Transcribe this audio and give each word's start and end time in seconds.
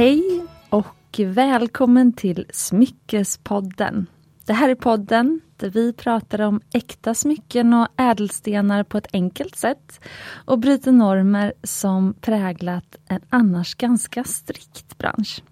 Hej 0.00 0.46
och 0.70 1.20
välkommen 1.26 2.12
till 2.12 2.46
Smyckespodden. 2.50 4.06
Det 4.46 4.52
här 4.52 4.68
är 4.68 4.74
podden 4.74 5.40
där 5.56 5.70
vi 5.70 5.92
pratar 5.92 6.40
om 6.40 6.60
äkta 6.72 7.14
smycken 7.14 7.74
och 7.74 7.88
ädelstenar 7.96 8.84
på 8.84 8.98
ett 8.98 9.06
enkelt 9.12 9.56
sätt 9.56 10.00
och 10.44 10.58
bryter 10.58 10.92
normer 10.92 11.52
som 11.62 12.14
präglat 12.20 12.96
en 13.08 13.20
annars 13.30 13.74
ganska 13.74 14.24
strikt 14.24 14.98
bransch. 14.98 15.42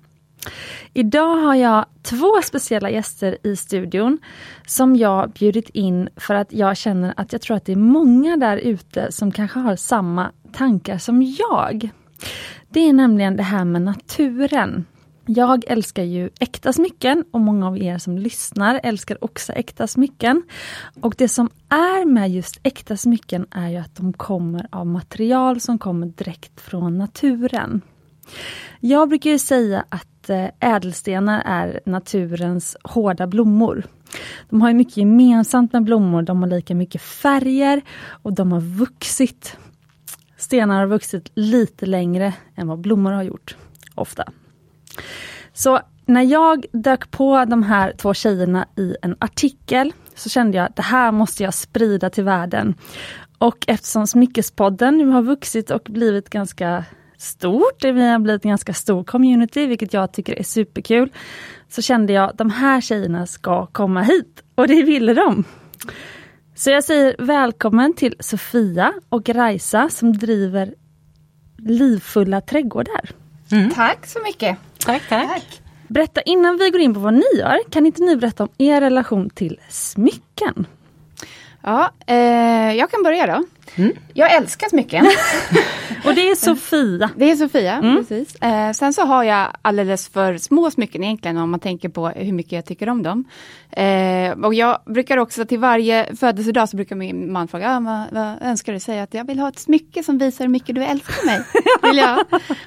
Idag 0.93 1.37
har 1.37 1.55
jag 1.55 1.85
två 2.03 2.43
speciella 2.45 2.91
gäster 2.91 3.39
i 3.43 3.57
studion 3.57 4.19
som 4.67 4.97
jag 4.97 5.31
bjudit 5.31 5.69
in 5.69 6.09
för 6.17 6.35
att 6.35 6.53
jag 6.53 6.77
känner 6.77 7.15
att 7.17 7.33
jag 7.33 7.43
tror 7.43 7.57
att 7.57 7.65
det 7.65 7.73
är 7.73 7.77
många 7.77 8.37
där 8.37 8.57
ute 8.57 9.13
som 9.13 9.33
kanske 9.33 9.59
har 9.59 9.77
samma 9.77 10.33
tankar 10.53 10.99
som 10.99 11.23
jag. 11.23 11.91
Det 12.69 12.81
är 12.81 12.93
nämligen 12.93 13.37
det 13.37 13.43
här 13.43 13.65
med 13.65 13.83
naturen. 13.83 14.85
Jag 15.27 15.65
älskar 15.67 16.03
ju 16.03 16.31
äkta 16.41 16.73
smycken 16.73 17.25
och 17.31 17.41
många 17.41 17.67
av 17.67 17.79
er 17.79 17.99
som 17.99 18.19
lyssnar 18.19 18.81
älskar 18.83 19.25
också 19.25 19.53
äkta 19.53 19.87
smycken. 19.87 20.43
Och 21.01 21.15
det 21.19 21.29
som 21.29 21.51
är 21.69 22.05
med 22.05 22.31
just 22.31 22.61
äkta 22.63 22.97
smycken 22.97 23.47
är 23.51 23.69
ju 23.69 23.77
att 23.77 23.97
de 23.97 24.13
kommer 24.13 24.67
av 24.71 24.87
material 24.87 25.61
som 25.61 25.79
kommer 25.79 26.07
direkt 26.07 26.61
från 26.61 26.99
naturen. 26.99 27.81
Jag 28.81 29.09
brukar 29.09 29.31
ju 29.31 29.39
säga 29.39 29.85
att 29.89 30.31
eh, 30.31 30.47
ädelstenar 30.61 31.43
är 31.47 31.81
naturens 31.87 32.77
hårda 32.85 33.27
blommor. 33.27 33.83
De 34.51 34.63
har 34.63 34.73
mycket 34.73 34.97
gemensamt 34.97 35.73
med 35.73 35.85
blommor, 35.85 36.23
de 36.23 36.43
har 36.43 36.49
lika 36.49 36.75
mycket 36.75 37.03
färger 37.03 37.83
och 38.23 38.33
de 38.33 38.53
har 38.53 38.61
vuxit. 38.61 39.57
Stenar 40.49 40.79
har 40.79 40.87
vuxit 40.87 41.31
lite 41.35 41.87
längre 41.87 42.35
än 42.55 42.69
vad 42.69 42.79
blommor 42.79 43.13
har 43.13 43.23
gjort, 43.23 43.57
ofta. 43.95 44.25
Så 45.53 45.81
när 46.07 46.23
jag 46.23 46.67
dök 46.73 47.11
på 47.11 47.45
de 47.45 47.63
här 47.63 47.93
två 47.99 48.15
tjejerna 48.15 48.67
i 48.77 48.97
en 49.03 49.17
artikel 49.19 49.93
så 50.15 50.29
kände 50.29 50.57
jag 50.57 50.67
att 50.67 50.77
det 50.77 50.83
här 50.83 51.13
måste 51.13 51.43
jag 51.43 51.55
sprida 51.55 52.11
till 52.11 52.25
världen. 52.25 52.75
Och 53.39 53.65
eftersom 53.67 54.07
Smyckespodden 54.07 54.99
nu 54.99 55.07
har 55.07 55.23
vuxit 55.23 55.71
och 55.71 55.83
blivit 55.85 56.31
ganska 56.31 56.85
stort, 57.19 57.85
vi 57.85 58.09
har 58.09 58.19
blivit 58.19 58.45
en 58.45 58.49
ganska 58.49 58.75
stor 58.75 59.05
community, 59.05 59.67
vilket 59.67 59.93
jag 59.93 60.13
tycker 60.13 60.39
är 60.39 60.43
superkul, 60.43 61.13
så 61.69 61.83
kände 61.83 62.13
jag 62.13 62.31
att 62.31 62.39
de 62.39 62.51
här 62.51 62.81
tjejerna 62.81 63.27
ska 63.27 63.67
komma 63.67 64.03
hit. 64.03 64.43
Och 64.55 64.69
det 64.69 64.83
ville 64.83 65.15
de. 65.15 65.45
Så 66.59 66.71
jag 66.71 66.85
säger 66.85 67.17
välkommen 67.19 67.95
till 67.95 68.15
Sofia 68.21 68.93
och 69.09 69.29
Raisa 69.29 69.89
som 69.89 70.13
driver 70.13 70.75
Livfulla 71.59 72.41
trädgårdar. 72.41 73.11
Mm. 73.53 73.71
Tack 73.71 74.07
så 74.07 74.19
mycket! 74.23 74.59
Tack, 74.79 75.09
tack, 75.09 75.29
tack! 75.29 75.63
Berätta 75.89 76.23
innan 76.23 76.57
vi 76.57 76.71
går 76.71 76.81
in 76.81 76.95
på 76.95 77.01
vad 77.01 77.15
ni 77.15 77.25
gör, 77.39 77.71
kan 77.71 77.87
inte 77.87 78.03
ni 78.03 78.17
berätta 78.17 78.43
om 78.43 78.49
er 78.59 78.81
relation 78.81 79.31
till 79.31 79.61
smycken? 79.69 80.67
Ja, 81.63 81.91
eh, 82.07 82.77
jag 82.77 82.91
kan 82.91 83.03
börja 83.03 83.27
då. 83.27 83.45
Mm. 83.77 83.93
Jag 84.15 84.35
älskar 84.35 84.69
smycken. 84.69 85.07
och 86.05 86.15
det 86.15 86.31
är 86.31 86.35
Sofia. 86.35 87.11
Det 87.17 87.31
är 87.31 87.37
Sofia, 87.37 87.73
mm. 87.73 87.97
precis. 87.97 88.35
Eh, 88.43 88.73
sen 88.73 88.93
så 88.93 89.03
har 89.03 89.25
jag 89.25 89.49
alldeles 89.63 90.09
för 90.09 90.39
små 90.39 90.71
smycken 90.71 91.05
egentligen 91.05 91.37
om 91.37 91.51
man 91.51 91.61
tänker 91.61 91.89
på 91.89 92.09
hur 92.09 92.33
mycket 92.33 92.53
jag 92.53 92.65
tycker 92.65 92.89
om 92.89 93.03
dem. 93.03 93.25
Eh, 93.71 94.31
och 94.31 94.55
jag 94.55 94.79
brukar 94.87 95.17
också 95.17 95.45
till 95.45 95.59
varje 95.59 96.17
födelsedag 96.17 96.69
så 96.69 96.77
brukar 96.77 96.97
min 96.97 97.33
man 97.33 97.49
fråga, 97.49 97.77
ah, 97.77 97.81
vad, 97.81 98.05
vad 98.11 98.43
önskar 98.43 98.73
du? 98.73 98.81
Säga 98.81 99.03
att 99.03 99.15
jag 99.15 99.27
vill 99.27 99.39
ha 99.39 99.49
ett 99.49 99.59
smycke 99.59 100.03
som 100.03 100.19
visar 100.19 100.45
hur 100.45 100.53
mycket 100.53 100.75
du 100.75 100.85
älskar 100.85 101.27
mig. 101.27 101.41
vill 101.83 101.99
jag. 101.99 102.25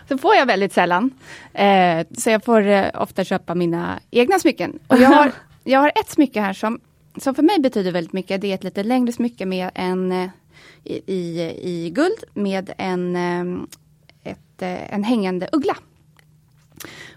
Så 0.10 0.18
får 0.18 0.36
jag 0.36 0.46
väldigt 0.46 0.74
sällan. 0.74 1.12
Eh, 1.54 2.06
så 2.18 2.30
jag 2.30 2.46
får 2.46 2.68
eh, 2.68 2.86
ofta 2.94 3.24
köpa 3.24 3.56
mina 3.56 4.00
egna 4.12 4.40
smycken. 4.40 4.80
Och 4.88 4.98
jag 4.98 5.10
har, 5.10 5.32
jag 5.64 5.80
har 5.80 5.92
ett 5.96 6.10
smycke 6.10 6.42
här 6.42 6.54
som 6.54 6.80
som 7.18 7.36
för 7.36 7.44
mig 7.44 7.60
betyder 7.60 7.92
väldigt 7.92 8.14
mycket, 8.14 8.42
det 8.42 8.52
är 8.52 8.56
ett 8.56 8.64
lite 8.64 8.84
längre 8.84 9.12
smycke 9.12 9.46
med 9.46 9.72
en 9.76 10.12
eh, 10.12 10.30
i, 10.84 11.14
i, 11.14 11.42
i 11.62 11.90
guld 11.90 12.24
med 12.34 12.74
en, 12.78 13.16
eh, 13.16 13.64
ett, 14.24 14.62
eh, 14.62 14.94
en 14.94 15.04
hängande 15.04 15.50
uggla. 15.52 15.78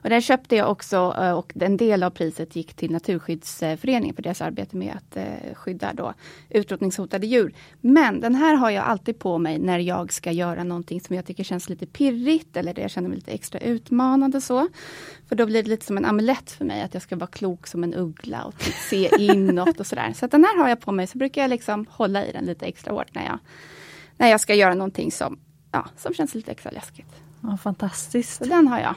Och 0.04 0.10
där 0.10 0.20
köpte 0.20 0.56
jag 0.56 0.70
också 0.70 1.16
eh, 1.18 1.30
och 1.30 1.52
en 1.60 1.76
del 1.76 2.02
av 2.02 2.10
priset 2.10 2.56
gick 2.56 2.74
till 2.74 2.92
Naturskyddsföreningen 2.92 4.14
för 4.14 4.22
deras 4.22 4.40
arbete 4.40 4.76
med 4.76 4.96
att 4.96 5.16
eh, 5.16 5.54
skydda 5.54 5.92
då 5.92 6.14
utrotningshotade 6.50 7.26
djur. 7.26 7.54
Men 7.80 8.20
den 8.20 8.34
här 8.34 8.54
har 8.54 8.70
jag 8.70 8.84
alltid 8.84 9.18
på 9.18 9.38
mig 9.38 9.58
när 9.58 9.78
jag 9.78 10.12
ska 10.12 10.32
göra 10.32 10.64
någonting 10.64 11.00
som 11.00 11.16
jag 11.16 11.26
tycker 11.26 11.44
känns 11.44 11.68
lite 11.68 11.86
pirrigt 11.86 12.56
eller 12.56 12.74
där 12.74 12.82
jag 12.82 12.90
känner 12.90 13.08
mig 13.08 13.16
lite 13.16 13.32
extra 13.32 13.60
utmanande. 13.60 14.40
så. 14.40 14.68
För 15.28 15.36
då 15.36 15.46
blir 15.46 15.62
det 15.62 15.68
lite 15.68 15.86
som 15.86 15.96
en 15.96 16.04
amulett 16.04 16.50
för 16.50 16.64
mig 16.64 16.82
att 16.82 16.94
jag 16.94 17.02
ska 17.02 17.16
vara 17.16 17.30
klok 17.30 17.66
som 17.66 17.84
en 17.84 17.94
uggla 17.94 18.44
och 18.44 18.62
se 18.90 19.10
inåt 19.18 19.80
och 19.80 19.86
sådär. 19.86 20.12
Så 20.12 20.26
den 20.26 20.44
här 20.44 20.58
har 20.58 20.68
jag 20.68 20.80
på 20.80 20.92
mig 20.92 21.06
så 21.06 21.18
brukar 21.18 21.42
jag 21.42 21.48
liksom 21.48 21.86
hålla 21.90 22.26
i 22.26 22.32
den 22.32 22.44
lite 22.44 22.66
extra 22.66 22.92
hårt 22.92 23.14
när 23.14 23.24
jag, 23.24 23.38
när 24.16 24.28
jag 24.28 24.40
ska 24.40 24.54
göra 24.54 24.74
någonting 24.74 25.12
som, 25.12 25.38
ja, 25.72 25.86
som 25.96 26.14
känns 26.14 26.34
lite 26.34 26.50
extra 26.50 26.70
läskigt. 26.70 27.14
Ja, 27.40 27.56
fantastiskt. 27.56 28.38
Så 28.38 28.44
den 28.44 28.68
har 28.68 28.80
jag. 28.80 28.94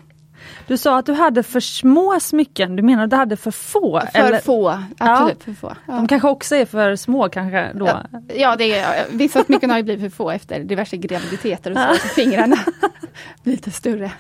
Du 0.68 0.78
sa 0.78 1.00
att 1.00 1.06
du 1.06 1.14
hade 1.14 1.44
för 1.44 1.60
små 1.60 2.20
smycken, 2.20 2.76
du 2.76 2.84
menar 2.84 3.04
att 3.04 3.10
du 3.10 3.16
hade 3.16 3.38
för 3.38 3.52
få? 3.52 4.02
För 4.14 4.20
eller? 4.20 4.40
få, 4.40 4.84
absolut 4.98 5.38
ja. 5.40 5.46
för 5.46 5.54
få. 5.54 5.74
Ja. 5.86 5.94
De 5.94 6.08
kanske 6.08 6.28
också 6.28 6.56
är 6.56 6.66
för 6.66 6.96
små 6.96 7.30
kanske? 7.30 7.72
Då. 7.74 7.86
Ja, 7.86 8.04
ja 8.36 8.56
det 8.56 8.80
är, 8.80 9.06
vissa 9.12 9.44
smycken 9.44 9.70
har 9.70 9.78
ju 9.78 9.84
blivit 9.84 10.12
för 10.12 10.18
få 10.18 10.32
efter 10.32 10.60
diverse 10.60 10.98
graviditeter 10.98 11.72
och 11.72 11.78
så, 11.78 12.08
så 12.08 12.08
fingrarna 12.08 12.56
blir 13.44 13.54
lite 13.54 13.72
större. 13.72 14.12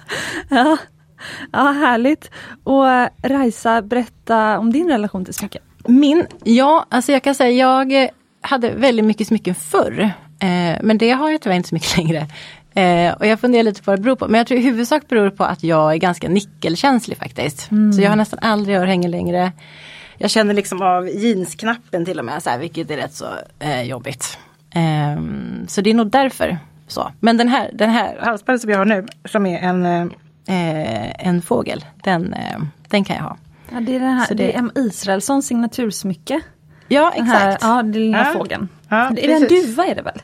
Ja. 0.50 0.77
ja, 1.51 1.72
härligt. 1.72 2.31
Och 2.63 2.85
Raisa, 3.23 3.81
berätta 3.81 4.59
om 4.59 4.73
din 4.73 4.89
relation 4.89 5.25
till 5.25 5.33
smycken. 5.33 5.61
Min? 5.88 6.27
Ja, 6.44 6.85
alltså 6.89 7.11
jag 7.11 7.23
kan 7.23 7.35
säga 7.35 7.51
jag 7.51 8.09
hade 8.41 8.69
väldigt 8.69 9.06
mycket 9.06 9.27
smycken 9.27 9.56
förr. 9.56 10.11
Eh, 10.39 10.77
men 10.81 10.97
det 10.97 11.11
har 11.11 11.29
jag 11.29 11.41
tyvärr 11.41 11.56
inte 11.56 11.69
så 11.69 11.75
mycket 11.75 11.97
längre. 11.97 12.27
Eh, 12.77 13.13
och 13.13 13.25
jag 13.25 13.39
funderar 13.39 13.63
lite 13.63 13.83
på 13.83 13.91
vad 13.91 13.99
det 13.99 14.03
beror 14.03 14.15
på. 14.15 14.27
Men 14.27 14.38
jag 14.38 14.47
tror 14.47 14.59
i 14.59 14.63
huvudsak 14.63 15.07
beror 15.07 15.29
på 15.29 15.43
att 15.43 15.63
jag 15.63 15.93
är 15.93 15.97
ganska 15.97 16.29
nickelkänslig 16.29 17.17
faktiskt. 17.17 17.71
Mm. 17.71 17.93
Så 17.93 18.01
jag 18.01 18.09
har 18.09 18.15
nästan 18.15 18.39
aldrig 18.41 18.77
örhängen 18.77 19.11
längre. 19.11 19.51
Jag 20.17 20.29
känner 20.29 20.53
liksom 20.53 20.81
av 20.81 21.09
jeansknappen 21.09 22.05
till 22.05 22.19
och 22.19 22.25
med, 22.25 22.43
så 22.43 22.49
här, 22.49 22.59
vilket 22.59 22.91
är 22.91 22.97
rätt 22.97 23.13
så 23.13 23.25
eh, 23.59 23.81
jobbigt. 23.81 24.38
Eh, 24.69 25.21
så 25.67 25.81
det 25.81 25.89
är 25.89 25.93
nog 25.93 26.11
därför. 26.11 26.57
Så. 26.88 27.11
Men 27.19 27.38
den 27.38 27.47
här, 27.47 27.69
den 27.73 27.89
här 27.89 28.17
halsbandet 28.21 28.61
som 28.61 28.71
jag 28.71 28.77
har 28.77 28.85
nu, 28.85 29.05
som 29.25 29.45
är 29.45 29.59
en, 29.59 29.85
eh, 29.85 31.27
en 31.27 31.41
fågel, 31.41 31.85
den, 32.03 32.33
eh, 32.33 32.59
den 32.88 33.03
kan 33.03 33.15
jag 33.15 33.23
ha. 33.23 33.38
Ja, 33.71 33.79
det 33.79 33.95
är, 33.95 33.99
det 33.99 34.05
här, 34.05 34.27
det, 34.27 34.35
det 34.35 34.53
är 34.53 34.59
M. 34.59 34.71
Israelssons 34.75 35.47
signatursmycke. 35.47 36.41
Ja 36.88 37.11
exakt. 37.15 37.29
Här, 37.29 37.57
ja, 37.61 37.75
den 37.83 37.91
lilla 37.91 38.17
ja. 38.17 38.39
fågeln. 38.39 38.69
Ja, 38.89 39.09
är 39.09 39.27
det 39.27 39.33
en 39.33 39.47
duva 39.47 39.85
är 39.85 39.95
det 39.95 40.01
väl? 40.01 40.21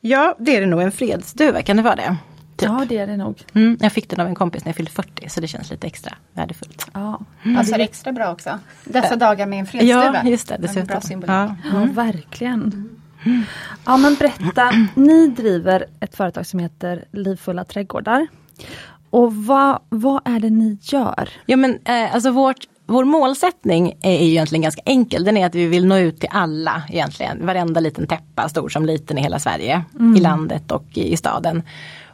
Ja, 0.00 0.36
det 0.38 0.56
är 0.56 0.60
det 0.60 0.66
nog. 0.66 0.82
En 0.82 0.92
fredsduva, 0.92 1.62
kan 1.62 1.76
det 1.76 1.82
vara 1.82 1.96
det? 1.96 2.16
Typ. 2.56 2.68
Ja, 2.68 2.86
det 2.88 2.98
är 2.98 3.06
det 3.06 3.16
nog. 3.16 3.42
Mm, 3.54 3.78
jag 3.80 3.92
fick 3.92 4.10
den 4.10 4.20
av 4.20 4.26
en 4.26 4.34
kompis 4.34 4.64
när 4.64 4.68
jag 4.68 4.76
fyllde 4.76 4.90
40 4.90 5.28
så 5.28 5.40
det 5.40 5.46
känns 5.46 5.70
lite 5.70 5.86
extra 5.86 6.14
värdefullt. 6.32 6.90
Ja, 6.92 7.20
mm. 7.42 7.56
Passar 7.56 7.78
extra 7.78 8.12
bra 8.12 8.32
också. 8.32 8.58
Dessa 8.84 9.16
dagar 9.16 9.46
med 9.46 9.58
en 9.58 9.66
fredsduva. 9.66 10.20
Ja, 10.24 10.30
just 10.30 10.48
det. 10.48 10.56
Dessutom. 10.56 11.22
Ja. 11.26 11.56
ja, 11.72 11.88
verkligen. 11.92 12.90
Ja, 13.86 13.96
men 13.96 14.14
berätta. 14.14 14.70
Ni 14.94 15.28
driver 15.28 15.86
ett 16.00 16.16
företag 16.16 16.46
som 16.46 16.60
heter 16.60 17.04
Livfulla 17.10 17.64
trädgårdar. 17.64 18.26
Och 19.10 19.34
vad, 19.34 19.82
vad 19.88 20.22
är 20.24 20.40
det 20.40 20.50
ni 20.50 20.78
gör? 20.82 21.28
Ja, 21.46 21.56
men 21.56 21.78
eh, 21.84 22.14
alltså 22.14 22.30
vårt 22.30 22.66
vår 22.90 23.04
målsättning 23.04 23.96
är 24.02 24.22
egentligen 24.22 24.62
ganska 24.62 24.82
enkel. 24.84 25.24
Den 25.24 25.36
är 25.36 25.46
att 25.46 25.54
vi 25.54 25.66
vill 25.66 25.86
nå 25.86 25.98
ut 25.98 26.20
till 26.20 26.28
alla 26.32 26.82
egentligen. 26.88 27.46
Varenda 27.46 27.80
liten 27.80 28.06
täppa, 28.06 28.48
stor 28.48 28.68
som 28.68 28.86
liten 28.86 29.18
i 29.18 29.22
hela 29.22 29.38
Sverige. 29.38 29.84
Mm. 29.94 30.16
I 30.16 30.20
landet 30.20 30.70
och 30.70 30.84
i, 30.94 31.16
staden. 31.16 31.62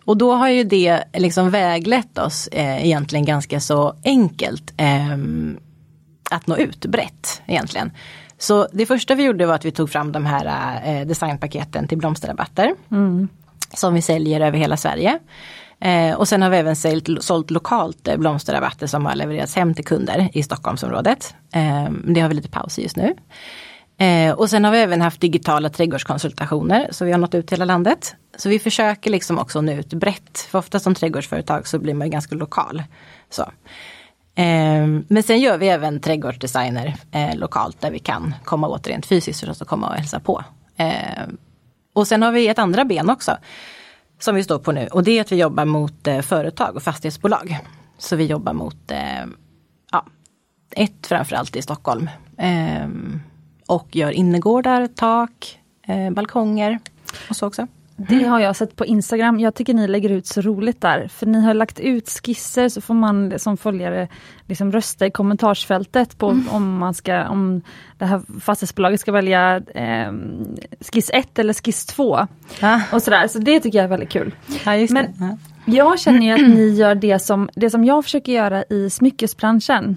Och 0.05 0.17
då 0.17 0.33
har 0.33 0.49
ju 0.49 0.65
det 0.65 1.05
liksom 1.13 1.51
väglett 1.51 2.19
oss 2.19 2.49
eh, 2.53 2.87
egentligen 2.87 3.25
ganska 3.25 3.61
så 3.61 3.95
enkelt. 4.05 4.73
Eh, 4.77 5.17
att 6.31 6.47
nå 6.47 6.57
ut 6.57 6.87
brett 6.87 7.43
egentligen. 7.47 7.91
Så 8.39 8.69
det 8.73 8.87
första 8.87 9.15
vi 9.15 9.25
gjorde 9.25 9.47
var 9.47 9.55
att 9.55 9.65
vi 9.65 9.71
tog 9.71 9.91
fram 9.91 10.13
de 10.13 10.27
här 10.27 10.81
eh, 10.85 11.07
designpaketen 11.07 11.89
till 11.89 11.99
blomsterrabatter. 11.99 12.75
Mm. 12.91 13.29
Som 13.75 13.95
vi 13.95 14.03
säljer 14.03 14.41
över 14.41 14.59
hela 14.59 14.77
Sverige. 14.77 15.19
Eh, 15.81 16.15
och 16.15 16.29
sen 16.29 16.43
har 16.43 16.51
vi 16.51 16.57
även 16.57 16.77
sålt, 16.77 17.09
sålt 17.21 17.51
lokalt 17.51 18.09
eh, 18.09 18.17
blomsterrabatter 18.17 18.87
som 18.87 19.07
har 19.07 19.15
levererats 19.15 19.57
hem 19.57 19.75
till 19.75 19.85
kunder 19.85 20.29
i 20.33 20.43
Stockholmsområdet. 20.43 21.35
Eh, 21.53 21.91
det 21.91 22.21
har 22.21 22.29
vi 22.29 22.35
lite 22.35 22.49
paus 22.49 22.79
i 22.79 22.83
just 22.83 22.97
nu. 22.97 23.15
Eh, 23.99 24.33
och 24.33 24.51
sen 24.51 24.65
har 24.65 24.73
vi 24.73 24.79
även 24.79 25.01
haft 25.01 25.21
digitala 25.21 25.69
trädgårdskonsultationer 25.69 26.89
så 26.91 27.05
vi 27.05 27.13
har 27.13 27.19
nått 27.19 27.35
ut 27.35 27.47
till 27.47 27.57
hela 27.57 27.65
landet. 27.65 28.15
Så 28.37 28.49
vi 28.49 28.59
försöker 28.59 29.11
liksom 29.11 29.39
också 29.39 29.61
nå 29.61 29.73
ut 29.73 29.95
brett. 29.95 30.39
För 30.39 30.59
ofta 30.59 30.81
som 30.81 30.95
trädgårdsföretag 30.95 31.69
så 31.69 31.79
blir 31.79 31.95
man 31.95 32.11
ganska 32.11 32.35
lokal. 32.35 32.83
Så. 33.31 33.43
Eh, 34.35 34.87
men 35.09 35.23
sen 35.23 35.41
gör 35.41 35.59
vi 35.59 35.69
även 35.69 36.01
trädgårdsdesigner 36.01 36.95
eh, 37.13 37.37
lokalt 37.37 37.81
där 37.81 37.91
vi 37.91 37.99
kan 37.99 38.35
komma 38.45 38.69
åt 38.69 38.87
rent 38.87 39.07
fysiskt 39.07 39.61
och 39.61 39.69
komma 39.69 39.89
och 39.89 39.95
hälsa 39.95 40.21
på. 40.21 40.45
Ehm, 40.77 41.37
och 41.95 42.07
sen 42.07 42.23
har 42.23 42.33
vi 42.33 42.49
ett 42.49 42.59
andra 42.59 42.85
ben 42.85 43.11
också 43.11 43.37
som 44.19 44.35
vi 44.35 44.45
står 44.45 44.59
på 44.59 44.73
nu 44.73 44.87
och 44.87 45.03
det 45.03 45.19
är 45.19 45.21
att 45.21 45.33
vi 45.33 45.37
jobbar 45.37 45.65
mot 45.65 46.07
eh, 46.07 46.21
företag 46.21 46.77
och 46.77 46.83
fastighetsbolag. 46.83 47.59
Så 47.99 48.17
vi 48.17 48.27
jobbar 48.27 48.53
mot 48.53 48.91
eh, 48.91 49.27
ja, 49.93 50.07
ett 50.71 51.07
framförallt 51.07 51.57
i 51.57 51.63
Stockholm. 51.63 52.11
Eh, 52.39 52.89
och 53.67 53.97
gör 53.97 54.11
innergårdar, 54.11 54.87
tak, 54.87 55.61
eh, 55.87 56.11
balkonger 56.11 56.79
och 57.31 57.37
så 57.37 57.47
också. 57.47 57.67
Det 57.97 58.25
har 58.25 58.41
jag 58.41 58.57
sett 58.57 58.77
på 58.77 58.87
Instagram. 58.87 59.41
Jag 59.41 59.55
tycker 59.55 59.75
ni 59.75 59.89
lägger 59.89 60.11
ut 60.11 60.27
så 60.27 60.41
roligt 60.41 60.81
där. 60.81 61.09
För 61.09 61.27
ni 61.27 61.41
har 61.41 61.55
lagt 61.55 61.81
ut 61.81 62.09
skisser 62.09 62.69
så 62.69 62.81
får 62.81 62.95
man 62.95 63.39
som 63.39 63.57
följare 63.57 64.09
liksom 64.47 64.73
rösta 64.73 65.07
i 65.07 65.11
kommentarsfältet 65.11 66.19
på 66.19 66.31
mm. 66.31 66.49
om 66.49 66.79
man 66.79 66.95
ska, 66.95 67.29
om 67.29 67.63
det 67.99 68.05
här 68.05 68.41
fastighetsbolaget 68.41 69.01
ska 69.01 69.13
välja 69.13 69.57
eh, 69.57 70.13
skiss 70.93 71.11
1 71.15 71.39
eller 71.39 71.53
skiss 71.53 71.87
2. 71.87 72.27
Ah. 72.61 72.81
Och 72.93 73.03
sådär. 73.03 73.29
Så 73.29 73.39
det 73.39 73.61
tycker 73.61 73.79
jag 73.79 73.85
är 73.85 73.89
väldigt 73.89 74.11
kul. 74.11 74.35
Ja, 74.65 74.87
Men 74.91 75.07
ja. 75.21 75.39
jag 75.65 76.01
känner 76.01 76.35
att 76.35 76.49
ni 76.55 76.71
gör 76.71 76.95
det 76.95 77.19
som, 77.19 77.49
det 77.55 77.71
som 77.71 77.85
jag 77.85 78.05
försöker 78.05 78.33
göra 78.33 78.65
i 78.71 78.91
smyckesbranschen 78.91 79.97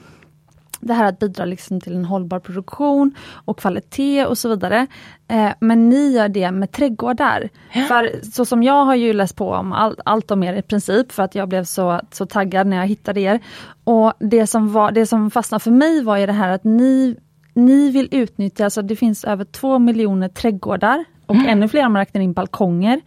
det 0.80 0.94
här 0.94 1.06
att 1.06 1.20
bidra 1.20 1.46
liksom 1.46 1.82
till 1.82 1.96
en 1.96 2.06
hållbar 2.06 2.40
produktion 2.40 3.16
och 3.46 3.60
kvalitet 3.60 4.26
och 4.26 4.38
så 4.38 4.50
vidare. 4.50 4.88
Eh, 5.28 5.52
men 5.60 5.90
ni 5.90 6.12
gör 6.12 6.30
det 6.30 6.52
med 6.52 6.72
trädgårdar. 6.72 7.50
Ja. 7.74 7.82
För 7.82 8.32
så 8.32 8.46
som 8.46 8.64
jag 8.64 8.86
har 8.86 8.96
ju 8.96 9.14
läst 9.14 9.36
på 9.36 9.52
om 9.52 9.74
all, 9.74 9.96
allt 10.06 10.32
om 10.32 10.44
er 10.44 10.54
i 10.54 10.62
princip 10.62 11.12
för 11.12 11.24
att 11.24 11.36
jag 11.36 11.50
blev 11.50 11.64
så, 11.64 12.02
så 12.12 12.26
taggad 12.26 12.68
när 12.68 12.78
jag 12.78 12.88
hittade 12.88 13.22
er. 13.22 13.40
Och 13.84 14.14
det 14.20 14.48
som, 14.48 14.74
var, 14.74 14.92
det 14.92 15.06
som 15.06 15.32
fastnade 15.32 15.64
för 15.64 15.72
mig 15.72 16.04
var 16.04 16.18
ju 16.18 16.26
det 16.26 16.34
här 16.34 16.50
att 16.50 16.64
ni, 16.64 17.16
ni 17.54 17.92
vill 17.92 18.10
utnyttja, 18.12 18.64
alltså 18.64 18.82
det 18.82 18.96
finns 18.96 19.24
över 19.24 19.46
två 19.46 19.80
miljoner 19.80 20.28
trädgårdar 20.30 21.06
och 21.26 21.36
mm. 21.36 21.48
ännu 21.48 21.68
fler 21.68 21.86
om 21.86 21.94
man 21.94 22.00
räknar 22.00 22.22
in 22.22 22.34
balkonger 22.34 23.02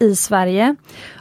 i 0.00 0.16
Sverige. 0.16 0.76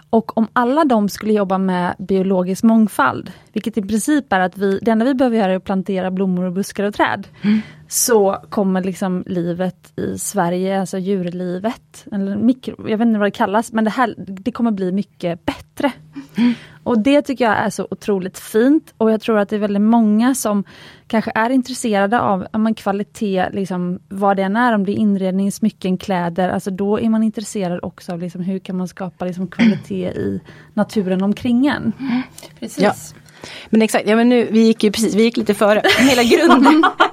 Och 0.10 0.38
om 0.38 0.48
alla 0.54 0.84
de 0.84 1.10
skulle 1.10 1.34
jobba 1.34 1.58
med 1.58 1.96
biologisk 2.00 2.64
mångfald, 2.64 3.32
vilket 3.54 3.78
i 3.78 3.82
princip 3.82 4.34
är 4.34 4.40
att 4.40 4.58
vi, 4.58 4.80
det 4.82 4.92
enda 4.92 5.06
vi 5.06 5.14
behöver 5.14 5.38
göra 5.38 5.52
är 5.52 5.56
att 5.56 5.64
plantera 5.64 6.12
blommor 6.12 6.46
och 6.46 6.54
buskar 6.54 6.84
och 6.84 6.94
träd. 6.94 7.28
Mm. 7.42 7.62
Så 7.92 8.38
kommer 8.50 8.84
liksom 8.84 9.24
livet 9.28 10.00
i 10.00 10.18
Sverige, 10.18 10.80
alltså 10.80 10.98
djurlivet, 10.98 12.06
eller 12.12 12.36
mikro, 12.36 12.90
jag 12.90 12.98
vet 12.98 13.06
inte 13.06 13.20
vad 13.20 13.28
det 13.28 13.32
kallas, 13.32 13.72
men 13.72 13.84
det 13.84 13.90
här 13.90 14.16
det 14.18 14.52
kommer 14.52 14.72
bli 14.72 14.92
mycket 14.92 15.46
bättre. 15.46 15.92
Mm. 16.36 16.54
Och 16.84 17.00
det 17.00 17.22
tycker 17.22 17.46
jag 17.46 17.58
är 17.58 17.70
så 17.70 17.88
otroligt 17.92 18.40
fint 18.40 18.94
och 18.98 19.12
jag 19.12 19.22
tror 19.22 19.38
att 19.38 19.50
det 19.50 19.56
är 19.56 19.60
väldigt 19.60 19.82
många 19.82 20.36
som 20.36 20.64
kanske 21.08 21.32
är 21.36 21.50
intresserade 21.50 22.20
av 22.22 22.48
ja, 22.52 22.74
kvalitet, 22.78 23.50
liksom, 23.52 24.00
vad 24.10 24.38
det 24.38 24.44
än 24.44 24.56
är, 24.56 24.76
om 24.76 24.86
det 24.86 24.92
är 24.92 24.96
inredning, 24.96 25.52
smycken, 25.52 25.98
kläder, 25.98 26.50
alltså 26.50 26.72
då 26.72 27.00
är 27.00 27.10
man 27.10 27.24
intresserad 27.24 27.80
också 27.84 28.12
av 28.12 28.20
liksom, 28.20 28.42
hur 28.42 28.60
kan 28.60 28.78
man 28.78 28.88
skapa 28.88 29.26
liksom, 29.26 29.48
kvalitet 29.48 30.12
i 30.12 30.42
naturen 30.74 31.24
omkring 31.24 31.68
en. 31.68 31.94
Mm. 32.00 32.22
Precis. 32.60 32.84
Ja. 32.84 32.94
Men 33.70 33.82
exakt, 33.82 34.08
ja, 34.08 34.16
men 34.16 34.30
nu, 34.30 34.48
vi 34.52 34.60
gick 34.60 34.84
ju 34.84 34.92
precis, 34.92 35.16
vi 35.16 35.24
gick 35.24 35.38
lite 35.38 35.54
före. 35.54 35.82
Hela, 35.98 36.24
grund, 36.24 36.86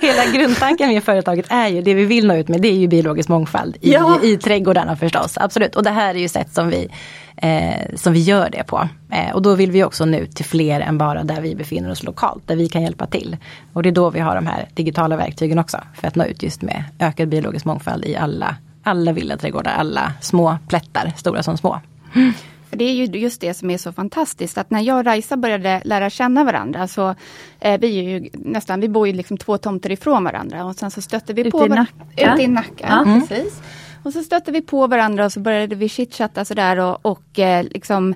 hela 0.00 0.32
grundtanken 0.32 0.88
med 0.88 1.04
företaget 1.04 1.46
är 1.48 1.68
ju, 1.68 1.82
det 1.82 1.94
vi 1.94 2.04
vill 2.04 2.26
nå 2.26 2.34
ut 2.34 2.48
med, 2.48 2.60
det 2.60 2.68
är 2.68 2.76
ju 2.76 2.88
biologisk 2.88 3.28
mångfald 3.28 3.76
i, 3.80 3.92
ja. 3.92 4.20
i 4.22 4.36
trädgårdarna 4.36 4.96
förstås. 4.96 5.38
Absolut, 5.38 5.76
och 5.76 5.82
det 5.82 5.90
här 5.90 6.14
är 6.14 6.18
ju 6.18 6.28
sätt 6.28 6.54
som 6.54 6.68
vi, 6.68 6.88
eh, 7.36 7.94
som 7.94 8.12
vi 8.12 8.20
gör 8.20 8.50
det 8.50 8.64
på. 8.64 8.88
Eh, 9.10 9.34
och 9.34 9.42
då 9.42 9.54
vill 9.54 9.70
vi 9.70 9.84
också 9.84 10.04
nå 10.04 10.18
ut 10.18 10.36
till 10.36 10.44
fler 10.44 10.80
än 10.80 10.98
bara 10.98 11.24
där 11.24 11.40
vi 11.40 11.54
befinner 11.54 11.90
oss 11.90 12.02
lokalt, 12.02 12.42
där 12.46 12.56
vi 12.56 12.68
kan 12.68 12.82
hjälpa 12.82 13.06
till. 13.06 13.36
Och 13.72 13.82
det 13.82 13.88
är 13.88 13.92
då 13.92 14.10
vi 14.10 14.20
har 14.20 14.34
de 14.34 14.46
här 14.46 14.68
digitala 14.74 15.16
verktygen 15.16 15.58
också, 15.58 15.78
för 15.94 16.08
att 16.08 16.14
nå 16.14 16.24
ut 16.24 16.42
just 16.42 16.62
med 16.62 16.84
ökad 16.98 17.28
biologisk 17.28 17.64
mångfald 17.64 18.04
i 18.04 18.16
alla, 18.16 18.56
alla 18.82 19.12
villaträdgårdar, 19.12 19.72
alla 19.72 20.12
små 20.20 20.58
plättar, 20.68 21.12
stora 21.16 21.42
som 21.42 21.56
små. 21.56 21.80
Mm. 22.14 22.32
För 22.70 22.76
det 22.76 22.84
är 22.84 22.92
ju 22.92 23.04
just 23.04 23.40
det 23.40 23.54
som 23.54 23.70
är 23.70 23.78
så 23.78 23.92
fantastiskt 23.92 24.58
att 24.58 24.70
när 24.70 24.80
jag 24.80 24.98
och 24.98 25.04
Raisa 25.04 25.36
började 25.36 25.82
lära 25.84 26.10
känna 26.10 26.44
varandra 26.44 26.88
så 26.88 27.14
eh, 27.60 27.80
vi 27.80 27.98
är 27.98 28.02
ju 28.02 28.28
nästan, 28.32 28.80
vi 28.80 28.88
bor 28.88 29.06
ju 29.06 29.12
liksom 29.12 29.36
två 29.36 29.58
tomter 29.58 29.92
ifrån 29.92 30.24
varandra 30.24 30.64
och 30.64 30.74
sen 30.74 30.90
så 30.90 31.02
stötte 31.02 31.32
vi 31.32 31.40
Ute 31.40 31.50
på 31.50 31.66
Nacka? 31.66 31.92
Ute 32.16 32.42
i 32.42 32.48
Nacka, 32.48 32.86
mm. 32.86 33.26
precis. 33.26 33.62
Och 34.02 34.12
så 34.12 34.22
stötte 34.22 34.52
vi 34.52 34.62
på 34.62 34.86
varandra 34.86 35.24
och 35.24 35.32
så 35.32 35.40
började 35.40 35.74
vi 35.74 35.88
chitchatta 35.88 36.44
sådär 36.44 36.76
och, 36.78 37.06
och 37.06 37.38
eh, 37.38 37.64
liksom 37.64 38.14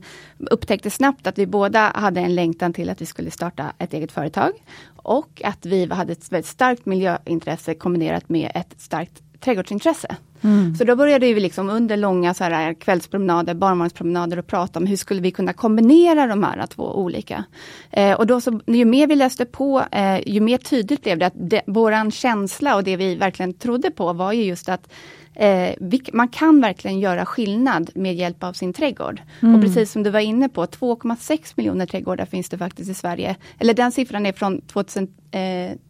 upptäckte 0.51 0.91
snabbt 0.91 1.27
att 1.27 1.39
vi 1.39 1.47
båda 1.47 1.93
hade 1.95 2.21
en 2.21 2.35
längtan 2.35 2.73
till 2.73 2.91
att 2.91 3.01
vi 3.01 3.07
skulle 3.07 3.31
starta 3.31 3.73
ett 3.79 3.95
eget 3.95 4.13
företag. 4.13 4.53
Och 4.97 5.43
att 5.45 5.67
vi 5.67 5.87
hade 5.87 6.13
ett 6.13 6.33
väldigt 6.33 6.51
starkt 6.51 6.87
miljöintresse 6.87 7.75
kombinerat 7.75 8.29
med 8.29 8.53
ett 8.55 8.81
starkt 8.81 9.23
trädgårdsintresse. 9.41 10.17
Mm. 10.45 10.75
Så 10.75 10.85
då 10.85 10.97
började 10.97 11.35
vi 11.35 11.41
liksom 11.41 11.71
under 11.71 11.97
långa 11.97 12.35
så 12.35 12.45
här, 12.45 12.75
kvällspromenader, 12.75 13.55
barnvagnspromenader 13.55 14.39
och 14.39 14.47
prata 14.47 14.79
om 14.79 14.87
hur 14.87 14.97
skulle 14.97 15.21
vi 15.21 15.31
kunna 15.31 15.53
kombinera 15.53 16.27
de 16.27 16.43
här 16.43 16.67
två 16.67 16.99
olika. 16.99 17.45
Eh, 17.91 18.13
och 18.13 18.27
då 18.27 18.41
så, 18.41 18.61
ju 18.67 18.85
mer 18.85 19.07
vi 19.07 19.17
läste 19.17 19.45
på, 19.45 19.85
eh, 19.93 20.29
ju 20.29 20.41
mer 20.41 20.59
tydligt 20.59 21.03
blev 21.03 21.19
det 21.19 21.27
att 21.27 21.51
det, 21.51 21.63
våran 21.67 22.11
känsla 22.11 22.77
och 22.77 22.85
det 22.85 22.97
vi 22.97 23.15
verkligen 23.15 23.55
trodde 23.55 23.91
på 23.91 24.13
var 24.13 24.33
ju 24.33 24.43
just 24.43 24.69
att 24.69 24.89
Eh, 25.35 25.75
man 26.13 26.29
kan 26.29 26.61
verkligen 26.61 27.01
göra 27.01 27.27
skillnad 27.27 27.91
med 27.95 28.15
hjälp 28.15 28.45
av 28.45 28.53
sin 28.53 28.73
trädgård. 28.73 29.23
Mm. 29.43 29.55
Och 29.55 29.61
precis 29.61 29.93
som 29.93 30.03
du 30.03 30.11
var 30.11 30.21
inne 30.21 30.49
på, 30.49 30.67
2,6 30.67 31.53
miljoner 31.57 31.87
trädgårdar 31.87 32.25
finns 32.25 32.49
det 32.49 32.59
faktiskt 32.59 32.91
i 32.91 32.95
Sverige. 32.95 33.37
Eller 33.59 33.75
den 33.75 33.93
siffran 33.93 34.27
är 34.27 34.33
från 34.33 34.61
2000, 34.61 35.09
eh, 35.31 35.41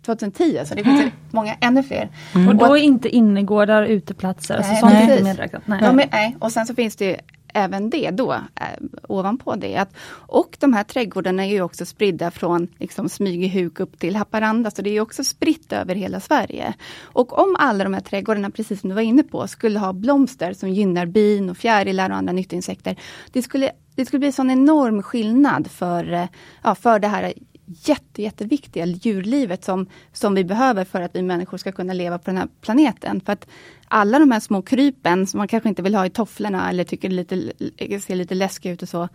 2010, 0.07 0.61
så 0.65 0.75
det 0.75 0.85
finns 0.85 1.01
mm. 1.01 1.13
många 1.31 1.55
ännu 1.61 1.83
fler. 1.83 2.09
Mm. 2.35 2.49
Och 2.49 2.57
då 2.57 2.77
är 2.77 2.83
inte 2.83 3.09
innergårdar 3.09 3.83
uteplatser? 3.83 4.57
Alltså 4.57 4.73
nej, 4.73 4.83
alltså 4.83 4.97
sånt 4.97 5.09
nej. 5.09 5.19
inte 5.19 5.25
medräknat? 5.25 5.63
Nej. 5.67 5.79
Ja, 5.83 5.93
men, 5.93 6.09
nej. 6.13 6.37
Och 6.41 6.53
sen 6.53 6.67
så 6.67 6.75
finns 6.75 6.97
det 6.97 7.21
även 7.53 7.91
det 7.91 8.11
då, 8.11 8.33
eh, 8.33 8.67
ovanpå 9.09 9.57
det. 9.57 9.77
Att, 9.77 9.95
och 10.13 10.57
de 10.61 10.73
här 10.73 10.85
trädgårdarna 10.85 11.47
är 11.47 11.51
ju 11.51 11.63
också 11.63 11.87
spridda 11.87 12.31
från 12.31 12.69
liksom, 12.79 13.09
Smygehuk 13.09 13.81
upp 13.81 13.99
till 13.99 14.17
Haparanda, 14.17 14.71
så 14.71 14.83
det 14.83 14.91
är 14.91 15.01
också 15.01 15.25
spritt 15.25 15.73
över 15.73 15.95
hela 15.95 16.21
Sverige. 16.21 16.75
Och 17.03 17.39
om 17.39 17.57
alla 17.59 17.85
de 17.85 17.95
här 17.95 18.01
trädgårdarna, 18.01 18.51
precis 18.51 18.81
som 18.81 18.89
du 18.89 18.95
var 18.95 19.03
inne 19.03 19.23
på, 19.23 19.49
skulle 19.49 19.79
ha 19.79 19.93
blomster 19.93 20.53
som 20.53 20.69
gynnar 20.69 21.07
bin 21.07 21.51
och 21.51 21.57
fjärilar 21.57 22.11
och 22.11 22.17
andra 22.17 22.33
nyttoinsekter. 22.33 22.97
Det 23.33 23.43
skulle, 23.43 23.71
det 23.95 24.07
skulle 24.07 24.19
bli 24.19 24.27
en 24.29 24.33
sån 24.33 24.51
enorm 24.51 25.03
skillnad 25.03 25.71
för, 25.71 26.13
eh, 26.13 26.27
ja, 26.63 26.75
för 26.75 26.99
det 26.99 27.09
här 27.09 27.33
jätte, 27.67 28.23
jätteviktiga 28.23 28.87
djurlivet 28.87 29.65
som, 29.65 29.87
som 30.13 30.35
vi 30.35 30.45
behöver 30.45 30.85
för 30.85 31.01
att 31.01 31.17
vi 31.17 31.23
människor 31.23 31.59
ska 31.59 31.73
kunna 31.73 31.93
leva 31.93 32.19
på 32.19 32.31
den 32.31 32.37
här 32.37 32.49
planeten. 32.61 33.21
För 33.21 33.33
att 33.33 33.47
alla 33.93 34.19
de 34.19 34.31
här 34.31 34.41
små 34.41 34.63
krypen 34.63 35.27
som 35.27 35.39
man 35.39 35.49
kanske 35.49 35.69
inte 35.69 35.83
vill 35.83 35.95
ha 35.95 36.07
i 36.07 36.11
tofflorna 36.11 36.71
eller 36.71 36.85
tycker 36.85 37.09
lite, 37.09 37.53
ser 38.01 38.15
lite 38.15 38.35
läskiga 38.35 38.73
ut 38.73 38.83
och 38.83 38.89
så. 38.89 39.09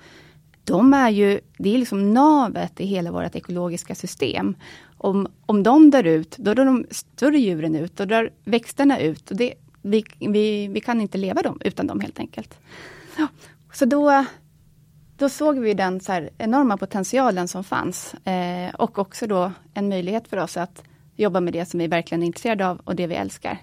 De 0.64 0.94
är 0.94 1.10
ju, 1.10 1.40
det 1.58 1.74
är 1.74 1.78
liksom 1.78 2.14
navet 2.14 2.80
i 2.80 2.86
hela 2.86 3.12
vårt 3.12 3.36
ekologiska 3.36 3.96
system. 3.96 4.56
Om, 4.98 5.28
om 5.46 5.64
de 5.64 5.90
dör 5.90 6.04
ut, 6.04 6.38
då 6.38 6.54
dör 6.54 6.66
de 6.66 6.86
större 6.92 7.40
djuren 7.40 7.76
ut, 7.76 7.98
då 7.98 8.06
dör 8.06 8.32
växterna 8.44 9.00
ut. 9.00 9.32
Och 9.32 9.38
det, 9.38 9.54
vi, 9.82 10.04
vi, 10.20 10.68
vi 10.68 10.82
kan 10.82 11.02
inte 11.02 11.18
leva 11.18 11.42
dem, 11.42 11.62
utan 11.66 11.88
dem 11.88 12.00
helt 12.00 12.20
enkelt. 12.20 12.60
Ja, 13.18 13.28
så 13.74 13.86
då, 13.86 14.26
då 15.18 15.30
såg 15.30 15.60
vi 15.60 15.74
den 15.74 16.00
så 16.00 16.28
enorma 16.38 16.78
potentialen 16.78 17.48
som 17.48 17.64
fanns. 17.64 18.14
Eh, 18.14 18.76
och 18.76 19.00
också 19.00 19.28
då 19.28 19.52
en 19.74 19.90
möjlighet 19.90 20.28
för 20.28 20.38
oss 20.38 20.58
att 20.58 20.84
jobba 21.16 21.40
med 21.40 21.54
det 21.54 21.66
som 21.66 21.80
vi 21.80 21.88
verkligen 21.88 22.24
är 22.24 22.28
intresserade 22.28 22.68
av 22.68 22.82
och 22.84 22.96
det 22.96 23.08
vi 23.08 23.16
älskar. 23.16 23.60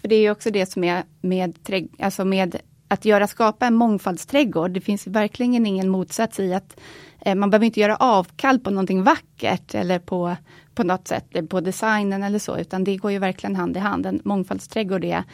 För 0.00 0.08
det 0.08 0.16
är 0.16 0.30
också 0.30 0.50
det 0.50 0.66
som 0.66 0.84
är 0.84 1.04
med, 1.20 1.58
alltså 1.98 2.24
med 2.24 2.56
att 2.88 3.04
göra, 3.04 3.26
skapa 3.26 3.66
en 3.66 3.74
mångfaldsträdgård. 3.74 4.70
Det 4.70 4.80
finns 4.80 5.06
verkligen 5.06 5.66
ingen 5.66 5.88
motsats 5.88 6.40
i 6.40 6.54
att 6.54 6.80
eh, 7.20 7.34
man 7.34 7.50
behöver 7.50 7.66
inte 7.66 7.80
göra 7.80 7.96
avkall 7.96 8.58
på 8.58 8.70
någonting 8.70 9.02
vackert 9.02 9.74
eller 9.74 9.98
på, 9.98 10.36
på 10.74 10.82
något 10.82 11.08
sätt, 11.08 11.48
på 11.48 11.60
designen 11.60 12.22
eller 12.22 12.38
så, 12.38 12.58
utan 12.58 12.84
det 12.84 12.96
går 12.96 13.12
ju 13.12 13.18
verkligen 13.18 13.56
hand 13.56 13.76
i 13.76 13.80
hand. 13.80 14.06
En 14.06 14.20
mångfaldsträdgård 14.24 15.04
är 15.04 15.24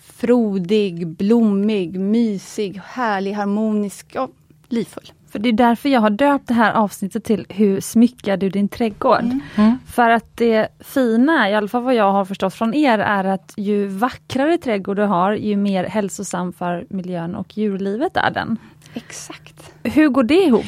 frodig, 0.00 1.06
blommig, 1.06 2.00
mysig, 2.00 2.80
härlig, 2.84 3.32
harmonisk 3.32 4.16
och 4.18 4.30
livfull. 4.68 5.12
För 5.30 5.38
det 5.38 5.48
är 5.48 5.52
därför 5.52 5.88
jag 5.88 6.00
har 6.00 6.10
döpt 6.10 6.48
det 6.48 6.54
här 6.54 6.72
avsnittet 6.72 7.24
till 7.24 7.46
Hur 7.48 7.80
smyckar 7.80 8.36
du 8.36 8.50
din 8.50 8.68
trädgård? 8.68 9.20
Mm. 9.20 9.40
Mm. 9.56 9.78
För 9.86 10.10
att 10.10 10.36
det 10.36 10.68
fina, 10.80 11.50
i 11.50 11.54
alla 11.54 11.68
fall 11.68 11.82
vad 11.82 11.94
jag 11.94 12.12
har 12.12 12.24
förstått 12.24 12.54
från 12.54 12.74
er, 12.74 12.98
är 12.98 13.24
att 13.24 13.54
ju 13.56 13.86
vackrare 13.86 14.58
trädgård 14.58 14.96
du 14.96 15.02
har, 15.02 15.32
ju 15.32 15.56
mer 15.56 15.84
hälsosam 15.84 16.52
för 16.52 16.86
miljön 16.90 17.34
och 17.34 17.58
djurlivet 17.58 18.16
är 18.16 18.30
den. 18.30 18.58
Exakt. 18.94 19.72
Hur 19.82 20.08
går 20.08 20.22
det 20.22 20.42
ihop? 20.42 20.66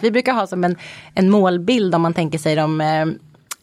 Vi 0.00 0.10
brukar 0.10 0.32
ha 0.32 0.46
som 0.46 0.64
en, 0.64 0.76
en 1.14 1.30
målbild 1.30 1.94
om 1.94 2.02
man 2.02 2.14
tänker 2.14 2.38
sig 2.38 2.56
de 2.56 2.80
eh, 2.80 3.06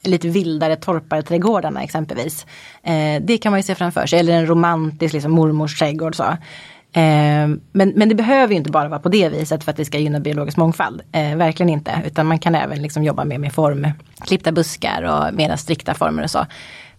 lite 0.04 0.28
vildare 0.28 0.76
torparträdgårdarna 0.76 1.84
exempelvis. 1.84 2.46
Eh, 2.84 3.22
det 3.22 3.38
kan 3.38 3.52
man 3.52 3.60
ju 3.60 3.64
se 3.64 3.76
framför 3.76 4.06
sig, 4.06 4.20
eller 4.20 4.34
en 4.34 4.48
romantisk 4.48 5.14
liksom, 5.14 5.32
mormors 5.32 5.80
trädgård. 5.80 6.16
Så. 6.16 6.38
Ehm, 6.98 7.62
men, 7.72 7.90
men 7.96 8.10
det 8.10 8.16
behöver 8.16 8.56
inte 8.56 8.72
bara 8.72 8.88
vara 8.88 9.00
på 9.00 9.10
det 9.10 9.30
viset 9.30 9.64
för 9.64 9.72
att 9.72 9.78
det 9.78 9.86
ska 9.86 9.98
gynna 9.98 10.20
biologisk 10.20 10.58
mångfald. 10.58 11.02
Eh, 11.12 11.36
verkligen 11.36 11.70
inte, 11.70 12.02
utan 12.06 12.26
man 12.26 12.40
kan 12.40 12.56
även 12.56 12.82
liksom 12.82 13.04
jobba 13.04 13.26
mer 13.26 13.38
med 13.38 13.54
form, 13.54 13.88
klippta 14.26 14.52
buskar 14.52 15.02
och 15.02 15.34
mera 15.34 15.58
strikta 15.58 15.94
former 15.94 16.24
och 16.24 16.32
så. 16.32 16.46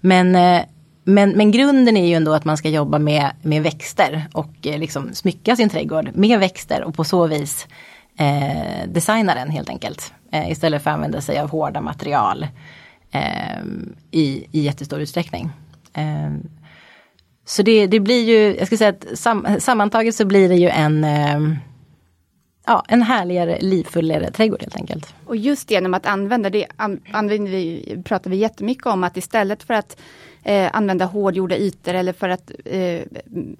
Men, 0.00 0.36
eh, 0.36 0.62
men, 1.04 1.30
men 1.30 1.50
grunden 1.50 1.96
är 1.96 2.06
ju 2.06 2.14
ändå 2.14 2.32
att 2.32 2.44
man 2.44 2.56
ska 2.56 2.68
jobba 2.68 2.98
med, 2.98 3.30
med 3.42 3.62
växter 3.62 4.26
och 4.32 4.66
eh, 4.66 4.78
liksom 4.78 5.14
smycka 5.14 5.56
sin 5.56 5.68
trädgård 5.68 6.10
med 6.14 6.40
växter 6.40 6.84
och 6.84 6.94
på 6.94 7.04
så 7.04 7.26
vis 7.26 7.66
eh, 8.18 8.88
designa 8.88 9.34
den 9.34 9.50
helt 9.50 9.68
enkelt. 9.68 10.12
Eh, 10.32 10.50
istället 10.50 10.82
för 10.82 10.90
att 10.90 10.94
använda 10.94 11.20
sig 11.20 11.38
av 11.38 11.50
hårda 11.50 11.80
material 11.80 12.46
eh, 13.10 13.62
i, 14.10 14.46
i 14.52 14.60
jättestor 14.60 15.00
utsträckning. 15.00 15.50
Ehm, 15.92 16.48
så 17.48 17.62
det, 17.62 17.86
det 17.86 18.00
blir 18.00 18.24
ju, 18.24 18.56
jag 18.56 18.66
ska 18.66 18.76
säga 18.76 18.90
att 18.90 19.18
sam, 19.18 19.46
sammantaget 19.60 20.14
så 20.14 20.24
blir 20.24 20.48
det 20.48 20.56
ju 20.56 20.68
en 20.68 21.04
eh, 21.04 21.40
ja, 22.66 22.84
en 22.88 23.02
härligare, 23.02 23.58
livfullare 23.60 24.30
trädgård 24.30 24.60
helt 24.62 24.76
enkelt. 24.76 25.14
Och 25.24 25.36
just 25.36 25.70
genom 25.70 25.94
att 25.94 26.06
använda 26.06 26.50
det 26.50 26.66
använder 26.76 27.50
vi, 27.50 28.02
pratar 28.04 28.30
vi 28.30 28.36
jättemycket 28.36 28.86
om 28.86 29.04
att 29.04 29.16
istället 29.16 29.62
för 29.62 29.74
att 29.74 30.00
eh, 30.42 30.70
använda 30.72 31.04
hårdgjorda 31.04 31.56
ytor 31.56 31.94
eller 31.94 32.12
för 32.12 32.28
att 32.28 32.50
eh, 32.64 33.00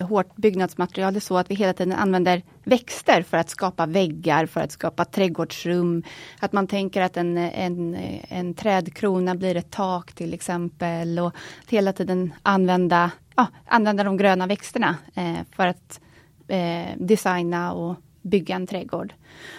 hårt 0.07 0.37
byggnadsmaterial 0.37 1.17
är 1.17 1.21
så 1.21 1.39
att 1.39 1.51
vi 1.51 1.55
hela 1.55 1.73
tiden 1.73 1.93
använder 1.93 2.43
växter 2.65 3.23
för 3.23 3.37
att 3.37 3.51
skapa 3.51 3.87
väggar, 3.87 4.47
för 4.47 4.61
att 4.61 4.73
skapa 4.73 5.05
trädgårdsrum. 5.05 6.03
Att 6.41 6.53
man 6.53 6.67
tänker 6.67 7.03
att 7.03 7.17
en, 7.17 7.37
en, 7.37 7.97
en 8.29 8.55
trädkrona 8.55 9.35
blir 9.35 9.57
ett 9.57 9.71
tak 9.71 10.13
till 10.13 10.35
exempel 10.35 11.19
och 11.19 11.29
att 11.29 11.71
hela 11.71 11.93
tiden 11.93 12.33
använda, 12.43 13.11
ja, 13.37 13.47
använda 13.67 14.05
de 14.05 14.17
gröna 14.17 14.47
växterna 14.47 14.97
eh, 15.15 15.39
för 15.53 15.67
att 15.67 16.01
eh, 16.49 16.97
designa 16.97 17.73
och 17.73 17.97
bygga 18.23 18.55
en 18.55 18.67
trädgård. 18.67 19.15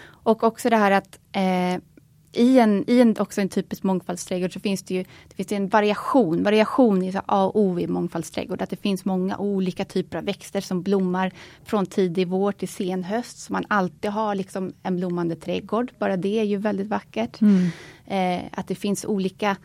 Och 0.09 0.43
också 0.43 0.69
det 0.69 0.77
här 0.77 0.91
att 0.91 1.19
eh, 1.31 1.81
i 2.37 2.59
en, 2.59 2.83
i 2.87 3.01
en, 3.01 3.15
också 3.19 3.41
en 3.41 3.49
typisk 3.49 3.83
mångfaldsträdgård 3.83 4.53
så 4.53 4.59
finns 4.59 4.83
det 4.83 4.93
ju 4.93 5.03
det 5.03 5.35
finns 5.35 5.51
en 5.51 5.67
variation. 5.67 6.43
Variation 6.43 7.03
är 7.03 7.21
A 7.25 7.45
och 7.45 7.59
O 7.59 7.79
i 7.79 7.87
mångfaldsträdgård. 7.87 8.61
Att 8.61 8.69
det 8.69 8.81
finns 8.81 9.05
många 9.05 9.37
olika 9.37 9.85
typer 9.85 10.17
av 10.17 10.23
växter 10.23 10.61
som 10.61 10.81
blommar 10.81 11.31
från 11.65 11.85
tidig 11.85 12.27
vår 12.27 12.51
till 12.51 12.67
sen 12.67 13.03
höst. 13.03 13.39
Så 13.39 13.53
man 13.53 13.65
alltid 13.67 14.11
har 14.11 14.35
liksom 14.35 14.73
en 14.83 14.95
blommande 14.95 15.35
trädgård. 15.35 15.91
Bara 15.99 16.17
det 16.17 16.39
är 16.39 16.43
ju 16.43 16.57
väldigt 16.57 16.87
vackert. 16.87 17.41
Mm. 17.41 17.69
Eh, 18.05 18.45
att 18.51 18.67
det 18.67 18.75
finns 18.75 19.05
olika 19.05 19.57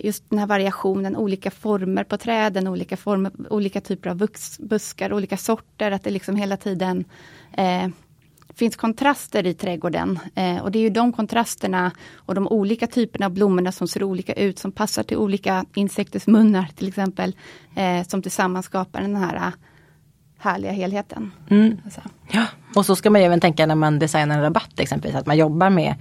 just 0.00 0.30
den 0.30 0.38
här 0.38 0.46
variationen, 0.46 1.16
olika 1.16 1.50
former 1.50 2.04
på 2.04 2.16
träden, 2.16 2.68
olika, 2.68 2.96
former, 2.96 3.32
olika 3.50 3.80
typer 3.80 4.10
av 4.10 4.18
vux, 4.18 4.58
buskar, 4.58 5.12
olika 5.12 5.36
sorter. 5.36 5.90
Att 5.90 6.04
det 6.04 6.10
liksom 6.10 6.36
hela 6.36 6.56
tiden 6.56 7.04
eh, 7.52 7.88
finns 8.54 8.76
kontraster 8.76 9.46
i 9.46 9.54
trädgården. 9.54 10.18
Eh, 10.34 10.58
och 10.58 10.70
det 10.70 10.78
är 10.78 10.80
ju 10.80 10.90
de 10.90 11.12
kontrasterna 11.12 11.90
och 12.14 12.34
de 12.34 12.48
olika 12.48 12.86
typerna 12.86 13.26
av 13.26 13.32
blommorna 13.32 13.72
som 13.72 13.88
ser 13.88 14.02
olika 14.02 14.32
ut, 14.32 14.58
som 14.58 14.72
passar 14.72 15.02
till 15.02 15.16
olika 15.16 15.64
insekters 15.74 16.26
munnar 16.26 16.66
till 16.76 16.88
exempel, 16.88 17.36
eh, 17.76 18.06
som 18.06 18.22
tillsammans 18.22 18.66
skapar 18.66 19.00
den 19.00 19.16
här 19.16 19.36
eh, 19.36 19.52
härliga 20.38 20.72
helheten. 20.72 21.32
Mm. 21.50 21.80
Alltså. 21.84 22.00
Ja, 22.30 22.46
och 22.74 22.86
så 22.86 22.96
ska 22.96 23.10
man 23.10 23.20
även 23.20 23.40
tänka 23.40 23.66
när 23.66 23.74
man 23.74 23.98
designar 23.98 24.36
en 24.36 24.42
rabatt 24.42 24.80
exempelvis, 24.80 25.16
att 25.16 25.26
man 25.26 25.36
jobbar 25.36 25.70
med 25.70 25.94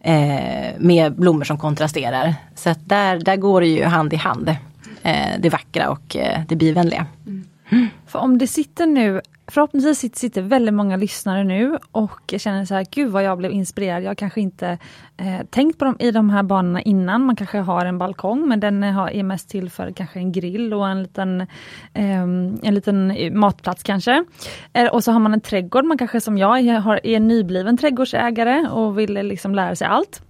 eh, 0.00 0.74
med 0.78 1.12
blommor 1.12 1.44
som 1.44 1.58
kontrasterar. 1.58 2.34
Så 2.54 2.70
att 2.70 2.88
där, 2.88 3.18
där 3.18 3.36
går 3.36 3.60
det 3.60 3.66
ju 3.66 3.84
hand 3.84 4.12
i 4.12 4.16
hand, 4.16 4.48
eh, 5.02 5.28
det 5.38 5.48
vackra 5.48 5.90
och 5.90 6.16
eh, 6.16 6.40
det 6.48 6.56
bivänliga. 6.56 7.06
Mm. 7.26 7.88
För 8.06 8.18
om 8.18 8.38
det 8.38 8.46
sitter 8.46 8.86
nu 8.86 9.20
förhoppningsvis 9.50 10.18
sitter 10.18 10.42
väldigt 10.42 10.74
många 10.74 10.96
lyssnare 10.96 11.44
nu 11.44 11.78
och 11.92 12.34
känner 12.38 12.64
så 12.64 12.74
här, 12.74 12.86
gud 12.90 13.10
vad 13.10 13.22
jag 13.22 13.38
blev 13.38 13.52
inspirerad. 13.52 14.02
Jag 14.02 14.18
kanske 14.18 14.40
inte 14.40 14.78
eh, 15.16 15.46
tänkt 15.50 15.78
på 15.78 15.84
dem 15.84 15.96
i 15.98 16.10
de 16.10 16.30
här 16.30 16.42
banorna 16.42 16.82
innan. 16.82 17.24
Man 17.24 17.36
kanske 17.36 17.58
har 17.58 17.84
en 17.84 17.98
balkong 17.98 18.48
men 18.48 18.60
den 18.60 18.82
är 18.82 19.22
mest 19.22 19.48
till 19.48 19.70
för 19.70 19.90
kanske 19.90 20.18
en 20.18 20.32
grill 20.32 20.74
och 20.74 20.88
en 20.88 21.02
liten, 21.02 21.40
eh, 21.94 22.22
en 22.62 22.74
liten 22.74 23.10
eh, 23.10 23.32
matplats 23.32 23.82
kanske. 23.82 24.24
Eh, 24.72 24.86
och 24.86 25.04
så 25.04 25.12
har 25.12 25.20
man 25.20 25.34
en 25.34 25.40
trädgård. 25.40 25.84
Man 25.84 25.98
kanske 25.98 26.20
som 26.20 26.38
jag 26.38 26.58
är, 26.58 27.06
är 27.06 27.20
nybliven 27.20 27.76
trädgårdsägare 27.76 28.68
och 28.68 28.98
vill 28.98 29.16
eh, 29.16 29.24
liksom 29.24 29.54
lära 29.54 29.76
sig 29.76 29.86
allt. 29.86 30.22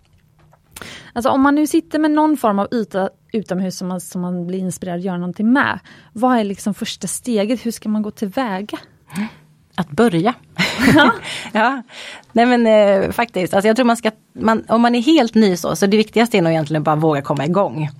Alltså 1.12 1.31
om 1.31 1.41
man 1.41 1.55
nu 1.55 1.67
sitter 1.67 1.99
med 1.99 2.11
någon 2.11 2.37
form 2.37 2.59
av 2.59 2.69
yta 2.73 3.11
utomhus 3.33 3.79
som 3.79 3.89
man, 3.89 4.00
som 4.00 4.21
man 4.21 4.47
blir 4.47 4.59
inspirerad 4.59 4.99
att 4.99 5.05
göra 5.05 5.19
någonting 5.19 5.53
med. 5.53 5.79
Vad 6.12 6.39
är 6.39 6.45
liksom 6.45 6.75
första 6.75 7.07
steget? 7.07 7.67
Hur 7.67 7.71
ska 7.71 7.89
man 7.89 8.03
gå 8.03 8.11
tillväga? 8.11 8.79
Att 9.75 9.90
börja. 9.90 10.35
Ja. 10.95 11.12
ja. 11.52 11.83
Nej 12.33 12.47
men 12.47 12.67
eh, 12.67 13.11
faktiskt, 13.11 13.55
alltså 13.55 13.69
jag 13.69 13.76
tror 13.76 13.87
man 13.87 13.97
ska, 13.97 14.11
man, 14.33 14.64
om 14.69 14.83
man 14.83 14.95
är 14.95 15.00
helt 15.00 15.35
ny 15.35 15.57
så, 15.57 15.76
så 15.76 15.87
det 15.87 15.97
viktigaste 15.97 16.38
är 16.38 16.43
nog 16.43 16.52
egentligen 16.52 16.83
bara 16.83 16.97
våga 16.97 17.23
komma 17.23 17.47
igång. 17.47 17.90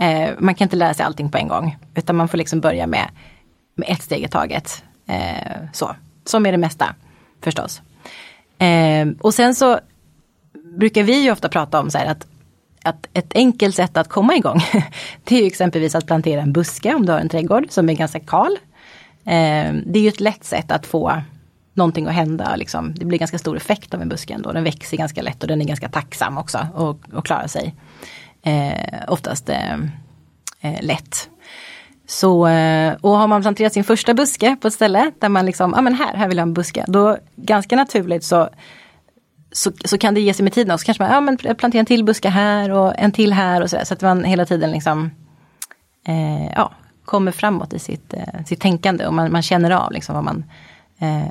Eh, 0.00 0.30
man 0.38 0.54
kan 0.54 0.64
inte 0.64 0.76
lära 0.76 0.94
sig 0.94 1.06
allting 1.06 1.30
på 1.30 1.38
en 1.38 1.48
gång, 1.48 1.76
utan 1.94 2.16
man 2.16 2.28
får 2.28 2.38
liksom 2.38 2.60
börja 2.60 2.86
med, 2.86 3.10
med 3.74 3.88
ett 3.88 4.02
steg 4.02 4.24
i 4.24 4.28
taget. 4.28 4.84
Eh, 5.06 5.56
så, 5.72 5.96
som 6.24 6.46
är 6.46 6.52
det 6.52 6.58
mesta 6.58 6.94
förstås. 7.44 7.82
Eh, 8.58 9.06
och 9.20 9.34
sen 9.34 9.54
så 9.54 9.80
brukar 10.76 11.02
vi 11.02 11.22
ju 11.22 11.32
ofta 11.32 11.48
prata 11.48 11.80
om 11.80 11.90
så 11.90 11.98
här 11.98 12.06
att, 12.06 12.26
att 12.82 13.08
ett 13.12 13.32
enkelt 13.34 13.74
sätt 13.74 13.96
att 13.96 14.08
komma 14.08 14.36
igång, 14.36 14.60
det 15.24 15.42
är 15.42 15.46
exempelvis 15.46 15.94
att 15.94 16.06
plantera 16.06 16.42
en 16.42 16.52
buske 16.52 16.94
om 16.94 17.06
du 17.06 17.12
har 17.12 17.20
en 17.20 17.28
trädgård 17.28 17.66
som 17.70 17.88
är 17.88 17.94
ganska 17.94 18.20
kal. 18.20 18.58
Eh, 19.26 19.74
det 19.86 19.98
är 19.98 20.02
ju 20.02 20.08
ett 20.08 20.20
lätt 20.20 20.44
sätt 20.44 20.70
att 20.70 20.86
få 20.86 21.22
någonting 21.74 22.06
att 22.06 22.14
hända. 22.14 22.56
Liksom. 22.56 22.94
Det 22.94 23.04
blir 23.04 23.18
ganska 23.18 23.38
stor 23.38 23.56
effekt 23.56 23.94
av 23.94 24.02
en 24.02 24.08
buske 24.08 24.34
ändå. 24.34 24.52
Den 24.52 24.64
växer 24.64 24.96
ganska 24.96 25.22
lätt 25.22 25.42
och 25.42 25.48
den 25.48 25.60
är 25.60 25.64
ganska 25.64 25.88
tacksam 25.88 26.38
också 26.38 26.66
och, 26.74 27.00
och 27.12 27.26
klarar 27.26 27.46
sig. 27.46 27.74
Eh, 28.42 29.02
oftast 29.08 29.48
eh, 29.48 29.74
eh 30.60 30.82
lätt. 30.82 31.28
Så, 32.06 32.46
eh, 32.46 32.94
och 33.00 33.10
har 33.10 33.26
man 33.26 33.42
planterat 33.42 33.72
sin 33.72 33.84
första 33.84 34.14
buske 34.14 34.56
på 34.60 34.68
ett 34.68 34.74
ställe 34.74 35.10
där 35.18 35.28
man 35.28 35.46
liksom, 35.46 35.70
ja 35.70 35.78
ah, 35.78 35.82
men 35.82 35.94
här, 35.94 36.14
här 36.14 36.28
vill 36.28 36.36
jag 36.36 36.42
ha 36.42 36.48
en 36.48 36.54
buske. 36.54 36.84
Då 36.88 37.18
ganska 37.36 37.76
naturligt 37.76 38.24
så, 38.24 38.48
så, 39.52 39.72
så 39.84 39.98
kan 39.98 40.14
det 40.14 40.20
ge 40.20 40.34
sig 40.34 40.42
med 40.42 40.52
tiden. 40.52 40.70
Och 40.70 40.80
så 40.80 40.86
kanske 40.86 41.02
man, 41.02 41.12
ja 41.12 41.20
men 41.20 41.36
plantera 41.36 41.80
en 41.80 41.86
till 41.86 42.04
buske 42.04 42.28
här 42.28 42.70
och 42.70 42.94
en 42.98 43.12
till 43.12 43.32
här 43.32 43.62
och 43.62 43.70
så, 43.70 43.76
där, 43.76 43.84
så 43.84 43.94
att 43.94 44.02
man 44.02 44.24
hela 44.24 44.46
tiden 44.46 44.70
liksom 44.70 45.10
eh, 46.06 46.46
ja, 46.46 46.72
kommer 47.06 47.32
framåt 47.32 47.72
i 47.72 47.78
sitt, 47.78 48.14
eh, 48.14 48.44
sitt 48.46 48.60
tänkande 48.60 49.06
och 49.06 49.14
man, 49.14 49.32
man 49.32 49.42
känner 49.42 49.70
av 49.70 49.92
liksom 49.92 50.14
vad 50.14 50.24
man, 50.24 50.44
eh, 50.98 51.26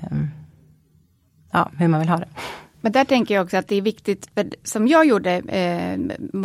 ja, 1.52 1.70
hur 1.78 1.88
man 1.88 2.00
vill 2.00 2.10
ha 2.10 2.18
det. 2.18 2.28
Men 2.86 2.92
där 2.92 3.06
tänker 3.06 3.36
jag 3.36 3.44
också 3.44 3.58
att 3.58 3.68
det 3.68 3.76
är 3.76 3.82
viktigt, 3.82 4.30
som 4.64 4.88
jag 4.88 5.06
gjorde, 5.06 5.32
eh, 5.32 5.98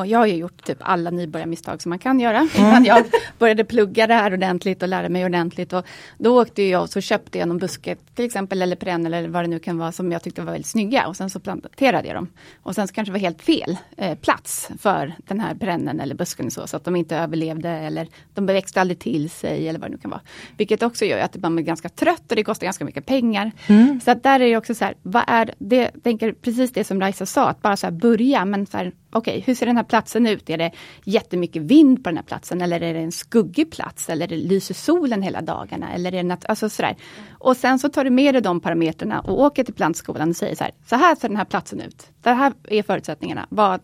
jag 0.06 0.18
har 0.18 0.26
ju 0.26 0.34
gjort 0.34 0.64
typ 0.64 0.78
alla 0.80 1.10
nybörjarmisstag 1.10 1.82
som 1.82 1.90
man 1.90 1.98
kan 1.98 2.20
göra. 2.20 2.38
Mm. 2.38 2.50
Innan 2.56 2.84
jag 2.84 3.04
började 3.38 3.64
plugga 3.64 4.06
det 4.06 4.14
här 4.14 4.32
ordentligt 4.32 4.82
och 4.82 4.88
lära 4.88 5.08
mig 5.08 5.24
ordentligt. 5.24 5.72
Och 5.72 5.86
då 6.18 6.42
åkte 6.42 6.62
jag 6.62 6.82
och 6.82 6.90
så 6.90 7.00
köpte 7.00 7.38
jag 7.38 7.48
någon 7.48 7.58
buske, 7.58 7.96
till 8.14 8.24
exempel 8.24 8.62
eller 8.62 8.76
perenn 8.76 9.06
eller 9.06 9.28
vad 9.28 9.44
det 9.44 9.48
nu 9.48 9.58
kan 9.58 9.78
vara, 9.78 9.92
som 9.92 10.12
jag 10.12 10.22
tyckte 10.22 10.42
var 10.42 10.52
väldigt 10.52 10.66
snygga. 10.66 11.06
Och 11.06 11.16
sen 11.16 11.30
så 11.30 11.40
planterade 11.40 12.08
jag 12.08 12.16
dem. 12.16 12.28
Och 12.62 12.74
sen 12.74 12.88
så 12.88 12.94
kanske 12.94 13.10
det 13.10 13.12
var 13.12 13.20
helt 13.20 13.42
fel 13.42 13.76
eh, 13.96 14.18
plats 14.18 14.68
för 14.78 15.14
den 15.26 15.40
här 15.40 15.54
perennen 15.54 16.00
eller 16.00 16.14
busken. 16.14 16.50
Så, 16.50 16.66
så 16.66 16.76
att 16.76 16.84
de 16.84 16.96
inte 16.96 17.16
överlevde 17.16 17.70
eller 17.70 18.08
de 18.34 18.46
växte 18.46 18.80
aldrig 18.80 18.98
till 18.98 19.30
sig 19.30 19.68
eller 19.68 19.78
vad 19.78 19.90
det 19.90 19.94
nu 19.94 20.00
kan 20.00 20.10
vara. 20.10 20.22
Vilket 20.56 20.82
också 20.82 21.04
gör 21.04 21.18
att 21.18 21.36
man 21.36 21.56
blir 21.56 21.64
ganska 21.64 21.88
trött 21.88 22.30
och 22.30 22.36
det 22.36 22.44
kostar 22.44 22.66
ganska 22.66 22.84
mycket 22.84 23.06
pengar. 23.06 23.52
Mm. 23.66 24.00
Så 24.04 24.10
att 24.10 24.22
där 24.22 24.40
är 24.40 24.48
det 24.48 24.56
också 24.56 24.74
så 24.74 24.84
här, 24.84 24.94
vad 25.02 25.24
är 25.26 25.54
det, 25.58 25.90
tänker 26.02 26.29
precis 26.32 26.72
det 26.72 26.84
som 26.84 27.00
Raisa 27.00 27.26
sa, 27.26 27.48
att 27.48 27.62
bara 27.62 27.76
så 27.76 27.90
börja. 27.90 28.44
Men 28.44 28.66
så 28.66 28.76
här, 28.76 28.92
okej, 29.10 29.32
okay, 29.32 29.42
hur 29.46 29.54
ser 29.54 29.66
den 29.66 29.76
här 29.76 29.84
platsen 29.84 30.26
ut? 30.26 30.50
Är 30.50 30.58
det 30.58 30.70
jättemycket 31.04 31.62
vind 31.62 32.04
på 32.04 32.10
den 32.10 32.16
här 32.16 32.24
platsen? 32.24 32.60
Eller 32.62 32.82
är 32.82 32.94
det 32.94 33.00
en 33.00 33.12
skuggig 33.12 33.70
plats? 33.70 34.08
Eller 34.08 34.26
det 34.26 34.36
lyser 34.36 34.74
solen 34.74 35.22
hela 35.22 35.40
dagarna? 35.40 35.92
Eller 35.92 36.14
är 36.14 36.22
det 36.22 36.28
nat- 36.28 36.46
alltså 36.48 36.68
sådär. 36.68 36.96
Och 37.30 37.56
sen 37.56 37.78
så 37.78 37.88
tar 37.88 38.04
du 38.04 38.10
med 38.10 38.34
dig 38.34 38.42
de 38.42 38.60
parametrarna 38.60 39.20
och 39.20 39.40
åker 39.40 39.64
till 39.64 39.74
plantskolan 39.74 40.30
och 40.30 40.36
säger 40.36 40.56
så 40.56 40.64
här, 40.64 40.72
så 40.86 40.96
här 40.96 41.14
ser 41.14 41.28
den 41.28 41.36
här 41.36 41.44
platsen 41.44 41.80
ut. 41.80 42.06
Det 42.22 42.30
här 42.30 42.52
är 42.68 42.82
förutsättningarna. 42.82 43.46
Vad 43.48 43.80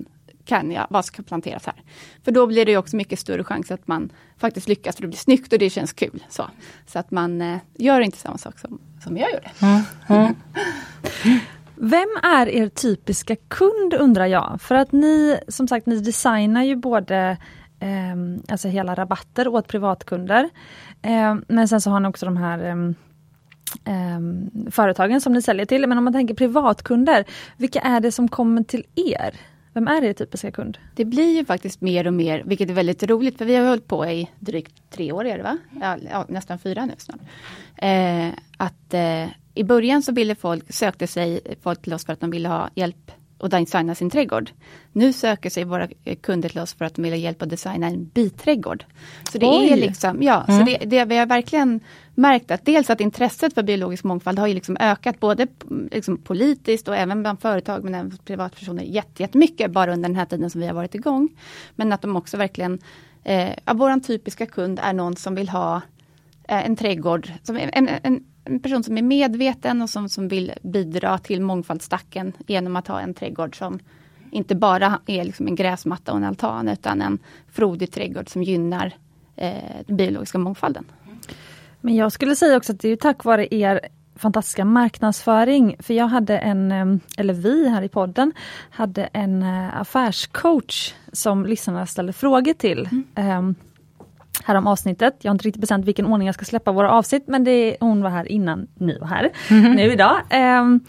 kan 0.46 0.70
jag, 0.70 0.86
vad 0.90 1.04
ska 1.04 1.22
planteras 1.22 1.66
här? 1.66 1.82
För 2.24 2.32
då 2.32 2.46
blir 2.46 2.66
det 2.66 2.76
också 2.76 2.96
mycket 2.96 3.18
större 3.18 3.44
chans 3.44 3.70
att 3.70 3.88
man 3.88 4.12
faktiskt 4.38 4.68
lyckas, 4.68 4.96
för 4.96 5.02
det 5.02 5.08
blir 5.08 5.18
snyggt 5.18 5.52
och 5.52 5.58
det 5.58 5.70
känns 5.70 5.92
kul. 5.92 6.24
Så, 6.28 6.50
så 6.86 6.98
att 6.98 7.10
man 7.10 7.42
eh, 7.42 7.58
gör 7.74 8.00
inte 8.00 8.18
samma 8.18 8.38
sak 8.38 8.58
som, 8.58 8.78
som 9.04 9.16
jag 9.16 9.32
gjorde. 9.32 9.50
Mm. 9.62 9.82
Mm. 10.08 10.34
Vem 11.76 12.09
är 12.23 12.49
er 12.49 12.68
typiska 12.68 13.37
kund 13.37 13.95
undrar 13.95 14.26
jag? 14.26 14.61
För 14.61 14.75
att 14.75 14.92
ni, 14.92 15.38
som 15.49 15.68
sagt, 15.68 15.87
ni 15.87 16.00
designar 16.00 16.62
ju 16.62 16.76
både 16.76 17.37
eh, 17.80 18.16
alltså 18.49 18.68
hela 18.68 18.95
rabatter 18.95 19.49
åt 19.49 19.68
privatkunder. 19.68 20.49
Eh, 21.02 21.35
men 21.49 21.68
sen 21.68 21.80
så 21.80 21.90
har 21.90 22.00
ni 22.00 22.09
också 22.09 22.26
de 22.26 22.37
här 22.37 22.87
eh, 23.85 24.21
företagen 24.71 25.21
som 25.21 25.33
ni 25.33 25.42
säljer 25.42 25.66
till. 25.66 25.87
Men 25.87 25.99
om 25.99 26.04
man 26.04 26.12
tänker 26.12 26.35
privatkunder, 26.35 27.25
vilka 27.56 27.80
är 27.80 28.00
det 28.00 28.12
som 28.12 28.28
kommer 28.28 28.62
till 28.62 28.85
er? 28.95 29.35
Vem 29.76 29.88
är 29.88 30.04
er 30.04 30.12
typiska 30.12 30.50
kund? 30.50 30.78
Det 30.95 31.04
blir 31.04 31.37
ju 31.37 31.45
faktiskt 31.45 31.80
mer 31.80 32.06
och 32.06 32.14
mer, 32.14 32.42
vilket 32.47 32.71
är 32.71 32.75
väldigt 32.75 33.02
roligt, 33.02 33.38
för 33.38 33.45
vi 33.45 33.54
har 33.54 33.68
hållit 33.68 33.88
på 33.88 34.06
i 34.06 34.30
drygt 34.40 34.90
tre 34.90 35.12
år, 35.12 35.26
är 35.26 35.37
det 35.37 35.42
va? 35.42 35.59
Ja, 35.80 35.97
ja 36.11 36.25
nästan 36.28 36.59
fyra 36.59 36.87
nu 36.87 36.95
snart. 36.99 37.21
Eh, 37.76 38.28
att 38.56 38.95
eh, 38.95 39.28
i 39.54 39.64
början 39.64 40.02
så 40.02 40.12
ville 40.12 40.35
folk, 40.35 40.73
sökte 40.73 41.06
sig 41.06 41.40
folk 41.62 41.83
till 41.83 41.92
oss 41.95 42.04
för 42.04 42.12
att 42.12 42.21
de 42.21 42.30
ville 42.30 42.49
ha 42.49 42.71
hjälp 42.75 43.11
och 43.38 43.48
designa 43.48 43.94
sin 43.94 44.10
trädgård. 44.10 44.50
Nu 44.92 45.12
söker 45.12 45.50
sig 45.50 45.64
våra 45.64 45.88
kunder 46.20 46.48
till 46.48 46.58
oss 46.60 46.74
för 46.74 46.84
att 46.84 46.94
de 46.94 47.02
vill 47.02 47.12
ha 47.12 47.18
hjälp 47.18 47.42
att 47.42 47.50
designa 47.50 47.86
en 47.86 48.04
biträdgård. 48.04 48.84
Så 49.32 49.38
det 49.38 49.46
Oj. 49.46 49.68
är 49.72 49.76
liksom, 49.76 50.22
ja, 50.22 50.44
Mm. 50.48 50.58
så 50.66 50.72
det, 50.72 50.78
det, 50.86 51.04
vi 51.04 51.16
har 51.16 51.26
verkligen 51.26 51.80
märkt 52.14 52.50
att 52.50 52.64
dels 52.64 52.90
att 52.90 53.00
intresset 53.00 53.54
för 53.54 53.62
biologisk 53.62 54.04
mångfald 54.04 54.38
har 54.38 54.46
ju 54.46 54.54
liksom 54.54 54.76
ökat 54.80 55.20
både 55.20 55.46
liksom 55.92 56.18
politiskt 56.18 56.88
och 56.88 56.96
även 56.96 57.22
bland 57.22 57.40
företag 57.40 57.84
men 57.84 57.94
även 57.94 58.18
privatpersoner 58.24 58.82
jätte- 58.82 59.22
jättemycket 59.22 59.70
bara 59.70 59.92
under 59.92 60.08
den 60.08 60.16
här 60.16 60.24
tiden 60.26 60.50
som 60.50 60.60
vi 60.60 60.66
har 60.66 60.74
varit 60.74 60.94
igång. 60.94 61.28
Men 61.74 61.92
att 61.92 62.02
de 62.02 62.16
också 62.16 62.36
verkligen, 62.36 62.78
eh, 63.24 63.50
ja, 63.64 63.74
våran 63.74 64.00
typiska 64.00 64.46
kund 64.46 64.80
är 64.82 64.92
någon 64.92 65.16
som 65.16 65.34
vill 65.34 65.48
ha 65.48 65.76
eh, 66.48 66.66
en 66.66 66.76
trädgård, 66.76 67.32
som 67.42 67.56
är- 67.56 67.70
en, 67.72 67.88
en, 68.02 68.24
en 68.46 68.60
person 68.60 68.82
som 68.82 68.98
är 68.98 69.02
medveten 69.02 69.82
och 69.82 69.90
som, 69.90 70.08
som 70.08 70.28
vill 70.28 70.52
bidra 70.62 71.18
till 71.18 71.40
mångfaldsstacken 71.40 72.32
genom 72.46 72.76
att 72.76 72.88
ha 72.88 73.00
en 73.00 73.14
trädgård 73.14 73.58
som 73.58 73.78
inte 74.30 74.54
bara 74.54 75.00
är 75.06 75.24
liksom 75.24 75.46
en 75.46 75.54
gräsmatta 75.54 76.12
och 76.12 76.18
en 76.18 76.24
altan 76.24 76.68
utan 76.68 77.02
en 77.02 77.18
frodig 77.52 77.92
trädgård 77.92 78.28
som 78.28 78.42
gynnar 78.42 78.92
eh, 79.36 79.52
den 79.86 79.96
biologiska 79.96 80.38
mångfalden. 80.38 80.84
Men 81.80 81.94
jag 81.94 82.12
skulle 82.12 82.36
säga 82.36 82.56
också 82.56 82.72
att 82.72 82.80
det 82.80 82.88
är 82.88 82.96
tack 82.96 83.24
vare 83.24 83.54
er 83.54 83.80
fantastiska 84.16 84.64
marknadsföring. 84.64 85.76
För 85.78 85.94
jag 85.94 86.06
hade 86.06 86.38
en, 86.38 86.72
eh, 86.72 86.86
eller 87.16 87.34
vi 87.34 87.68
här 87.68 87.82
i 87.82 87.88
podden, 87.88 88.32
hade 88.70 89.04
en 89.04 89.42
eh, 89.42 89.80
affärscoach 89.80 90.94
som 91.12 91.46
lyssnarna 91.46 91.86
ställde 91.86 92.12
frågor 92.12 92.52
till. 92.52 92.88
Mm. 93.14 93.54
Här 94.44 94.54
om 94.54 94.66
avsnittet. 94.66 95.16
Jag 95.22 95.30
har 95.30 95.34
inte 95.34 95.44
riktigt 95.44 95.60
bestämt 95.60 95.86
vilken 95.86 96.06
ordning 96.06 96.26
jag 96.26 96.34
ska 96.34 96.44
släppa 96.44 96.72
våra 96.72 96.90
avsnitt 96.90 97.24
men 97.26 97.44
det, 97.44 97.76
hon 97.80 98.02
var 98.02 98.10
här 98.10 98.32
innan 98.32 98.66
ni 98.74 98.98
var 98.98 99.06
här, 99.06 99.30
nu 99.76 99.92
idag. 99.92 100.16
Ehm, 100.30 100.80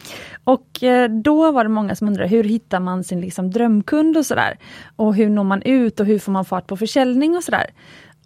och 0.43 0.83
eh, 0.83 1.09
då 1.09 1.51
var 1.51 1.63
det 1.63 1.69
många 1.69 1.95
som 1.95 2.07
undrade 2.07 2.29
hur 2.29 2.43
hittar 2.43 2.79
man 2.79 3.03
sin 3.03 3.21
liksom, 3.21 3.51
drömkund 3.51 4.17
och 4.17 4.25
sådär. 4.25 4.57
Och 4.95 5.15
hur 5.15 5.29
når 5.29 5.43
man 5.43 5.61
ut 5.61 5.99
och 5.99 6.05
hur 6.05 6.19
får 6.19 6.31
man 6.31 6.45
fart 6.45 6.67
på 6.67 6.77
försäljning 6.77 7.35
och 7.35 7.43
sådär. 7.43 7.65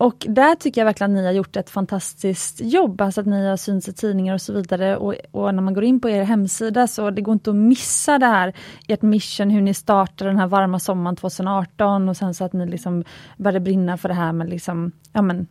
Och 0.01 0.25
där 0.29 0.55
tycker 0.55 0.81
jag 0.81 0.86
verkligen 0.86 1.12
att 1.12 1.17
ni 1.17 1.25
har 1.25 1.31
gjort 1.31 1.55
ett 1.55 1.70
fantastiskt 1.70 2.62
jobb, 2.62 3.01
alltså 3.01 3.22
att 3.22 3.27
ni 3.27 3.48
har 3.48 3.58
synts 3.58 3.88
i 3.88 3.93
tidningar 3.93 4.34
och 4.34 4.41
så 4.41 4.53
vidare. 4.53 4.98
Och, 4.98 5.15
och, 5.31 5.55
när 5.55 5.62
man 5.62 5.74
går 5.74 5.84
in 5.84 6.00
på 6.00 6.10
er 6.10 6.24
hemsida 6.24 6.88
så 6.88 7.10
det 7.10 7.22
går 7.22 7.34
inte 7.34 7.50
att 7.50 7.55
missa 7.55 8.20
det 8.20 8.25
här, 8.25 8.53
ert 8.88 9.01
mission, 9.01 9.50
hur 9.50 9.62
ni 9.62 9.74
startade 9.74 10.29
den 10.29 10.39
här 10.39 10.48
varma 10.48 10.79
sommaren 10.79 11.15
2018 11.15 12.10
och 12.10 12.17
sen 12.17 12.34
så 12.34 12.43
att 12.43 12.53
ni 12.53 12.65
liksom 12.65 13.03
började 13.38 13.60
brinna 13.60 13.98
för 13.98 14.10
det 14.10 14.15
här 14.15 14.31
med 14.31 14.50
liksom, 14.50 14.91
ja 15.13 15.22
men 15.22 15.48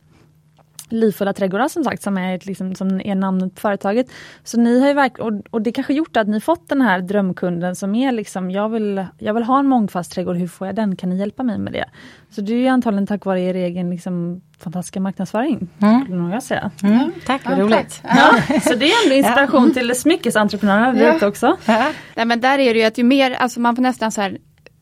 Livfulla 0.93 1.33
trädgårdar 1.33 1.69
som 1.69 1.85
sagt, 1.85 2.03
som 2.03 2.19
är, 2.19 2.35
ett, 2.37 2.47
liksom, 2.47 2.75
som 2.75 3.01
är 3.01 3.15
namnet 3.15 3.55
på 3.55 3.61
företaget. 3.61 4.07
Så 4.45 4.61
ni 4.61 4.81
har 4.81 4.89
ju 4.89 4.95
verk- 4.95 5.19
och, 5.19 5.33
och 5.51 5.63
det 5.63 5.73
kanske 5.73 5.95
gjort 5.95 6.17
att 6.17 6.29
ni 6.29 6.41
fått 6.41 6.69
den 6.69 6.81
här 6.81 7.01
drömkunden 7.01 7.77
som 7.77 7.95
är 7.95 8.13
liksom, 8.13 8.51
jag 8.51 8.69
vill, 8.69 9.05
jag 9.19 9.35
vill 9.35 9.43
ha 9.43 9.59
en 9.59 9.67
mångfaldsträdgård, 9.67 10.37
hur 10.37 10.49
får 10.49 10.67
jag 10.67 10.77
den? 10.77 10.97
Kan 10.97 11.11
ni 11.11 11.17
hjälpa 11.19 11.43
mig 11.43 11.59
med 11.59 11.73
det? 11.73 11.85
Så 12.31 12.41
det 12.41 12.53
är 12.53 12.57
ju 12.59 12.67
antagligen 12.67 13.07
tack 13.07 13.25
vare 13.25 13.41
er 13.41 13.55
egen 13.55 13.91
liksom, 13.91 14.41
fantastiska 14.59 15.01
marknadsföring, 15.01 15.69
Mm. 15.83 16.01
skulle 16.03 16.17
nog 16.17 16.33
jag 16.33 16.43
säga. 16.43 16.71
Mm, 16.83 17.13
tack, 17.27 17.45
vad 17.45 17.59
roligt. 17.59 18.03
Ja, 18.05 18.61
så 18.61 18.75
det 18.75 18.87
är 18.93 19.05
ändå 19.05 19.15
inspiration 19.17 19.73
till 19.75 19.95
smyckesentreprenörerna 19.95 20.93
där 20.93 21.07
Ja. 21.07 21.17
ute 21.17 21.27
också. 21.27 21.57
Ja. 21.67 21.93
Nej, 22.17 22.27
men 22.27 22.41
där 22.41 22.59
är 22.59 22.75
det 22.75 22.81
ju 22.81 22.87
att 22.87 22.99
ju 22.99 23.05
mer, 23.05 23.31
alltså 23.31 23.61
man 23.61 23.77
får 23.77 23.83
nästan 23.83 24.13
så 24.13 24.21
här 24.21 24.39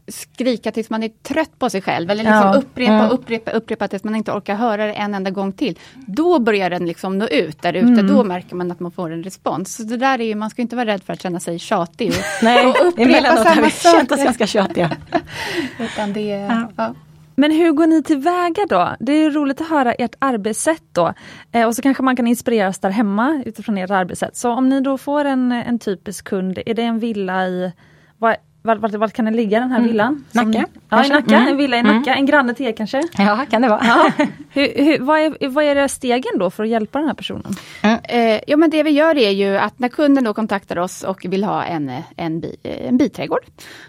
skrika 0.09 0.73
tills 0.73 0.91
man 0.91 1.03
är 1.03 1.09
trött 1.09 1.59
på 1.59 1.71
sig 1.71 1.83
själv 1.83 2.11
eller 2.11 2.25
liksom 2.25 2.41
Ja. 2.47 2.55
upprepa, 2.55 2.93
Mm. 2.93 3.11
upprepa, 3.11 3.51
upprepa 3.51 3.89
tills 3.89 4.05
man 4.05 4.17
inte 4.17 4.33
orkar 4.33 4.55
höra 4.55 4.87
det 4.87 4.93
en 4.93 5.15
enda 5.15 5.31
gång 5.31 5.53
till. 5.53 5.79
Då 6.07 6.39
börjar 6.39 6.71
den 6.71 6.87
liksom 6.87 7.19
nå 7.19 7.27
ut 7.27 7.63
där 7.63 7.73
ute, 7.73 7.87
Mm. 7.87 8.07
då 8.09 8.25
märker 8.25 8.57
man 8.57 8.71
att 8.73 8.81
man 8.81 8.93
får 8.93 9.11
en 9.11 9.23
respons. 9.23 9.77
Så 9.77 9.83
det 9.83 9.97
där 9.97 10.21
är 10.21 10.25
ju, 10.25 10.35
man 10.35 10.51
ska 10.51 10.63
inte 10.63 10.77
vara 10.77 10.87
rädd 10.87 11.03
för 11.03 11.13
att 11.13 11.23
känna 11.23 11.41
sig 11.41 11.59
tjatig. 11.59 12.09
Och, 12.11 12.15
Nej, 12.43 12.67
och 12.67 12.87
upprepa 12.89 13.29
har 13.31 13.45
samma 13.45 13.63
vi 13.67 13.71
känt 13.71 14.13
oss 14.13 14.25
ganska 14.25 14.47
tjatiga. 14.47 14.91
Utan 15.79 16.13
det, 16.13 16.29
Ja. 16.29 16.71
ja. 16.77 16.95
Men 17.35 17.51
hur 17.53 17.73
går 17.73 17.87
ni 17.87 18.03
tillväga 18.03 18.67
då? 18.69 18.97
Det 19.01 19.13
är 19.13 19.31
roligt 19.31 19.61
att 19.61 19.69
höra 19.69 19.93
ert 19.93 20.15
arbetssätt 20.19 20.83
då. 20.93 21.13
Eh, 21.53 21.67
och 21.67 21.75
så 21.77 21.83
kanske 21.83 22.03
man 22.03 22.17
kan 22.17 22.27
inspireras 22.27 22.79
där 22.79 22.91
hemma 22.91 23.43
utifrån 23.47 23.79
ert 23.79 23.91
arbetssätt. 23.91 24.37
Så 24.37 24.51
om 24.53 24.69
ni 24.69 24.81
då 24.81 24.99
får 24.99 25.25
en, 25.25 25.53
en 25.53 25.79
typisk 25.79 26.25
kund, 26.25 26.59
är 26.67 26.75
det 26.75 26.83
en 26.83 26.99
villa 26.99 27.47
i, 27.47 27.73
vad, 28.19 28.37
vart, 28.69 28.79
vart, 28.79 28.95
vart 28.95 29.13
kan 29.13 29.25
den 29.25 29.37
ligga 29.37 29.61
den 29.61 29.71
här 29.71 29.81
villan? 29.81 30.25
Som- 30.33 30.51
Nacka, 30.51 30.67
Ja, 30.89 31.05
i. 31.05 31.09
Nacka, 31.09 31.37
Mm. 31.37 31.49
en 31.49 31.57
villa 31.57 31.77
i 31.79 31.83
Nacka, 31.83 32.15
en 32.15 32.27
granne 32.27 32.55
till 32.55 32.67
er 32.67 32.73
kanske? 32.73 33.03
Ja, 33.19 33.47
kan 33.51 33.63
det 33.63 33.69
vara. 33.69 33.81
Ja. 33.85 34.13
hur, 34.51 34.85
hur, 34.85 34.99
vad, 34.99 35.19
är, 35.21 35.49
vad 35.49 35.65
är 35.65 35.89
stegen 35.89 36.39
då 36.39 36.51
för 36.51 36.63
att 36.65 36.69
hjälpa 36.69 36.99
den 36.99 37.09
här 37.09 37.15
personen? 37.15 37.55
Eh, 37.83 38.41
ja 38.47 38.57
men 38.57 38.71
det 38.71 38.83
vi 38.83 38.91
gör 38.91 39.17
är 39.19 39.31
ju 39.31 39.57
att 39.57 39.79
när 39.79 39.89
kunden 39.89 40.25
då 40.25 40.35
kontaktar 40.35 40.79
oss 40.79 41.03
och 41.03 41.25
vill 41.29 41.45
ha 41.45 41.65
en, 41.65 41.93
en, 42.17 42.41
bi, 42.41 42.57
en 42.63 42.97
biträdgård. 42.97 43.45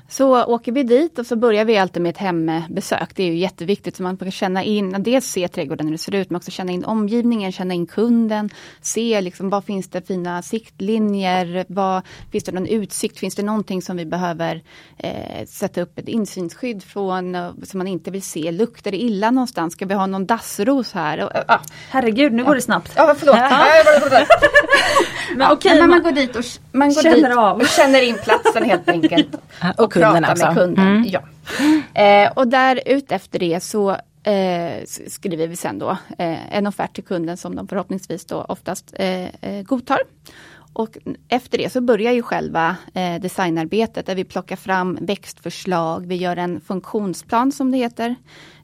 Så 0.08 0.44
åker 0.46 0.72
vi 0.72 0.84
dit 0.84 1.20
och 1.20 1.26
så 1.26 1.36
börjar 1.36 1.66
vi 1.66 1.78
alltid 1.78 2.02
med 2.04 2.10
ett 2.10 2.18
hembesök. 2.18 3.16
Det 3.16 3.24
är 3.24 3.28
ju 3.28 3.38
jätteviktigt 3.38 3.96
så 3.96 4.04
man 4.04 4.18
får 4.18 4.30
känna 4.30 4.64
in, 4.64 4.96
dels 5.04 5.26
se 5.26 5.48
trädgården 5.48 5.86
hur 5.88 5.92
det 5.92 5.98
ser 5.98 6.16
ut 6.16 6.30
men 6.30 6.36
också 6.38 6.52
känna 6.52 6.72
in 6.72 6.86
omgivningen, 6.86 7.52
känna 7.52 7.74
in 7.74 7.86
kunden. 7.88 8.50
Se 8.82 9.22
liksom 9.22 9.50
vad 9.50 9.66
finns 9.66 9.90
det 9.90 10.08
fina 10.08 10.42
siktlinjer, 10.42 11.66
vad, 11.68 12.02
finns 12.32 12.44
det 12.44 12.52
någon 12.52 12.68
utsikt, 12.68 13.20
finns 13.20 13.36
det 13.36 13.44
någonting 13.44 13.82
som 13.82 13.98
vi 13.98 14.06
behöver 14.06 14.62
eh, 14.98 15.46
sätta 15.48 15.82
upp 15.82 16.00
ett 16.00 16.08
insynsskydd 16.08 16.84
från 16.84 17.36
eh, 17.36 17.52
som 17.64 17.78
man 17.78 17.88
inte 17.88 18.12
vill 18.12 18.22
se. 18.22 18.52
Luktar 18.52 18.92
det 18.92 18.98
illa 18.98 19.32
någonstans? 19.32 19.74
Ska 19.74 19.86
vi 19.86 19.94
ha 19.94 20.08
någon 20.08 20.26
dassros 20.26 20.94
här? 20.94 21.24
Och, 21.24 21.32
ja. 21.48 21.62
Herregud, 21.90 22.34
nu 22.34 22.44
går 22.44 22.56
det 22.56 22.62
snabbt. 22.62 22.92
Ja, 22.96 23.16
förlåt. 23.18 23.36
Men 25.80 25.90
man 25.90 26.04
går 26.04 26.12
dit 26.12 26.36
och, 26.36 26.44
man 26.72 26.94
går 26.94 27.02
Känner 27.02 27.30
dit 27.30 27.38
av. 27.38 27.58
och 27.58 27.68
känner 27.68 28.02
in 28.02 28.18
platsen 28.24 28.64
helt 28.64 28.90
enkelt. 28.90 29.28
Och 29.78 29.94
kunden 29.94 30.12
pratar 30.14 30.30
alltså. 30.30 30.46
med 30.46 30.56
kunden. 30.56 30.88
Mm. 30.88 31.06
Ja. 31.08 31.22
Eh, 32.02 32.32
och 32.32 32.48
där 32.48 32.82
ut 32.86 33.12
efter 33.12 33.40
det 33.40 33.64
så 33.64 33.90
eh, 34.24 34.84
skriver 35.08 35.48
vi 35.48 35.56
sen 35.56 35.80
då 35.80 35.90
eh, 36.18 36.56
en 36.56 36.68
offert 36.68 36.94
till 36.94 37.04
kunden 37.04 37.38
som 37.38 37.56
de 37.56 37.68
förhoppningsvis 37.68 38.26
då 38.26 38.42
oftast 38.42 38.94
eh, 38.94 39.24
eh, 39.24 39.64
godtar. 39.64 40.00
Och 40.80 40.98
efter 41.28 41.58
det 41.58 41.70
så 41.70 41.82
börjar 41.82 42.12
ju 42.12 42.22
själva 42.22 42.76
eh, 42.94 43.22
designarbetet 43.22 44.06
där 44.06 44.16
vi 44.16 44.24
plockar 44.24 44.56
fram 44.56 44.98
växtförslag. 45.02 46.06
Vi 46.08 46.16
gör 46.16 46.38
en 46.38 46.62
funktionsplan 46.62 47.52
som 47.52 47.72
det 47.72 47.78
heter. 47.78 48.16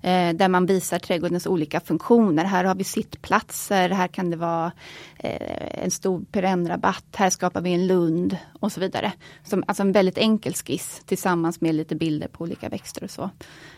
Eh, 0.01 0.33
där 0.33 0.47
man 0.47 0.65
visar 0.65 0.99
trädgårdens 0.99 1.47
olika 1.47 1.79
funktioner. 1.79 2.45
Här 2.45 2.63
har 2.63 2.75
vi 2.75 2.83
sittplatser, 2.83 3.89
här 3.89 4.07
kan 4.07 4.29
det 4.29 4.37
vara 4.37 4.71
eh, 5.19 5.83
en 5.83 5.91
stor 5.91 6.25
perennrabatt, 6.31 7.05
här 7.15 7.29
skapar 7.29 7.61
vi 7.61 7.73
en 7.73 7.87
lund 7.87 8.37
och 8.59 8.71
så 8.71 8.79
vidare. 8.79 9.11
Som, 9.43 9.63
alltså 9.67 9.83
en 9.83 9.91
väldigt 9.91 10.17
enkel 10.17 10.53
skiss 10.53 11.01
tillsammans 11.05 11.61
med 11.61 11.75
lite 11.75 11.95
bilder 11.95 12.27
på 12.27 12.43
olika 12.43 12.69
växter 12.69 13.03
och 13.03 13.11
så. 13.11 13.29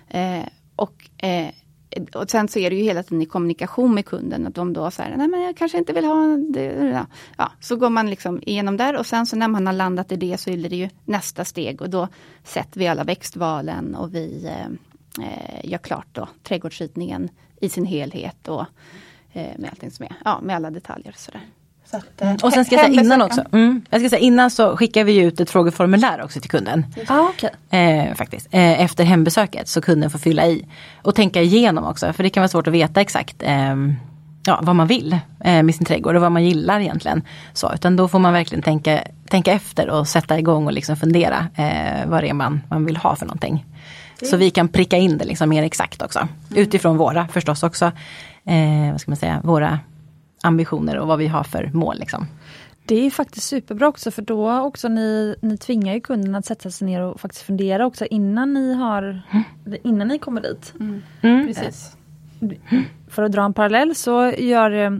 Eh, 0.09 0.43
och 0.75 1.09
eh, 1.25 1.49
och 2.13 2.29
sen 2.29 2.47
så 2.47 2.59
är 2.59 2.69
det 2.69 2.75
ju 2.75 2.83
hela 2.83 3.03
tiden 3.03 3.21
i 3.21 3.25
kommunikation 3.25 3.93
med 3.93 4.05
kunden 4.05 4.47
att 4.47 4.55
de 4.55 4.73
då 4.73 4.91
säger, 4.91 5.17
nej 5.17 5.27
men 5.27 5.41
jag 5.41 5.57
kanske 5.57 5.77
inte 5.77 5.93
vill 5.93 6.05
ha 6.05 6.37
det. 6.53 7.05
Ja. 7.37 7.51
Så 7.59 7.75
går 7.75 7.89
man 7.89 8.09
liksom 8.09 8.41
igenom 8.45 8.77
där 8.77 8.95
och 8.97 9.05
sen 9.05 9.25
så 9.25 9.35
när 9.35 9.47
man 9.47 9.67
har 9.67 9.73
landat 9.73 10.11
i 10.11 10.15
det 10.15 10.37
så 10.37 10.49
är 10.49 10.69
det 10.69 10.75
ju 10.75 10.89
nästa 11.05 11.45
steg 11.45 11.81
och 11.81 11.89
då 11.89 12.07
sätter 12.43 12.79
vi 12.79 12.87
alla 12.87 13.03
växtvalen 13.03 13.95
och 13.95 14.15
vi 14.15 14.45
eh, 14.45 14.65
eh 15.25 15.69
gör 15.69 15.77
klart 15.77 16.07
då 16.11 16.27
trädgårdsritningen 16.43 17.29
i 17.61 17.69
sin 17.69 17.85
helhet 17.85 18.47
och 18.47 18.65
eh, 19.31 19.57
med 19.57 19.69
allting 19.69 19.91
som 19.91 20.05
är, 20.05 20.15
ja 20.25 20.39
med 20.41 20.55
alla 20.55 20.71
detaljer 20.71 21.11
och 21.11 21.19
sådär. 21.19 21.41
Så 21.91 21.97
att, 21.97 22.21
eh, 22.21 22.33
Och 22.33 22.53
sen 22.53 22.65
ska 22.65 22.75
jag 22.75 22.85
säga 22.85 23.01
innan 23.01 23.21
också. 23.21 23.43
Mm. 23.51 23.81
Jag 23.89 24.01
ska 24.01 24.09
säga 24.09 24.19
innan 24.19 24.51
så 24.51 24.77
skickar 24.77 25.03
vi 25.03 25.17
ut 25.17 25.39
ett 25.39 25.49
frågeformulär 25.49 26.21
också 26.23 26.39
till 26.39 26.49
kunden. 26.49 26.85
Ja, 27.07 27.31
okej. 27.33 27.49
Eh, 27.79 28.15
faktiskt. 28.15 28.47
Eh, 28.51 28.81
efter 28.81 29.03
hembesöket 29.03 29.67
så 29.67 29.81
kunden 29.81 30.09
får 30.09 30.19
fylla 30.19 30.47
i. 30.47 30.65
Och 31.01 31.15
tänka 31.15 31.41
igenom 31.41 31.85
också 31.85 32.13
för 32.13 32.23
det 32.23 32.29
kan 32.29 32.41
vara 32.41 32.49
svårt 32.49 32.67
att 32.67 32.73
veta 32.73 33.01
exakt 33.01 33.43
eh, 33.43 33.75
ja, 34.45 34.59
vad 34.63 34.75
man 34.75 34.87
vill 34.87 35.19
eh, 35.43 35.63
med 35.63 35.75
sin 35.75 35.85
trädgård 35.85 36.15
och 36.15 36.21
vad 36.21 36.31
man 36.31 36.45
gillar 36.45 36.79
egentligen. 36.79 37.21
Så, 37.53 37.73
utan 37.73 37.95
då 37.95 38.07
får 38.07 38.19
man 38.19 38.33
verkligen 38.33 38.61
tänka, 38.61 39.03
tänka 39.29 39.53
efter 39.53 39.89
och 39.89 40.07
sätta 40.07 40.39
igång 40.39 40.65
och 40.65 40.73
liksom 40.73 40.95
fundera 40.95 41.47
eh, 41.55 42.07
vad 42.07 42.23
det 42.23 42.29
är 42.29 42.33
man, 42.33 42.61
man 42.69 42.85
vill 42.85 42.97
ha 42.97 43.15
för 43.15 43.25
någonting. 43.25 43.65
Så 44.21 44.37
vi 44.37 44.49
kan 44.49 44.67
pricka 44.67 44.97
in 44.97 45.17
det 45.17 45.25
liksom 45.25 45.49
mer 45.49 45.63
exakt 45.63 46.01
också. 46.01 46.27
Utifrån 46.55 46.97
våra 46.97 47.27
förstås 47.27 47.63
också, 47.63 47.85
eh, 48.45 48.91
vad 48.91 49.01
ska 49.01 49.11
man 49.11 49.17
säga, 49.17 49.41
våra 49.43 49.79
ambitioner 50.47 50.97
och 50.97 51.07
vad 51.07 51.19
vi 51.19 51.27
har 51.27 51.43
för 51.43 51.71
mål. 51.73 51.99
Liksom. 51.99 52.27
Det 52.85 52.95
är 52.95 53.03
ju 53.03 53.11
faktiskt 53.11 53.47
superbra 53.47 53.87
också 53.87 54.11
för 54.11 54.21
då 54.21 54.59
också 54.59 54.87
ni, 54.87 55.35
ni 55.41 55.57
tvingar 55.57 55.93
ju 55.93 56.01
kunden 56.01 56.35
att 56.35 56.45
sätta 56.45 56.71
sig 56.71 56.87
ner 56.87 57.01
och 57.01 57.19
faktiskt 57.19 57.43
fundera 57.43 57.85
också 57.85 58.05
innan 58.05 58.53
ni 58.53 58.73
har 58.73 59.21
innan 59.83 60.07
ni 60.07 60.19
kommer 60.19 60.41
dit. 60.41 60.73
Mm. 60.79 61.47
Precis. 61.47 61.97
För 63.07 63.23
att 63.23 63.31
dra 63.31 63.45
en 63.45 63.53
parallell 63.53 63.95
så 63.95 64.33
gör 64.37 64.71
eh, 64.71 64.91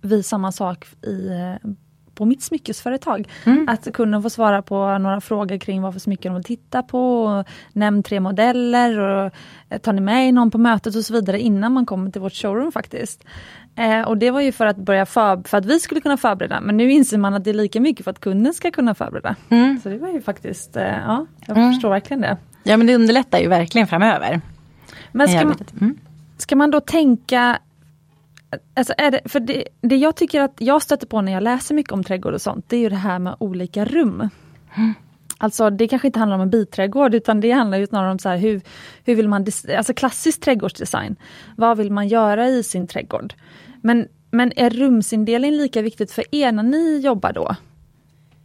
vi 0.00 0.22
samma 0.22 0.52
sak 0.52 0.86
i, 1.02 1.28
eh, 1.28 1.70
på 2.14 2.24
mitt 2.24 2.42
smyckesföretag. 2.42 3.28
Mm. 3.44 3.68
Att 3.68 3.92
kunden 3.92 4.22
får 4.22 4.28
svara 4.28 4.62
på 4.62 4.98
några 4.98 5.20
frågor 5.20 5.58
kring 5.58 5.82
vad 5.82 5.92
för 5.92 6.00
smycken 6.00 6.32
de 6.32 6.36
vill 6.36 6.44
titta 6.44 6.82
på. 6.82 7.44
Nämn 7.72 8.02
tre 8.02 8.20
modeller 8.20 8.98
och 8.98 9.32
eh, 9.68 9.78
tar 9.78 9.92
ni 9.92 10.00
med 10.00 10.34
någon 10.34 10.50
på 10.50 10.58
mötet 10.58 10.96
och 10.96 11.04
så 11.04 11.12
vidare 11.12 11.40
innan 11.40 11.72
man 11.72 11.86
kommer 11.86 12.10
till 12.10 12.20
vårt 12.20 12.32
showroom 12.32 12.72
faktiskt. 12.72 13.24
Eh, 13.76 14.02
och 14.02 14.18
det 14.18 14.30
var 14.30 14.40
ju 14.40 14.52
för 14.52 14.66
att 14.66 14.76
börja 14.76 15.06
för, 15.06 15.48
för 15.48 15.58
att 15.58 15.66
vi 15.66 15.80
skulle 15.80 16.00
kunna 16.00 16.16
förbereda 16.16 16.60
men 16.60 16.76
nu 16.76 16.92
inser 16.92 17.18
man 17.18 17.34
att 17.34 17.44
det 17.44 17.50
är 17.50 17.54
lika 17.54 17.80
mycket 17.80 18.04
för 18.04 18.10
att 18.10 18.20
kunden 18.20 18.54
ska 18.54 18.70
kunna 18.70 18.94
förbereda. 18.94 19.36
Mm. 19.48 19.80
Så 19.82 19.88
det 19.88 19.98
var 19.98 20.08
ju 20.08 20.22
faktiskt, 20.22 20.76
eh, 20.76 20.82
ja, 20.82 21.26
jag 21.46 21.56
mm. 21.56 21.72
förstår 21.72 21.90
verkligen 21.90 22.20
det. 22.20 22.36
Ja 22.62 22.76
men 22.76 22.86
det 22.86 22.94
underlättar 22.94 23.38
ju 23.38 23.48
verkligen 23.48 23.86
framöver. 23.86 24.40
Men 25.12 25.28
ska 25.28 25.44
man, 25.44 25.56
mm. 25.80 25.98
ska 26.38 26.56
man 26.56 26.70
då 26.70 26.80
tänka 26.80 27.58
Alltså 28.74 28.94
är 28.98 29.10
det, 29.10 29.20
för 29.24 29.40
det, 29.40 29.64
det, 29.80 29.96
jag 29.96 30.16
tycker 30.16 30.40
att 30.40 30.54
jag 30.58 30.82
stöter 30.82 31.06
på 31.06 31.20
när 31.20 31.32
jag 31.32 31.42
läser 31.42 31.74
mycket 31.74 31.92
om 31.92 32.04
trädgård 32.04 32.34
och 32.34 32.42
sånt, 32.42 32.68
det 32.68 32.76
är 32.76 32.80
ju 32.80 32.88
det 32.88 32.96
här 32.96 33.18
med 33.18 33.36
olika 33.38 33.84
rum. 33.84 34.28
Alltså 35.42 35.70
det 35.70 35.88
kanske 35.88 36.08
inte 36.08 36.18
handlar 36.18 36.36
om 36.36 36.40
en 36.42 36.50
biträdgård 36.50 37.14
utan 37.14 37.40
det 37.40 37.50
handlar 37.50 37.78
ju 37.78 37.86
snarare 37.86 38.10
om 38.12 38.18
så 38.18 38.28
här, 38.28 38.36
hur, 38.36 38.60
hur 39.04 39.14
vill 39.14 39.28
man, 39.28 39.46
alltså 39.76 39.94
klassisk 39.94 40.40
trädgårdsdesign. 40.40 41.16
Vad 41.56 41.78
vill 41.78 41.92
man 41.92 42.08
göra 42.08 42.48
i 42.48 42.62
sin 42.62 42.86
trädgård? 42.86 43.34
Men, 43.80 44.08
men 44.30 44.52
är 44.56 44.70
rumsindelning 44.70 45.52
lika 45.52 45.82
viktigt 45.82 46.12
för 46.12 46.24
er 46.30 46.52
när 46.52 46.62
ni 46.62 47.00
jobbar 47.04 47.32
då? 47.32 47.56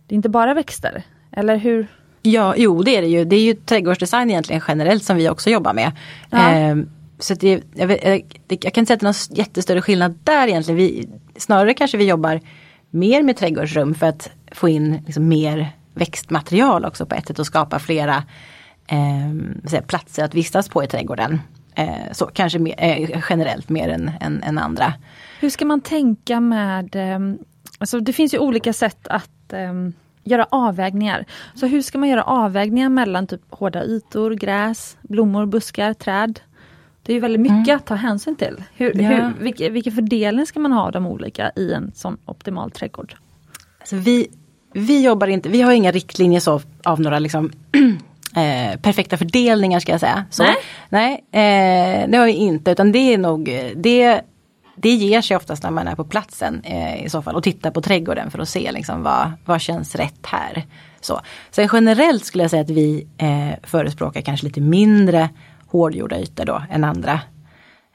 Det 0.07 0.13
är 0.13 0.15
inte 0.15 0.29
bara 0.29 0.53
växter, 0.53 1.03
eller 1.31 1.57
hur? 1.57 1.87
Ja, 2.21 2.53
jo 2.57 2.83
det 2.83 2.97
är 2.97 3.01
det 3.01 3.07
ju. 3.07 3.25
Det 3.25 3.35
är 3.35 3.43
ju 3.43 3.53
trädgårdsdesign 3.53 4.29
egentligen 4.29 4.61
generellt 4.67 5.03
som 5.03 5.17
vi 5.17 5.29
också 5.29 5.49
jobbar 5.49 5.73
med. 5.73 5.91
Ja. 6.29 6.51
Eh, 6.51 6.75
så 7.19 7.33
det, 7.33 7.63
jag, 7.75 7.91
jag, 7.91 8.23
jag, 8.47 8.73
kan 8.73 8.81
inte 8.81 8.85
säga 8.85 8.95
att 8.95 8.99
det 8.99 9.03
är 9.03 9.31
någon 9.31 9.37
jättestörre 9.37 9.81
skillnad 9.81 10.19
där 10.23 10.47
egentligen. 10.47 10.77
Vi, 10.77 11.09
snarare 11.35 11.73
kanske 11.73 11.97
vi 11.97 12.07
jobbar 12.07 12.41
mer 12.89 13.23
med 13.23 13.37
trädgårdsrum 13.37 13.95
för 13.95 14.07
att 14.07 14.29
få 14.51 14.69
in 14.69 15.01
liksom 15.05 15.27
mer 15.27 15.76
växtmaterial 15.97 16.85
också 16.85 17.05
på 17.05 17.15
ett 17.15 17.27
sätt 17.27 17.39
och 17.39 17.45
skapa 17.45 17.79
flera 17.79 18.23
eh, 18.87 19.81
platser 19.87 20.23
att 20.23 20.35
vistas 20.35 20.69
på 20.69 20.83
i 20.83 20.87
trädgården. 20.87 21.39
Eh, 21.75 22.11
så 22.11 22.25
kanske 22.25 22.59
mer, 22.59 22.75
eh, 22.77 23.23
generellt 23.29 23.69
mer 23.69 23.89
än, 23.89 24.11
än, 24.21 24.43
än, 24.43 24.57
andra. 24.57 24.93
Hur 25.39 25.49
ska 25.49 25.65
man 25.65 25.81
tänka 25.81 26.39
med, 26.39 26.95
eh, 26.95 27.19
alltså 27.77 27.99
det 27.99 28.13
finns 28.13 28.33
ju 28.33 28.39
olika 28.39 28.73
sätt 28.73 29.07
att 29.07 29.53
eh, 29.53 29.73
göra 30.23 30.47
avvägningar. 30.49 31.25
Så 31.55 31.65
hur 31.65 31.81
ska 31.81 31.97
man 31.97 32.09
göra 32.09 32.23
avvägningar 32.23 32.89
mellan 32.89 33.27
typ 33.27 33.41
hårda 33.49 33.83
ytor, 33.83 34.31
gräs, 34.31 34.97
blommor, 35.01 35.45
buskar, 35.45 35.93
träd? 35.93 36.39
Det 37.03 37.13
är 37.13 37.19
väldigt 37.19 37.41
mycket 37.41 37.67
mm. 37.67 37.77
att 37.77 37.85
ta 37.85 37.95
hänsyn 37.95 38.35
till. 38.35 38.63
Hur, 38.75 39.01
ja. 39.01 39.09
hur, 39.09 39.43
vilken, 39.43 39.73
vilken 39.73 39.93
fördelning 39.93 40.45
ska 40.45 40.59
man 40.59 40.71
ha 40.71 40.81
av 40.81 40.91
de 40.91 41.07
olika 41.07 41.51
i 41.55 41.73
en 41.73 41.91
sån 41.95 42.17
optimal 42.25 42.71
trädgård? 42.71 43.15
Alltså 43.79 43.95
vi, 43.95 44.27
vi 44.77 45.01
jobbar 45.03 45.27
inte, 45.27 45.49
vi 45.49 45.61
har 45.61 45.71
inga 45.71 45.91
riktlinjer 45.91 46.39
så 46.39 46.61
av 46.83 47.01
några 47.01 47.19
liksom 47.19 47.51
eh, 48.35 48.79
perfekta 48.79 49.17
fördelningar 49.17 49.79
ska 49.79 49.91
jag 49.91 50.01
säga. 50.01 50.25
Så, 50.29 50.43
nej, 50.43 50.55
nej 50.89 51.13
eh, 51.31 52.09
det 52.09 52.17
har 52.17 52.25
vi 52.25 52.33
inte 52.33 52.71
utan 52.71 52.91
det 52.91 53.13
är 53.13 53.17
nog 53.17 53.71
det 53.75 54.21
det 54.79 54.89
ger 54.89 55.21
sig 55.21 55.37
oftast 55.37 55.63
när 55.63 55.71
man 55.71 55.87
är 55.87 55.95
på 55.95 56.03
platsen 56.03 56.61
eh, 56.63 57.05
i 57.05 57.09
så 57.09 57.21
fall 57.21 57.35
och 57.35 57.43
tittar 57.43 57.71
på 57.71 57.81
trädgården 57.81 58.31
för 58.31 58.39
att 58.39 58.49
se 58.49 58.71
liksom, 58.71 59.03
vad, 59.03 59.31
vad 59.45 59.61
känns 59.61 59.95
rätt 59.95 60.25
här. 60.25 60.65
Så. 61.01 61.21
Sen 61.51 61.69
generellt 61.73 62.25
skulle 62.25 62.43
jag 62.43 62.51
säga 62.51 62.61
att 62.61 62.69
vi 62.69 63.07
eh, 63.17 63.59
förespråkar 63.63 64.21
kanske 64.21 64.45
lite 64.45 64.61
mindre 64.61 65.29
hårdgjorda 65.67 66.19
ytor 66.19 66.45
då 66.45 66.63
än 66.71 66.83
andra 66.83 67.21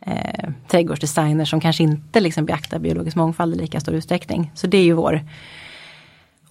eh, 0.07 0.51
trädgårdsdesigners 0.69 1.51
som 1.51 1.61
kanske 1.61 1.83
inte 1.83 2.21
liksom 2.21 2.45
beaktar 2.45 2.79
biologisk 2.79 3.17
mångfald 3.17 3.55
i 3.55 3.59
lika 3.59 3.81
stor 3.81 3.95
utsträckning. 3.95 4.51
Så 4.55 4.67
det 4.67 4.79
är 4.79 4.85
ju 4.85 4.93
vår, 4.93 5.21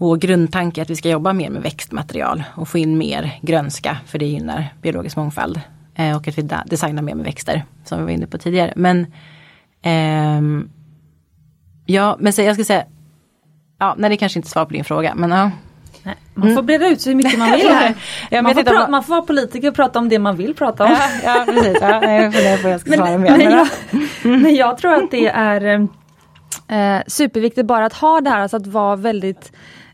vår 0.02 0.18
grundtanke 0.18 0.82
att 0.82 0.90
vi 0.90 0.96
ska 0.96 1.10
jobba 1.10 1.34
mer 1.34 1.50
med 1.50 1.62
växtmaterial 1.62 2.44
och 2.56 2.68
få 2.68 2.78
in 2.78 2.98
mer 2.98 3.40
grönska 3.42 3.98
för 4.06 4.20
det 4.20 4.26
gynnar 4.26 4.74
biologisk 4.82 5.16
mångfald. 5.16 5.62
Eh, 5.96 6.16
och 6.16 6.28
att 6.28 6.38
vi 6.38 6.50
designar 6.66 7.02
mer 7.02 7.16
med 7.16 7.26
växter 7.26 7.66
som 7.86 7.98
vi 7.98 8.04
var 8.04 8.12
inne 8.12 8.28
på 8.28 8.38
tidigare. 8.38 8.74
Men 8.76 9.06
ehm, 9.82 10.70
Ja 11.86 12.18
men 12.20 12.34
så 12.34 12.42
jag 12.42 12.56
ska 12.56 12.64
säga 12.64 12.84
Ja, 13.80 13.96
nej 13.98 14.10
det 14.10 14.18
kanske 14.18 14.40
inte 14.40 14.50
svar 14.50 14.66
på 14.66 14.74
din 14.74 14.84
fråga 14.84 15.16
men 15.16 15.32
ja. 15.32 15.52
Nej, 16.04 16.16
man 16.34 16.48
får 16.48 16.52
mm. 16.52 16.66
breda 16.66 16.88
ut 16.88 17.02
sig 17.02 17.14
hur 17.14 17.18
mycket 17.18 17.40
man 17.40 17.52
vill 17.52 17.70
här. 17.70 17.96
ja, 18.30 18.42
man, 18.42 18.54
får 18.54 18.64
prata, 18.64 18.92
man, 18.92 19.04
får 19.04 19.14
vara 19.14 19.22
politiker 19.22 19.68
och 19.68 19.76
prata 19.76 20.00
om 20.00 20.10
det 20.10 20.20
man 20.20 20.36
vill 20.36 20.54
prata 20.54 20.84
om. 20.84 20.92
ja, 20.92 21.10
ja 21.24 21.44
precis, 21.46 21.78
ja, 21.82 22.12
jag 22.12 22.34
funderar 22.34 22.58
på 22.58 22.68
jag 22.68 22.82
ska 22.82 22.92
svara 22.92 23.18
men, 23.18 23.38
men, 23.38 23.42
jag, 23.42 23.68
men 24.24 24.56
jag 24.56 24.78
tror 24.78 24.94
att 24.94 25.12
det 25.12 25.28
är 25.28 25.88
eh, 26.68 27.02
superviktigt 27.08 27.68
bara 27.68 27.86
att 27.86 27.94
ha 27.94 28.22
det 28.22 28.30
här, 28.30 28.40
alltså 28.40 28.58
att 28.58 28.68
vara 28.68 28.96
väldigt 28.96 29.52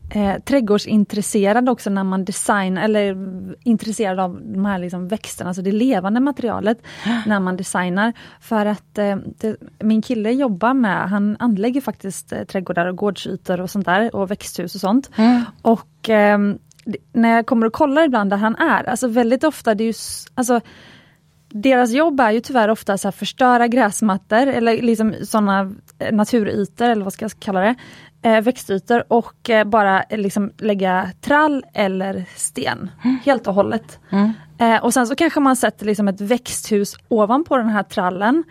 eh, 0.10 0.40
trädgårdsintresserad 0.40 1.70
också 1.70 1.90
när 1.90 2.04
man 2.04 2.26
designar 2.26 2.84
eller 2.84 3.18
intresserad 3.64 4.20
av 4.20 4.42
de 4.44 4.66
här 4.66 4.80
liksom 4.80 5.08
växterna, 5.08 5.50
alltså 5.50 5.62
det 5.62 5.72
levande 5.72 6.20
materialet 6.20 6.78
när 7.26 7.40
man 7.40 7.58
designar. 7.58 8.14
För 8.42 8.66
att 8.66 8.98
eh, 8.98 9.16
det, 9.16 9.56
min 9.80 10.02
kille 10.02 10.32
jobbar 10.32 10.74
med, 10.74 11.10
han 11.10 11.38
anlägger 11.40 11.82
faktiskt 11.82 12.32
eh, 12.32 12.44
trädgårdar 12.44 12.86
och 12.86 12.96
gårdsytor 12.96 13.62
och 13.62 13.70
sånt 13.70 13.86
där 13.86 14.16
och 14.16 14.32
växthus 14.32 14.76
och 14.76 14.82
sånt. 14.82 15.10
Mm. 15.16 15.42
Och 15.62 16.10
eh, 16.10 16.38
när 17.14 17.36
jag 17.36 17.46
kommer 17.46 17.66
och 17.66 17.74
kollar 17.74 18.04
ibland 18.04 18.30
där 18.30 18.38
han 18.38 18.56
är, 18.56 18.90
alltså 18.90 19.08
väldigt 19.08 19.44
ofta 19.44 19.76
det 19.76 19.84
är 19.84 19.86
ju, 19.86 19.94
alltså 20.36 20.62
deras 21.50 21.92
jobb 21.92 22.20
är 22.20 22.32
ju 22.32 22.40
tyvärr 22.40 22.70
ofta 22.70 22.94
att 22.94 23.16
förstöra 23.16 23.68
gräsmattor 23.68 24.48
eller 24.48 24.82
liksom 24.82 25.16
sådana 25.24 25.74
eh, 26.00 26.16
naturytor 26.16 26.86
eller 26.90 27.04
vad 27.04 27.14
ska 27.14 27.26
jag 27.26 27.32
kalla 27.40 27.60
det 27.60 27.76
eh, 28.22 28.42
växtytor 28.42 29.04
och 29.08 29.50
eh, 29.50 29.64
bara 29.64 30.04
eh, 30.04 30.18
liksom 30.18 30.52
lägga 30.58 31.12
trall 31.22 31.66
eller 31.74 32.26
sten 32.36 32.92
mm. 33.04 33.18
helt 33.26 33.48
och 33.48 33.54
hållet. 33.54 34.00
Mm. 34.10 34.32
Eh, 34.58 34.84
och 34.84 34.94
sen 34.94 35.08
så 35.08 35.16
kanske 35.16 35.40
man 35.40 35.56
sätter 35.56 35.86
liksom 35.86 36.08
ett 36.08 36.22
växthus 36.22 36.96
ovanpå 37.08 37.58
den 37.58 37.70
här 37.70 37.84
trallen. 37.84 38.44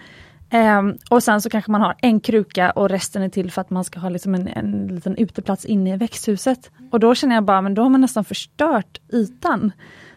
Eh, 0.51 0.83
och 1.11 1.23
sen 1.23 1.41
så 1.41 1.51
kanske 1.51 1.71
man 1.71 1.81
har 1.81 1.95
en 1.99 2.21
kruka 2.21 2.71
och 2.71 2.89
resten 2.89 3.23
är 3.23 3.29
till 3.29 3.51
för 3.51 3.61
att 3.61 3.71
man 3.71 3.85
ska 3.85 4.01
ha 4.01 4.09
liksom 4.09 4.35
en, 4.35 4.49
en 4.49 4.87
liten 4.87 5.17
uteplats 5.17 5.65
inne 5.65 5.95
i 5.95 5.97
växthuset. 5.97 6.71
Och 6.91 7.01
då 7.01 7.15
känner 7.15 7.35
jag 7.35 7.45
bara, 7.45 7.61
men 7.61 7.75
då 7.75 7.83
har 7.83 7.89
man 7.89 8.01
nästan 8.01 8.25
förstört 8.25 9.01
ytan. 9.13 9.73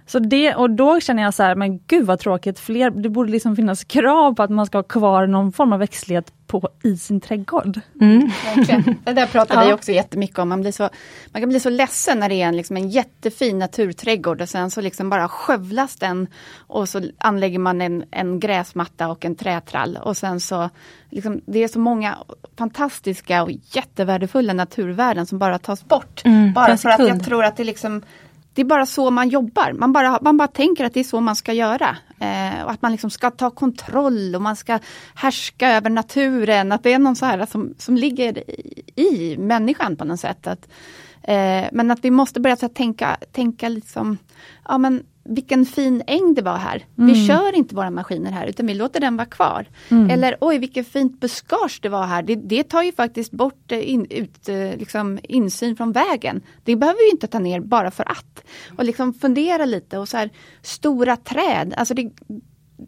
Så 0.09 0.19
det, 0.19 0.55
och 0.55 0.69
då 0.69 0.99
känner 0.99 1.23
jag 1.23 1.33
så 1.33 1.43
här, 1.43 1.55
men 1.55 1.79
gud 1.87 2.05
vad 2.05 2.19
tråkigt, 2.19 2.59
fler, 2.59 2.89
det 2.89 3.09
borde 3.09 3.31
liksom 3.31 3.55
finnas 3.55 3.83
krav 3.83 4.35
på 4.35 4.43
att 4.43 4.49
man 4.49 4.65
ska 4.65 4.77
ha 4.77 4.83
kvar 4.83 5.27
någon 5.27 5.51
form 5.51 5.73
av 5.73 5.79
växtlighet 5.79 6.33
på, 6.47 6.69
i 6.83 6.97
sin 6.97 7.21
trädgård. 7.21 7.79
Mm. 8.01 8.31
Det 9.03 9.13
där 9.13 9.25
pratar 9.25 9.55
ja. 9.55 9.67
vi 9.67 9.73
också 9.73 9.91
jättemycket 9.91 10.39
om. 10.39 10.49
Man, 10.49 10.61
blir 10.61 10.71
så, 10.71 10.89
man 11.31 11.41
kan 11.41 11.49
bli 11.49 11.59
så 11.59 11.69
ledsen 11.69 12.19
när 12.19 12.29
det 12.29 12.35
är 12.35 12.47
en, 12.47 12.57
liksom 12.57 12.77
en 12.77 12.89
jättefin 12.89 13.59
naturträdgård 13.59 14.41
och 14.41 14.49
sen 14.49 14.71
så 14.71 14.81
liksom 14.81 15.09
bara 15.09 15.27
skövlas 15.27 15.95
den 15.95 16.27
och 16.57 16.89
så 16.89 17.01
anlägger 17.17 17.59
man 17.59 17.81
en, 17.81 18.03
en 18.11 18.39
gräsmatta 18.39 19.07
och 19.07 19.25
en 19.25 19.35
trätrall 19.35 19.97
och 20.03 20.17
sen 20.17 20.39
så 20.39 20.69
liksom, 21.09 21.41
det 21.45 21.63
är 21.63 21.67
så 21.67 21.79
många 21.79 22.17
fantastiska 22.57 23.43
och 23.43 23.51
jättevärdefulla 23.51 24.53
naturvärden 24.53 25.25
som 25.25 25.39
bara 25.39 25.59
tas 25.59 25.85
bort. 25.85 26.21
Mm, 26.25 26.53
bara 26.53 26.77
för 26.77 26.89
att 26.89 27.07
jag 27.07 27.23
tror 27.23 27.43
att 27.43 27.57
det 27.57 27.63
liksom 27.63 28.01
det 28.53 28.61
är 28.61 28.65
bara 28.65 28.85
så 28.85 29.11
man 29.11 29.29
jobbar. 29.29 29.73
Man 29.73 29.93
bara, 29.93 30.19
man 30.21 30.37
bara 30.37 30.47
tänker 30.47 30.85
att 30.85 30.93
det 30.93 30.99
är 30.99 31.03
så 31.03 31.19
man 31.19 31.35
ska 31.35 31.53
göra. 31.53 31.97
Eh, 32.19 32.63
och 32.63 32.71
att 32.71 32.81
man 32.81 32.91
liksom 32.91 33.09
ska 33.09 33.31
ta 33.31 33.49
kontroll 33.49 34.35
och 34.35 34.41
man 34.41 34.55
ska 34.55 34.79
härska 35.15 35.69
över 35.69 35.89
naturen. 35.89 36.71
Att 36.71 36.83
det 36.83 36.93
är 36.93 36.99
någon 36.99 37.15
så 37.15 37.25
här 37.25 37.45
som, 37.45 37.73
som 37.77 37.95
ligger 37.95 38.49
i, 38.49 38.83
i 38.95 39.37
människan 39.37 39.95
på 39.95 40.05
något 40.05 40.19
sätt. 40.19 40.47
Att, 40.47 40.69
eh, 41.21 41.65
men 41.71 41.91
att 41.91 42.05
vi 42.05 42.11
måste 42.11 42.39
börja 42.39 42.55
så 42.55 42.69
tänka, 42.69 43.17
tänka 43.31 43.69
liksom, 43.69 44.17
ja 44.67 44.77
men 44.77 45.03
vilken 45.29 45.65
fin 45.65 46.03
äng 46.07 46.33
det 46.33 46.41
var 46.41 46.57
här. 46.57 46.85
Mm. 46.97 47.13
Vi 47.13 47.27
kör 47.27 47.55
inte 47.55 47.75
våra 47.75 47.89
maskiner 47.89 48.31
här 48.31 48.47
utan 48.47 48.67
vi 48.67 48.73
låter 48.73 48.99
den 48.99 49.17
vara 49.17 49.25
kvar. 49.25 49.65
Mm. 49.89 50.09
Eller 50.09 50.37
oj 50.41 50.57
vilket 50.57 50.87
fint 50.87 51.19
buskage 51.19 51.79
det 51.81 51.89
var 51.89 52.05
här. 52.05 52.23
Det, 52.23 52.35
det 52.35 52.63
tar 52.63 52.83
ju 52.83 52.91
faktiskt 52.91 53.31
bort 53.31 53.71
eh, 53.71 53.89
in, 53.89 54.07
ut, 54.09 54.49
eh, 54.49 54.77
liksom, 54.77 55.19
insyn 55.23 55.75
från 55.75 55.91
vägen. 55.91 56.41
Det 56.63 56.75
behöver 56.75 56.99
vi 57.05 57.11
inte 57.11 57.27
ta 57.27 57.39
ner 57.39 57.59
bara 57.59 57.91
för 57.91 58.11
att. 58.11 58.43
Och 58.77 58.83
liksom 58.83 59.13
fundera 59.13 59.65
lite 59.65 59.97
och 59.97 60.09
så 60.09 60.17
här 60.17 60.29
stora 60.61 61.17
träd. 61.17 61.73
Alltså 61.77 61.93
det, 61.93 62.11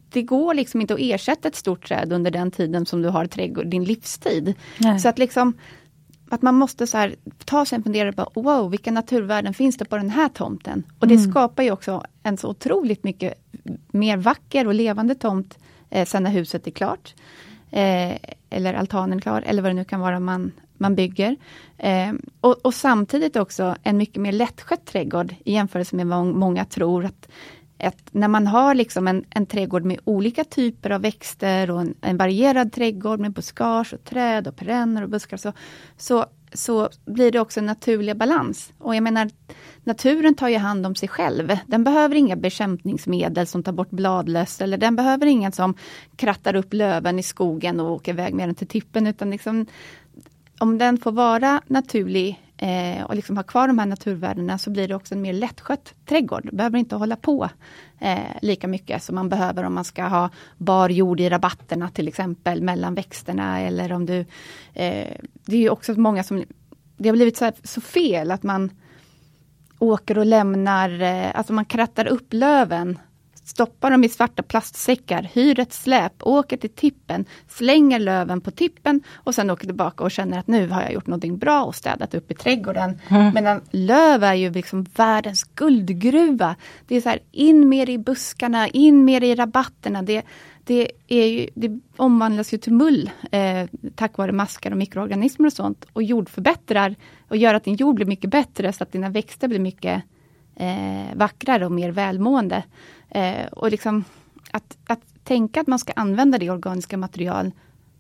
det 0.10 0.21
går 0.21 0.54
liksom 0.54 0.82
inte 0.82 0.93
att 0.93 0.99
ersätta 0.99 1.47
ett 1.47 1.56
stort 1.56 1.88
träd 1.88 2.13
under 2.13 2.32
den 2.32 2.51
tiden 2.51 2.86
som 2.86 3.01
du 3.01 3.10
har 3.10 3.25
trädgård, 3.25 3.67
din 3.67 3.84
livstid. 3.84 4.54
Nej. 4.77 4.99
Så 4.99 5.10
att 5.10 5.19
liksom 5.19 5.54
att 6.36 6.41
man 6.41 6.56
måste 6.56 6.88
så 6.88 6.98
här, 6.98 7.15
ta 7.46 7.65
sig 7.65 7.76
en 7.76 7.84
funderare 7.84 8.12
på, 8.12 8.32
wow, 8.36 8.72
vilka 8.72 8.91
naturvärden 8.91 9.54
finns 9.54 9.78
det 9.78 9.86
på 9.86 9.98
den 9.98 10.10
här 10.10 10.30
tomten? 10.30 10.84
Och 11.00 11.08
det 11.08 11.15
mm. 11.15 11.32
skapar 11.32 11.63
ju 11.63 11.72
också 11.72 12.04
en 12.24 12.38
så 12.38 12.50
otroligt 12.50 13.04
mycket 13.04 13.34
mer 13.91 14.17
vacker 14.17 14.67
och 14.67 14.74
levande 14.74 15.15
tomt 15.15 15.58
eh, 15.89 16.06
sen 16.06 16.24
när 16.24 16.32
huset 16.32 16.67
är 16.67 16.72
klart. 16.72 17.15
Eh, 17.72 18.15
eller 18.50 18.74
altanen 18.74 19.22
klar, 19.22 19.44
eller 19.46 19.62
vad 19.62 19.72
det 19.72 19.76
nu 19.76 19.84
kan 19.84 20.00
vara 20.00 20.20
man, 20.20 20.52
man 20.78 20.96
bygger. 20.96 21.36
Eh, 21.78 22.13
och, 22.41 22.65
och, 22.65 22.74
samtidigt 22.74 23.36
också 23.36 23.76
en 23.84 23.98
mycket 23.98 24.22
mer 24.22 24.32
lättskött 24.32 24.86
trädgård 24.86 25.36
i 25.46 25.54
jämförelse 25.54 25.96
med 25.96 26.08
vad 26.08 26.26
många 26.26 26.65
tror. 26.65 27.06
att 27.06 27.28
att 27.88 27.98
när 28.12 28.28
man 28.28 28.48
har 28.48 28.76
liksom 28.76 29.08
en, 29.08 29.26
en 29.30 29.46
trädgård 29.46 29.86
med 29.86 30.00
olika 30.04 30.44
typer 30.44 30.89
av 30.89 31.02
växter 31.02 31.72
och 31.72 31.82
en, 31.82 31.96
en 32.02 32.17
varierad 32.17 32.74
trädgård 32.74 33.20
med 33.20 33.34
buskage 33.34 33.94
och 33.94 34.04
träd 34.04 34.48
och 34.48 34.56
perenner 34.56 35.04
och 35.04 35.10
buskar 35.10 35.38
så, 35.38 35.54
så 35.98 36.26
så 36.54 36.89
blir 37.06 37.32
det 37.32 37.39
också 37.39 37.60
en 37.60 37.65
naturlig 37.65 38.17
balans. 38.17 38.74
Och 38.78 38.96
jag 38.96 39.04
menar, 39.04 39.30
naturen 39.84 40.36
tar 40.36 40.48
ju 40.48 40.58
hand 40.58 40.86
om 40.86 40.96
sig 40.96 41.10
själv. 41.10 41.58
Den 41.67 41.84
behöver 41.84 42.15
inga 42.15 42.36
bekämpningsmedel 42.36 43.48
som 43.48 43.63
tar 43.63 43.72
bort 43.72 43.89
bladlöss 43.89 44.62
eller 44.62 44.78
den 44.78 44.96
behöver 44.96 45.26
ingen 45.26 45.52
som 45.52 45.76
krattar 46.15 46.56
upp 46.56 46.74
löven 46.74 47.20
i 47.20 47.24
skogen 47.24 47.80
och 47.80 47.91
åker 47.91 48.13
iväg 48.13 48.34
med 48.34 48.48
den 48.48 48.56
till 48.56 48.67
tippen. 48.67 49.08
Utan 49.08 49.32
liksom, 49.32 49.65
om 50.60 50.78
den 50.78 50.98
får 50.98 51.12
vara 51.12 51.62
naturlig 51.67 52.39
eh, 52.62 53.04
och 53.04 53.15
liksom 53.15 53.38
ha 53.38 53.43
kvar 53.43 53.67
de 53.67 53.80
här 53.80 53.86
naturvärdena 53.86 54.58
så 54.58 54.69
blir 54.69 54.88
det 54.88 54.95
också 54.95 55.15
en 55.15 55.21
mer 55.21 55.34
lättskött 55.34 55.93
trädgård. 56.06 56.41
Du 56.43 56.56
behöver 56.56 56.78
inte 56.78 56.95
hålla 56.95 57.15
på 57.15 57.50
eh, 58.00 58.19
lika 58.41 58.67
mycket 58.67 59.04
som 59.04 59.15
man 59.15 59.30
behöver 59.30 59.63
om 59.63 59.74
man 59.74 59.84
ska 59.84 60.04
ha 60.04 60.30
bar 60.58 60.89
jord 60.89 61.19
i 61.19 61.30
rabatterna 61.30 61.89
till 61.89 62.08
exempel 62.08 62.62
mellan 62.62 62.95
växterna 62.95 63.60
eller 63.60 63.91
om 63.91 64.06
du... 64.06 64.19
Eh, 64.74 65.15
det 65.45 65.56
är 65.56 65.62
ju 65.62 65.69
också 65.69 65.93
många 65.93 66.24
som... 66.24 66.43
Det 66.97 67.10
har 67.10 67.15
blivit 67.15 67.38
så, 67.38 67.52
så 67.63 67.82
fel 67.82 68.32
att 68.32 68.43
man 68.43 68.71
åker 69.80 70.17
och 70.17 70.26
lämnar, 70.26 71.02
eh, 71.02 71.38
alltså 71.38 71.54
man 71.54 71.65
krattar 71.65 72.08
upp 72.08 72.28
löven 72.34 73.00
stoppar 73.52 73.92
dem 73.92 74.04
i 74.04 74.10
svarta 74.10 74.44
plastsäckar, 74.44 75.30
hyr 75.34 75.60
ett 75.60 75.74
släp, 75.74 76.14
åker 76.20 76.58
till 76.58 76.70
tippen, 76.70 77.26
slänger 77.48 78.00
löven 78.00 78.42
på 78.42 78.52
tippen 78.52 79.04
och 79.14 79.36
sen 79.36 79.50
åker 79.50 79.66
tillbaka 79.66 80.04
och 80.04 80.12
känner 80.12 80.40
att 80.40 80.48
nu 80.48 80.68
har 80.68 80.82
jag 80.82 80.94
gjort 80.94 81.08
någonting 81.08 81.38
bra 81.38 81.64
och 81.64 81.76
städat 81.76 82.14
upp 82.14 82.32
i 82.32 82.34
trädgården. 82.34 83.00
Mm. 83.10 83.34
Medan 83.34 83.62
löv 83.72 84.24
är 84.24 84.34
ju 84.34 84.52
liksom 84.52 84.86
världens 84.96 85.44
guldgruva. 85.44 86.56
Det 86.88 86.96
är 86.96 87.02
så 87.02 87.10
här, 87.10 87.20
in 87.32 87.70
mer 87.70 87.90
i 87.90 87.98
buskarna, 87.98 88.68
in 88.68 89.06
mer 89.06 89.24
i 89.24 89.36
rabatterna. 89.36 90.02
Det, 90.02 90.22
det, 90.64 90.92
är 91.08 91.26
ju, 91.26 91.48
det 91.56 91.80
omvandlas 91.98 92.54
ju 92.54 92.58
till 92.58 92.74
mull 92.74 93.10
eh, 93.32 93.68
tack 93.96 94.18
vare 94.18 94.32
maskar 94.32 94.72
och 94.72 94.78
mikroorganismer 94.78 95.48
och 95.48 95.54
sånt 95.54 95.86
och 95.94 96.04
jordförbättrar 96.04 96.96
och 97.28 97.38
gör 97.38 97.54
att 97.54 97.64
din 97.64 97.76
jord 97.76 97.96
blir 97.96 98.06
mycket 98.06 98.30
bättre 98.30 98.74
så 98.74 98.84
att 98.84 98.92
dina 98.92 99.10
växter 99.10 99.48
blir 99.48 99.60
mycket 99.60 100.04
eh, 100.56 101.16
vackrare 101.16 101.66
och 101.66 101.72
mer 101.72 101.92
välmående. 101.92 102.64
Eh, 103.12 103.45
och 103.45 103.71
liksom 103.71 104.04
att, 104.52 104.78
att 104.88 105.00
tänka 105.24 105.62
att 105.62 105.67
man 105.67 105.80
ska 105.80 105.93
använda 105.93 106.38
det 106.38 106.50
organiska 106.50 106.97
material 106.97 107.52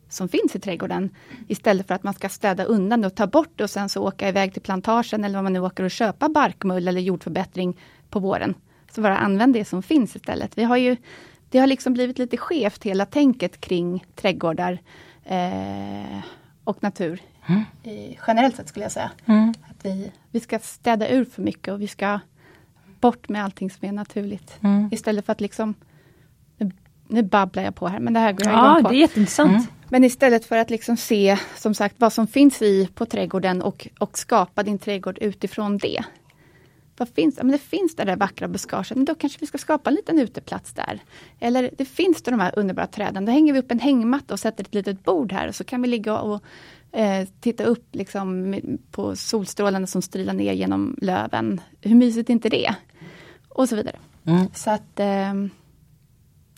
som 0.09 0.29
finns 0.29 0.55
i 0.55 0.59
trädgården 0.59 1.09
istället 1.47 1.87
för 1.87 1.95
att 1.95 2.03
man 2.03 2.13
ska 2.13 2.29
städa 2.29 2.63
undan 2.63 3.05
och 3.05 3.15
ta 3.15 3.27
bort 3.27 3.51
det 3.55 3.63
och 3.63 3.69
sen 3.69 3.89
så 3.89 4.07
åka 4.07 4.29
iväg 4.29 4.53
till 4.53 4.61
plantagen 4.61 5.23
eller 5.23 5.35
vad 5.35 5.43
man 5.43 5.53
nu 5.53 5.59
åker 5.59 5.83
och 5.83 5.91
köpa 5.91 6.29
barkmull 6.29 6.87
eller 6.87 7.01
jordförbättring 7.01 7.77
på 8.09 8.19
våren. 8.19 8.53
Så 8.91 9.01
bara 9.01 9.17
använd 9.17 9.53
det 9.53 9.65
som 9.65 9.83
finns 9.83 10.15
istället. 10.15 10.57
Vi 10.57 10.63
har 10.63 10.77
ju, 10.77 10.97
det 11.49 11.59
har 11.59 11.67
liksom 11.67 11.93
blivit 11.93 12.19
lite 12.19 12.37
skevt 12.37 12.83
hela 12.83 13.05
tänket 13.05 13.61
kring 13.61 14.05
trädgårdar 14.15 14.79
eh, 15.23 16.19
och 16.63 16.83
natur. 16.83 17.21
Mm. 17.45 17.63
Generellt 18.27 18.55
sett 18.55 18.67
skulle 18.67 18.85
jag 18.85 18.91
säga. 18.91 19.11
Mm. 19.25 19.49
Att 19.49 19.85
vi, 19.85 20.11
vi 20.31 20.39
ska 20.39 20.59
städa 20.59 21.09
ur 21.09 21.25
för 21.25 21.41
mycket 21.41 21.73
och 21.73 21.81
vi 21.81 21.87
ska 21.87 22.19
bort 23.01 23.29
med 23.29 23.43
allting 23.43 23.69
som 23.69 23.87
är 23.87 23.91
naturligt. 23.91 24.57
Mm. 24.63 24.89
Istället 24.91 25.25
för 25.25 25.31
att 25.33 25.41
liksom 25.41 25.73
nu, 26.57 26.71
nu 27.07 27.23
babblar 27.23 27.63
jag 27.63 27.75
på 27.75 27.87
här, 27.87 27.99
men 27.99 28.13
det 28.13 28.19
här 28.19 28.31
går 28.33 28.47
jag 28.47 28.55
Ja, 28.55 28.79
på. 28.83 28.89
det 28.89 28.95
är 28.95 28.99
jätteintressant. 28.99 29.51
Mm. 29.51 29.63
Men 29.89 30.03
istället 30.03 30.45
för 30.45 30.57
att 30.57 30.69
liksom 30.69 30.97
se 30.97 31.37
som 31.55 31.73
sagt 31.73 31.95
vad 31.97 32.13
som 32.13 32.27
finns 32.27 32.61
i 32.61 32.87
på 32.95 33.05
trädgården 33.05 33.61
och, 33.61 33.87
och 33.99 34.17
skapa 34.17 34.63
din 34.63 34.79
trädgård 34.79 35.17
utifrån 35.21 35.77
det. 35.77 36.03
Vad 36.97 37.09
finns? 37.09 37.37
Ja, 37.37 37.43
men 37.43 37.51
det 37.51 37.57
finns 37.57 37.95
det 37.95 38.03
där 38.03 38.15
vackra 38.15 38.47
buskaget, 38.47 38.95
men 38.95 39.05
då 39.05 39.15
kanske 39.15 39.39
vi 39.39 39.45
ska 39.45 39.57
skapa 39.57 39.89
en 39.89 39.95
liten 39.95 40.19
uteplats 40.19 40.73
där. 40.73 40.99
Eller 41.39 41.69
det 41.77 41.85
finns 41.85 42.21
det 42.21 42.31
de 42.31 42.39
här 42.39 42.59
underbara 42.59 42.87
träden, 42.87 43.25
då 43.25 43.31
hänger 43.31 43.53
vi 43.53 43.59
upp 43.59 43.71
en 43.71 43.79
hängmatta 43.79 44.33
och 44.33 44.39
sätter 44.39 44.63
ett 44.63 44.73
litet 44.73 45.03
bord 45.03 45.31
här 45.31 45.47
och 45.47 45.55
så 45.55 45.63
kan 45.63 45.81
vi 45.81 45.87
ligga 45.87 46.19
och 46.19 46.43
eh, 46.91 47.27
titta 47.39 47.63
upp 47.63 47.87
liksom 47.91 48.55
på 48.91 49.15
solstrålarna 49.15 49.87
som 49.87 50.01
strilar 50.01 50.33
ner 50.33 50.53
genom 50.53 50.95
löven. 51.01 51.61
Hur 51.81 51.95
mysigt 51.95 52.29
är 52.29 52.33
inte 52.33 52.49
det? 52.49 52.75
Och 53.55 53.69
så 53.69 53.75
vidare. 53.75 53.95
Mm. 54.25 54.47
Så 54.53 54.71
att 54.71 54.99
eh, 54.99 55.33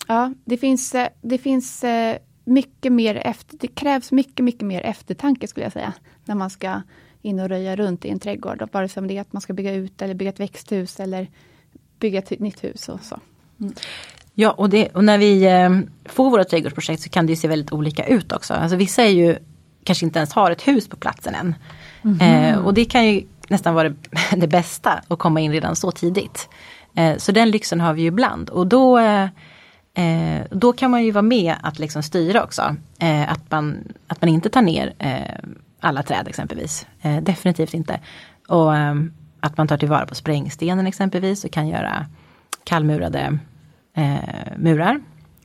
Ja, 0.07 0.33
det 0.45 0.57
finns, 0.57 0.95
eh, 0.95 1.07
det 1.21 1.37
finns 1.37 1.83
eh, 1.83 2.17
mycket 2.43 2.91
mer 2.91 3.15
efter, 3.15 3.57
det 3.57 3.67
krävs 3.67 4.11
mycket, 4.11 4.45
mycket 4.45 4.67
mer 4.67 4.81
eftertanke 4.81 5.47
skulle 5.47 5.65
jag 5.65 5.73
säga. 5.73 5.93
När 6.25 6.35
man 6.35 6.49
ska 6.49 6.81
in 7.21 7.39
och 7.39 7.49
röja 7.49 7.75
runt 7.75 8.05
i 8.05 8.09
en 8.09 8.19
trädgård. 8.19 8.69
Vare 8.71 8.89
sig 8.89 9.01
om 9.01 9.07
det 9.07 9.17
är 9.17 9.21
att 9.21 9.33
man 9.33 9.41
ska 9.41 9.53
bygga 9.53 9.73
ut 9.73 10.01
eller 10.01 10.13
bygga 10.13 10.29
ett 10.29 10.39
växthus 10.39 10.99
eller 10.99 11.27
bygga 11.99 12.19
ett 12.19 12.39
nytt 12.39 12.63
hus 12.63 12.89
och 12.89 12.99
så. 13.01 13.19
Mm. 13.59 13.73
Ja, 14.33 14.51
och, 14.51 14.69
det, 14.69 14.87
och, 14.87 15.03
när 15.03 15.17
vi 15.17 15.45
eh, 15.45 15.69
får 16.05 16.29
våra 16.29 16.43
trädgårdsprojekt 16.43 17.03
så 17.03 17.09
kan 17.09 17.25
det 17.25 17.35
se 17.35 17.47
väldigt 17.47 17.73
olika 17.73 18.05
ut 18.05 18.31
också. 18.31 18.53
Alltså 18.53 18.77
vissa 18.77 19.03
är 19.03 19.09
ju 19.09 19.37
kanske 19.83 20.05
inte 20.05 20.19
ens 20.19 20.33
har 20.33 20.51
ett 20.51 20.67
hus 20.67 20.87
på 20.87 20.95
platsen 20.95 21.35
än. 21.35 21.55
Mm 22.03 22.17
-hmm. 22.17 22.51
eh, 22.51 22.65
och 22.65 22.73
det 22.73 22.85
kan 22.85 23.05
ju 23.07 23.23
nästan 23.47 23.73
vara 23.73 23.89
det, 23.89 23.95
det, 24.35 24.47
bästa 24.47 25.01
att 25.07 25.19
komma 25.19 25.39
in 25.39 25.51
redan 25.51 25.75
så 25.75 25.91
tidigt. 25.91 26.49
Eh, 26.95 27.17
så 27.17 27.31
den 27.31 27.51
lyxen 27.51 27.81
har 27.81 27.93
vi 27.93 28.01
ju 28.01 28.07
ibland 28.07 28.49
och 28.49 28.67
då 28.67 28.99
eh, 28.99 29.27
eh, 29.93 30.45
då 30.51 30.73
kan 30.73 30.91
man 30.91 31.03
ju 31.03 31.11
vara 31.11 31.21
med 31.21 31.55
att 31.61 31.79
liksom 31.79 32.03
styra 32.03 32.43
också. 32.43 32.75
Att, 33.27 33.51
man, 33.51 33.93
att 34.07 34.21
man 34.21 34.29
inte 34.29 34.49
tar 34.49 34.61
ner 34.61 34.93
alla 35.79 36.03
träd 36.03 36.27
exempelvis. 36.27 36.87
definitivt 37.21 37.73
inte. 37.73 37.99
Och 38.47 38.71
att 39.39 39.57
man 39.57 39.67
tar 39.67 39.77
tillvara 39.77 40.05
på 40.05 40.15
sprängstenen 40.15 40.87
exempelvis 40.87 41.43
och 41.43 41.51
kan 41.51 41.67
göra 41.67 42.05
kallmurade 42.63 43.37
murar 44.57 44.99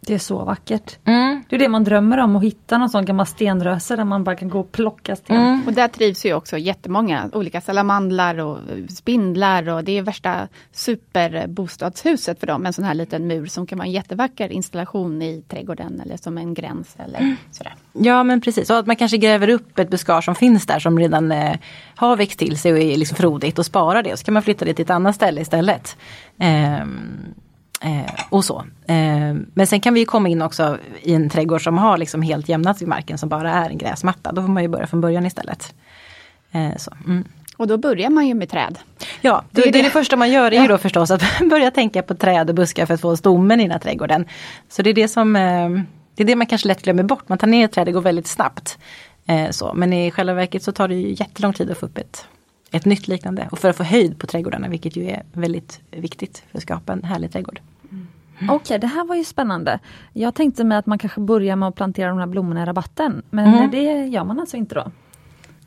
det 0.09 0.15
är 0.15 0.19
så 0.19 0.45
vackert. 0.45 0.99
Mm. 1.05 1.45
Det 1.49 1.57
är 1.57 1.61
det 1.61 1.69
man 1.69 1.85
drömmer 1.85 2.19
om, 2.19 2.37
att 2.37 2.43
hitta 2.43 2.79
någon 2.79 2.91
sån 2.91 3.05
gammal 3.05 3.27
stenröse 3.27 3.97
där 3.97 4.05
man 4.05 4.25
bara 4.25 4.37
kan 4.37 4.49
gå 4.49 4.61
och 4.61 4.73
plocka 4.73 5.17
sten. 5.17 5.37
Mm. 5.37 5.63
Och 5.67 5.73
där 5.73 5.89
trivs 5.89 6.27
ju 6.27 6.35
också 6.35 6.59
jättemånga 6.59 7.31
olika 7.33 7.61
salamandlar 7.61 8.39
och 8.39 8.59
spindlar 8.89 9.69
och 9.69 9.85
det 9.85 9.99
är 9.99 10.03
värsta 10.03 10.49
superbostadshuset 10.73 12.41
för 12.41 12.47
dem. 12.47 12.67
En 12.67 12.73
sån 12.73 12.85
här 12.85 12.95
liten 12.95 13.27
mur 13.27 13.47
som 13.47 13.67
kan 13.67 13.79
vara 13.79 13.87
en 13.87 13.93
jättevacker 13.93 14.53
installation 14.53 15.23
i 15.23 15.43
trädgården 15.49 16.01
eller 16.01 16.17
som 16.17 16.39
en 16.39 16.55
gräns 16.55 16.97
eller 16.99 17.19
mm. 17.19 17.37
sådär. 17.51 17.75
Ja 17.93 18.23
men 18.23 18.41
precis, 18.41 18.71
och 18.71 18.79
att 18.79 18.87
man 18.87 18.97
kanske 18.97 19.17
gräver 19.17 19.49
upp 19.49 19.79
ett 19.79 19.91
buskage 19.91 20.25
som 20.25 20.35
finns 20.35 20.67
där 20.67 20.79
som 20.79 20.99
redan 20.99 21.33
eh, 21.33 21.57
har 21.97 22.17
växt 22.17 22.39
till 22.39 22.59
sig 22.59 22.73
och 22.73 22.79
är 22.79 22.97
liksom 22.97 23.17
frodigt 23.17 23.59
och 23.59 23.67
sparar 23.67 24.03
det. 24.03 24.17
Så 24.17 24.25
kan 24.25 24.35
man 24.35 24.43
flytta 24.43 24.65
det 24.65 24.75
till 24.75 24.85
ett 24.85 24.91
annat 24.91 25.15
ställe 25.15 25.41
istället. 25.41 25.97
Eh, 26.39 26.85
Eh, 27.81 28.25
och 28.31 28.45
så. 28.45 28.65
Eh, 28.87 29.35
men 29.55 29.67
sen 29.67 29.81
kan 29.81 29.95
vi 29.95 30.05
komma 30.05 30.29
in 30.29 30.43
också 30.43 30.79
i 31.03 31.15
en 31.15 31.31
trädgård 31.31 31.65
som 31.65 31.79
har 31.79 31.99
liksom 31.99 32.23
helt 32.23 32.49
jämnats 32.49 32.83
i 32.83 32.87
marken 32.87 33.19
som 33.19 33.29
bara 33.29 33.53
är 33.53 33.71
en 33.71 33.79
gräsmatta. 33.79 34.33
Då 34.33 34.43
får 34.43 34.49
man 34.49 34.63
ju 34.63 34.69
börja 34.69 34.87
från 34.87 35.01
början 35.01 35.27
istället. 35.27 35.75
Eh, 36.53 36.73
mm. 37.07 37.25
Och 37.57 37.67
då 37.67 37.79
börjar 37.79 38.11
man 38.11 38.27
ju 38.27 38.35
med 38.35 38.49
träd. 38.49 38.79
Ja, 39.21 39.45
det, 39.51 39.63
det, 39.63 39.71
det, 39.71 39.83
det 39.83 39.91
första 39.91 40.17
man 40.17 40.31
gör 40.31 40.53
är 40.53 40.63
ju 40.63 40.69
då 40.69 40.79
förstås 40.79 41.11
att 41.11 41.23
börja 41.51 41.71
tänka 41.71 42.03
på 42.03 42.15
träd 42.15 42.49
och 42.49 42.55
buskar 42.55 42.87
för 42.87 42.95
att 42.95 43.01
få 43.01 43.17
stommen 43.17 43.61
i 43.61 43.63
den 43.63 43.73
här 43.73 43.79
trädgården. 43.79 44.25
Så 44.69 44.83
det 44.83 44.91
är 44.91 44.95
det 44.95 45.09
som 45.09 45.37
eh, 45.37 45.69
det 46.15 46.23
är 46.23 46.27
det 46.27 46.37
man 46.37 46.47
kanske 46.47 46.69
lätt 46.69 46.83
glömmer 46.83 47.03
bort. 47.03 47.29
Man 47.29 47.39
tar 47.39 47.47
ner 47.47 47.65
ett 47.65 47.73
träd, 47.73 47.87
det 47.87 47.93
går 47.93 48.01
väldigt 48.01 48.27
snabbt. 48.27 48.79
Eh, 49.27 49.51
så. 49.51 49.73
Men 49.75 49.93
i 49.93 50.11
själva 50.11 50.35
verket 50.35 50.63
så 50.63 50.73
tar 50.73 50.89
det 50.89 50.95
ju 50.95 51.11
jättelång 51.11 51.53
tid 51.53 51.71
att 51.71 51.79
få 51.79 51.87
upp 51.87 51.99
ett, 51.99 52.27
ett 52.71 52.85
nytt 52.85 53.09
liknande. 53.09 53.49
Och 53.51 53.59
för 53.59 53.71
att 53.71 53.77
få 53.77 53.83
höjd 53.83 54.19
på 54.19 54.27
trädgårdarna, 54.27 54.69
vilket 54.69 54.97
ju 54.97 55.11
är 55.11 55.23
väldigt 55.33 55.81
viktigt 55.91 56.45
för 56.51 56.59
att 56.59 56.63
skapa 56.63 56.93
en 56.93 57.03
härlig 57.03 57.33
trädgård. 57.33 57.61
Mm. 57.91 58.07
Okej, 58.43 58.57
okay, 58.57 58.79
det 58.79 58.87
här 58.87 59.05
var 59.05 59.17
ju 59.17 59.25
spännande. 59.25 59.79
Jag 60.13 60.35
tänkte 60.35 60.65
mig 60.65 60.79
att 60.79 60.87
man 60.87 60.99
kanske 60.99 61.21
börjar 61.21 61.57
med 61.57 61.69
att 61.69 61.75
plantera 61.75 62.09
de 62.09 62.19
här 62.19 62.27
blommorna 62.27 62.63
i 62.63 62.67
rabatten. 62.67 63.23
Men 63.31 63.55
mm. 63.55 63.71
det 63.71 64.07
gör 64.07 64.25
man 64.25 64.41
alltså 64.41 64.57
inte 64.57 64.75
då? 64.75 64.91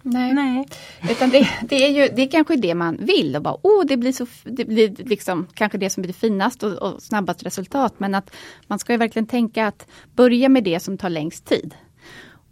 Nej. 0.03 0.33
Nej. 0.33 0.67
Utan 1.09 1.29
det, 1.29 1.49
det, 1.61 1.75
är 1.75 1.89
ju 1.89 2.15
det 2.15 2.21
är 2.21 2.31
kanske 2.31 2.55
det 2.55 2.75
man 2.75 2.97
vill. 2.97 3.35
Och 3.35 3.41
bara, 3.41 3.57
oh, 3.61 3.85
det 3.85 3.97
blir, 3.97 4.11
så, 4.11 4.25
det 4.43 4.65
blir 4.65 4.95
liksom 4.97 5.47
kanske 5.53 5.77
det 5.77 5.89
som 5.89 6.01
blir 6.01 6.13
finast 6.13 6.63
och, 6.63 6.73
och 6.73 7.01
snabbast 7.01 7.43
resultat. 7.43 7.93
Men 7.97 8.15
att 8.15 8.31
man 8.67 8.79
ska 8.79 8.93
ju 8.93 8.97
verkligen 8.97 9.25
tänka 9.25 9.67
att 9.67 9.87
börja 10.15 10.49
med 10.49 10.63
det 10.63 10.79
som 10.79 10.97
tar 10.97 11.09
längst 11.09 11.45
tid. 11.45 11.75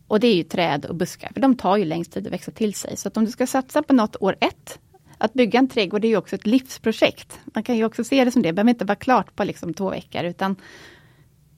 Och 0.10 0.20
det 0.20 0.28
är 0.28 0.36
ju 0.36 0.44
träd 0.44 0.86
och 0.86 0.96
buskar, 0.96 1.32
för 1.34 1.42
de 1.42 1.56
tar 1.56 1.78
ju 1.78 1.86
längst 1.86 2.12
tid 2.12 2.28
att 2.28 2.34
växa 2.34 2.52
till 2.52 2.74
sig. 2.74 2.98
Så 2.98 3.08
att 3.08 3.18
om 3.18 3.26
du 3.26 3.32
ska 3.32 3.48
satsa 3.48 3.84
på 3.84 3.94
något 3.94 4.16
år 4.20 4.36
ett, 4.40 4.80
att 5.18 5.34
bygga 5.34 5.60
en 5.60 5.68
trädgård 5.68 6.06
är 6.06 6.10
ju 6.10 6.18
också 6.18 6.36
ett 6.36 6.48
livsprojekt. 6.48 7.40
Man 7.46 7.64
kan 7.64 7.78
ju 7.78 7.86
också 7.86 8.04
se 8.04 8.26
det 8.26 8.32
som 8.32 8.42
det, 8.42 8.50
det 8.50 8.54
behöver 8.54 8.70
inte 8.70 8.86
vara 8.86 8.96
klart 8.96 9.36
på 9.36 9.44
liksom 9.44 9.74
två 9.74 9.90
veckor 9.90 10.24
utan 10.24 10.56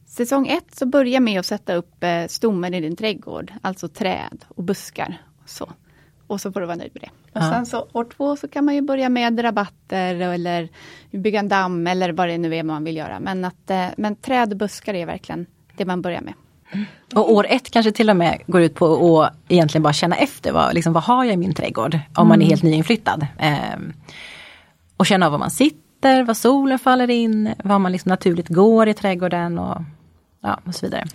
Säsong 0.06 0.48
ett 0.48 0.76
så 0.76 0.86
börja 0.86 1.20
med 1.20 1.40
att 1.40 1.46
sätta 1.46 1.76
upp 1.76 2.04
eh, 2.04 2.28
stommen 2.28 2.74
i 2.74 2.82
din 2.82 2.96
trädgård, 2.96 3.54
alltså 3.62 3.88
träd 3.88 4.46
och 4.48 4.64
buskar. 4.64 5.22
Och 5.44 5.50
så, 5.50 5.72
och 6.28 6.42
så 6.42 6.52
får 6.52 6.60
du 6.60 6.66
vara 6.66 6.78
nöjd 6.78 6.92
med 6.94 7.02
det. 7.02 7.40
Och 7.40 7.46
sen 7.46 7.66
så 7.66 7.88
år 7.92 8.04
två 8.04 8.36
så 8.36 8.48
kan 8.48 8.66
man 8.66 8.76
ju 8.76 8.82
börja 8.82 9.10
med 9.10 9.44
rabatter 9.44 10.16
eller 10.16 10.70
bygga 11.12 11.40
en 11.40 11.50
damm 11.50 11.88
eller 11.88 12.12
vad 12.12 12.28
det 12.28 12.38
nu 12.38 12.56
är 12.56 12.64
man 12.64 12.84
vill 12.84 12.98
göra. 12.98 13.20
Men, 13.20 13.46
att, 13.46 13.70
eh, 13.70 13.88
men 13.98 14.16
träd 14.16 14.52
och 14.52 14.58
buskar 14.58 14.94
är 14.94 15.06
verkligen 15.06 15.46
det 15.78 15.86
man 15.86 16.02
börjar 16.02 16.22
med. 16.22 16.34
Och 17.16 17.34
år 17.34 17.46
ett 17.50 17.72
kanske 17.72 17.92
till 17.92 18.10
och 18.10 18.16
med 18.16 18.42
går 18.48 18.62
ut 18.62 18.76
på 18.76 19.22
att 19.24 19.34
egentligen 19.48 19.84
bara 19.84 19.94
känna 19.94 20.16
efter 20.16 20.52
vad, 20.52 20.74
liksom, 20.74 20.94
vad 20.94 21.04
har 21.04 21.24
jag 21.24 21.34
i 21.34 21.38
min 21.38 21.54
trädgård 21.54 22.00
om 22.16 22.28
man 22.28 22.42
är 22.42 22.46
mm. 22.46 22.50
helt 22.50 22.64
nyinflyttad. 22.64 23.28
Eh, 23.40 23.80
och 24.98 25.06
känna 25.06 25.26
av 25.26 25.32
var 25.32 25.40
man 25.40 25.52
sitter, 25.52 26.24
var 26.24 26.34
solen 26.34 26.80
faller 26.80 27.10
in, 27.10 27.54
var 27.64 27.80
man 27.80 27.92
liksom 27.92 28.10
naturligt 28.10 28.48
går 28.48 28.88
i 28.88 28.94
trädgården. 28.94 29.60
Och, 29.60 29.82
ja, 30.42 30.60
och 30.66 30.76
så 30.76 30.86
vidare. 30.86 31.06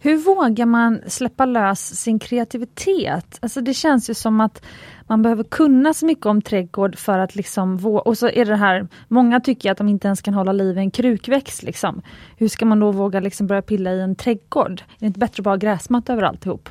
Hur 0.00 0.16
vågar 0.16 0.66
man 0.66 1.00
släppa 1.06 1.44
lös 1.44 2.00
sin 2.00 2.18
kreativitet? 2.18 3.38
Alltså 3.40 3.60
det 3.60 3.74
känns 3.74 4.10
ju 4.10 4.14
som 4.14 4.40
att 4.40 4.64
man 5.06 5.22
behöver 5.22 5.44
kunna 5.44 5.94
så 5.94 6.06
mycket 6.06 6.26
om 6.26 6.42
trädgård 6.42 6.98
för 6.98 7.18
att 7.18 7.34
liksom 7.34 7.76
våga, 7.76 8.00
och 8.00 8.18
så 8.18 8.28
är 8.28 8.44
det 8.44 8.56
här, 8.56 8.88
många 9.08 9.40
tycker 9.40 9.70
att 9.70 9.78
de 9.78 9.88
inte 9.88 10.08
ens 10.08 10.22
kan 10.22 10.34
hålla 10.34 10.52
liv 10.52 10.78
i 10.78 10.80
en 10.80 10.90
krukväxt 10.90 11.62
liksom. 11.62 12.02
Hur 12.36 12.48
ska 12.48 12.66
man 12.66 12.80
då 12.80 12.92
våga 12.92 13.20
liksom 13.20 13.46
börja 13.46 13.62
pilla 13.62 13.92
i 13.92 14.00
en 14.00 14.16
trädgård? 14.16 14.72
Är 14.80 15.00
det 15.00 15.06
inte 15.06 15.20
bättre 15.20 15.40
att 15.40 15.44
bara 15.44 15.50
ha 15.50 15.56
gräsmatta 15.56 16.12
över 16.12 16.22
alltihop? 16.22 16.68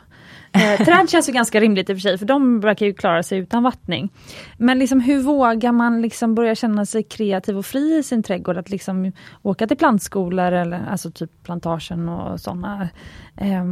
Eh, 0.54 0.86
träd 0.86 1.10
känns 1.10 1.30
ju 1.30 1.34
ganska 1.34 1.60
rimligt 1.60 1.90
i 1.90 1.94
och 1.94 1.98
för 1.98 2.02
sig, 2.02 2.18
för 2.18 2.26
de 2.26 2.60
verkar 2.60 2.86
ju 2.86 2.94
klara 2.94 3.24
sig 3.24 3.38
utan 3.38 3.64
vattning. 3.64 4.10
Men 4.58 4.80
liksom, 4.80 5.00
hur 5.00 5.22
vågar 5.22 5.72
man 5.72 6.02
liksom 6.02 6.36
börja 6.36 6.56
känna 6.56 6.86
sig 6.86 7.04
kreativ 7.04 7.58
och 7.58 7.66
fri 7.66 7.98
i 7.98 8.04
sin 8.04 8.24
trädgård? 8.24 8.58
Att 8.58 8.70
liksom 8.70 9.12
åka 9.42 9.68
till 9.68 9.78
plantskolor, 9.78 10.52
eller 10.52 10.86
alltså 10.92 11.12
typ 11.12 11.44
plantagen 11.44 12.10
och 12.10 12.40
sådana. 12.40 12.90
Eh, 13.38 13.64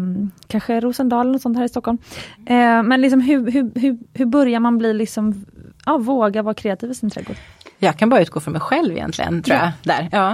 kanske 0.47 0.79
Rosendal 0.79 1.35
och 1.35 1.41
sånt 1.41 1.57
här 1.57 1.65
i 1.65 1.69
Stockholm. 1.69 1.97
Eh, 2.45 2.83
men 2.83 3.01
liksom, 3.01 3.21
hur, 3.21 3.51
hur, 3.51 3.79
hur, 3.79 3.97
hur 4.13 4.25
börjar 4.25 4.59
man 4.59 4.77
bli 4.77 4.93
liksom, 4.93 5.45
ja, 5.85 5.97
våga 5.97 6.41
vara 6.41 6.53
kreativ 6.53 6.91
i 6.91 6.95
sin 6.95 7.09
trädgård? 7.09 7.37
Jag 7.79 7.97
kan 7.97 8.09
bara 8.09 8.21
utgå 8.21 8.39
från 8.39 8.51
mig 8.51 8.61
själv 8.61 8.91
egentligen, 8.91 9.43
tror 9.43 9.57
jag. 9.57 9.71
Där. 9.83 10.09
Ja. 10.11 10.31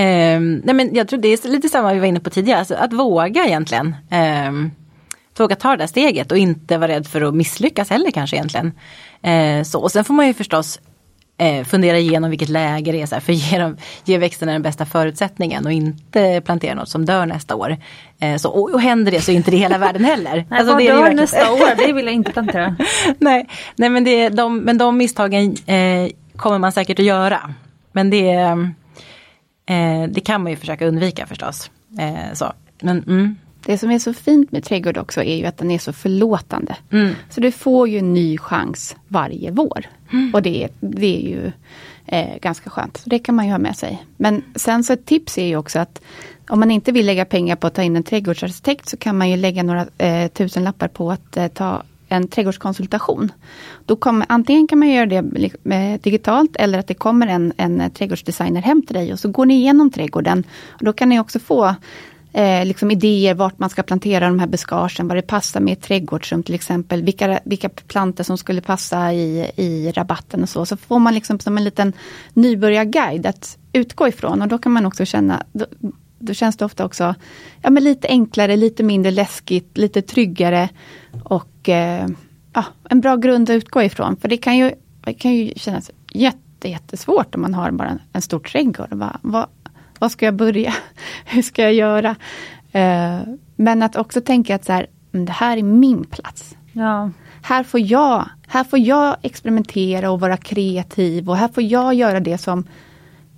Eh, 0.00 0.40
nej 0.40 0.74
men 0.74 0.94
jag 0.94 1.08
tror 1.08 1.20
det 1.20 1.28
är 1.28 1.48
lite 1.48 1.68
samma 1.68 1.92
vi 1.92 2.00
var 2.00 2.06
inne 2.06 2.20
på 2.20 2.30
tidigare, 2.30 2.58
alltså 2.58 2.74
att 2.74 2.92
våga 2.92 3.44
egentligen. 3.44 3.94
Eh, 4.10 4.52
våga 5.42 5.56
ta 5.56 5.70
det 5.70 5.76
där 5.76 5.86
steget 5.86 6.32
och 6.32 6.38
inte 6.38 6.78
vara 6.78 6.92
rädd 6.92 7.06
för 7.06 7.20
att 7.20 7.34
misslyckas 7.34 7.90
heller 7.90 8.10
kanske 8.10 8.36
egentligen. 8.36 8.72
Eh, 9.22 9.62
så, 9.62 9.80
och 9.80 9.92
sen 9.92 10.04
får 10.04 10.14
man 10.14 10.26
ju 10.26 10.34
förstås 10.34 10.80
eh, 11.38 11.64
fundera 11.64 11.98
igenom 11.98 12.30
vilket 12.30 12.48
läge 12.48 12.92
det 12.92 13.02
är, 13.02 13.06
så 13.06 13.14
här, 13.14 13.20
för 13.20 13.32
ge, 13.32 13.58
dem, 13.58 13.76
ge 14.04 14.18
växterna 14.18 14.52
den 14.52 14.62
bästa 14.62 14.86
förutsättningen 14.86 15.66
och 15.66 15.72
inte 15.72 16.42
plantera 16.44 16.74
något 16.74 16.88
som 16.88 17.04
dör 17.04 17.26
nästa 17.26 17.54
år. 17.54 17.76
Eh, 18.20 18.36
så, 18.36 18.50
och, 18.50 18.70
och 18.70 18.80
händer 18.80 19.12
det 19.12 19.20
så 19.20 19.32
är 19.32 19.36
inte 19.36 19.50
det 19.50 19.56
hela 19.56 19.78
världen 19.78 20.04
heller. 20.04 20.34
Nej, 20.50 20.58
alltså, 20.58 20.74
vad 20.74 20.84
dör 20.84 21.12
nästa 21.14 21.52
år? 21.52 21.86
Det 21.86 21.92
vill 21.92 22.04
jag 22.04 22.14
inte 22.14 22.32
plantera. 22.32 22.76
nej, 23.18 23.48
nej 23.76 23.88
men, 23.88 24.04
det, 24.04 24.28
de, 24.28 24.58
men 24.58 24.78
de 24.78 24.96
misstagen 24.96 25.56
eh, 25.66 26.10
kommer 26.36 26.58
man 26.58 26.72
säkert 26.72 26.98
att 26.98 27.04
göra. 27.04 27.54
Men 27.92 28.10
det, 28.10 28.32
eh, 29.66 30.08
det 30.08 30.20
kan 30.20 30.42
man 30.42 30.50
ju 30.52 30.56
försöka 30.56 30.86
undvika 30.86 31.26
förstås. 31.26 31.70
Eh, 31.98 32.34
så. 32.34 32.52
Men, 32.82 33.02
mm. 33.02 33.36
Det 33.66 33.78
som 33.78 33.90
är 33.90 33.98
så 33.98 34.12
fint 34.12 34.52
med 34.52 34.64
trädgård 34.64 34.98
också 34.98 35.22
är 35.22 35.36
ju 35.36 35.46
att 35.46 35.58
den 35.58 35.70
är 35.70 35.78
så 35.78 35.92
förlåtande. 35.92 36.76
Mm. 36.90 37.14
Så 37.30 37.40
du 37.40 37.52
får 37.52 37.88
ju 37.88 37.98
en 37.98 38.14
ny 38.14 38.38
chans 38.38 38.96
varje 39.08 39.50
vår. 39.50 39.86
Mm. 40.12 40.34
Och 40.34 40.42
det, 40.42 40.68
det 40.80 41.16
är 41.16 41.28
ju 41.28 41.52
eh, 42.06 42.38
ganska 42.42 42.70
skönt. 42.70 42.96
Så 42.96 43.10
det 43.10 43.18
kan 43.18 43.34
man 43.34 43.46
ju 43.46 43.50
ha 43.50 43.58
med 43.58 43.76
sig. 43.76 44.06
Men 44.16 44.44
sen 44.54 44.84
så 44.84 44.92
ett 44.92 45.06
tips 45.06 45.38
är 45.38 45.46
ju 45.46 45.56
också 45.56 45.78
att 45.78 46.02
om 46.48 46.60
man 46.60 46.70
inte 46.70 46.92
vill 46.92 47.06
lägga 47.06 47.24
pengar 47.24 47.56
på 47.56 47.66
att 47.66 47.74
ta 47.74 47.82
in 47.82 47.96
en 47.96 48.02
trädgårdsarkitekt 48.02 48.88
så 48.88 48.96
kan 48.96 49.18
man 49.18 49.30
ju 49.30 49.36
lägga 49.36 49.62
några 49.62 49.86
eh, 49.98 50.28
tusenlappar 50.28 50.88
på 50.88 51.10
att 51.10 51.36
eh, 51.36 51.48
ta 51.48 51.82
en 52.08 52.28
trädgårdskonsultation. 52.28 53.32
Då 53.86 53.96
kommer, 53.96 54.26
antingen 54.28 54.68
kan 54.68 54.78
man 54.78 54.88
göra 54.88 55.06
det 55.06 55.98
digitalt 56.02 56.56
eller 56.56 56.78
att 56.78 56.86
det 56.86 56.94
kommer 56.94 57.26
en, 57.26 57.52
en 57.56 57.90
trädgårdsdesigner 57.90 58.62
hem 58.62 58.82
till 58.82 58.94
dig 58.94 59.12
och 59.12 59.18
så 59.18 59.28
går 59.28 59.46
ni 59.46 59.54
igenom 59.54 59.90
trädgården. 59.90 60.44
Och 60.68 60.84
då 60.84 60.92
kan 60.92 61.08
ni 61.08 61.20
också 61.20 61.38
få 61.38 61.74
eh, 62.32 62.64
liksom 62.64 62.90
idéer 62.90 63.34
vart 63.34 63.58
man 63.58 63.70
ska 63.70 63.82
plantera 63.82 64.26
de 64.26 64.38
här 64.38 64.46
buskagen, 64.46 65.08
vad 65.08 65.16
det 65.16 65.22
passar 65.22 65.60
med 65.60 65.72
ett 65.72 65.82
trädgårdsrum 65.82 66.42
till 66.42 66.54
exempel, 66.54 67.02
vilka, 67.02 67.40
vilka 67.44 67.68
plantor 67.68 68.24
som 68.24 68.38
skulle 68.38 68.60
passa 68.60 69.12
i, 69.12 69.50
i 69.56 69.92
rabatten 69.92 70.42
och 70.42 70.48
så. 70.48 70.66
Så 70.66 70.76
får 70.76 70.98
man 70.98 71.14
liksom 71.14 71.38
som 71.38 71.56
en 71.58 71.64
liten 71.64 71.92
nybörjarguide 72.32 73.26
att 73.26 73.58
utgå 73.72 74.08
ifrån 74.08 74.42
och 74.42 74.48
då 74.48 74.58
kan 74.58 74.72
man 74.72 74.86
också 74.86 75.04
känna, 75.04 75.42
då, 75.52 75.66
då 76.18 76.34
känns 76.34 76.56
det 76.56 76.64
ofta 76.64 76.84
också 76.84 77.14
ja, 77.62 77.70
men 77.70 77.84
lite 77.84 78.08
enklare, 78.08 78.56
lite 78.56 78.82
mindre 78.82 79.10
läskigt, 79.10 79.78
lite 79.78 80.02
tryggare 80.02 80.68
och 81.24 81.68
eh, 81.68 82.06
ja, 82.52 82.64
en 82.88 83.00
bra 83.00 83.16
grund 83.16 83.50
att 83.50 83.54
utgå 83.54 83.82
ifrån. 83.82 84.16
För 84.16 84.28
det 84.28 84.36
kan 84.36 84.58
ju, 84.58 84.72
det 85.04 85.14
kan 85.14 85.34
ju 85.34 85.52
kännas 85.56 85.90
jätte, 86.12 86.68
jättesvårt 86.68 87.34
om 87.34 87.40
man 87.40 87.54
har 87.54 87.70
bara 87.70 87.88
en, 87.88 87.98
en 88.12 88.22
stor 88.22 88.38
trädgård. 88.38 88.88
Va, 88.90 89.18
va, 89.22 89.48
vad 90.02 90.12
ska 90.12 90.24
jag 90.24 90.34
börja? 90.34 90.74
Hur 91.24 91.42
ska 91.42 91.62
jag 91.62 91.74
göra? 91.74 92.10
Uh, 92.74 93.34
men 93.56 93.82
att 93.82 93.96
också 93.96 94.20
tänka 94.20 94.54
att 94.54 94.64
så 94.64 94.72
här, 94.72 94.86
det 95.10 95.32
här 95.32 95.56
är 95.56 95.62
min 95.62 96.04
plats. 96.04 96.56
Ja. 96.72 97.10
Här, 97.42 97.64
får 97.64 97.80
jag, 97.80 98.28
här 98.46 98.64
får 98.64 98.78
jag 98.78 99.16
experimentera 99.22 100.10
och 100.10 100.20
vara 100.20 100.36
kreativ 100.36 101.30
och 101.30 101.36
här 101.36 101.48
får 101.48 101.62
jag 101.62 101.94
göra 101.94 102.20
det 102.20 102.38
som, 102.38 102.64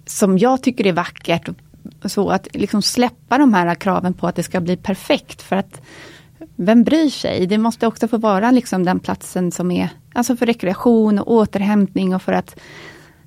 som 0.06 0.38
jag 0.38 0.62
tycker 0.62 0.86
är 0.86 0.92
vackert. 0.92 1.48
Så 2.04 2.30
att 2.30 2.48
liksom 2.52 2.82
släppa 2.82 3.38
de 3.38 3.54
här 3.54 3.74
kraven 3.74 4.14
på 4.14 4.26
att 4.26 4.36
det 4.36 4.42
ska 4.42 4.60
bli 4.60 4.76
perfekt. 4.76 5.42
För 5.42 5.56
att 5.56 5.80
vem 6.56 6.84
bryr 6.84 7.10
sig? 7.10 7.46
Det 7.46 7.58
måste 7.58 7.86
också 7.86 8.08
få 8.08 8.16
vara 8.18 8.50
liksom 8.50 8.84
den 8.84 9.00
platsen 9.00 9.52
som 9.52 9.70
är 9.70 9.88
alltså 10.12 10.36
för 10.36 10.46
rekreation 10.46 11.18
och 11.18 11.32
återhämtning 11.32 12.14
och 12.14 12.22
för 12.22 12.32
att 12.32 12.56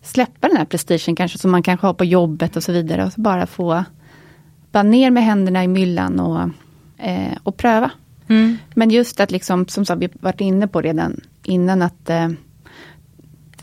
släppa 0.08 0.48
den 0.48 0.58
här 0.58 0.66
prestigen 0.66 1.16
kanske 1.16 1.38
som 1.38 1.52
man 1.52 1.64
kanske 1.64 1.88
har 1.88 1.94
på 1.94 2.06
jobbet 2.06 2.56
och 2.56 2.64
så 2.64 2.72
vidare. 2.72 3.06
Och 3.06 3.14
så 3.14 3.22
bara 3.22 3.48
få 3.48 3.84
bara 4.72 4.84
ner 4.84 5.12
med 5.12 5.24
händerna 5.24 5.64
i 5.64 5.68
myllan 5.68 6.20
och, 6.20 6.50
eh, 6.98 7.38
och 7.44 7.58
pröva. 7.58 7.92
Mm. 8.28 8.58
Men 8.76 8.90
just 8.90 9.20
att 9.20 9.32
liksom, 9.32 9.68
som 9.68 9.86
sagt, 9.86 10.02
vi 10.02 10.10
varit 10.20 10.42
inne 10.42 10.68
på 10.68 10.82
redan 10.82 11.22
innan 11.44 11.82
att 11.82 12.10
eh, 12.10 12.30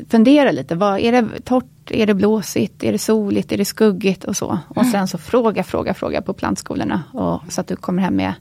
fundera 0.09 0.51
lite. 0.51 0.75
Vad, 0.75 1.01
är 1.01 1.13
det 1.13 1.41
torrt? 1.45 1.91
Är 1.91 2.07
det 2.07 2.15
blåsigt? 2.15 2.85
Är 2.85 2.93
det 2.93 2.99
soligt? 2.99 3.53
Är 3.53 3.59
det 3.59 3.65
skuggigt? 3.65 4.25
Och 4.25 4.37
så. 4.37 4.59
Och 4.69 4.87
sen 4.87 5.09
så 5.09 5.19
fråga, 5.19 5.65
fråga, 5.65 5.95
fråga 5.95 6.23
på 6.23 6.33
plantskolorna. 6.33 7.03
Och, 7.13 7.53
så 7.53 7.61
att 7.61 7.67
du 7.67 7.77
kommer 7.77 8.03
hem 8.03 8.17
med, 8.17 8.35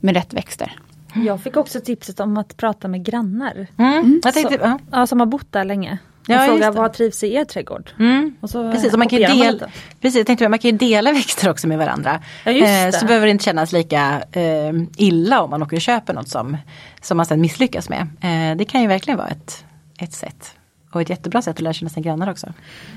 med 0.00 0.14
rätt 0.14 0.34
växter. 0.34 0.72
Jag 1.14 1.42
fick 1.42 1.56
också 1.56 1.80
tipset 1.80 2.20
om 2.20 2.36
att 2.36 2.56
prata 2.56 2.88
med 2.88 3.04
grannar. 3.04 3.66
Mm. 3.76 4.20
Jag 4.24 4.34
tänkte, 4.34 4.58
så, 4.58 4.78
ja. 4.90 5.06
som 5.06 5.20
har 5.20 5.26
bott 5.26 5.52
där 5.52 5.64
länge. 5.64 5.98
Ja, 6.26 6.40
och 6.40 6.46
fråga 6.46 6.70
vad 6.70 6.92
trivs 6.92 7.24
i 7.24 7.34
er 7.34 7.44
trädgård? 7.44 7.90
Mm. 7.98 8.36
Och 8.40 8.50
så 8.50 8.72
precis, 8.72 8.92
och 8.92 8.98
man 8.98 9.08
kan 9.08 9.18
ju 9.18 9.26
del, 9.26 9.64
precis, 10.00 10.18
jag 10.18 10.26
tänkte, 10.26 10.48
man 10.48 10.58
kan 10.58 10.70
ju 10.70 10.76
dela 10.76 11.12
växter 11.12 11.50
också 11.50 11.68
med 11.68 11.78
varandra. 11.78 12.20
Ja, 12.44 12.52
eh, 12.52 12.90
så 12.90 13.06
behöver 13.06 13.26
det 13.26 13.30
inte 13.30 13.44
kännas 13.44 13.72
lika 13.72 14.22
eh, 14.32 14.72
illa 14.96 15.42
om 15.42 15.50
man 15.50 15.62
åker 15.62 15.76
och 15.76 15.82
köper 15.82 16.14
något 16.14 16.28
som, 16.28 16.56
som 17.02 17.16
man 17.16 17.26
sen 17.26 17.40
misslyckas 17.40 17.88
med. 17.88 18.00
Eh, 18.00 18.56
det 18.56 18.64
kan 18.64 18.82
ju 18.82 18.88
verkligen 18.88 19.18
vara 19.18 19.28
ett, 19.28 19.64
ett 19.98 20.12
sätt. 20.12 20.56
Och 20.90 21.02
ett 21.02 21.10
jättebra 21.10 21.42
sätt 21.42 21.56
att 21.56 21.60
lära 21.60 21.72
känna 21.72 21.88
sina 21.88 22.04
grannar 22.04 22.30
också. 22.30 22.52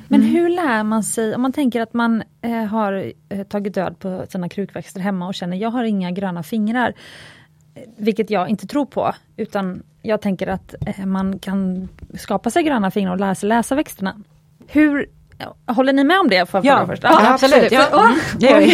Men 0.07 0.21
mm. 0.21 0.33
hur 0.33 0.49
lär 0.49 0.83
man 0.83 1.03
sig, 1.03 1.35
om 1.35 1.41
man 1.41 1.53
tänker 1.53 1.81
att 1.81 1.93
man 1.93 2.23
eh, 2.41 2.51
har 2.51 3.13
eh, 3.29 3.43
tagit 3.43 3.73
död 3.73 3.99
på 3.99 4.25
sina 4.29 4.49
krukväxter 4.49 4.99
hemma 4.99 5.27
och 5.27 5.35
känner 5.35 5.57
jag 5.57 5.69
har 5.69 5.83
inga 5.83 6.11
gröna 6.11 6.43
fingrar. 6.43 6.93
Vilket 7.97 8.29
jag 8.29 8.49
inte 8.49 8.67
tror 8.67 8.85
på, 8.85 9.13
utan 9.37 9.83
jag 10.01 10.21
tänker 10.21 10.47
att 10.47 10.75
eh, 10.85 11.05
man 11.05 11.39
kan 11.39 11.89
skapa 12.19 12.49
sig 12.49 12.63
gröna 12.63 12.91
fingrar 12.91 13.12
och 13.12 13.19
lära 13.19 13.35
sig 13.35 13.49
läsa 13.49 13.75
växterna. 13.75 14.15
Hur 14.67 15.09
Håller 15.65 15.93
ni 15.93 16.03
med 16.03 16.19
om 16.19 16.29
det? 16.29 16.49
För 16.49 16.62
ja, 16.63 16.85
först? 16.88 17.03
ja, 17.03 17.33
absolut. 17.33 17.71
Ja. 17.71 18.13
Mm. 18.39 18.69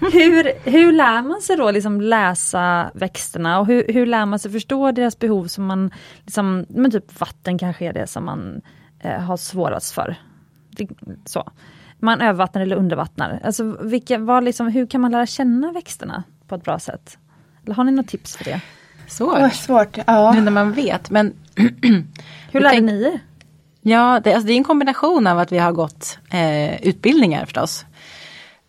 hur, 0.00 0.12
hur, 0.12 0.70
hur 0.70 0.92
lär 0.92 1.22
man 1.22 1.40
sig 1.40 1.56
då 1.56 1.70
liksom 1.70 2.00
läsa 2.00 2.90
växterna 2.94 3.60
och 3.60 3.66
hur, 3.66 3.84
hur 3.88 4.06
lär 4.06 4.26
man 4.26 4.38
sig 4.38 4.50
förstå 4.50 4.92
deras 4.92 5.18
behov 5.18 5.46
som 5.46 5.66
man, 5.66 5.90
liksom, 6.22 6.66
men 6.68 6.90
typ 6.90 7.20
vatten 7.20 7.58
kanske 7.58 7.86
är 7.86 7.92
det 7.92 8.06
som 8.06 8.24
man 8.24 8.60
eh, 9.00 9.20
har 9.20 9.36
svårast 9.36 9.94
för. 9.94 10.16
Det, 10.70 10.88
så. 11.24 11.50
Man 11.98 12.20
övervattnar 12.20 12.62
eller 12.62 12.76
undervattnar. 12.76 13.40
Alltså, 13.44 13.76
vilka, 13.80 14.18
vad 14.18 14.44
liksom, 14.44 14.68
hur 14.68 14.86
kan 14.86 15.00
man 15.00 15.12
lära 15.12 15.26
känna 15.26 15.72
växterna 15.72 16.22
på 16.48 16.54
ett 16.54 16.64
bra 16.64 16.78
sätt? 16.78 17.18
Eller 17.64 17.74
har 17.74 17.84
ni 17.84 17.92
något 17.92 18.08
tips 18.08 18.36
för 18.36 18.44
det? 18.44 18.60
Svårt. 19.12 19.38
Oh, 19.38 19.50
svårt. 19.50 19.98
Ja. 20.06 20.32
Nu 20.32 20.40
när 20.40 20.50
man 20.50 20.72
vet. 20.72 21.10
Men 21.10 21.34
Hur 22.52 22.60
lärde 22.60 22.74
tänk... 22.74 22.84
ni 22.84 23.02
er? 23.02 23.20
Ja, 23.80 24.20
det, 24.24 24.34
alltså 24.34 24.46
det 24.46 24.52
är 24.52 24.56
en 24.56 24.64
kombination 24.64 25.26
av 25.26 25.38
att 25.38 25.52
vi 25.52 25.58
har 25.58 25.72
gått 25.72 26.18
eh, 26.30 26.82
utbildningar 26.82 27.44
förstås. 27.44 27.86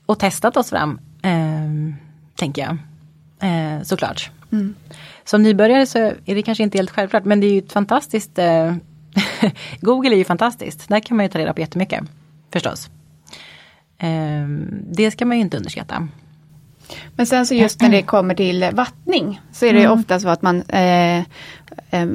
Och 0.06 0.20
testat 0.20 0.58
oss 0.58 0.70
fram, 0.70 1.00
eh, 1.22 1.96
tänker 2.36 2.62
jag. 2.62 2.78
Eh, 3.50 3.84
såklart. 3.84 4.32
Mm. 4.52 4.76
Som 5.24 5.44
nybörjare 5.44 5.86
så 5.86 5.98
är 6.00 6.36
det 6.36 6.42
kanske 6.42 6.64
inte 6.64 6.78
helt 6.78 6.92
självklart 6.92 7.26
men 7.26 7.40
det 7.40 7.48
är 7.48 7.52
ju 7.52 7.60
ett 7.60 7.72
fantastiskt 7.72 8.40
eh, 8.40 8.76
Google 9.82 10.16
är 10.16 10.18
ju 10.18 10.24
fantastiskt. 10.24 10.90
Där 10.90 11.00
kan 11.00 11.18
man 11.18 11.26
ju 11.26 11.30
ta 11.30 11.40
reda 11.40 11.54
på 11.54 11.62
jättemycket. 11.62 12.04
Förstås. 12.54 12.90
Eh, 13.98 14.48
det 14.92 15.12
ska 15.12 15.26
man 15.26 15.38
ju 15.38 15.42
inte 15.42 15.58
underskatta. 15.58 16.08
Men 17.16 17.26
sen 17.26 17.46
så 17.46 17.54
just 17.54 17.82
när 17.82 17.90
det 17.90 18.02
kommer 18.02 18.36
till 18.36 18.70
vattning 18.74 19.42
så 19.52 19.66
är 19.66 19.74
det 19.74 19.84
mm. 19.84 20.00
ofta 20.00 20.20
så 20.20 20.30
att 20.30 20.42
man 20.42 20.64
eh, 20.68 21.18
eh, 21.18 21.24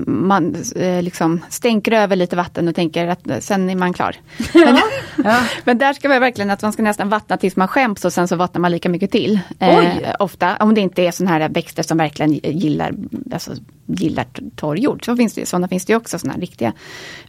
man 0.07 0.57
eh, 0.77 1.03
liksom 1.03 1.41
stänker 1.49 1.93
över 1.93 2.17
lite 2.17 2.37
vatten 2.37 2.69
och 2.69 2.75
tänker 2.75 3.09
att 3.09 3.31
eh, 3.31 3.39
sen 3.39 3.71
är 3.71 3.77
man 3.77 3.93
klar. 3.93 4.17
Men, 4.55 4.79
Ja. 5.25 5.41
men 5.65 5.79
där 5.79 5.93
ska 5.93 6.09
man 6.09 6.21
verkligen 6.21 6.51
att 6.51 6.63
man 6.63 6.73
ska 6.73 6.83
nästan 6.83 7.09
vattna 7.09 7.37
tills 7.37 7.57
man 7.57 7.69
skäms 7.69 8.05
och 8.05 8.13
sen 8.13 8.29
så 8.29 8.37
vattnar 8.37 8.61
man 8.61 8.71
lika 8.71 8.89
mycket 8.89 9.11
till. 9.11 9.41
Eh, 9.59 10.15
ofta, 10.19 10.57
om 10.57 10.75
det 10.75 10.81
inte 10.81 11.03
är 11.03 11.11
sådana 11.11 11.39
här 11.39 11.49
växter 11.49 11.83
som 11.83 11.99
verkligen 11.99 12.33
gillar, 12.33 12.95
alltså, 13.33 13.53
gillar 13.87 14.27
torr 14.57 14.77
jord. 14.77 15.05
Så 15.05 15.17
finns 15.17 15.35
det, 15.35 15.47
sådana 15.47 15.69
finns 15.69 15.85
det 15.85 15.97
också, 15.97 16.19
sådana 16.19 16.35
här 16.35 16.41
riktiga. 16.41 16.73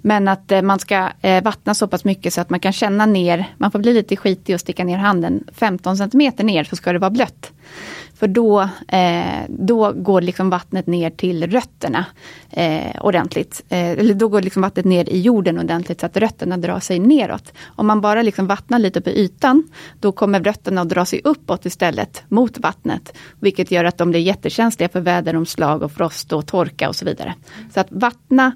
Men 0.01 0.27
att 0.27 0.51
eh, 0.51 0.61
man 0.61 0.79
ska 0.79 1.09
eh, 1.21 1.43
vattna 1.43 1.73
så 1.73 1.87
pass 1.87 2.05
mycket 2.05 2.33
så 2.33 2.41
att 2.41 2.49
man 2.49 2.59
kan 2.59 2.73
känna 2.73 3.05
ner, 3.05 3.45
man 3.57 3.71
får 3.71 3.79
bli 3.79 3.93
lite 3.93 4.15
skitig 4.15 4.55
och 4.55 4.61
sticka 4.61 4.83
ner 4.83 4.97
handen 4.97 5.43
15 5.53 5.97
cm 5.97 6.33
ner 6.37 6.63
så 6.63 6.75
ska 6.75 6.93
det 6.93 6.99
vara 6.99 7.11
blött. 7.11 7.51
För 8.19 8.27
då, 8.27 8.61
eh, 8.87 9.43
då 9.49 9.91
går 9.91 10.21
liksom 10.21 10.49
vattnet 10.49 10.87
ner 10.87 11.09
till 11.09 11.51
rötterna 11.51 12.05
eh, 12.49 13.01
ordentligt. 13.01 13.63
Eh, 13.69 13.89
eller 13.89 14.13
då 14.13 14.27
går 14.27 14.41
liksom 14.41 14.61
vattnet 14.61 14.85
ner 14.85 15.09
i 15.09 15.21
jorden 15.21 15.59
ordentligt 15.59 15.99
så 15.99 16.05
att 16.05 16.17
rötterna 16.17 16.57
drar 16.57 16.79
sig 16.79 16.99
neråt. 16.99 17.53
Om 17.65 17.87
man 17.87 18.01
bara 18.01 18.21
liksom 18.21 18.47
vattnar 18.47 18.79
lite 18.79 19.01
på 19.01 19.09
ytan, 19.09 19.63
då 19.99 20.11
kommer 20.11 20.43
rötterna 20.43 20.81
att 20.81 20.89
dra 20.89 21.05
sig 21.05 21.21
uppåt 21.23 21.65
istället 21.65 22.23
mot 22.27 22.57
vattnet. 22.57 23.13
Vilket 23.39 23.71
gör 23.71 23.83
att 23.83 23.97
de 23.97 24.09
blir 24.09 24.19
jättekänsliga 24.19 24.89
för 24.89 25.01
väderomslag 25.01 25.83
och 25.83 25.91
frost 25.91 26.33
och 26.33 26.47
torka 26.47 26.89
och 26.89 26.95
så 26.95 27.05
vidare. 27.05 27.33
Så 27.73 27.79
att 27.79 27.87
vattna 27.89 28.51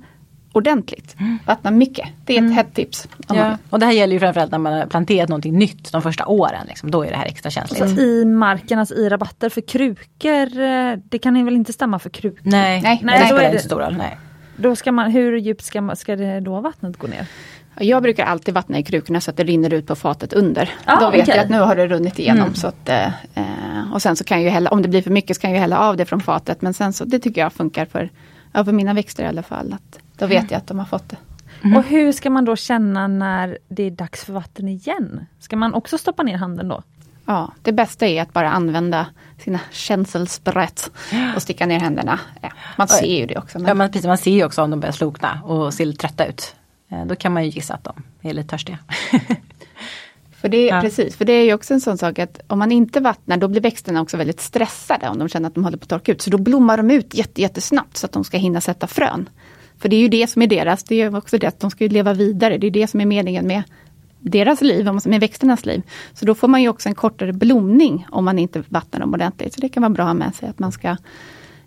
ordentligt, 0.54 1.16
vattna 1.46 1.72
mycket. 1.72 2.08
Det 2.26 2.38
är 2.38 2.46
ett 2.46 2.54
hett 2.54 2.74
tips. 2.74 3.08
om 3.28 3.38
man 3.38 3.48
Ja. 3.50 3.58
Och 3.70 3.80
det 3.80 3.86
här 3.86 3.94
gäller 3.94 4.14
ju 4.14 4.20
framförallt 4.20 4.52
när 4.52 4.58
man 4.60 4.74
har 4.74 4.86
planterat 4.86 5.30
någonting 5.30 5.58
nytt 5.60 5.92
de 5.92 6.02
första 6.02 6.26
åren. 6.26 6.66
Liksom. 6.68 6.92
Då 6.92 7.04
är 7.06 7.10
det 7.10 7.18
här 7.18 7.26
extra 7.26 7.50
känsligt. 7.50 7.96
Så 7.96 8.02
i 8.02 8.26
marken, 8.26 8.80
alltså 8.80 8.96
i 8.96 9.10
rabatter 9.10 9.50
för 9.50 9.62
krukor, 9.62 10.60
eh, 10.62 10.94
det 11.10 11.20
kan 11.20 11.46
väl 11.46 11.56
inte 11.56 11.74
stämma 11.74 12.00
för 12.00 12.10
krukor? 12.10 12.40
Nej, 12.44 12.82
Nej, 12.82 12.82
nej, 12.82 13.00
nej, 13.04 13.20
det 13.20 13.20
då 13.20 13.24
är 13.24 13.28
spelar 13.28 13.42
det- 13.42 13.48
inte 13.50 13.60
så 13.64 13.68
stor 13.68 13.80
roll. 13.80 13.96
Nej. 13.98 14.18
Då 14.58 14.76
ska 14.76 14.92
man, 14.92 15.12
hur 15.12 15.38
djupt 15.38 15.64
ska, 15.64 15.82
man, 15.82 15.96
ska 15.96 16.16
det 16.16 16.40
då 16.40 16.60
vattnet 16.62 16.98
gå 16.98 17.08
ner? 17.08 17.26
Jag 17.80 18.04
brukar 18.04 18.26
alltid 18.26 18.54
vattna 18.54 18.78
i 18.80 18.84
krukorna 18.84 19.22
så 19.22 19.32
att 19.32 19.38
det 19.38 19.44
rinner 19.44 19.74
ut 19.74 19.88
på 19.88 19.96
fatet 19.96 20.34
under. 20.34 20.70
Ah, 20.86 21.00
Då 21.00 21.10
vet 21.12 21.22
okej. 21.22 21.36
jag 21.36 21.44
att 21.44 21.50
nu 21.50 21.60
har 21.60 21.76
det 21.76 21.88
runnit 21.88 22.20
igenom. 22.20 22.54
Så 22.54 22.68
att, 22.68 22.90
eh, 22.90 23.08
och 23.94 24.02
sen 24.02 24.16
så 24.16 24.24
kan 24.24 24.38
jag 24.38 24.44
ju 24.44 24.50
hälla, 24.50 24.70
om 24.70 24.82
det 24.82 24.88
blir 24.88 25.02
för 25.02 25.12
mycket 25.12 25.36
så 25.38 25.42
kan 25.42 25.52
jag 25.52 25.60
hälla 25.60 25.78
av 25.80 25.98
det 25.98 26.06
från 26.06 26.22
fatet. 26.22 26.62
Men 26.62 26.74
sen 26.74 26.94
så, 26.94 27.06
det 27.06 27.20
tycker 27.20 27.42
jag 27.42 27.54
funkar 27.54 27.86
för, 27.86 28.10
ja, 28.54 28.66
för 28.66 28.72
mina 28.72 28.94
växter 28.94 29.24
i 29.24 29.28
alla 29.28 29.44
fall. 29.44 29.74
Att, 29.74 30.00
då 30.18 30.28
vet 30.28 30.52
jag 30.52 30.58
att 30.58 30.68
de 30.68 30.80
har 30.80 30.86
fått 30.86 31.10
det. 31.10 31.18
Och 31.78 31.84
hur 31.84 32.12
ska 32.12 32.30
man 32.30 32.46
då 32.46 32.56
känna 32.56 33.08
när 33.08 33.58
det 33.68 33.84
är 33.84 33.92
dags 33.92 34.24
för 34.26 34.34
vatten 34.34 34.68
igen? 34.68 35.26
Ska 35.40 35.56
man 35.56 35.74
också 35.74 35.98
stoppa 35.98 36.24
ner 36.24 36.38
handen 36.38 36.68
då? 36.68 36.84
Ja, 37.26 37.52
det 37.62 37.72
bästa 37.72 38.06
är 38.08 38.22
att 38.22 38.34
bara 38.34 38.52
använda 38.52 39.06
sina 39.44 39.60
känselsbrett 39.72 40.92
och 41.36 41.42
sticka 41.42 41.66
ner 41.66 41.80
händerna. 41.80 42.20
Ja, 42.42 42.50
man 42.78 42.88
ser 42.88 43.20
ju 43.20 43.26
det 43.26 43.38
också. 43.38 43.60
Men, 43.60 43.68
Ja, 43.68 43.74
man, 43.74 43.92
precis, 43.92 44.06
man 44.08 44.18
ser 44.18 44.32
ju 44.32 44.46
också 44.46 44.62
om 44.64 44.70
de 44.70 44.80
börjar 44.80 44.94
slokna 44.94 45.42
och 45.44 45.74
ser 45.74 45.86
lite 45.86 45.98
trötta 46.08 46.26
ut. 46.26 46.56
Eh, 46.90 47.06
Då 47.06 47.16
kan 47.16 47.34
man 47.34 47.44
ju 47.44 47.50
gissa 47.50 47.74
att 47.74 47.84
de 47.84 47.94
är 48.22 48.34
lite 48.34 48.50
törstiga. 48.50 48.78
För 50.44 50.50
det, 50.50 50.70
är, 50.70 50.76
Ja. 50.76 50.82
precis, 50.82 51.16
för 51.16 51.26
det 51.26 51.34
är 51.34 51.44
ju 51.44 51.54
också 51.54 51.74
en 51.74 51.82
sån 51.82 51.98
sak 51.98 52.20
att 52.20 52.40
om 52.48 52.60
man 52.60 52.72
inte 52.72 53.00
vattnar 53.00 53.38
då 53.38 53.48
blir 53.48 53.62
växterna 53.62 54.02
också 54.02 54.18
väldigt 54.18 54.42
stressade 54.42 55.10
om 55.10 55.20
de 55.20 55.30
känner 55.30 55.48
att 55.48 55.56
de 55.56 55.64
håller 55.64 55.78
på 55.78 55.84
att 55.84 55.90
torka 55.90 56.12
ut. 56.12 56.22
Så 56.22 56.30
då 56.30 56.38
blommar 56.38 56.78
de 56.78 56.92
ut 56.92 57.14
jätte, 57.14 57.42
jättesnabbt 57.42 57.98
så 57.98 58.06
att 58.06 58.12
de 58.12 58.24
ska 58.24 58.38
hinna 58.38 58.62
sätta 58.62 58.88
frön. 58.88 59.30
För 59.80 59.90
det 59.90 59.96
är 59.96 60.00
ju 60.00 60.08
det 60.08 60.28
som 60.28 60.42
är 60.42 60.48
deras, 60.48 60.84
det 60.84 60.96
är 60.96 61.10
ju 61.10 61.18
också 61.18 61.38
det 61.38 61.48
att 61.48 61.60
de 61.60 61.72
ska 61.72 61.86
leva 61.86 62.14
vidare. 62.14 62.58
Det 62.58 62.68
är 62.68 62.72
det 62.72 62.88
som 62.88 63.02
är 63.02 63.06
meningen 63.06 63.48
med 63.48 63.64
deras 64.20 64.62
liv, 64.62 64.90
med 65.06 65.20
växternas 65.20 65.66
liv. 65.66 65.82
Så 66.14 66.26
då 66.26 66.36
får 66.36 66.48
man 66.48 66.62
ju 66.62 66.70
också 66.70 66.90
en 66.90 66.96
kortare 66.96 67.34
blomning 67.34 68.08
om 68.12 68.26
man 68.26 68.40
inte 68.40 68.64
vattnar 68.70 69.00
dem 69.00 69.14
ordentligt. 69.14 69.54
Så 69.54 69.62
det 69.62 69.70
kan 69.70 69.84
vara 69.84 69.90
bra 69.90 70.04
att 70.04 70.10
ha 70.10 70.14
med 70.14 70.36
sig 70.36 70.50
att 70.50 70.60
man 70.60 70.72
ska 70.72 70.98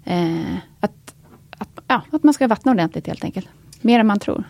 eh, 0.05 0.57
att, 0.81 1.15
att, 1.59 1.69
ja, 1.87 2.03
att 2.11 2.23
man 2.23 2.35
ska 2.35 2.49
vattna 2.49 2.73
ordentligt 2.73 3.07
helt 3.07 3.25
enkelt. 3.25 3.49
Mer 3.81 4.01
än 4.01 4.07
man 4.07 4.19
tror. 4.19 4.45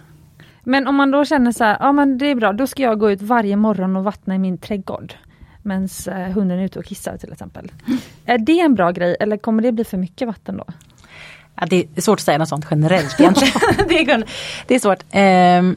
Men 0.69 0.87
om 0.87 0.95
man 0.95 1.11
då 1.11 1.25
känner 1.25 1.53
så 1.53 1.65
här, 1.65 1.77
ja 1.81 1.93
men 1.93 2.19
det 2.19 2.27
är 2.27 2.35
bra, 2.35 2.53
då 2.53 2.67
ska 2.67 2.83
jag 2.83 2.99
gå 2.99 3.11
ut 3.11 3.23
varje 3.23 3.57
morgon 3.57 3.97
och 3.97 4.05
vattna 4.05 4.35
i 4.35 4.39
min 4.39 4.59
trädgård. 4.59 5.15
Medan 5.63 5.89
hunden 6.35 6.59
är 6.59 6.65
ute 6.65 6.79
och 6.79 6.85
kissar 6.85 7.17
till 7.17 7.33
exempel. 7.33 7.73
Är 8.25 8.39
det 8.39 8.61
en 8.61 8.75
bra 8.75 8.91
grej 8.91 9.17
eller 9.21 9.37
kommer 9.37 9.63
det 9.63 9.73
bli 9.73 9.85
för 9.85 9.97
mycket 9.97 10.29
vatten 10.29 10.57
då? 10.57 10.65
Ja, 11.55 11.67
det 11.71 11.87
är 11.97 12.01
svårt 12.01 12.19
att 12.19 12.25
säga 12.25 12.39
något 12.39 12.49
sånt 12.49 12.67
generellt 12.71 13.21
egentligen. 13.21 13.53
det, 13.89 14.01
är, 14.01 14.25
det 14.67 14.75
är 14.75 14.79
svårt. 14.79 15.03
Ehm, 15.11 15.77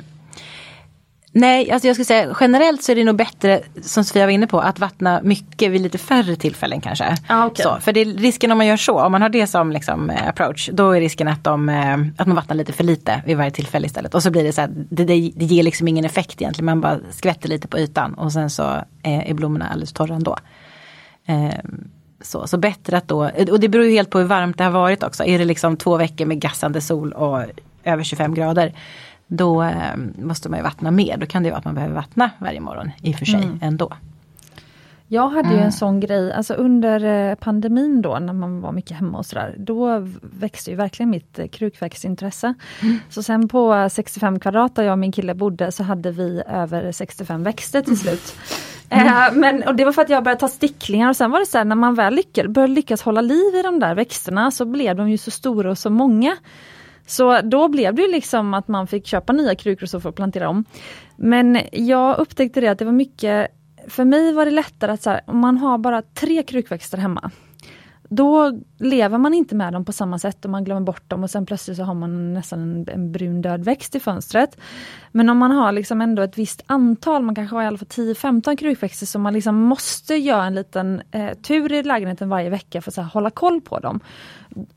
nej, 1.31 1.71
alltså 1.71 1.87
jag 1.87 1.95
skulle 1.95 2.05
säga 2.05 2.35
generellt 2.39 2.83
så 2.83 2.91
är 2.91 2.95
det 2.95 3.03
nog 3.03 3.15
bättre, 3.15 3.61
som 3.81 4.03
Sofia 4.03 4.25
var 4.25 4.31
inne 4.31 4.47
på, 4.47 4.59
att 4.59 4.79
vattna 4.79 5.21
mycket 5.23 5.71
vid 5.71 5.81
lite 5.81 5.97
färre 5.97 6.35
tillfällen 6.35 6.81
kanske. 6.81 7.17
Ah, 7.27 7.45
okej. 7.45 7.63
så, 7.63 7.77
för 7.81 7.93
det 7.93 8.01
är 8.01 8.05
risken 8.05 8.51
om 8.51 8.57
man 8.57 8.67
gör 8.67 8.77
så, 8.77 9.01
om 9.01 9.11
man 9.11 9.21
har 9.21 9.29
det 9.29 9.47
som 9.47 9.71
liksom, 9.71 10.09
eh, 10.09 10.27
approach, 10.27 10.69
då 10.73 10.91
är 10.91 10.99
risken 10.99 11.27
att, 11.27 11.43
de, 11.43 11.69
eh, 11.69 11.97
att 12.17 12.27
man 12.27 12.35
vattnar 12.35 12.55
lite 12.55 12.73
för 12.73 12.83
lite 12.83 13.21
vid 13.25 13.37
varje 13.37 13.51
tillfälle 13.51 13.87
istället. 13.87 14.15
Och 14.15 14.23
så 14.23 14.31
blir 14.31 14.43
det 14.43 14.53
så 14.53 14.61
här, 14.61 14.69
det, 14.73 15.05
det, 15.05 15.31
det 15.35 15.45
ger 15.45 15.63
liksom 15.63 15.87
ingen 15.87 16.05
effekt 16.05 16.41
egentligen, 16.41 16.65
man 16.65 16.81
bara 16.81 16.99
skvätter 17.11 17.49
lite 17.49 17.67
på 17.67 17.79
ytan 17.79 18.13
och 18.13 18.33
sen 18.33 18.49
så 18.49 18.63
eh, 19.03 19.29
är 19.29 19.33
blommorna 19.33 19.69
alldeles 19.69 19.93
torra 19.93 20.15
ändå. 20.15 20.37
Ehm, 21.25 21.89
så, 22.21 22.47
så 22.47 22.57
bättre 22.57 22.97
att 22.97 23.07
då, 23.07 23.29
och 23.51 23.59
det 23.59 23.69
beror 23.69 23.85
ju 23.85 23.91
helt 23.91 24.09
på 24.09 24.19
hur 24.19 24.25
varmt 24.25 24.57
det 24.57 24.63
har 24.63 24.71
varit 24.71 25.03
också. 25.03 25.23
Är 25.23 25.39
det 25.39 25.45
liksom 25.45 25.77
två 25.77 25.97
veckor 25.97 26.25
med 26.25 26.41
gassande 26.41 26.81
sol 26.81 27.13
och 27.13 27.43
över 27.83 28.03
25 28.03 28.33
grader. 28.33 28.73
Då 29.31 29.63
eh, 29.63 29.95
måste 30.15 30.49
man 30.49 30.59
ju 30.59 30.63
vattna 30.63 30.91
mer. 30.91 31.17
Då 31.17 31.25
kan 31.25 31.43
det 31.43 31.49
vara 31.49 31.59
att 31.59 31.65
man 31.65 31.75
behöver 31.75 31.95
vattna 31.95 32.29
varje 32.39 32.59
morgon 32.59 32.91
i 33.01 33.13
och 33.13 33.15
för 33.15 33.25
sig 33.25 33.49
ändå. 33.61 33.93
Jag 35.11 35.29
hade 35.29 35.49
ju 35.49 35.59
en 35.59 35.71
sån 35.71 35.99
grej, 35.99 36.33
alltså 36.33 36.53
under 36.53 37.29
eh, 37.29 37.35
pandemin 37.35 38.01
då 38.01 38.19
när 38.19 38.33
man 38.33 38.61
var 38.61 38.71
mycket 38.71 38.97
hemma 38.97 39.17
och 39.17 39.25
sådär, 39.25 39.55
då 39.57 40.07
växte 40.21 40.71
ju 40.71 40.75
verkligen 40.75 41.09
mitt 41.09 41.39
eh, 41.39 41.47
krukväxtintresse. 41.47 42.53
Så 43.09 43.23
sen 43.23 43.47
på 43.47 43.73
eh, 43.73 43.87
65 43.87 44.39
kvadrat 44.39 44.75
där 44.75 44.83
jag 44.83 44.91
och 44.91 44.99
min 44.99 45.11
kille 45.11 45.33
bodde 45.33 45.71
så 45.71 45.83
hade 45.83 46.11
vi 46.11 46.43
över 46.47 46.91
65 46.91 47.43
växter 47.43 47.81
till 47.81 47.99
slut. 47.99 48.35
Eh, 48.91 49.33
men, 49.33 49.63
och 49.63 49.75
det 49.75 49.85
var 49.85 49.91
för 49.91 50.01
att 50.01 50.09
jag 50.09 50.23
började 50.23 50.39
ta 50.39 50.47
sticklingar 50.47 51.09
och 51.09 51.15
sen 51.15 51.31
var 51.31 51.39
det 51.39 51.45
så 51.45 51.57
här 51.57 51.65
när 51.65 51.75
man 51.75 51.95
väl 51.95 52.15
lyckades, 52.15 52.51
började 52.51 52.73
lyckas 52.73 53.01
hålla 53.01 53.21
liv 53.21 53.55
i 53.55 53.61
de 53.63 53.79
där 53.79 53.95
växterna 53.95 54.51
så 54.51 54.65
blev 54.65 54.95
de 54.95 55.09
ju 55.09 55.17
så 55.17 55.31
stora 55.31 55.71
och 55.71 55.77
så 55.77 55.89
många. 55.89 56.37
Så 57.09 57.41
då 57.41 57.67
blev 57.67 57.95
det 57.95 58.01
ju 58.01 58.11
liksom 58.11 58.53
att 58.53 58.67
man 58.67 58.87
fick 58.87 59.07
köpa 59.07 59.33
nya 59.33 59.55
krukor 59.55 59.83
och 59.83 59.89
så 59.89 59.99
för 59.99 60.09
att 60.09 60.15
plantera 60.15 60.49
om. 60.49 60.65
Men 61.15 61.61
jag 61.71 62.17
upptäckte 62.17 62.61
det 62.61 62.67
att 62.67 62.79
det 62.79 62.85
var 62.85 62.91
mycket, 62.91 63.47
för 63.87 64.05
mig 64.05 64.33
var 64.33 64.45
det 64.45 64.51
lättare 64.51 64.91
att 64.91 65.01
så 65.01 65.09
här, 65.09 65.21
om 65.25 65.37
man 65.37 65.57
har 65.57 65.77
bara 65.77 66.01
tre 66.01 66.43
krukväxter 66.43 66.97
hemma. 66.97 67.31
Då 68.09 68.59
lever 68.77 69.17
man 69.17 69.33
inte 69.33 69.55
med 69.55 69.73
dem 69.73 69.85
på 69.85 69.93
samma 69.93 70.19
sätt 70.19 70.45
och 70.45 70.51
man 70.51 70.63
glömmer 70.63 70.81
bort 70.81 71.09
dem 71.09 71.23
och 71.23 71.29
sen 71.29 71.45
plötsligt 71.45 71.77
så 71.77 71.83
har 71.83 71.93
man 71.93 72.33
nästan 72.33 72.59
en, 72.59 72.87
en 72.93 73.11
brun 73.11 73.41
död 73.41 73.63
växt 73.63 73.95
i 73.95 73.99
fönstret. 73.99 74.57
Men 75.11 75.29
om 75.29 75.37
man 75.37 75.51
har 75.51 75.71
liksom 75.71 76.01
ändå 76.01 76.21
ett 76.21 76.37
visst 76.37 76.63
antal, 76.65 77.23
man 77.23 77.35
kanske 77.35 77.55
har 77.55 77.63
i 77.63 77.65
alla 77.65 77.77
fall 77.77 77.87
10-15 77.87 78.55
krukväxter 78.55 79.05
som 79.05 79.21
man 79.21 79.33
liksom 79.33 79.55
måste 79.55 80.15
göra 80.15 80.45
en 80.45 80.55
liten 80.55 81.01
eh, 81.11 81.33
tur 81.33 81.71
i 81.71 81.83
lägenheten 81.83 82.29
varje 82.29 82.49
vecka 82.49 82.81
för 82.81 82.91
att 82.91 82.95
så 82.95 83.01
här, 83.01 83.09
hålla 83.09 83.29
koll 83.29 83.61
på 83.61 83.79
dem. 83.79 83.99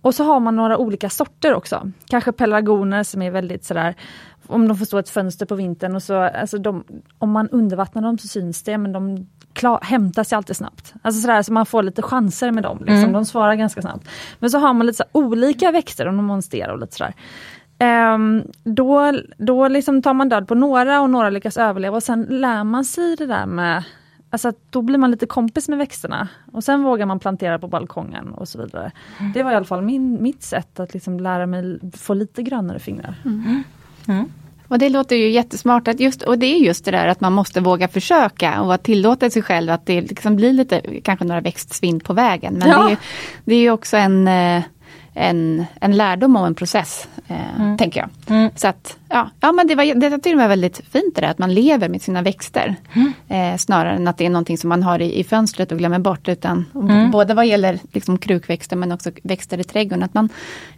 Och 0.00 0.14
så 0.14 0.24
har 0.24 0.40
man 0.40 0.56
några 0.56 0.78
olika 0.78 1.10
sorter 1.10 1.54
också. 1.54 1.90
Kanske 2.08 2.32
pelargoner 2.32 3.02
som 3.02 3.22
är 3.22 3.30
väldigt 3.30 3.64
sådär, 3.64 3.94
om 4.52 4.68
de 4.68 4.76
får 4.76 4.86
stå 4.86 4.98
ett 4.98 5.08
fönster 5.08 5.46
på 5.46 5.54
vintern 5.54 5.94
och 5.94 6.02
så, 6.02 6.14
alltså 6.14 6.58
de, 6.58 6.84
om 7.18 7.30
man 7.30 7.48
undervattnar 7.48 8.02
dem 8.02 8.18
så 8.18 8.28
syns 8.28 8.62
det 8.62 8.78
men 8.78 8.92
de 8.92 9.26
klar, 9.52 9.78
hämtar 9.82 10.24
sig 10.24 10.36
alltid 10.36 10.56
snabbt. 10.56 10.94
Alltså 11.02 11.20
sådär 11.20 11.42
så 11.42 11.52
man 11.52 11.66
får 11.66 11.82
lite 11.82 12.02
chanser 12.02 12.50
med 12.50 12.62
dem, 12.62 12.78
liksom. 12.86 13.12
de 13.12 13.24
svarar 13.24 13.54
ganska 13.54 13.82
snabbt. 13.82 14.08
Men 14.38 14.50
så 14.50 14.58
har 14.58 14.74
man 14.74 14.86
lite 14.86 15.04
olika 15.12 15.70
växter 15.70 16.06
och 16.06 16.14
de 16.14 16.24
monsterar 16.24 16.72
och 16.72 16.78
lite 16.78 16.96
sådär. 16.96 17.14
Ehm, 17.78 18.42
då 18.64 19.12
då 19.38 19.68
liksom 19.68 20.02
tar 20.02 20.14
man 20.14 20.28
död 20.28 20.48
på 20.48 20.54
några 20.54 21.00
och 21.00 21.10
några 21.10 21.30
lyckas 21.30 21.56
överleva 21.56 21.96
och 21.96 22.02
sen 22.02 22.22
lär 22.22 22.64
man 22.64 22.84
sig 22.84 23.16
det 23.16 23.26
där 23.26 23.46
med 23.46 23.84
Alltså 24.30 24.52
då 24.70 24.82
blir 24.82 24.98
man 24.98 25.10
lite 25.10 25.26
kompis 25.26 25.68
med 25.68 25.78
växterna 25.78 26.28
och 26.52 26.64
sen 26.64 26.82
vågar 26.82 27.06
man 27.06 27.18
plantera 27.18 27.58
på 27.58 27.68
balkongen 27.68 28.28
och 28.28 28.48
så 28.48 28.58
vidare. 28.58 28.92
Det 29.34 29.42
var 29.42 29.52
i 29.52 29.54
alla 29.54 29.64
fall 29.64 29.82
min, 29.82 30.22
mitt 30.22 30.42
sätt 30.42 30.80
att 30.80 30.94
liksom 30.94 31.20
lära 31.20 31.46
mig 31.46 31.78
få 31.96 32.14
lite 32.14 32.42
grönare 32.42 32.78
fingrar. 32.78 33.14
Och 34.72 34.78
det 34.78 34.88
låter 34.88 35.16
ju 35.16 35.30
jättesmart. 35.30 35.88
Att 35.88 36.00
just, 36.00 36.22
och 36.22 36.38
det 36.38 36.46
är 36.46 36.58
just 36.58 36.84
det 36.84 36.90
där 36.90 37.06
att 37.06 37.20
man 37.20 37.32
måste 37.32 37.60
våga 37.60 37.88
försöka 37.88 38.60
och 38.60 38.74
att 38.74 38.84
tillåta 38.84 39.30
sig 39.30 39.42
själv 39.42 39.70
att 39.70 39.86
det 39.86 40.00
liksom 40.00 40.36
blir 40.36 40.52
lite, 40.52 40.82
kanske 41.04 41.24
några 41.24 41.40
växtsvinn 41.40 42.00
på 42.00 42.12
vägen. 42.12 42.54
Men 42.54 42.68
Ja. 42.68 42.84
det, 42.86 42.92
är, 42.92 42.96
det 43.44 43.54
är 43.54 43.58
ju 43.60 43.70
också 43.70 43.96
en, 43.96 44.28
eh, 44.28 44.62
en, 45.14 45.64
en 45.80 45.96
lärdom 45.96 46.36
och 46.36 46.46
en 46.46 46.54
process, 46.54 47.08
eh, 47.28 47.76
tänker 47.76 48.00
jag. 48.00 48.36
Mm. 48.36 48.50
Så 48.56 48.68
att, 48.68 48.96
ja, 49.08 49.30
ja 49.40 49.52
men 49.52 49.66
det, 49.66 49.74
var, 49.74 49.94
det 49.94 50.10
tycker 50.10 50.30
jag 50.30 50.36
var 50.36 50.48
väldigt 50.48 50.76
fint 50.76 51.14
det 51.14 51.20
där, 51.20 51.28
att 51.28 51.38
man 51.38 51.54
lever 51.54 51.88
med 51.88 52.02
sina 52.02 52.22
växter. 52.22 52.76
Eh, 53.28 53.56
snarare 53.56 53.94
än 53.94 54.08
att 54.08 54.18
det 54.18 54.26
är 54.26 54.30
någonting 54.30 54.58
som 54.58 54.68
man 54.68 54.82
har 54.82 54.98
i, 54.98 55.20
i 55.20 55.24
fönstret 55.24 55.72
och 55.72 55.78
glömmer 55.78 55.98
bort. 55.98 56.28
Utan, 56.28 56.64
Både 57.12 57.34
vad 57.34 57.46
gäller 57.46 57.78
liksom 57.92 58.18
krukväxter 58.18 58.76
men 58.76 58.92
också 58.92 59.10
växter 59.22 59.58
i 59.58 59.64
trädgården. 59.64 60.02
Att 60.02 60.14
man 60.14 60.28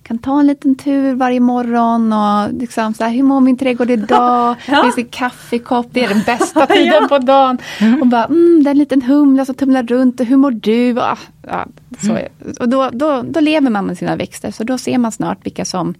kan 0.02 0.18
ta 0.18 0.40
en 0.40 0.46
liten 0.46 0.74
tur 0.74 1.14
varje 1.14 1.40
morgon 1.40 2.12
och 2.12 2.60
liksom 2.60 2.94
så 2.94 3.04
här, 3.04 3.10
hur 3.10 3.22
mår 3.22 3.40
min 3.40 3.56
trädgård 3.56 3.90
idag? 3.90 4.56
Ja. 4.66 4.82
Finns 4.82 4.94
det 4.94 5.04
kaffekopp? 5.04 5.86
Det 5.90 6.04
är 6.04 6.08
den 6.08 6.22
bästa 6.26 6.66
tiden 6.74 7.08
på 7.08 7.18
dagen. 7.18 7.58
Och 8.00 8.06
bara, 8.06 8.24
mm, 8.24 8.62
det 8.64 8.68
är 8.68 8.72
en 8.72 8.78
liten 8.78 9.02
humla 9.02 9.44
som 9.44 9.54
tumlar 9.54 9.82
runt 9.82 10.20
och 10.20 10.26
hur 10.26 10.36
mår 10.36 10.50
du? 10.50 11.00
Ah, 11.00 11.18
ja, 11.48 11.66
så, 12.00 12.18
och 12.60 12.68
då, 12.68 12.90
då, 12.90 13.22
då 13.22 13.40
lever 13.40 13.70
man 13.70 13.86
med 13.86 13.98
sina 13.98 14.16
växter, 14.16 14.50
så 14.50 14.64
då 14.64 14.78
ser 14.78 14.98
man 14.98 15.12
snart 15.12 15.46
vilka 15.46 15.64
som 15.64 15.94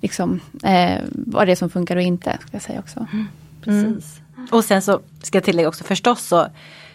liksom, 0.00 0.40
eh, 0.62 0.98
vad 1.10 1.48
det 1.48 1.52
är 1.52 1.56
som 1.56 1.70
funkar 1.70 1.96
och 1.96 2.02
inte. 2.02 2.38
Ska 2.40 2.48
jag 2.50 2.62
säga 2.62 2.80
också. 2.80 3.06
Precis. 3.60 4.20
Och 4.50 4.64
sen 4.64 4.82
så 4.82 5.00
ska 5.22 5.36
jag 5.36 5.44
tillägga 5.44 5.68
också 5.68 5.84
förstås 5.84 6.26
så 6.26 6.46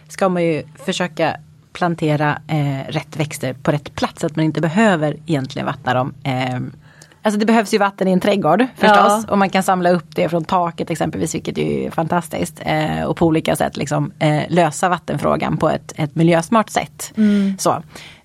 ska 0.08 0.28
man 0.28 0.44
ju 0.44 0.62
försöka 0.84 1.36
plantera 1.72 2.38
eh, 2.48 2.92
rätt 2.92 3.16
växter 3.16 3.52
på 3.54 3.72
rätt 3.72 3.94
plats. 3.94 4.20
Så 4.20 4.26
att 4.26 4.36
man 4.36 4.44
inte 4.44 4.60
behöver 4.60 5.16
egentligen 5.26 5.66
vattna 5.66 5.94
dem. 5.94 6.14
Eh, 6.22 6.60
alltså 7.24 7.38
det 7.38 7.46
behövs 7.46 7.74
ju 7.74 7.78
vatten 7.78 8.08
i 8.08 8.12
en 8.12 8.20
trädgård 8.20 8.66
förstås. 8.76 8.98
Ja. 8.98 9.24
Och 9.28 9.38
man 9.38 9.50
kan 9.50 9.62
samla 9.62 9.90
upp 9.90 10.14
det 10.14 10.28
från 10.28 10.44
taket 10.44 10.90
exempelvis 10.90 11.34
vilket 11.34 11.58
är 11.58 11.90
fantastiskt. 11.90 12.60
Eh, 12.64 13.02
och 13.02 13.16
på 13.16 13.26
olika 13.26 13.56
sätt 13.56 13.76
liksom, 13.76 14.12
eh, 14.18 14.42
lösa 14.48 14.88
vattenfrågan 14.88 15.56
på 15.56 15.68
ett, 15.68 15.92
ett 15.96 16.14
miljösmart 16.14 16.70
sätt. 16.70 17.12
Så. 17.58 17.82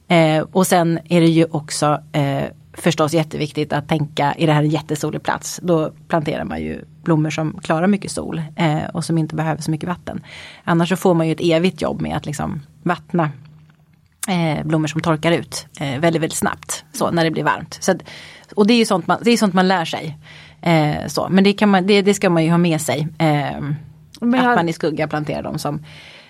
Eh, 0.07 0.45
och 0.51 0.67
sen 0.67 0.99
är 1.09 1.21
det 1.21 1.27
ju 1.27 1.45
också 1.51 2.01
eh, 2.11 2.43
förstås 2.73 3.13
jätteviktigt 3.13 3.73
att 3.73 3.87
tänka, 3.87 4.33
är 4.37 4.47
det 4.47 4.53
här 4.53 4.63
en 4.63 4.69
jättesolig 4.69 5.23
plats? 5.23 5.59
Då 5.63 5.91
planterar 6.07 6.43
man 6.43 6.61
ju 6.61 6.85
blommor 7.03 7.29
som 7.29 7.59
klarar 7.63 7.87
mycket 7.87 8.11
sol 8.11 8.41
eh, 8.55 8.85
och 8.93 9.05
som 9.05 9.17
inte 9.17 9.35
behöver 9.35 9.61
så 9.61 9.71
mycket 9.71 9.89
vatten. 9.89 10.23
Annars 10.63 10.89
så 10.89 10.95
får 10.95 11.13
man 11.13 11.27
ju 11.27 11.33
ett 11.33 11.41
evigt 11.41 11.81
jobb 11.81 12.01
med 12.01 12.17
att 12.17 12.25
liksom 12.25 12.61
vattna 12.83 13.29
eh, 14.27 14.65
blommor 14.65 14.87
som 14.87 15.01
torkar 15.01 15.31
ut 15.31 15.67
väldigt, 15.79 16.21
väldigt 16.21 16.37
snabbt. 16.37 16.83
Så 16.93 17.11
när 17.11 17.23
det 17.23 17.31
blir 17.31 17.43
varmt. 17.43 17.77
Så 17.81 17.91
att, 17.91 17.97
och 18.55 18.67
det 18.67 18.73
är 18.73 18.77
ju 18.77 18.85
sånt 18.85 19.07
man, 19.07 19.17
det 19.21 19.31
är 19.31 19.37
sånt 19.37 19.53
man 19.53 19.67
lär 19.67 19.85
sig. 19.85 20.17
Eh, 20.61 21.07
så. 21.07 21.27
Men 21.29 21.43
det, 21.43 21.53
kan 21.53 21.69
man, 21.69 21.87
det, 21.87 22.01
det 22.01 22.13
ska 22.13 22.29
man 22.29 22.43
ju 22.43 22.49
ha 22.51 22.57
med 22.57 22.81
sig. 22.81 23.07
Eh, 23.17 23.61
Men 24.21 24.39
att 24.39 24.45
jag- 24.45 24.55
man 24.55 24.69
i 24.69 24.73
skugga 24.73 25.07
planterar 25.07 25.43
dem 25.43 25.59
som 25.59 25.83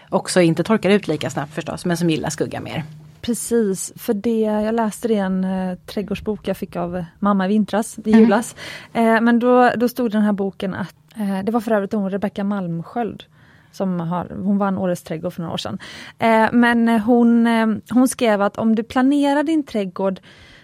också 0.09 0.41
inte 0.41 0.63
torkar 0.63 0.89
ut 0.89 1.07
lika 1.07 1.29
snabbt 1.29 1.53
förstås, 1.53 1.85
men 1.85 1.97
som 1.97 2.09
gillar 2.09 2.29
skugga 2.29 2.59
mer. 2.61 2.83
Precis, 3.21 3.93
för 3.95 4.13
det, 4.13 4.39
jag 4.39 4.75
läste 4.75 5.07
det 5.07 5.13
i 5.13 5.17
en 5.17 5.43
eh, 5.43 5.75
trädgårdsbok 5.85 6.47
jag 6.47 6.57
fick 6.57 6.75
av 6.75 7.05
mamma 7.19 7.45
i 7.45 7.47
vintras, 7.47 7.99
i 8.05 8.11
julas. 8.11 8.55
Eh, 8.93 9.21
men 9.21 9.39
då, 9.39 9.71
då 9.75 9.89
stod 9.89 10.11
den 10.11 10.21
här 10.21 10.31
boken 10.33 10.73
att, 10.73 10.95
eh, 11.15 11.39
det 11.43 11.51
var 11.51 11.59
för 11.61 11.71
övrigt 11.71 11.93
hon 11.93 12.09
Rebecka 12.09 12.43
Malmsköld, 12.43 13.23
som 13.71 13.99
har, 13.99 14.27
hon 14.43 14.57
vann 14.57 14.77
Årets 14.77 15.03
trädgård 15.03 15.33
för 15.33 15.41
några 15.41 15.53
år 15.53 15.57
sedan. 15.57 15.79
Eh, 16.19 16.45
men 16.51 16.87
hon, 16.87 17.47
eh, 17.47 17.67
hon 17.89 18.07
skrev 18.07 18.41
att 18.41 18.57
om 18.57 18.75
du 18.75 18.83
planerar 18.83 19.43
din 19.43 19.63
trädgård 19.63 20.19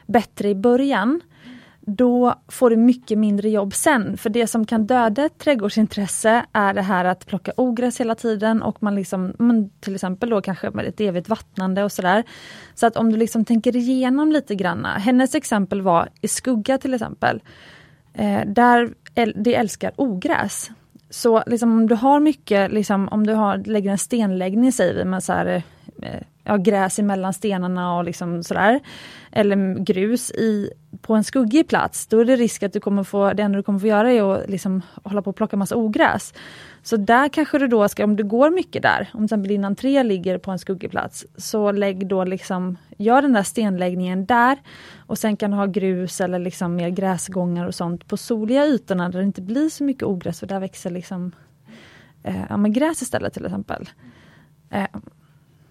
bättre 0.06 0.50
i 0.50 0.56
början, 0.56 1.22
då 1.86 2.36
får 2.48 2.70
du 2.70 2.76
mycket 2.76 3.18
mindre 3.18 3.50
jobb 3.50 3.74
sen. 3.74 4.18
För 4.18 4.30
det 4.30 4.48
som 4.48 4.66
kan 4.66 4.86
döda 4.86 5.26
ett 5.26 5.38
trädgårdsintresse 5.38 6.46
är 6.54 6.74
det 6.74 6.82
här 6.82 7.06
att 7.06 7.26
plocka 7.26 7.52
ogräs 7.58 8.00
hela 8.00 8.16
tiden 8.16 8.62
och 8.62 8.84
man 8.84 8.96
liksom, 8.96 9.34
man, 9.40 9.70
till 9.80 9.96
exempel 9.96 10.30
då 10.30 10.42
kanske 10.42 10.70
med 10.70 10.86
ett 10.86 11.02
evigt 11.02 11.30
vattnande 11.30 11.84
och 11.84 11.92
sådär. 11.92 12.24
Så 12.76 12.88
att 12.88 12.98
om 12.98 13.12
du 13.12 13.18
liksom 13.18 13.46
tänker 13.46 13.76
igenom 13.76 14.32
lite 14.32 14.56
granna. 14.56 14.98
Hennes 14.98 15.36
exempel 15.36 15.82
var 15.82 16.10
i 16.22 16.28
skugga 16.28 16.78
till 16.78 16.94
exempel. 16.94 17.42
Eh, 18.14 18.42
där 18.48 18.94
äl, 19.16 19.34
det 19.36 19.56
älskar 19.56 19.92
ogräs. 19.96 20.72
Så 21.10 21.44
liksom 21.48 21.72
om 21.72 21.88
du 21.88 21.96
har 21.96 22.20
mycket, 22.20 22.72
liksom, 22.72 23.08
om 23.08 23.28
du 23.28 23.34
har, 23.34 23.58
lägger 23.58 23.92
en 23.92 23.98
stenläggning 23.98 24.72
säger 24.72 24.94
vi 24.94 25.06
med 25.06 25.24
så 25.24 25.34
här, 25.34 25.64
eh, 26.02 26.22
ja, 26.46 26.58
gräs 26.58 27.00
emellan 27.00 27.34
stenarna 27.34 27.98
och 27.98 28.04
liksom 28.04 28.44
sådär. 28.44 28.80
Eller 29.32 29.84
grus 29.84 30.32
i, 30.32 30.70
på 31.02 31.16
en 31.16 31.24
skuggig 31.24 31.68
plats, 31.68 32.08
då 32.08 32.20
är 32.20 32.26
det 32.26 32.36
risk 32.36 32.64
att 32.64 32.74
du 32.74 32.80
kommer 32.80 33.04
få, 33.04 33.34
det 33.34 33.44
enda 33.44 33.58
du 33.58 33.64
kommer 33.64 33.80
få 33.80 33.88
göra 33.88 34.12
är 34.12 34.34
att 34.34 34.50
liksom 34.50 34.82
hålla 35.04 35.22
på 35.22 35.30
och 35.30 35.36
plocka 35.36 35.58
massa 35.58 35.76
ogräs. 35.76 36.34
Så 36.84 36.98
där 36.98 37.30
kanske 37.30 37.60
du 37.60 37.68
då 37.68 37.90
ska, 37.90 38.04
om 38.04 38.16
du 38.16 38.24
går 38.24 38.50
mycket 38.50 38.82
där, 38.82 39.10
om 39.14 39.20
till 39.20 39.26
exempel 39.26 39.50
din 39.50 39.66
entré 39.66 40.04
ligger 40.04 40.38
på 40.38 40.52
en 40.52 40.60
skuggig 40.60 40.92
plats, 40.92 41.26
så 41.38 41.72
lägg 41.72 42.08
då 42.08 42.24
liksom, 42.24 42.78
gör 42.98 43.22
den 43.22 43.34
där 43.34 43.44
stenläggningen 43.44 44.26
där 44.26 44.58
och 44.98 45.18
sen 45.18 45.38
kan 45.38 45.52
du 45.52 45.58
ha 45.58 45.66
grus 45.66 46.22
eller 46.22 46.40
liksom 46.40 46.76
mer 46.76 46.90
gräsgångar 46.90 47.68
och 47.68 47.76
sånt 47.76 48.08
på 48.08 48.18
soliga 48.18 48.66
ytorna 48.66 49.10
där 49.10 49.20
det 49.20 49.26
inte 49.26 49.42
blir 49.42 49.70
så 49.70 49.84
mycket 49.84 50.04
ogräs 50.04 50.40
för 50.40 50.48
där 50.48 50.60
växer 50.60 50.90
liksom 50.90 51.32
eh, 52.24 52.44
ja, 52.50 52.58
men 52.58 52.74
gräs 52.74 53.02
istället 53.02 53.34
till 53.34 53.46
exempel. 53.46 53.90
Eh, 54.70 54.88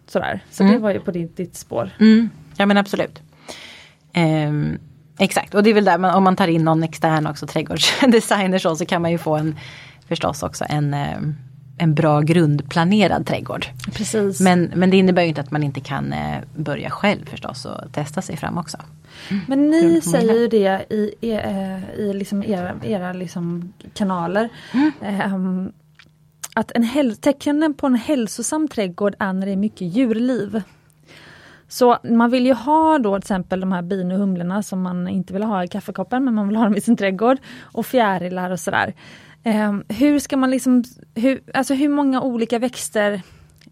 sådär, 0.07 0.41
så 0.51 0.63
Mm. 0.63 0.75
det 0.75 0.81
var 0.81 0.91
ju 0.93 1.01
på 1.01 1.11
ditt, 1.11 1.37
ditt 1.37 1.57
spår. 1.57 1.91
Mm, 2.01 2.31
ja 2.57 2.67
men 2.67 2.77
absolut. 2.77 3.21
Ehm, 4.13 4.79
exakt, 5.19 5.55
och 5.55 5.63
det 5.63 5.71
är 5.71 5.75
väl 5.75 5.85
där 5.85 5.99
man, 5.99 6.15
om 6.15 6.25
man 6.25 6.37
tar 6.37 6.49
in 6.49 6.65
någon 6.65 6.83
extern 6.83 7.27
också, 7.27 7.47
trädgårdsdesigner 7.47 8.59
så, 8.59 8.77
så 8.77 8.87
kan 8.87 9.03
man 9.03 9.11
ju 9.11 9.19
få 9.19 9.37
en 9.37 9.57
förstås 10.09 10.43
också 10.43 10.65
en, 10.69 10.95
ehm, 10.95 11.35
en 11.79 11.95
bra 11.95 12.21
grundplanerad 12.21 13.27
trädgård. 13.27 13.67
Precis. 13.93 14.41
Men, 14.41 14.73
men 14.75 14.91
det 14.91 14.97
innebär 14.97 15.23
ju 15.23 15.29
inte 15.29 15.41
att 15.41 15.51
man 15.51 15.63
inte 15.63 15.81
kan 15.81 16.13
eh, 16.13 16.39
börja 16.57 16.91
själv 16.91 17.27
förstås 17.31 17.65
och 17.67 17.93
testa 17.93 18.23
sig 18.23 18.37
fram 18.37 18.59
också. 18.59 18.79
Men 19.47 19.71
ni 19.71 20.01
säger 20.01 20.35
ju 20.35 20.49
det 20.49 20.85
i, 20.91 21.15
i, 21.21 21.31
eh, 21.33 21.91
i 21.99 22.13
liksom 22.15 22.43
era, 22.45 22.75
era 22.83 23.13
liksom 23.13 23.73
kanaler. 23.95 24.49
ehm, 25.03 25.73
att 26.55 26.73
en 26.75 26.83
häl- 26.83 27.17
tecknen 27.17 27.75
på 27.75 27.87
en 27.87 27.95
hälsosam 27.95 28.69
trädgård 28.69 29.15
är 29.19 29.33
när 29.33 29.47
det 29.47 29.53
är 29.53 29.57
mycket 29.57 29.97
djurliv. 29.97 30.63
Så 31.69 31.99
man 32.05 32.31
vill 32.31 32.47
ju 32.47 32.53
ha 32.53 32.99
då 32.99 33.15
till 33.15 33.19
exempel 33.25 33.61
de 33.61 33.73
här 33.73 33.83
bin 33.83 34.13
och 34.13 34.19
humlorna 34.19 34.63
som 34.63 34.83
man 34.83 35.09
inte 35.09 35.33
vill 35.33 35.43
ha 35.43 35.65
i 35.65 35.69
kaffekoppen 35.69 36.25
men 36.25 36.35
man 36.35 36.49
vill 36.49 36.57
ha 36.57 36.65
dem 36.65 36.77
i 36.77 36.81
sin 36.81 36.97
trädgård. 36.97 37.39
Och 37.63 37.87
fjärilar 37.87 38.51
och 38.51 38.61
sådär. 38.61 38.95
Eh, 39.43 39.75
hur 39.89 40.19
ska 40.19 40.37
man 40.37 40.51
liksom, 40.51 40.85
hur, 41.15 41.41
alltså 41.55 41.75
hur 41.75 41.89
många 41.89 42.21
olika 42.21 42.59
växter 42.59 43.23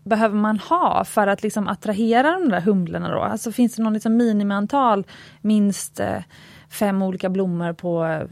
behöver 0.05 0.37
man 0.37 0.59
ha 0.59 1.05
för 1.05 1.27
att 1.27 1.43
liksom 1.43 1.69
attrahera 1.69 2.33
de 2.33 2.49
där 2.49 2.61
humlorna 2.61 3.09
då? 3.09 3.21
Alltså 3.21 3.53
finns 3.53 3.75
det 3.75 3.83
någon 3.83 3.93
liksom 3.93 4.17
minimiantal, 4.17 5.07
minst 5.41 6.01
eh, 6.01 6.23
fem 6.71 7.03
olika 7.03 7.29
blommor 7.29 7.73
på 7.73 8.05
eh, 8.05 8.27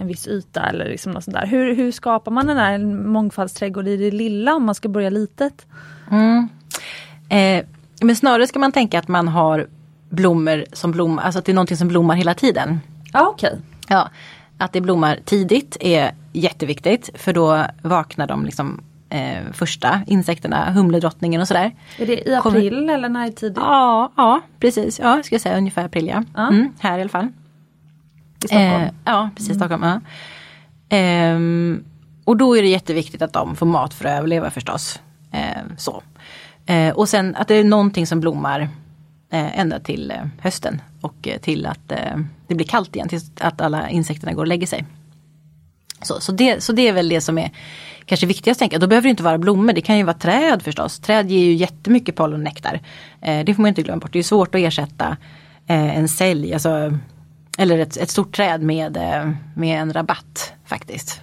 en 0.00 0.06
viss 0.06 0.28
yta 0.28 0.66
eller 0.68 0.84
liksom 0.84 1.12
något 1.12 1.24
sånt 1.24 1.36
där. 1.36 1.46
Hur, 1.46 1.74
hur 1.76 1.92
skapar 1.92 2.30
man 2.32 2.46
den 2.46 2.56
där 2.56 2.78
mångfaldsträdgård 3.08 3.88
i 3.88 3.96
det 3.96 4.10
lilla 4.10 4.54
om 4.54 4.64
man 4.64 4.74
ska 4.74 4.88
börja 4.88 5.10
litet? 5.10 5.66
Mm. 6.10 6.48
Eh, 7.28 7.64
men 8.00 8.16
snarare 8.16 8.46
ska 8.46 8.58
man 8.58 8.72
tänka 8.72 8.98
att 8.98 9.08
man 9.08 9.28
har 9.28 9.66
blommor 10.08 10.64
som 10.72 10.92
blommar, 10.92 11.22
alltså 11.22 11.38
att 11.38 11.44
det 11.44 11.52
är 11.52 11.54
någonting 11.54 11.76
som 11.76 11.88
blommar 11.88 12.14
hela 12.14 12.34
tiden. 12.34 12.80
Ja 13.12 13.28
okej. 13.28 13.58
Ja, 13.88 14.08
att 14.58 14.72
det 14.72 14.80
blommar 14.80 15.18
tidigt 15.24 15.76
är 15.80 16.12
jätteviktigt 16.32 17.10
för 17.14 17.32
då 17.32 17.64
vaknar 17.82 18.26
de 18.26 18.44
liksom 18.44 18.80
eh, 19.10 19.38
första 19.52 20.00
insekterna, 20.06 20.72
humledrottningen 20.72 21.40
och 21.40 21.48
sådär. 21.48 21.74
Är 21.98 22.06
det 22.06 22.28
i 22.28 22.38
Kommer- 22.42 22.58
april 22.58 22.90
eller 22.90 23.08
när 23.08 23.30
tidigt? 23.30 23.56
Ja, 23.56 24.12
ja 24.16 24.40
precis. 24.60 24.98
Ja, 24.98 25.22
ska 25.22 25.34
jag 25.34 25.42
säga 25.42 25.58
ungefär 25.58 25.84
april 25.84 26.06
ja. 26.06 26.22
Ja. 26.34 26.48
Mm, 26.48 26.72
här 26.78 26.98
i 26.98 27.00
alla 27.00 27.10
fall. 27.10 27.28
I 28.46 28.48
Stockholm? 28.48 28.82
Eh, 28.82 28.90
ja, 29.04 29.30
precis 29.36 29.56
Stockholm. 29.56 29.82
Ja. 29.82 30.00
Ehm, 30.88 31.84
och 32.24 32.36
då 32.36 32.56
är 32.56 32.62
det 32.62 32.68
jätteviktigt 32.68 33.22
att 33.22 33.32
de 33.32 33.56
får 33.56 33.66
mat 33.66 33.94
för 33.94 34.04
att 34.04 34.18
överleva 34.18 34.50
förstås. 34.50 35.00
Ehm, 35.32 35.76
så. 35.76 36.02
Eh, 36.66 36.94
och 36.94 37.08
sen 37.08 37.36
att 37.36 37.48
det 37.48 37.54
är 37.54 37.64
någonting 37.64 38.06
som 38.06 38.20
blommar 38.20 38.60
eh, 39.32 39.60
ända 39.60 39.80
till 39.80 40.10
eh, 40.10 40.26
hösten 40.40 40.82
och 41.00 41.28
eh, 41.28 41.38
till 41.38 41.66
att 41.66 41.92
eh, 41.92 42.16
det 42.46 42.54
blir 42.54 42.66
kallt 42.66 42.96
igen, 42.96 43.08
tills 43.08 43.30
att 43.40 43.60
alla 43.60 43.88
insekterna 43.90 44.32
går 44.32 44.42
och 44.42 44.48
lägger 44.48 44.66
sig. 44.66 44.84
Så, 46.02 46.20
så, 46.20 46.32
det, 46.32 46.62
så 46.62 46.72
det 46.72 46.88
är 46.88 46.92
väl 46.92 47.08
det 47.08 47.20
som 47.20 47.38
är 47.38 47.50
kanske 48.04 48.26
viktigast 48.26 48.58
att 48.58 48.60
tänka. 48.60 48.78
Då 48.78 48.86
behöver 48.86 49.02
det 49.02 49.10
inte 49.10 49.22
vara 49.22 49.38
blommor, 49.38 49.72
det 49.72 49.80
kan 49.80 49.98
ju 49.98 50.02
vara 50.02 50.16
träd 50.16 50.62
förstås. 50.62 50.98
Träd 50.98 51.30
ger 51.30 51.44
ju 51.44 51.52
jättemycket 51.52 52.16
pollen 52.16 52.40
och 52.40 52.44
nektar. 52.44 52.80
Eh, 53.22 53.44
det 53.44 53.54
får 53.54 53.62
man 53.62 53.68
inte 53.68 53.82
glömma 53.82 54.00
bort. 54.00 54.12
Det 54.12 54.18
är 54.18 54.22
svårt 54.22 54.54
att 54.54 54.60
ersätta 54.60 55.16
eh, 55.66 55.98
en 55.98 56.08
sälj, 56.08 56.52
alltså, 56.52 56.98
eller 57.56 57.78
ett, 57.78 57.96
ett 57.96 58.10
stort 58.10 58.36
träd 58.36 58.62
med, 58.62 58.96
eh, 58.96 59.30
med 59.54 59.80
en 59.80 59.92
rabatt 59.92 60.52
faktiskt. 60.64 61.20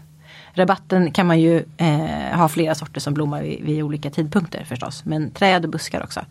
Rabatten 0.54 1.12
kan 1.12 1.28
man 1.28 1.40
ju 1.40 1.64
eh, 1.78 2.38
ha 2.38 2.50
flera 2.50 2.76
sorter 2.76 3.02
som 3.02 3.14
blommar 3.14 3.42
vid, 3.42 3.64
vid 3.64 3.84
olika 3.84 4.10
tidpunkter 4.10 4.64
förstås. 4.64 5.06
Men 5.06 5.32
träd 5.32 5.66
och 5.66 5.72
buskar 5.72 6.04
också 6.04 6.22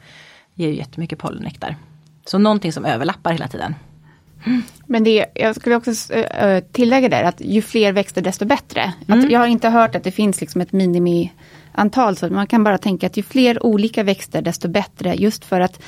ger 0.55 0.68
ju 0.68 0.76
jättemycket 0.76 1.18
pollen 1.18 1.38
och 1.38 1.44
nektar. 1.44 1.76
Så 2.24 2.38
någonting 2.38 2.72
som 2.72 2.84
överlappar 2.84 3.32
hela 3.32 3.48
tiden. 3.48 3.74
Men 4.86 5.05
det, 5.05 5.26
jag 5.34 5.57
skulle 5.57 5.76
också 5.76 5.90
tillägga 6.72 7.09
där 7.09 7.24
att 7.24 7.40
ju 7.40 7.62
fler 7.62 7.92
växter 7.92 8.22
desto 8.22 8.44
bättre. 8.44 8.92
Att 9.09 9.30
jag 9.30 9.40
har 9.40 9.46
inte 9.46 9.68
hört 9.68 9.94
att 9.94 10.05
det 10.05 10.11
finns 10.11 10.40
liksom 10.40 10.61
ett 10.61 10.72
antal. 11.73 12.16
så 12.16 12.29
man 12.29 12.47
kan 12.47 12.64
bara 12.64 12.79
tänka 12.79 13.07
att 13.07 13.16
ju 13.16 13.23
fler 13.23 13.66
olika 13.66 14.03
växter 14.03 14.43
desto 14.43 14.68
bättre. 14.68 15.14
Just 15.14 15.45
för 15.45 15.61
att 15.61 15.83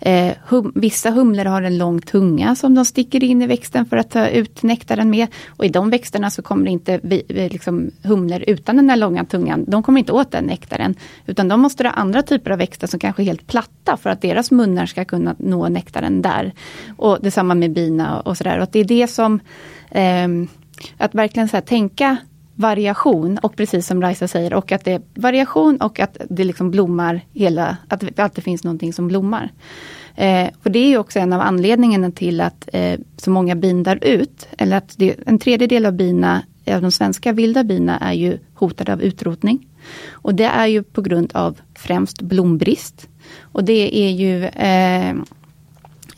eh, 0.00 0.32
hum, 0.48 0.72
vissa 0.74 1.10
humlor 1.10 1.44
har 1.44 1.62
en 1.62 1.78
lång 1.78 2.00
tunga 2.00 2.54
som 2.54 2.74
de 2.74 2.84
sticker 2.84 3.24
in 3.24 3.42
i 3.42 3.46
växten 3.46 3.86
för 3.86 3.96
att 3.96 4.10
ta 4.10 4.28
ut 4.28 4.62
nektaren 4.62 5.10
med. 5.10 5.26
Och 5.48 5.64
i 5.64 5.68
de 5.68 5.90
växterna 5.90 6.30
så 6.30 6.42
kommer 6.42 6.70
inte 6.70 7.00
vi, 7.02 7.22
vi 7.28 7.44
eh, 7.44 7.52
liksom 7.52 7.90
humlor 8.02 8.44
utan 8.46 8.76
den 8.76 8.90
här 8.90 8.96
långa 8.96 9.24
tungan, 9.24 9.64
de 9.68 9.82
kommer 9.82 9.98
inte 9.98 10.12
åt 10.12 10.30
den 10.30 10.44
nektaren. 10.44 10.94
Utan 11.26 11.48
de 11.48 11.60
måste 11.60 11.84
ha 11.84 11.90
andra 11.90 12.22
typer 12.22 12.50
av 12.50 12.58
växter 12.58 12.86
som 12.86 13.00
kanske 13.00 13.22
är 13.22 13.24
helt 13.24 13.46
platta 13.46 13.96
för 13.96 14.10
att 14.10 14.22
deras 14.22 14.50
munnar 14.50 14.86
ska 14.86 15.04
kunna 15.04 15.34
nå 15.38 15.68
nektaren 15.68 16.22
där. 16.22 16.52
Och 16.96 17.18
detsamma 17.22 17.54
med 17.54 17.72
bina 17.72 18.20
och 18.20 18.36
sådär. 18.36 18.56
Och 18.56 18.62
att 18.62 18.72
det 18.72 18.80
är 18.80 18.84
det 18.84 19.06
som, 19.06 19.40
eh, 19.90 20.28
att 20.98 21.14
verkligen 21.14 21.48
så 21.48 21.56
här, 21.56 21.62
tänka 21.62 22.16
variation 22.60 23.38
och 23.38 23.56
precis 23.56 23.86
som 23.86 24.02
Raisa 24.02 24.28
säger, 24.28 24.54
och 24.54 24.72
att 24.72 24.84
det 24.84 24.92
är 24.92 25.02
variation 25.14 25.76
och 25.76 26.00
att 26.00 26.16
det 26.30 26.44
liksom 26.44 26.70
blommar 26.70 27.20
hela, 27.32 27.76
att 27.88 28.00
det 28.00 28.18
alltid 28.18 28.44
finns 28.44 28.64
någonting 28.64 28.92
som 28.92 29.08
blommar. 29.08 29.52
Eh, 30.16 30.48
och 30.62 30.70
det 30.70 30.78
är 30.78 30.98
också 30.98 31.18
en 31.18 31.32
av 31.32 31.40
anledningarna 31.40 32.10
till 32.10 32.40
att 32.40 32.68
eh, 32.72 33.00
så 33.16 33.30
många 33.30 33.54
bin 33.54 33.82
dör 33.82 33.98
ut, 34.04 34.48
eller 34.58 34.76
att 34.76 34.94
det, 34.96 35.16
en 35.26 35.38
tredjedel 35.38 35.86
av 35.86 35.92
bina, 35.92 36.42
av 36.66 36.82
de 36.82 36.90
svenska 36.92 37.32
vilda 37.32 37.64
bina 37.64 37.98
är 37.98 38.12
ju 38.12 38.38
hotade 38.54 38.92
av 38.92 39.02
utrotning. 39.02 39.66
Och 40.10 40.34
det 40.34 40.44
är 40.44 40.66
ju 40.66 40.82
på 40.82 41.02
grund 41.02 41.30
av 41.34 41.60
främst 41.74 42.22
blombrist. 42.22 43.08
Och 43.40 43.64
det 43.64 43.96
är 43.96 44.10
ju 44.10 44.44
Eh, 44.44 45.14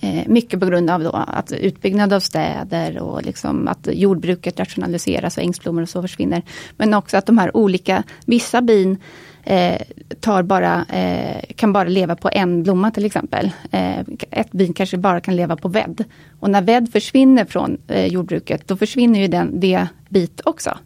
Eh, 0.04 0.22
mycket 0.26 0.60
på 0.60 0.66
grund 0.66 0.90
av 0.90 1.02
då 1.02 1.10
att 1.10 1.52
utbyggnad 1.52 2.12
av 2.12 2.20
städer 2.20 2.98
och 2.98 3.22
liksom 3.22 3.68
att 3.68 3.88
jordbruket 3.92 4.60
rationaliseras 4.60 5.36
och 5.36 5.42
ängsblommor 5.42 5.82
och 5.82 5.88
så 5.88 6.02
försvinner. 6.02 6.42
Men 6.76 6.94
också 6.94 7.16
att 7.16 7.26
de 7.26 7.38
här 7.38 7.56
olika, 7.56 8.02
vissa 8.26 8.62
bin 8.62 8.96
eh, 9.44 9.82
tar 10.20 10.42
bara, 10.42 10.84
eh, 10.84 11.54
kan 11.56 11.72
bara 11.72 11.88
leva 11.88 12.16
på 12.16 12.30
en 12.32 12.62
blomma 12.62 12.90
till 12.90 13.04
exempel. 13.04 13.50
Eh, 13.70 14.00
ett 14.30 14.52
bin 14.52 14.72
kanske 14.72 14.96
bara 14.96 15.20
kan 15.20 15.36
leva 15.36 15.56
på 15.56 15.68
vädd. 15.68 16.04
Och 16.40 16.50
när 16.50 16.62
vädd 16.62 16.92
försvinner 16.92 17.44
från 17.44 17.78
eh, 17.88 18.06
jordbruket, 18.06 18.68
då 18.68 18.76
försvinner 18.76 19.20
ju 19.20 19.28
den, 19.28 19.60
det 19.60 19.86
bit 20.08 20.40
också. 20.44 20.78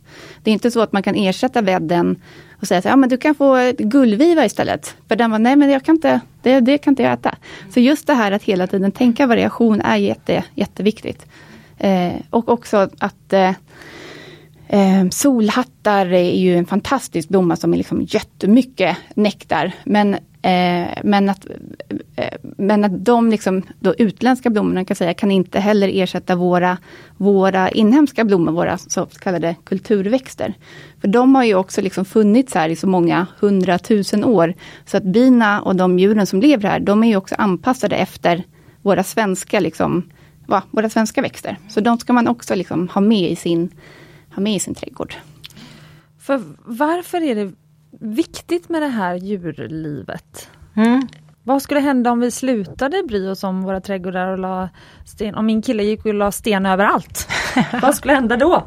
Det 0.46 0.50
är 0.50 0.52
inte 0.52 0.70
så 0.70 0.80
att 0.80 0.92
man 0.92 1.02
kan 1.02 1.14
ersätta 1.14 1.62
vädden 1.62 2.22
och 2.60 2.66
säga 2.66 2.82
så 2.82 2.88
ja 2.88 2.96
men 2.96 3.08
du 3.08 3.16
kan 3.16 3.34
få 3.34 3.72
gullviva 3.78 4.44
istället. 4.44 4.96
För 5.08 5.16
den 5.16 5.30
var, 5.30 5.38
nej 5.38 5.56
men 5.56 5.70
jag 5.70 5.84
kan 5.84 5.94
inte, 5.94 6.20
det, 6.42 6.60
det 6.60 6.78
kan 6.78 6.92
inte 6.92 7.02
jag 7.02 7.12
äta. 7.12 7.34
Så 7.74 7.80
just 7.80 8.06
det 8.06 8.14
här 8.14 8.32
att 8.32 8.42
hela 8.42 8.66
tiden 8.66 8.92
tänka 8.92 9.26
variation 9.26 9.80
är 9.80 9.96
jätte, 9.96 10.44
jätteviktigt. 10.54 11.26
Eh, 11.78 12.12
och 12.30 12.48
också 12.48 12.88
att 12.98 13.32
eh, 13.32 13.52
Eh, 14.68 15.08
solhattar 15.10 16.12
är 16.12 16.36
ju 16.36 16.56
en 16.56 16.66
fantastisk 16.66 17.28
blomma 17.28 17.56
som 17.56 17.72
är 17.72 17.76
liksom 17.76 18.02
jättemycket 18.02 18.96
nektar. 19.14 19.72
Men, 19.84 20.16
eh, 20.46 20.98
men, 21.04 21.28
att, 21.28 21.46
eh, 22.16 22.38
men 22.42 22.84
att 22.84 23.04
de 23.04 23.30
liksom, 23.30 23.62
då 23.80 23.94
utländska 23.98 24.50
blommorna 24.50 24.84
kan, 24.84 24.96
säga, 24.96 25.14
kan 25.14 25.30
inte 25.30 25.60
heller 25.60 25.90
ersätta 25.94 26.34
våra, 26.36 26.78
våra 27.16 27.70
inhemska 27.70 28.24
blommor, 28.24 28.52
våra 28.52 28.78
så 28.78 29.06
kallade 29.06 29.56
kulturväxter. 29.64 30.54
För 31.00 31.08
de 31.08 31.34
har 31.34 31.44
ju 31.44 31.54
också 31.54 31.80
liksom 31.80 32.04
funnits 32.04 32.54
här 32.54 32.68
i 32.68 32.76
så 32.76 32.86
många 32.86 33.26
hundratusen 33.38 34.24
år. 34.24 34.54
Så 34.84 34.96
att 34.96 35.04
bina 35.04 35.62
och 35.62 35.76
de 35.76 35.98
djuren 35.98 36.26
som 36.26 36.40
lever 36.40 36.68
här, 36.68 36.80
de 36.80 37.04
är 37.04 37.08
ju 37.08 37.16
också 37.16 37.34
anpassade 37.38 37.96
efter 37.96 38.44
våra 38.82 39.04
svenska, 39.04 39.60
liksom, 39.60 40.10
va, 40.46 40.62
våra 40.70 40.88
svenska 40.88 41.22
växter. 41.22 41.56
Så 41.68 41.80
de 41.80 41.98
ska 41.98 42.12
man 42.12 42.28
också 42.28 42.54
liksom 42.54 42.88
ha 42.88 43.00
med 43.00 43.30
i 43.30 43.36
sin 43.36 43.70
ha 44.34 44.42
med 44.42 44.54
i 44.54 44.60
sin 44.60 44.74
trädgård. 44.74 45.14
För 46.18 46.42
varför 46.64 47.22
är 47.22 47.34
det 47.34 47.52
viktigt 48.00 48.68
med 48.68 48.82
det 48.82 48.88
här 48.88 49.14
djurlivet? 49.14 50.50
Mm. 50.76 51.08
Vad 51.42 51.62
skulle 51.62 51.80
hända 51.80 52.10
om 52.10 52.20
vi 52.20 52.30
slutade 52.30 53.02
bry 53.02 53.28
oss 53.28 53.44
om 53.44 53.62
våra 53.62 53.80
trädgårdar 53.80 54.26
och 54.26 54.38
la 54.38 54.68
sten, 55.04 55.34
om 55.34 55.46
min 55.46 55.62
kille 55.62 55.82
gick 55.82 56.06
och 56.06 56.14
la 56.14 56.32
sten 56.32 56.66
överallt? 56.66 57.28
Vad 57.82 57.94
skulle 57.94 58.14
hända 58.14 58.36
då? 58.36 58.64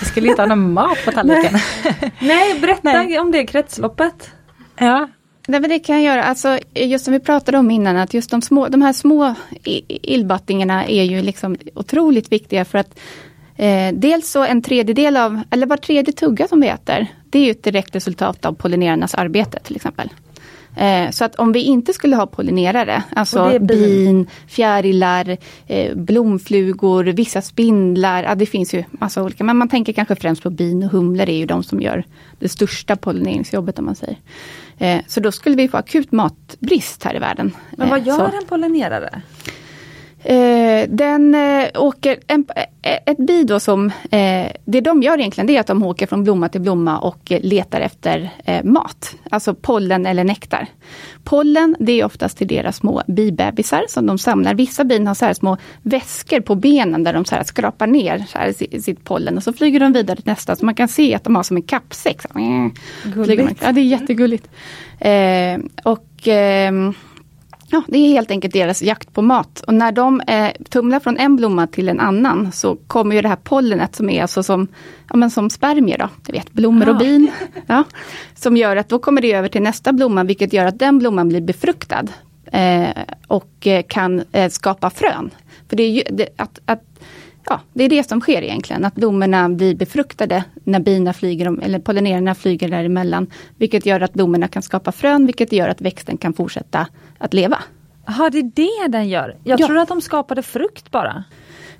Vi 0.00 0.06
skulle 0.06 0.28
inte 0.28 0.42
ha 0.42 0.46
någon 0.46 0.72
mat 0.72 1.04
på 1.04 1.12
tallriken. 1.12 1.52
Nej, 1.84 2.12
Nej 2.20 2.60
berätta 2.60 2.92
Nej. 2.92 3.18
om 3.18 3.32
det 3.32 3.46
kretsloppet. 3.46 4.30
Ja, 4.78 5.08
Nej, 5.48 5.60
men 5.60 5.70
det 5.70 5.78
kan 5.78 6.02
jag 6.02 6.14
göra. 6.14 6.24
Alltså, 6.24 6.58
just 6.74 7.04
som 7.04 7.12
vi 7.12 7.20
pratade 7.20 7.58
om 7.58 7.70
innan, 7.70 7.96
att 7.96 8.14
just 8.14 8.30
de, 8.30 8.42
små, 8.42 8.68
de 8.68 8.82
här 8.82 8.92
små 8.92 9.34
illbattingarna 9.88 10.86
är 10.86 11.04
ju 11.04 11.22
liksom 11.22 11.56
otroligt 11.74 12.32
viktiga 12.32 12.64
för 12.64 12.78
att 12.78 12.98
Eh, 13.58 13.94
dels 13.94 14.30
så 14.30 14.44
en 14.44 14.62
tredjedel 14.62 15.16
av, 15.16 15.42
eller 15.50 15.66
var 15.66 15.76
tredje 15.76 16.12
tugga 16.12 16.48
som 16.48 16.60
vi 16.60 16.68
äter, 16.68 17.06
det 17.30 17.38
är 17.38 17.44
ju 17.44 17.50
ett 17.50 17.62
direkt 17.62 17.94
resultat 17.94 18.44
av 18.44 18.52
pollinerarnas 18.52 19.14
arbete 19.14 19.58
till 19.62 19.76
exempel. 19.76 20.10
Eh, 20.76 21.10
så 21.10 21.24
att 21.24 21.34
om 21.34 21.52
vi 21.52 21.60
inte 21.60 21.92
skulle 21.92 22.16
ha 22.16 22.26
pollinerare, 22.26 23.02
alltså 23.16 23.58
bin, 23.60 24.26
fjärilar, 24.46 25.36
eh, 25.66 25.96
blomflugor, 25.96 27.04
vissa 27.04 27.42
spindlar, 27.42 28.22
ja 28.22 28.34
det 28.34 28.46
finns 28.46 28.74
ju 28.74 28.84
massa 28.90 29.22
olika, 29.22 29.44
men 29.44 29.56
man 29.56 29.68
tänker 29.68 29.92
kanske 29.92 30.16
främst 30.16 30.42
på 30.42 30.50
bin 30.50 30.82
och 30.82 30.90
humlor 30.90 31.28
är 31.28 31.36
ju 31.36 31.46
de 31.46 31.62
som 31.62 31.80
gör 31.80 32.04
det 32.38 32.48
största 32.48 32.96
pollineringsjobbet 32.96 33.78
om 33.78 33.84
man 33.84 33.96
säger. 33.96 34.18
Eh, 34.78 35.00
så 35.06 35.20
då 35.20 35.32
skulle 35.32 35.56
vi 35.56 35.68
få 35.68 35.76
akut 35.76 36.12
matbrist 36.12 37.04
här 37.04 37.16
i 37.16 37.18
världen. 37.18 37.52
Men 37.70 37.88
vad 37.88 37.98
eh, 37.98 38.06
gör 38.06 38.30
så. 38.30 38.36
en 38.36 38.46
pollinerare? 38.48 39.22
Eh, 40.22 40.88
den 40.88 41.34
eh, 41.34 41.68
åker, 41.74 42.18
en, 42.26 42.44
eh, 42.82 42.98
ett 43.06 43.16
bi 43.16 43.44
då 43.44 43.60
som, 43.60 43.86
eh, 43.86 44.52
det 44.64 44.80
de 44.80 45.02
gör 45.02 45.18
egentligen 45.18 45.46
det 45.46 45.56
är 45.56 45.60
att 45.60 45.66
de 45.66 45.82
åker 45.82 46.06
från 46.06 46.24
blomma 46.24 46.48
till 46.48 46.60
blomma 46.60 46.98
och 46.98 47.18
letar 47.28 47.80
efter 47.80 48.30
eh, 48.44 48.64
mat. 48.64 49.16
Alltså 49.30 49.54
pollen 49.54 50.06
eller 50.06 50.24
nektar. 50.24 50.66
Pollen 51.24 51.76
det 51.78 52.00
är 52.00 52.04
oftast 52.04 52.38
till 52.38 52.46
deras 52.46 52.76
små 52.76 53.02
bibebisar 53.06 53.84
som 53.88 54.06
de 54.06 54.18
samlar. 54.18 54.54
Vissa 54.54 54.84
bin 54.84 55.06
har 55.06 55.14
så 55.14 55.24
här 55.24 55.34
små 55.34 55.56
väskor 55.82 56.40
på 56.40 56.54
benen 56.54 57.04
där 57.04 57.12
de 57.12 57.24
så 57.24 57.36
skrapar 57.44 57.86
ner 57.86 58.24
så 58.28 58.64
sitt 58.82 59.04
pollen 59.04 59.36
och 59.36 59.42
så 59.42 59.52
flyger 59.52 59.80
de 59.80 59.92
vidare 59.92 60.16
till 60.16 60.26
nästa. 60.26 60.56
Så 60.56 60.64
man 60.64 60.74
kan 60.74 60.88
se 60.88 61.14
att 61.14 61.24
de 61.24 61.36
har 61.36 61.42
som 61.42 61.56
en 61.56 61.62
kappsäck. 61.62 62.22
Så, 62.22 62.28
Gulligt. 63.04 63.62
Ja, 63.62 63.72
det 63.72 63.80
är 63.80 63.84
jättegulligt. 63.84 64.48
Eh, 65.00 65.58
och 65.84 66.28
ehm, 66.28 66.94
Ja, 67.70 67.82
det 67.88 67.98
är 67.98 68.08
helt 68.08 68.30
enkelt 68.30 68.54
deras 68.54 68.82
jakt 68.82 69.12
på 69.12 69.22
mat. 69.22 69.60
Och 69.66 69.74
när 69.74 69.92
de 69.92 70.20
eh, 70.20 70.50
tumlar 70.68 71.00
från 71.00 71.16
en 71.16 71.36
blomma 71.36 71.66
till 71.66 71.88
en 71.88 72.00
annan 72.00 72.52
så 72.52 72.76
kommer 72.86 73.16
ju 73.16 73.22
det 73.22 73.28
här 73.28 73.36
pollenet 73.36 73.96
som 73.96 74.10
är 74.10 74.22
alltså 74.22 74.42
som, 74.42 74.68
ja, 75.08 75.16
men 75.16 75.30
som 75.30 75.50
spermier, 75.50 75.98
då, 75.98 76.08
du 76.26 76.32
vet, 76.32 76.52
blommor 76.52 76.88
och 76.88 76.96
bin. 76.96 77.30
Ja, 77.66 77.84
som 78.34 78.56
gör 78.56 78.76
att 78.76 78.88
då 78.88 78.98
kommer 78.98 79.22
det 79.22 79.32
över 79.32 79.48
till 79.48 79.62
nästa 79.62 79.92
blomma 79.92 80.24
vilket 80.24 80.52
gör 80.52 80.66
att 80.66 80.78
den 80.78 80.98
blomman 80.98 81.28
blir 81.28 81.40
befruktad. 81.40 82.06
Eh, 82.52 82.88
och 83.26 83.66
eh, 83.66 83.82
kan 83.88 84.22
eh, 84.32 84.50
skapa 84.50 84.90
frön. 84.90 85.30
För 85.68 85.76
det 85.76 85.82
är 85.82 85.90
ju, 85.90 86.02
det, 86.10 86.28
att, 86.36 86.58
att 86.64 86.82
ja, 87.48 87.60
det 87.72 87.84
är 87.84 87.88
det 87.88 88.08
som 88.08 88.20
sker 88.20 88.42
egentligen, 88.42 88.84
att 88.84 88.94
blommorna 88.94 89.48
blir 89.48 89.74
befruktade 89.74 90.44
när 90.64 90.80
bina 90.80 91.12
flyger, 91.12 91.62
eller 91.62 91.78
pollinerarna 91.78 92.34
flyger 92.34 92.68
däremellan. 92.68 93.26
Vilket 93.56 93.86
gör 93.86 94.00
att 94.00 94.12
blommorna 94.12 94.48
kan 94.48 94.62
skapa 94.62 94.92
frön, 94.92 95.26
vilket 95.26 95.52
gör 95.52 95.68
att 95.68 95.80
växten 95.80 96.16
kan 96.16 96.32
fortsätta 96.32 96.86
att 97.18 97.34
leva. 97.34 97.58
Ja, 98.06 98.30
det 98.30 98.38
är 98.38 98.50
det 98.54 98.88
den 98.88 99.08
gör. 99.08 99.36
Jag 99.44 99.60
ja. 99.60 99.66
tror 99.66 99.78
att 99.78 99.88
de 99.88 100.00
skapade 100.00 100.42
frukt 100.42 100.90
bara. 100.90 101.24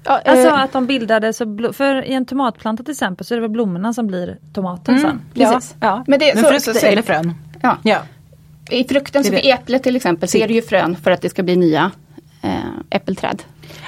Ja, 0.04 0.20
alltså 0.24 0.48
eh, 0.48 0.62
att 0.62 0.72
de 0.72 0.86
bildade, 0.86 1.32
så 1.32 1.72
för 1.72 2.04
i 2.04 2.12
en 2.12 2.24
tomatplanta 2.24 2.82
till 2.82 2.92
exempel 2.92 3.26
så 3.26 3.34
är 3.34 3.36
det 3.36 3.42
väl 3.42 3.50
blommorna 3.50 3.92
som 3.92 4.06
blir 4.06 4.38
tomaten 4.54 4.94
mm, 4.94 5.10
sen. 5.10 5.20
Precis. 5.34 5.76
Ja, 5.80 5.86
ja. 5.86 6.04
Men, 6.06 6.18
det, 6.18 6.34
Men 6.34 6.44
frukt 6.44 6.80
så, 6.80 6.86
eller 6.86 7.02
frön. 7.02 7.34
Ja. 7.62 7.78
ja. 7.82 7.98
I 8.70 8.84
frukten, 8.84 9.24
som 9.24 9.34
i 9.34 9.50
äpplet 9.50 9.82
till 9.82 9.96
exempel, 9.96 10.28
så 10.28 10.38
är 10.38 10.48
det 10.48 10.54
ju 10.54 10.62
frön 10.62 10.96
för 10.96 11.10
att 11.10 11.22
det 11.22 11.28
ska 11.28 11.42
bli 11.42 11.56
nya 11.56 11.90
eh, 12.42 12.50
äppelträd. 12.90 13.42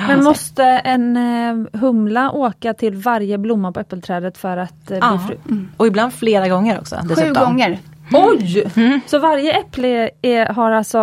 Men 0.09 0.24
måste 0.24 0.64
en 0.64 1.16
eh, 1.16 1.81
humla 1.81 2.31
åka 2.33 2.74
till 2.74 2.95
varje 2.95 3.39
blomma 3.39 3.72
på 3.72 3.81
äppelträdet 3.81 4.39
för 4.39 4.57
att 4.57 4.91
eh, 4.91 4.99
ja. 5.01 5.20
bli 5.26 5.37
fru? 5.37 5.53
Mm. 5.55 5.68
Och 5.76 5.87
ibland 5.87 6.14
flera 6.14 6.49
gånger 6.49 6.81
också. 6.81 6.97
Dessutom. 7.03 7.35
Sju 7.35 7.41
gånger. 7.41 7.78
Mm. 8.12 8.28
Oj! 8.28 8.70
Mm. 8.76 9.01
Så 9.07 9.18
varje 9.18 9.61
äpple 9.61 10.11
är, 10.22 10.47
har 10.47 10.70
alltså 10.70 10.99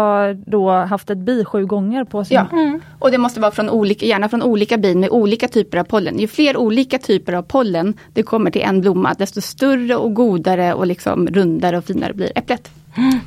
då 0.46 0.72
haft 0.72 1.10
ett 1.10 1.18
bi 1.18 1.46
sju 1.46 1.66
gånger 1.66 2.04
på 2.04 2.26
sin... 2.26 2.36
Ja, 2.36 2.48
mm. 2.52 2.82
och 3.00 3.12
det 3.12 3.18
måste 3.18 3.40
vara 3.40 3.52
från 3.52 3.70
olika, 3.70 4.06
gärna 4.06 4.30
från 4.30 4.44
olika 4.44 4.78
bin 4.78 5.00
med 5.00 5.10
olika 5.10 5.48
typer 5.48 5.78
av 5.78 5.84
pollen. 5.84 6.20
Ju 6.20 6.28
fler 6.28 6.58
olika 6.58 6.98
typer 6.98 7.34
av 7.34 7.42
pollen 7.42 7.94
det 8.14 8.24
kommer 8.24 8.52
till 8.52 8.62
en 8.62 8.82
blomma, 8.82 9.16
desto 9.18 9.42
större 9.42 9.96
och 9.96 10.14
godare 10.14 10.74
och 10.74 10.88
liksom 10.88 11.28
rundare 11.28 11.78
och 11.78 11.86
finare 11.86 12.14
blir 12.14 12.32
äpplet. 12.36 12.72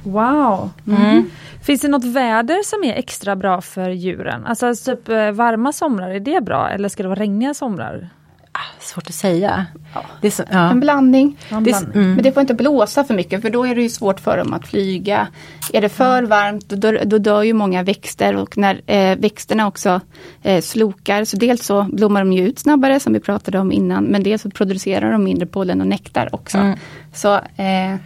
Wow! 0.03 0.71
Mm. 0.87 1.31
Finns 1.63 1.81
det 1.81 1.89
något 1.89 2.05
väder 2.05 2.63
som 2.65 2.85
är 2.85 2.95
extra 2.95 3.37
bra 3.37 3.61
för 3.61 3.91
djuren? 3.91 4.47
Alltså 4.47 4.75
typ 4.75 5.09
eh, 5.09 5.31
varma 5.31 5.73
somrar, 5.73 6.11
är 6.11 6.21
det 6.21 6.45
bra 6.45 6.71
eller 6.71 6.89
ska 6.89 7.03
det 7.03 7.09
vara 7.09 7.21
regniga 7.21 7.55
somrar? 7.55 8.09
Ah, 8.53 8.81
svårt 8.81 9.07
att 9.07 9.15
säga. 9.15 9.67
Ja. 9.95 10.05
Det 10.21 10.31
så, 10.31 10.43
ja. 10.51 10.71
En 10.71 10.81
blandning. 10.81 11.39
En 11.49 11.63
blandning. 11.63 11.93
Det, 11.93 11.99
mm. 11.99 12.15
Men 12.15 12.25
det 12.25 12.33
får 12.33 12.41
inte 12.41 12.55
blåsa 12.55 13.05
för 13.05 13.15
mycket 13.15 13.43
för 13.43 13.51
då 13.51 13.67
är 13.67 13.75
det 13.75 13.83
ju 13.83 13.89
svårt 13.89 14.21
för 14.21 14.37
dem 14.37 14.53
att 14.53 14.69
flyga. 14.69 15.29
Är 15.73 15.81
det 15.81 15.89
för 15.89 16.23
varmt 16.23 16.69
då, 16.69 16.93
då 17.05 17.19
dör 17.19 17.43
ju 17.43 17.53
många 17.53 17.83
växter 17.83 18.37
och 18.37 18.59
när 18.59 18.81
eh, 18.87 19.19
växterna 19.19 19.67
också 19.67 20.01
eh, 20.43 20.61
slokar 20.61 21.25
så 21.25 21.37
dels 21.37 21.67
så 21.67 21.83
blommar 21.83 22.21
de 22.21 22.33
ju 22.33 22.49
ut 22.49 22.59
snabbare 22.59 23.01
som 23.01 23.13
vi 23.13 23.21
pratade 23.21 23.59
om 23.59 23.73
innan 23.73 24.05
men 24.05 24.23
dels 24.23 24.43
så 24.43 24.51
producerar 24.51 25.13
de 25.13 25.25
mindre 25.25 25.47
pollen 25.47 25.81
och 25.81 25.87
nektar 25.87 26.35
också. 26.35 26.59
Mm. 26.59 26.79
Så 27.13 27.35
eh, 27.35 27.97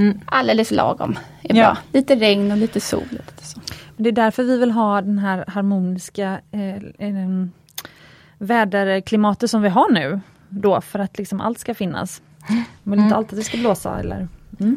Mm. 0.00 0.20
Alldeles 0.24 0.70
lagom 0.70 1.18
är 1.42 1.54
ja. 1.56 1.64
bra. 1.64 1.76
Lite 1.92 2.16
regn 2.16 2.52
och 2.52 2.58
lite 2.58 2.80
sol. 2.80 3.04
Lite 3.10 3.46
så. 3.46 3.60
Det 3.96 4.08
är 4.08 4.12
därför 4.12 4.42
vi 4.42 4.58
vill 4.58 4.70
ha 4.70 5.00
den 5.00 5.18
här 5.18 5.44
harmoniska 5.48 6.40
eh, 6.50 6.74
eh, 7.08 7.46
väderklimatet 8.38 9.50
som 9.50 9.62
vi 9.62 9.68
har 9.68 9.92
nu. 9.92 10.20
Då, 10.48 10.80
för 10.80 10.98
att 10.98 11.18
liksom 11.18 11.40
allt 11.40 11.58
ska 11.58 11.74
finnas. 11.74 12.22
Men 12.82 12.92
mm. 12.92 13.04
inte 13.04 13.16
alltid 13.16 13.38
det 13.38 13.42
ska 13.42 13.58
blåsa 13.58 14.00
eller 14.00 14.28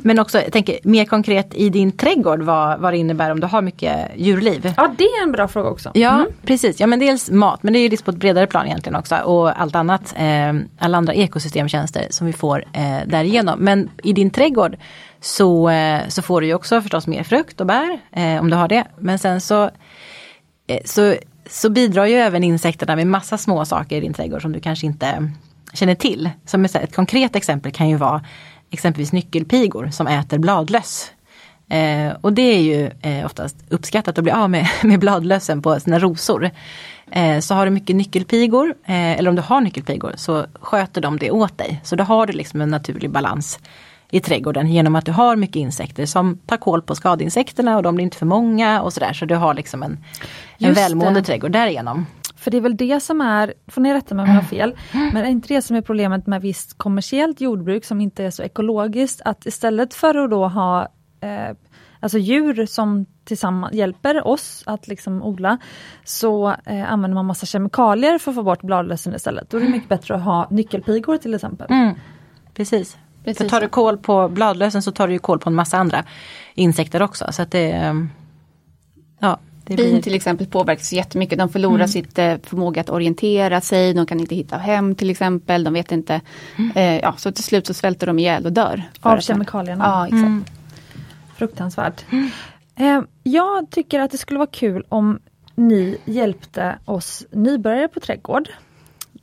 Men 0.03 0.19
också, 0.19 0.41
jag 0.41 0.51
tänker 0.51 0.80
mer 0.84 1.05
konkret 1.05 1.53
i 1.53 1.69
din 1.69 1.91
trädgård 1.91 2.41
vad, 2.41 2.80
vad 2.80 2.93
det 2.93 2.97
innebär 2.97 3.30
om 3.30 3.39
du 3.39 3.47
har 3.47 3.61
mycket 3.61 4.11
djurliv. 4.15 4.74
Ja, 4.78 4.93
det 4.97 5.03
är 5.03 5.24
en 5.24 5.32
bra 5.32 5.47
fråga 5.47 5.69
också. 5.69 5.91
Ja, 5.93 6.26
precis. 6.45 6.80
Ja, 6.80 6.88
men 6.88 6.99
dels 6.99 7.32
mat, 7.32 7.63
men 7.63 7.74
det 7.74 7.80
är 7.80 7.89
ju 7.89 7.97
på 7.97 8.11
ett 8.11 8.17
bredare 8.17 8.47
plan 8.47 8.65
egentligen 8.65 8.95
också. 8.95 9.15
Och 9.15 9.61
allt 9.61 9.76
annat, 9.76 10.13
eh, 10.17 10.53
alla 10.78 10.97
andra 10.97 11.13
ekosystemtjänster 11.13 12.07
som 12.09 12.28
vi 12.28 12.34
får 12.34 12.65
eh, 12.74 13.07
därigenom. 13.07 13.59
Men 13.59 13.89
i 14.03 14.13
din 14.13 14.30
trädgård 14.30 14.78
så, 15.24 15.69
eh, 15.69 16.07
så 16.07 16.21
får 16.21 16.41
du 16.41 16.47
ju 16.47 16.53
också 16.53 16.82
förstås 16.82 17.07
mer 17.07 17.24
frukt 17.24 17.61
och 17.61 17.67
bär, 17.67 17.99
eh, 18.11 18.39
om 18.39 18.49
du 18.49 18.55
har 18.55 18.67
det. 18.67 18.84
Men 18.97 19.19
sen 19.19 19.41
så, 19.41 19.63
eh, 20.67 20.82
så, 20.86 21.15
så 21.49 21.69
bidrar 21.69 22.05
ju 22.05 22.15
även 22.15 22.43
insekterna 22.43 22.95
med 22.95 23.07
massa 23.07 23.38
små 23.38 23.65
saker 23.65 23.97
i 23.97 23.99
din 23.99 24.13
trädgård 24.13 24.41
som 24.41 24.51
du 24.51 24.59
kanske 24.59 24.86
inte 24.86 25.32
känner 25.74 25.95
till. 25.95 26.30
Som 26.45 26.65
ett, 26.65 26.76
ett 26.76 26.95
konkret 26.95 27.36
exempel 27.36 27.71
kan 27.71 27.89
ju 27.89 27.95
vara 27.95 28.26
exempelvis 28.71 29.11
nyckelpigor 29.11 29.89
som 29.91 30.07
äter 30.07 30.38
bladlöss. 30.38 31.11
Eh, 31.69 32.13
och 32.21 32.34
det 32.34 32.41
är 32.41 32.61
ju 32.61 32.91
eh, 33.01 33.26
oftast 33.26 33.55
uppskattat 33.69 34.17
att 34.17 34.24
bli 34.24 34.34
av 34.34 34.49
med, 34.49 34.67
med 34.84 34.99
bladlössen 34.99 35.61
på 35.61 35.80
sina 35.80 35.99
rosor. 35.99 36.49
Eh, 37.11 37.39
så 37.39 37.55
har 37.55 37.65
du 37.65 37.71
mycket 37.71 37.95
nyckelpigor, 37.95 38.74
eh, 38.86 39.11
eller 39.11 39.30
om 39.30 39.36
du 39.36 39.41
har 39.41 39.61
nyckelpigor, 39.61 40.13
så 40.15 40.45
sköter 40.61 41.01
de 41.01 41.17
det 41.17 41.32
åt 41.32 41.57
dig. 41.57 41.82
Så 41.84 41.95
då 41.95 42.03
har 42.03 42.28
du 42.28 42.34
liksom 42.34 42.61
en 42.61 42.69
naturlig 42.69 43.11
balans 43.11 43.59
i 44.14 44.20
trädgården 44.20 44.68
genom 44.68 44.95
att 44.95 45.05
du 45.05 45.11
har 45.11 45.36
mycket 45.36 45.55
insekter 45.55 46.05
som 46.05 46.38
tar 46.45 46.57
koll 46.57 46.82
på 46.82 46.95
skadeinsekterna 46.95 47.78
och 47.78 47.84
de 47.84 47.95
blir 47.95 48.03
inte 48.03 48.18
för 48.18 48.26
många 48.26 48.82
och 48.82 48.93
sådär. 48.93 49.14
Så 49.14 49.26
du 49.26 49.36
har 49.36 49.53
liksom 49.53 49.84
en, 49.84 49.97
en 50.57 50.74
välmående 50.74 51.20
det. 51.20 51.26
trädgård 51.26 51.51
därigenom. 51.51 52.05
För 52.36 52.51
det 52.51 52.57
är 52.57 52.61
väl 52.61 52.78
det 52.78 52.99
som 52.99 53.22
är, 53.22 53.53
får 53.68 53.82
ni 53.82 53.93
rätta 53.93 54.16
mig 54.16 54.24
om 54.24 54.30
jag 54.30 54.36
har 54.36 54.47
fel, 54.47 54.76
men 54.91 55.18
är 55.18 55.30
inte 55.30 55.47
det 55.47 55.61
som 55.61 55.76
är 55.76 55.82
problemet 55.82 56.28
med 56.28 56.41
visst 56.41 56.78
kommersiellt 56.78 57.41
jordbruk 57.41 57.86
som 57.86 58.01
inte 58.01 58.24
är 58.24 58.32
så 58.32 58.43
ekologiskt, 58.43 59.22
att 59.26 59.45
istället 59.45 59.93
för 59.93 60.16
att 60.16 60.30
då 60.32 60.47
ha 60.47 60.82
eh, 61.22 61.55
alltså 61.99 62.18
djur 62.18 62.66
som 62.66 63.05
tillsammans 63.24 63.74
hjälper 63.74 64.28
oss 64.28 64.64
att 64.66 64.88
liksom 64.88 65.24
odla, 65.24 65.57
så 66.03 66.55
eh, 66.66 66.91
använder 66.91 67.16
man 67.16 67.26
massa 67.26 67.45
kemikalier 67.45 68.18
för 68.18 68.32
att 68.32 68.36
få 68.36 68.43
bort 68.43 68.61
bladlössen 68.61 69.16
istället. 69.16 69.49
Då 69.49 69.57
är 69.57 69.61
det 69.61 69.70
mycket 69.70 69.89
bättre 69.89 70.16
att 70.16 70.24
ha 70.24 70.47
nyckelpigor 70.49 71.18
till 71.18 71.34
exempel. 71.34 71.68
Mm. 71.70 71.95
Precis. 72.53 72.97
Precis 73.24 73.38
För 73.38 73.49
tar 73.49 73.61
du 73.61 73.67
koll 73.67 73.97
på 73.97 74.30
bladlösen 74.30 74.82
så 74.84 74.91
tar 74.91 75.07
du 75.07 75.13
ju 75.13 75.19
koll 75.19 75.39
på 75.39 75.49
en 75.49 75.55
massa 75.55 75.78
andra 75.78 76.03
insekter 76.53 77.01
också. 77.01 77.26
Så 77.32 77.41
att 77.41 77.51
det, 77.51 77.71
ehm, 77.71 78.09
ja, 79.19 79.39
det 79.65 79.76
Bin 79.76 79.89
blir... 79.89 80.01
till 80.01 80.15
exempel 80.15 80.47
påverkas 80.47 80.93
jättemycket. 80.93 81.38
De 81.38 81.49
förlorar 81.49 81.88
sitt 81.88 82.19
eh, 82.19 82.36
förmåga 82.43 82.82
att 82.82 82.89
orientera 82.89 83.61
sig, 83.61 83.93
de 83.93 84.05
kan 84.05 84.19
inte 84.19 84.36
hitta 84.36 84.57
hem 84.57 84.95
till 84.95 85.09
exempel. 85.09 85.63
De 85.63 85.74
vet 85.74 85.91
inte, 85.91 86.21
eh, 86.76 86.97
ja, 86.97 87.13
så 87.17 87.32
till 87.32 87.43
slut 87.43 87.67
så 87.67 87.74
svälter 87.74 88.07
de 88.07 88.19
ihjäl 88.19 88.45
och 88.45 88.53
dör. 88.53 88.84
Av 89.01 89.19
kemikalierna. 89.19 89.86
Ja, 89.86 90.05
exakt. 90.05 90.21
Mm. 90.21 90.45
Fruktansvärt. 91.36 92.05
Eh, 92.76 93.01
jag 93.24 93.69
tycker 93.69 93.99
att 93.99 94.11
det 94.11 94.17
skulle 94.17 94.39
vara 94.39 94.49
kul 94.51 94.84
om 94.89 95.19
ni 95.55 95.97
hjälpte 96.05 96.76
oss 96.86 97.26
nybörjare 97.32 97.88
på 97.88 97.99
trädgård. 97.99 98.49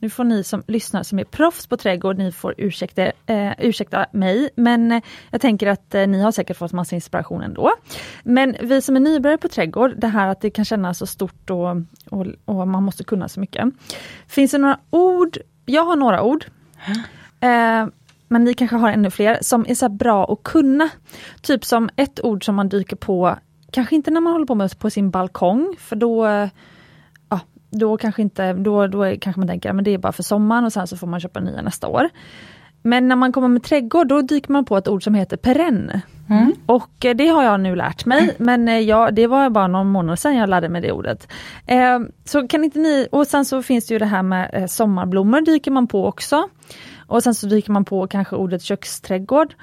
Nu 0.01 0.09
får 0.09 0.23
ni 0.23 0.43
som 0.43 0.63
lyssnar 0.67 1.03
som 1.03 1.19
är 1.19 1.23
proffs 1.23 1.67
på 1.67 1.77
trädgård, 1.77 2.17
ni 2.17 2.31
får 2.31 2.55
ursäkta, 2.57 3.11
eh, 3.25 3.51
ursäkta 3.59 4.05
mig, 4.11 4.49
men 4.55 4.91
eh, 4.91 5.01
jag 5.31 5.41
tänker 5.41 5.67
att 5.67 5.95
eh, 5.95 6.07
ni 6.07 6.21
har 6.21 6.31
säkert 6.31 6.57
fått 6.57 6.71
massa 6.71 6.95
inspiration 6.95 7.41
ändå. 7.41 7.71
Men 8.23 8.55
vi 8.61 8.81
som 8.81 8.95
är 8.95 8.99
nybörjare 8.99 9.37
på 9.37 9.47
trädgård, 9.47 9.93
det 9.97 10.07
här 10.07 10.27
att 10.27 10.41
det 10.41 10.49
kan 10.49 10.65
kännas 10.65 10.97
så 10.97 11.05
stort 11.05 11.49
och, 11.49 11.75
och, 12.09 12.27
och 12.45 12.67
man 12.67 12.83
måste 12.83 13.03
kunna 13.03 13.29
så 13.29 13.39
mycket. 13.39 13.65
Finns 14.27 14.51
det 14.51 14.57
några 14.57 14.79
ord, 14.89 15.37
jag 15.65 15.85
har 15.85 15.95
några 15.95 16.23
ord, 16.23 16.45
Eh, 17.39 17.87
men 18.27 18.43
ni 18.43 18.53
kanske 18.53 18.75
har 18.75 18.89
ännu 18.89 19.11
fler 19.11 19.37
som 19.41 19.65
är 19.67 19.75
så 19.75 19.85
här 19.85 19.93
bra 19.93 20.33
att 20.33 20.43
kunna. 20.43 20.89
Typ 21.41 21.65
som 21.65 21.89
ett 21.95 22.23
ord 22.23 22.45
som 22.45 22.55
man 22.55 22.69
dyker 22.69 22.95
på, 22.95 23.35
kanske 23.71 23.95
inte 23.95 24.11
när 24.11 24.21
man 24.21 24.33
håller 24.33 24.45
på 24.45 24.55
med 24.55 24.79
på 24.79 24.89
sin 24.89 25.09
balkong, 25.09 25.75
för 25.79 25.95
då 25.95 26.27
eh, 26.27 26.49
då 27.71 27.97
kanske 27.97 28.21
inte, 28.21 28.53
då, 28.53 28.87
då 28.87 29.15
kanske 29.21 29.39
man 29.39 29.47
tänker 29.47 29.69
att 29.69 29.85
det 29.85 29.91
är 29.91 29.97
bara 29.97 30.11
för 30.11 30.23
sommaren 30.23 30.65
och 30.65 30.73
sen 30.73 30.87
så 30.87 30.97
får 30.97 31.07
man 31.07 31.19
köpa 31.19 31.39
nya 31.39 31.61
nästa 31.61 31.87
år. 31.87 32.09
Men 32.83 33.07
när 33.07 33.15
man 33.15 33.31
kommer 33.31 33.47
med 33.47 33.63
trädgård 33.63 34.07
då 34.07 34.21
dyker 34.21 34.51
man 34.51 34.65
på 34.65 34.77
ett 34.77 34.87
ord 34.87 35.03
som 35.03 35.13
heter 35.13 35.37
perenn. 35.37 35.91
Och 36.65 37.05
eh, 37.05 37.15
det 37.15 37.27
har 37.27 37.43
jag 37.43 37.59
nu 37.59 37.75
lärt 37.75 38.05
mig, 38.05 38.35
men 38.39 38.67
eh, 38.67 38.79
ja, 38.79 39.11
det 39.11 39.27
var 39.27 39.49
bara 39.49 39.67
någon 39.67 39.87
månad 39.87 40.19
sedan 40.19 40.35
jag 40.35 40.49
lärde 40.49 40.69
mig 40.69 40.81
det 40.81 40.91
ordet. 40.91 41.27
Eh, 41.65 41.99
så 42.25 42.47
kan 42.47 42.63
inte 42.63 42.79
ni, 42.79 43.07
och 43.11 43.27
sen 43.27 43.45
så 43.45 43.63
finns 43.63 43.87
det 43.87 43.93
ju 43.93 43.99
det 43.99 44.05
här 44.05 44.23
med 44.23 44.49
eh, 44.53 44.65
sommarblommor 44.65 45.41
dyker 45.41 45.71
man 45.71 45.87
på 45.87 46.05
också. 46.05 46.49
Och 47.07 47.23
sen 47.23 47.35
så 47.35 47.47
dyker 47.47 47.71
man 47.71 47.85
på 47.85 48.07
kanske 48.07 48.35
ordet 48.35 48.61
köksträdgård. 48.61 49.53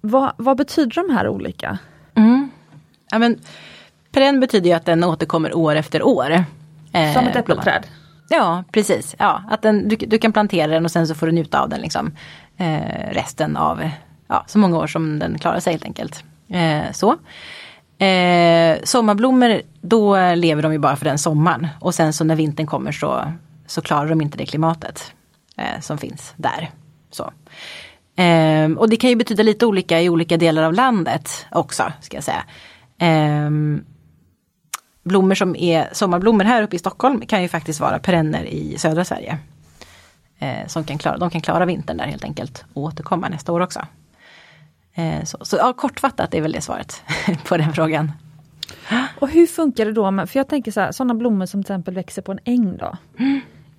Vad, 0.00 0.32
vad 0.36 0.56
betyder 0.56 1.06
de 1.06 1.14
här 1.14 1.28
olika? 1.28 1.78
Mm. 2.14 2.50
Ja, 3.10 3.18
men, 3.18 3.38
perenn 4.12 4.40
betyder 4.40 4.70
ju 4.70 4.76
att 4.76 4.86
den 4.86 5.04
återkommer 5.04 5.56
år 5.56 5.74
efter 5.74 6.02
år. 6.02 6.44
Eh, 6.92 7.14
Som 7.14 7.26
ett 7.26 7.36
äppelträd? 7.36 7.86
Ja, 8.28 8.64
precis. 8.72 9.14
Ja, 9.18 9.42
att 9.50 9.62
den, 9.62 9.88
du, 9.88 9.96
du 9.96 10.18
kan 10.18 10.32
plantera 10.32 10.66
den 10.66 10.84
och 10.84 10.90
sen 10.90 11.08
så 11.08 11.14
får 11.14 11.26
du 11.26 11.32
njuta 11.32 11.60
av 11.60 11.68
den 11.68 11.80
liksom, 11.80 12.12
eh, 12.56 13.10
resten 13.10 13.56
av 13.56 13.90
ja, 14.28 14.44
så 14.46 14.58
många 14.58 14.78
år 14.78 14.86
som 14.86 15.18
den 15.18 15.38
klarar 15.38 15.60
sig 15.60 15.72
helt 15.72 15.84
enkelt. 15.84 16.24
Eh, 16.48 16.92
så. 16.92 17.16
Eh, 18.04 18.78
sommarblommor, 18.84 19.62
då 19.80 20.34
lever 20.34 20.62
de 20.62 20.72
ju 20.72 20.78
bara 20.78 20.96
för 20.96 21.04
den 21.04 21.18
sommaren. 21.18 21.68
Och 21.80 21.94
sen 21.94 22.12
så 22.12 22.24
när 22.24 22.36
vintern 22.36 22.66
kommer 22.66 22.92
så, 22.92 23.32
så 23.66 23.80
klarar 23.80 24.08
de 24.08 24.20
inte 24.20 24.38
det 24.38 24.46
klimatet 24.46 25.12
eh, 25.56 25.80
som 25.80 25.98
finns 25.98 26.34
där. 26.36 26.70
Så. 27.10 27.32
Eh, 28.22 28.70
och 28.76 28.88
det 28.88 28.96
kan 28.96 29.10
ju 29.10 29.16
betyda 29.16 29.42
lite 29.42 29.66
olika 29.66 30.00
i 30.00 30.08
olika 30.08 30.36
delar 30.36 30.62
av 30.62 30.72
landet 30.72 31.46
också, 31.50 31.92
ska 32.00 32.16
jag 32.16 32.24
säga. 32.24 32.44
Blommor 35.08 35.34
som 35.34 35.56
är 35.56 35.88
sommarblommor 35.92 36.44
här 36.44 36.62
uppe 36.62 36.76
i 36.76 36.78
Stockholm 36.78 37.20
kan 37.26 37.42
ju 37.42 37.48
faktiskt 37.48 37.80
vara 37.80 37.98
perenner 37.98 38.44
i 38.44 38.78
södra 38.78 39.04
Sverige. 39.04 39.38
Eh, 40.38 40.66
som 40.66 40.84
kan 40.84 40.98
klara, 40.98 41.18
de 41.18 41.30
kan 41.30 41.40
klara 41.40 41.64
vintern 41.66 41.96
där 41.96 42.04
helt 42.04 42.24
enkelt 42.24 42.64
och 42.74 42.82
återkomma 42.82 43.28
nästa 43.28 43.52
år 43.52 43.60
också. 43.60 43.80
Eh, 44.94 45.24
så 45.24 45.38
så 45.42 45.56
ja, 45.56 45.72
kortfattat 45.72 46.34
är 46.34 46.40
väl 46.40 46.52
det 46.52 46.60
svaret 46.60 47.02
på 47.48 47.56
den 47.56 47.72
frågan. 47.72 48.12
Och 49.20 49.28
hur 49.28 49.46
funkar 49.46 49.84
det 49.86 49.92
då 49.92 50.10
med, 50.10 50.30
för 50.30 50.38
jag 50.38 50.48
tänker 50.48 50.72
så 50.72 50.80
här, 50.80 50.92
sådana 50.92 51.14
blommor 51.14 51.46
som 51.46 51.64
till 51.64 51.72
exempel 51.72 51.94
växer 51.94 52.22
på 52.22 52.32
en 52.32 52.38
äng 52.44 52.76
då. 52.76 52.96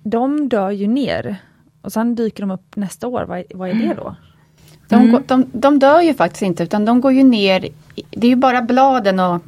De 0.02 0.48
dör 0.48 0.70
ju 0.70 0.86
ner 0.86 1.36
och 1.82 1.92
sen 1.92 2.14
dyker 2.14 2.42
de 2.42 2.50
upp 2.50 2.76
nästa 2.76 3.08
år, 3.08 3.24
vad, 3.28 3.42
vad 3.54 3.68
är 3.68 3.74
det 3.74 3.94
då? 3.94 4.16
De, 4.88 5.12
går- 5.12 5.22
de, 5.26 5.44
de 5.52 5.78
dör 5.78 6.00
ju 6.00 6.14
faktiskt 6.14 6.42
inte 6.42 6.62
utan 6.62 6.84
de 6.84 7.00
går 7.00 7.12
ju 7.12 7.22
ner, 7.22 7.64
i- 7.64 7.72
det 8.10 8.26
är 8.26 8.30
ju 8.30 8.36
bara 8.36 8.62
bladen 8.62 9.20
och 9.20 9.42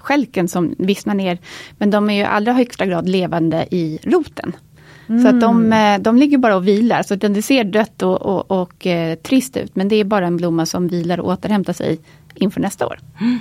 skälken 0.00 0.48
som 0.48 0.74
vissnar 0.78 1.14
ner. 1.14 1.38
Men 1.78 1.90
de 1.90 2.10
är 2.10 2.14
ju 2.14 2.20
i 2.20 2.24
allra 2.24 2.52
högsta 2.52 2.86
grad 2.86 3.08
levande 3.08 3.66
i 3.74 3.98
roten. 4.02 4.56
Så 5.06 5.28
att 5.28 5.40
de, 5.40 5.72
eh, 5.72 5.98
de 5.98 6.16
ligger 6.16 6.38
bara 6.38 6.56
och 6.56 6.68
vilar, 6.68 7.02
så 7.02 7.14
det 7.14 7.42
ser 7.42 7.64
dött 7.64 8.02
och, 8.02 8.22
och, 8.22 8.50
och 8.62 8.86
eh, 8.86 9.14
trist 9.18 9.56
ut. 9.56 9.76
Men 9.76 9.88
det 9.88 9.96
är 9.96 10.04
bara 10.04 10.26
en 10.26 10.36
blomma 10.36 10.66
som 10.66 10.88
vilar 10.88 11.20
och 11.20 11.28
återhämtar 11.28 11.72
sig 11.72 11.98
inför 12.34 12.60
nästa 12.60 12.86
år. 12.86 12.98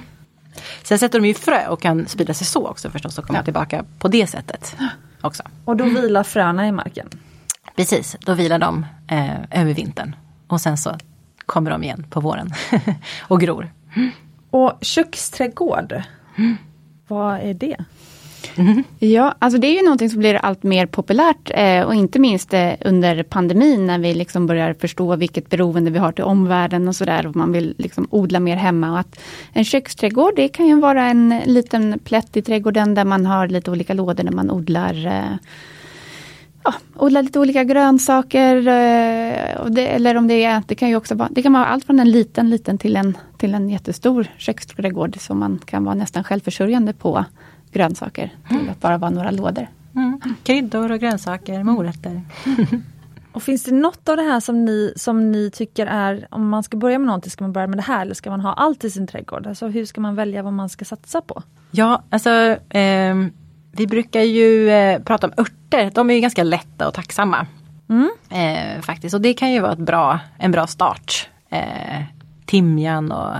Sen 0.83 0.99
sätter 0.99 1.19
de 1.19 1.27
ju 1.27 1.33
frö 1.33 1.67
och 1.67 1.81
kan 1.81 2.07
sprida 2.07 2.33
sig 2.33 2.47
så 2.47 2.67
också 2.67 2.89
förstås 2.89 3.17
och 3.17 3.25
komma 3.27 3.39
Ja. 3.39 3.43
tillbaka 3.43 3.85
på 3.99 4.07
det 4.07 4.27
sättet. 4.27 4.75
också. 5.21 5.43
Och 5.65 5.77
då 5.77 5.83
vilar 5.83 6.23
fröna 6.23 6.67
i 6.67 6.71
marken. 6.71 7.07
Precis, 7.75 8.15
då 8.25 8.33
vilar 8.33 8.59
de 8.59 8.85
eh, 9.07 9.61
över 9.61 9.73
vintern. 9.73 10.15
Och 10.47 10.61
sen 10.61 10.77
så 10.77 10.95
kommer 11.45 11.71
de 11.71 11.83
igen 11.83 12.05
på 12.09 12.19
våren 12.19 12.51
och 13.21 13.41
gror. 13.41 13.69
Och 14.55 14.73
köksträdgård, 14.81 16.01
vad 17.07 17.39
är 17.39 17.53
det? 17.53 17.77
Mm-hmm. 18.55 18.83
Ja, 18.99 19.35
alltså 19.39 19.59
det 19.59 19.67
är 19.67 19.77
ju 19.77 19.83
någonting 19.83 20.09
som 20.09 20.19
blir 20.19 20.35
allt 20.35 20.63
mer 20.63 20.85
populärt 20.85 21.51
eh, 21.53 21.81
och 21.81 21.95
inte 21.95 22.19
minst 22.19 22.53
eh, 22.53 22.71
under 22.85 23.23
pandemin 23.23 23.87
när 23.87 23.99
vi 23.99 24.13
liksom 24.13 24.47
börjar 24.47 24.73
förstå 24.73 25.15
vilket 25.15 25.49
beroende 25.49 25.91
vi 25.91 25.99
har 25.99 26.11
till 26.11 26.23
omvärlden 26.23 26.87
och 26.87 26.95
sådär 26.95 27.27
och 27.27 27.35
man 27.35 27.51
vill 27.51 27.75
liksom 27.77 28.07
odla 28.09 28.39
mer 28.39 28.55
hemma. 28.55 28.91
Och 28.91 28.99
att 28.99 29.19
en 29.53 29.65
köksträdgård 29.65 30.33
det 30.35 30.47
kan 30.47 30.67
ju 30.67 30.79
vara 30.79 31.03
en 31.03 31.41
liten 31.45 31.99
plätt 32.03 32.37
i 32.37 32.41
trädgården 32.41 32.93
där 32.93 33.05
man 33.05 33.25
har 33.25 33.47
lite 33.47 33.71
olika 33.71 33.93
lådor 33.93 34.23
när 34.23 34.31
man 34.31 34.51
odlar 34.51 35.05
eh, 35.05 35.37
Ja, 36.65 36.73
odla 36.95 37.21
lite 37.21 37.39
olika 37.39 37.63
grönsaker. 37.63 38.57
Eh, 38.57 39.65
det, 39.69 39.87
eller 39.87 40.17
om 40.17 40.27
det 40.27 40.43
är, 40.43 40.63
det 40.67 40.75
kan 40.75 40.89
ju 40.89 40.95
också 40.95 41.15
vara, 41.15 41.29
det 41.31 41.41
kan 41.41 41.53
vara 41.53 41.65
allt 41.65 41.85
från 41.85 41.99
en 41.99 42.11
liten, 42.11 42.49
liten 42.49 42.77
till 42.77 42.95
en, 42.95 43.17
till 43.37 43.53
en 43.53 43.69
jättestor 43.69 44.27
köksträdgård. 44.37 45.17
Så 45.19 45.35
man 45.35 45.59
kan 45.65 45.83
vara 45.83 45.95
nästan 45.95 46.23
självförsörjande 46.23 46.93
på 46.93 47.25
grönsaker. 47.71 48.33
Till 48.49 48.69
att 48.69 48.81
bara 48.81 48.97
vara 48.97 49.11
några 49.11 49.31
lådor. 49.31 49.67
Mm. 49.95 50.19
Kryddor 50.43 50.91
och 50.91 50.99
grönsaker, 50.99 51.63
morötter. 51.63 52.21
Och 53.35 53.43
finns 53.43 53.63
det 53.63 53.71
något 53.71 54.09
av 54.09 54.17
det 54.17 54.23
här 54.23 54.39
som 54.39 54.65
ni, 54.65 54.93
som 54.95 55.31
ni 55.31 55.51
tycker 55.51 55.87
är, 55.87 56.27
om 56.31 56.49
man 56.49 56.63
ska 56.63 56.77
börja 56.77 56.99
med 56.99 57.05
någonting, 57.05 57.31
ska 57.31 57.43
man 57.43 57.53
börja 57.53 57.67
med 57.67 57.77
det 57.77 57.83
här 57.83 58.01
eller 58.01 58.13
ska 58.13 58.29
man 58.29 58.41
ha 58.41 58.53
allt 58.53 58.83
i 58.83 58.89
sin 58.89 59.07
trädgård? 59.07 59.47
Alltså 59.47 59.67
hur 59.67 59.85
ska 59.85 60.01
man 60.01 60.15
välja 60.15 60.43
vad 60.43 60.53
man 60.53 60.69
ska 60.69 60.85
satsa 60.85 61.21
på? 61.21 61.43
Ja, 61.71 62.03
alltså 62.09 62.57
ehm, 62.69 63.31
vi 63.75 63.87
brukar 63.87 64.21
ju 64.21 64.69
eh, 64.69 65.01
prata 65.01 65.27
om 65.27 65.33
örter. 65.37 65.91
De 65.93 66.09
är 66.09 66.13
ju 66.13 66.19
ganska 66.19 66.43
lätta 66.43 66.87
och 66.87 66.93
tacksamma. 66.93 67.47
Mm. 67.89 68.09
Eh, 68.29 68.81
faktiskt, 68.81 69.15
och 69.15 69.21
det 69.21 69.33
kan 69.33 69.51
ju 69.51 69.59
vara 69.59 69.71
ett 69.73 69.79
bra, 69.79 70.19
en 70.37 70.51
bra 70.51 70.67
start. 70.67 71.29
Eh, 71.49 72.01
timjan 72.45 73.11
och 73.11 73.35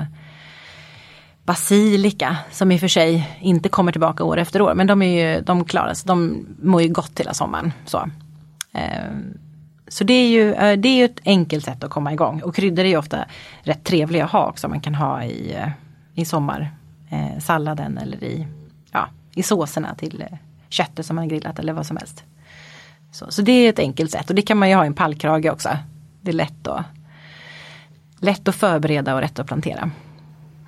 basilika 1.46 2.38
som 2.52 2.72
i 2.72 2.76
och 2.76 2.80
för 2.80 2.88
sig 2.88 3.38
inte 3.40 3.70
kommer 3.70 3.92
tillbaka 3.92 4.24
år 4.24 4.38
efter 4.38 4.62
år. 4.62 4.74
Men 4.76 4.88
de, 4.88 5.02
är 5.02 5.36
ju, 5.36 5.42
de 5.42 5.66
klarar 5.66 5.94
sig, 5.94 6.08
de 6.08 6.46
mår 6.62 6.82
ju 6.82 6.90
gott 6.90 7.20
hela 7.20 7.34
sommaren. 7.34 7.74
Så, 7.86 8.10
eh, 8.74 9.12
så 9.88 10.04
det, 10.04 10.14
är 10.14 10.28
ju, 10.28 10.54
eh, 10.54 10.78
det 10.78 10.90
är 10.90 10.98
ju 10.98 11.06
ett 11.06 11.22
enkelt 11.26 11.66
sätt 11.66 11.84
att 11.84 11.92
komma 11.92 12.14
igång. 12.14 12.42
Och 12.42 12.56
kryddor 12.56 12.84
är 12.84 12.90
ju 12.90 12.98
ofta 12.98 13.26
rätt 13.64 13.84
trevliga 13.84 14.26
att 14.26 14.32
ha 14.32 14.48
också. 14.48 14.68
Man 14.68 14.80
kan 14.80 14.96
ha 14.96 15.24
i, 15.24 15.54
eh, 15.54 15.70
i 16.16 16.26
sommarsalladen 16.26 17.98
eller 17.98 18.24
i, 18.24 18.48
i 19.36 19.44
såserna 19.44 19.96
till 19.96 20.22
eh, 20.22 20.38
köttet 20.70 21.06
som 21.06 21.16
man 21.16 21.24
har 21.24 21.30
grillat 21.30 21.60
eller 21.60 21.74
vad 21.74 21.86
som 21.86 21.98
helst. 21.98 22.24
Så, 23.12 23.32
så 23.32 23.42
det 23.42 23.52
är 23.52 23.70
ett 23.70 23.80
enkelt 23.80 24.12
sätt 24.12 24.30
och 24.30 24.36
det 24.36 24.42
kan 24.42 24.58
man 24.58 24.70
ju 24.70 24.76
ha 24.76 24.84
i 24.84 24.88
en 24.88 24.94
pallkrage 24.94 25.46
också. 25.46 25.70
Det 26.22 26.32
är 26.32 26.36
lätt 26.36 26.68
att, 26.68 26.86
lätt 28.20 28.48
att 28.48 28.56
förbereda 28.56 29.16
och 29.16 29.22
rätt 29.22 29.40
att 29.40 29.48
plantera. 29.48 29.92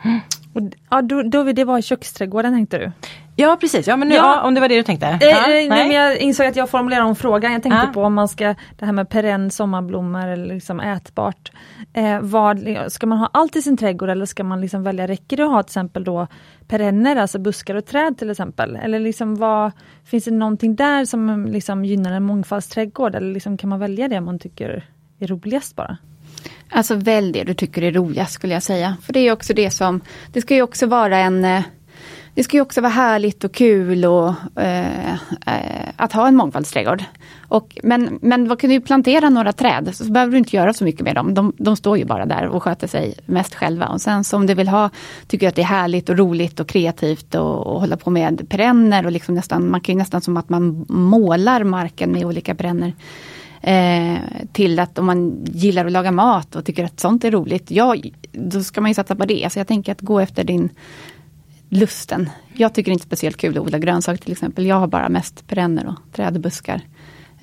Mm. 0.04 0.20
Och, 0.54 0.62
ja, 0.90 1.02
då, 1.02 1.24
då, 1.24 1.44
det 1.44 1.64
var 1.64 1.80
i 1.80 1.82
köksträdgården 1.82 2.54
tänkte 2.54 2.78
du? 2.78 2.92
Ja 3.40 3.58
precis, 3.62 3.88
ja, 3.88 3.98
men 3.98 4.08
nu, 4.08 4.16
ja. 4.16 4.36
ja 4.36 4.48
om 4.48 4.54
det 4.54 4.62
var 4.62 4.70
det 4.70 4.76
du 4.76 4.84
tänkte. 4.84 5.08
Eh, 5.08 5.18
ja, 5.22 5.44
nej. 5.48 5.70
nej. 5.70 5.94
jag 5.94 6.18
insåg 6.18 6.46
att 6.46 6.56
jag 6.56 6.70
formulerade 6.70 7.06
om 7.06 7.16
frågan. 7.16 7.54
Jag 7.54 7.64
tänkte 7.64 7.82
ja. 7.84 7.94
på 7.94 8.04
om 8.04 8.14
man 8.14 8.28
ska, 8.28 8.56
det 8.78 8.86
här 8.86 8.92
med 8.92 9.10
perenn 9.10 9.52
sommarblommor 9.52 10.28
eller 10.28 10.54
liksom 10.54 10.80
ätbart. 10.80 11.52
Eh, 11.94 12.20
vad, 12.22 12.68
ska 12.88 13.08
man 13.08 13.18
ha 13.18 13.30
allt 13.34 13.56
i 13.56 13.62
sin 13.62 13.78
trädgård 13.78 14.10
eller 14.10 14.26
ska 14.26 14.44
man 14.44 14.62
liksom 14.62 14.84
välja, 14.84 15.08
räcker 15.08 15.38
det 15.38 15.44
att 15.44 15.52
ha 15.52 15.64
till 15.64 15.70
exempel 15.70 16.04
då 16.04 16.28
perenner, 16.68 17.16
alltså 17.16 17.40
buskar 17.40 17.76
och 17.76 17.86
träd 17.86 18.18
till 18.18 18.30
exempel? 18.30 18.76
Eller 18.76 19.00
liksom 19.00 19.36
vad, 19.36 19.72
finns 20.06 20.26
det 20.26 20.32
någonting 20.32 20.76
där 20.76 21.06
som 21.06 21.46
liksom 21.46 21.86
gynnar 21.86 22.12
en 22.12 22.24
mångfaldsträdgård 22.24 23.16
eller 23.16 23.34
liksom 23.34 23.58
kan 23.58 23.70
man 23.70 23.80
välja 23.80 24.08
det 24.08 24.22
man 24.22 24.40
tycker 24.40 24.86
är 25.20 25.28
roligast 25.28 25.76
bara? 25.76 25.98
Alltså 26.70 26.96
välj 26.96 27.32
det 27.32 27.44
du 27.44 27.54
tycker 27.54 27.82
är 27.82 27.92
roligast 27.92 28.34
skulle 28.34 28.54
jag 28.54 28.64
säga. 28.64 28.98
För 29.02 29.14
det 29.14 29.20
är 29.20 29.32
också 29.32 29.54
det 29.54 29.72
som, 29.72 30.02
det 30.34 30.42
ska 30.42 30.56
ju 30.56 30.62
också 30.62 30.88
vara 30.88 31.18
en 31.18 31.46
eh, 31.46 31.64
det 32.38 32.44
ska 32.44 32.58
ju 32.58 32.62
också 32.62 32.82
vara 32.82 32.92
härligt 32.92 33.44
och 33.44 33.52
kul 33.52 34.06
och, 34.06 34.34
eh, 34.56 35.14
eh 35.14 35.90
att 35.96 36.14
ha 36.14 36.28
en 36.28 36.36
mångfaldsträdgård. 36.36 37.04
Och, 37.48 37.78
men, 37.84 38.20
men 38.22 38.48
man 38.48 38.58
kan 38.58 38.72
ju 38.72 38.82
plantera 38.82 39.30
några 39.30 39.54
träd 39.54 39.90
så 39.96 40.04
behöver 40.04 40.32
du 40.32 40.38
inte 40.38 40.56
göra 40.56 40.74
så 40.74 40.84
mycket 40.84 41.02
med 41.02 41.16
dem. 41.16 41.34
De, 41.34 41.54
de 41.58 41.76
står 41.76 41.98
ju 41.98 42.06
bara 42.06 42.26
där 42.26 42.48
och 42.48 42.64
sköter 42.64 42.88
sig 42.88 43.14
mest 43.26 43.56
själva. 43.56 43.88
Och 43.88 44.02
sen 44.02 44.24
så 44.24 44.38
om 44.38 44.48
du 44.48 44.54
vill 44.54 44.68
ha, 44.68 44.90
tycker 45.28 45.48
att 45.48 45.56
det 45.56 45.62
är 45.62 45.66
härligt 45.66 46.10
och 46.10 46.18
roligt 46.18 46.60
och 46.60 46.68
kreativt 46.68 47.36
och, 47.36 47.68
och 47.68 47.80
hålla 47.80 47.98
på 47.98 48.10
med 48.10 48.50
perenner 48.50 49.06
och 49.06 49.12
liksom 49.12 49.36
nästan, 49.36 49.70
man 49.70 49.82
kan 49.82 49.96
ju 49.96 50.00
nästan 50.00 50.22
som 50.22 50.38
att 50.38 50.50
man 50.50 50.86
målar 50.90 51.64
marken 51.64 52.12
med 52.12 52.26
olika 52.26 52.56
perenner. 52.56 52.94
Eh, 53.62 54.18
till 54.52 54.80
att 54.80 55.00
om 55.00 55.06
man 55.06 55.46
gillar 55.46 55.86
att 55.86 55.92
laga 55.92 56.12
mat 56.12 56.56
och 56.56 56.66
tycker 56.66 56.84
att 56.84 57.00
sånt 57.00 57.24
är 57.24 57.32
roligt, 57.32 57.72
ja, 57.72 57.96
då 58.32 58.64
ska 58.64 58.82
man 58.82 58.90
ju 58.90 58.96
satsa 58.96 59.16
på 59.16 59.26
det. 59.26 59.54
Så 59.54 59.60
jag 59.60 59.68
tänker 59.68 59.92
att 59.92 60.02
gå 60.02 60.20
efter 60.20 60.44
din 60.44 60.70
lusten. 61.70 62.30
Jag 62.54 62.74
tycker 62.74 62.92
inte 62.92 63.06
speciellt 63.06 63.38
kul 63.38 63.58
att 63.58 63.64
odla 63.64 63.80
grönsaker 63.80 64.24
till 64.24 64.32
exempel. 64.32 64.66
Jag 64.66 64.76
har 64.76 64.88
bara 64.88 65.10
mest 65.10 65.48
perenner 65.48 65.88
och 65.88 66.14
träd 66.16 66.36
och 66.36 66.42
buskar. 66.42 66.82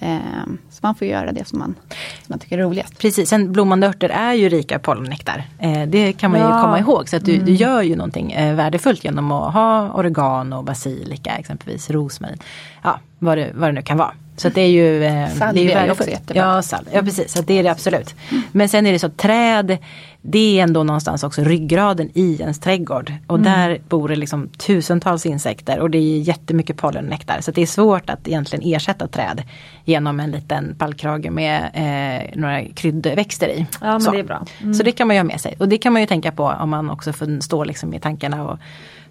Ehm, 0.00 0.58
så 0.70 0.78
man 0.82 0.94
får 0.94 1.06
göra 1.06 1.32
det 1.32 1.48
som 1.48 1.58
man, 1.58 1.74
som 1.88 2.26
man 2.26 2.38
tycker 2.38 2.58
är 2.58 2.62
roligast. 2.62 2.98
Precis, 2.98 3.28
sen 3.28 3.52
blommande 3.52 3.86
örter 3.86 4.08
är 4.08 4.32
ju 4.32 4.48
rika 4.48 4.78
på 4.78 4.94
pollennektar. 4.94 5.44
Eh, 5.58 5.82
det 5.82 6.12
kan 6.12 6.30
man 6.30 6.40
ja. 6.40 6.56
ju 6.56 6.62
komma 6.62 6.78
ihåg. 6.78 7.08
Så 7.08 7.16
att 7.16 7.24
du, 7.24 7.34
mm. 7.34 7.46
du 7.46 7.52
gör 7.52 7.82
ju 7.82 7.96
någonting 7.96 8.32
eh, 8.32 8.54
värdefullt 8.54 9.04
genom 9.04 9.32
att 9.32 9.54
ha 9.54 9.92
oregano, 9.92 10.62
basilika 10.62 11.30
exempelvis, 11.30 11.90
rosmarin. 11.90 12.38
Ja, 12.82 13.00
vad 13.18 13.38
det, 13.38 13.50
vad 13.54 13.68
det 13.68 13.72
nu 13.72 13.82
kan 13.82 13.96
vara. 13.96 14.14
Så 14.36 14.48
det 14.48 14.60
är 14.60 14.68
ju, 14.68 15.04
eh, 15.04 15.28
Salvia 15.28 15.80
är, 15.80 15.84
ju 15.84 15.90
också 15.92 16.10
jättebra. 16.10 16.42
Ja, 16.42 16.62
sal 16.62 16.88
ja 16.92 17.02
precis, 17.02 17.32
så 17.32 17.42
det 17.42 17.58
är 17.58 17.62
det 17.62 17.70
absolut. 17.70 18.14
Men 18.52 18.68
sen 18.68 18.86
är 18.86 18.92
det 18.92 18.98
så 18.98 19.08
träd, 19.08 19.78
det 20.26 20.58
är 20.58 20.62
ändå 20.62 20.82
någonstans 20.82 21.24
också 21.24 21.42
ryggraden 21.42 22.10
i 22.14 22.36
ens 22.40 22.58
trädgård. 22.58 23.12
Och 23.26 23.38
mm. 23.38 23.52
där 23.52 23.80
bor 23.88 24.08
det 24.08 24.16
liksom 24.16 24.48
tusentals 24.48 25.26
insekter 25.26 25.78
och 25.78 25.90
det 25.90 25.98
är 25.98 26.18
jättemycket 26.18 26.76
pollennektar. 26.76 27.40
Så 27.40 27.50
det 27.50 27.62
är 27.62 27.66
svårt 27.66 28.10
att 28.10 28.28
egentligen 28.28 28.74
ersätta 28.74 29.08
träd 29.08 29.42
genom 29.84 30.20
en 30.20 30.30
liten 30.30 30.74
pallkrage 30.78 31.30
med 31.30 31.70
eh, 31.74 32.40
några 32.40 32.64
kryddväxter 32.64 33.48
i. 33.48 33.66
Ja, 33.80 33.86
men 33.86 34.00
så. 34.00 34.10
det 34.10 34.18
är 34.18 34.24
bra. 34.24 34.44
Mm. 34.60 34.74
Så 34.74 34.82
det 34.82 34.92
kan 34.92 35.06
man 35.06 35.16
ju 35.16 35.20
ha 35.20 35.24
med 35.24 35.40
sig. 35.40 35.54
Och 35.58 35.68
det 35.68 35.78
kan 35.78 35.92
man 35.92 36.02
ju 36.02 36.06
tänka 36.06 36.32
på 36.32 36.44
om 36.44 36.70
man 36.70 36.90
också 36.90 37.12
får 37.12 37.40
stå 37.40 37.64
liksom 37.64 37.94
i 37.94 38.00
tankarna 38.00 38.48
och 38.48 38.58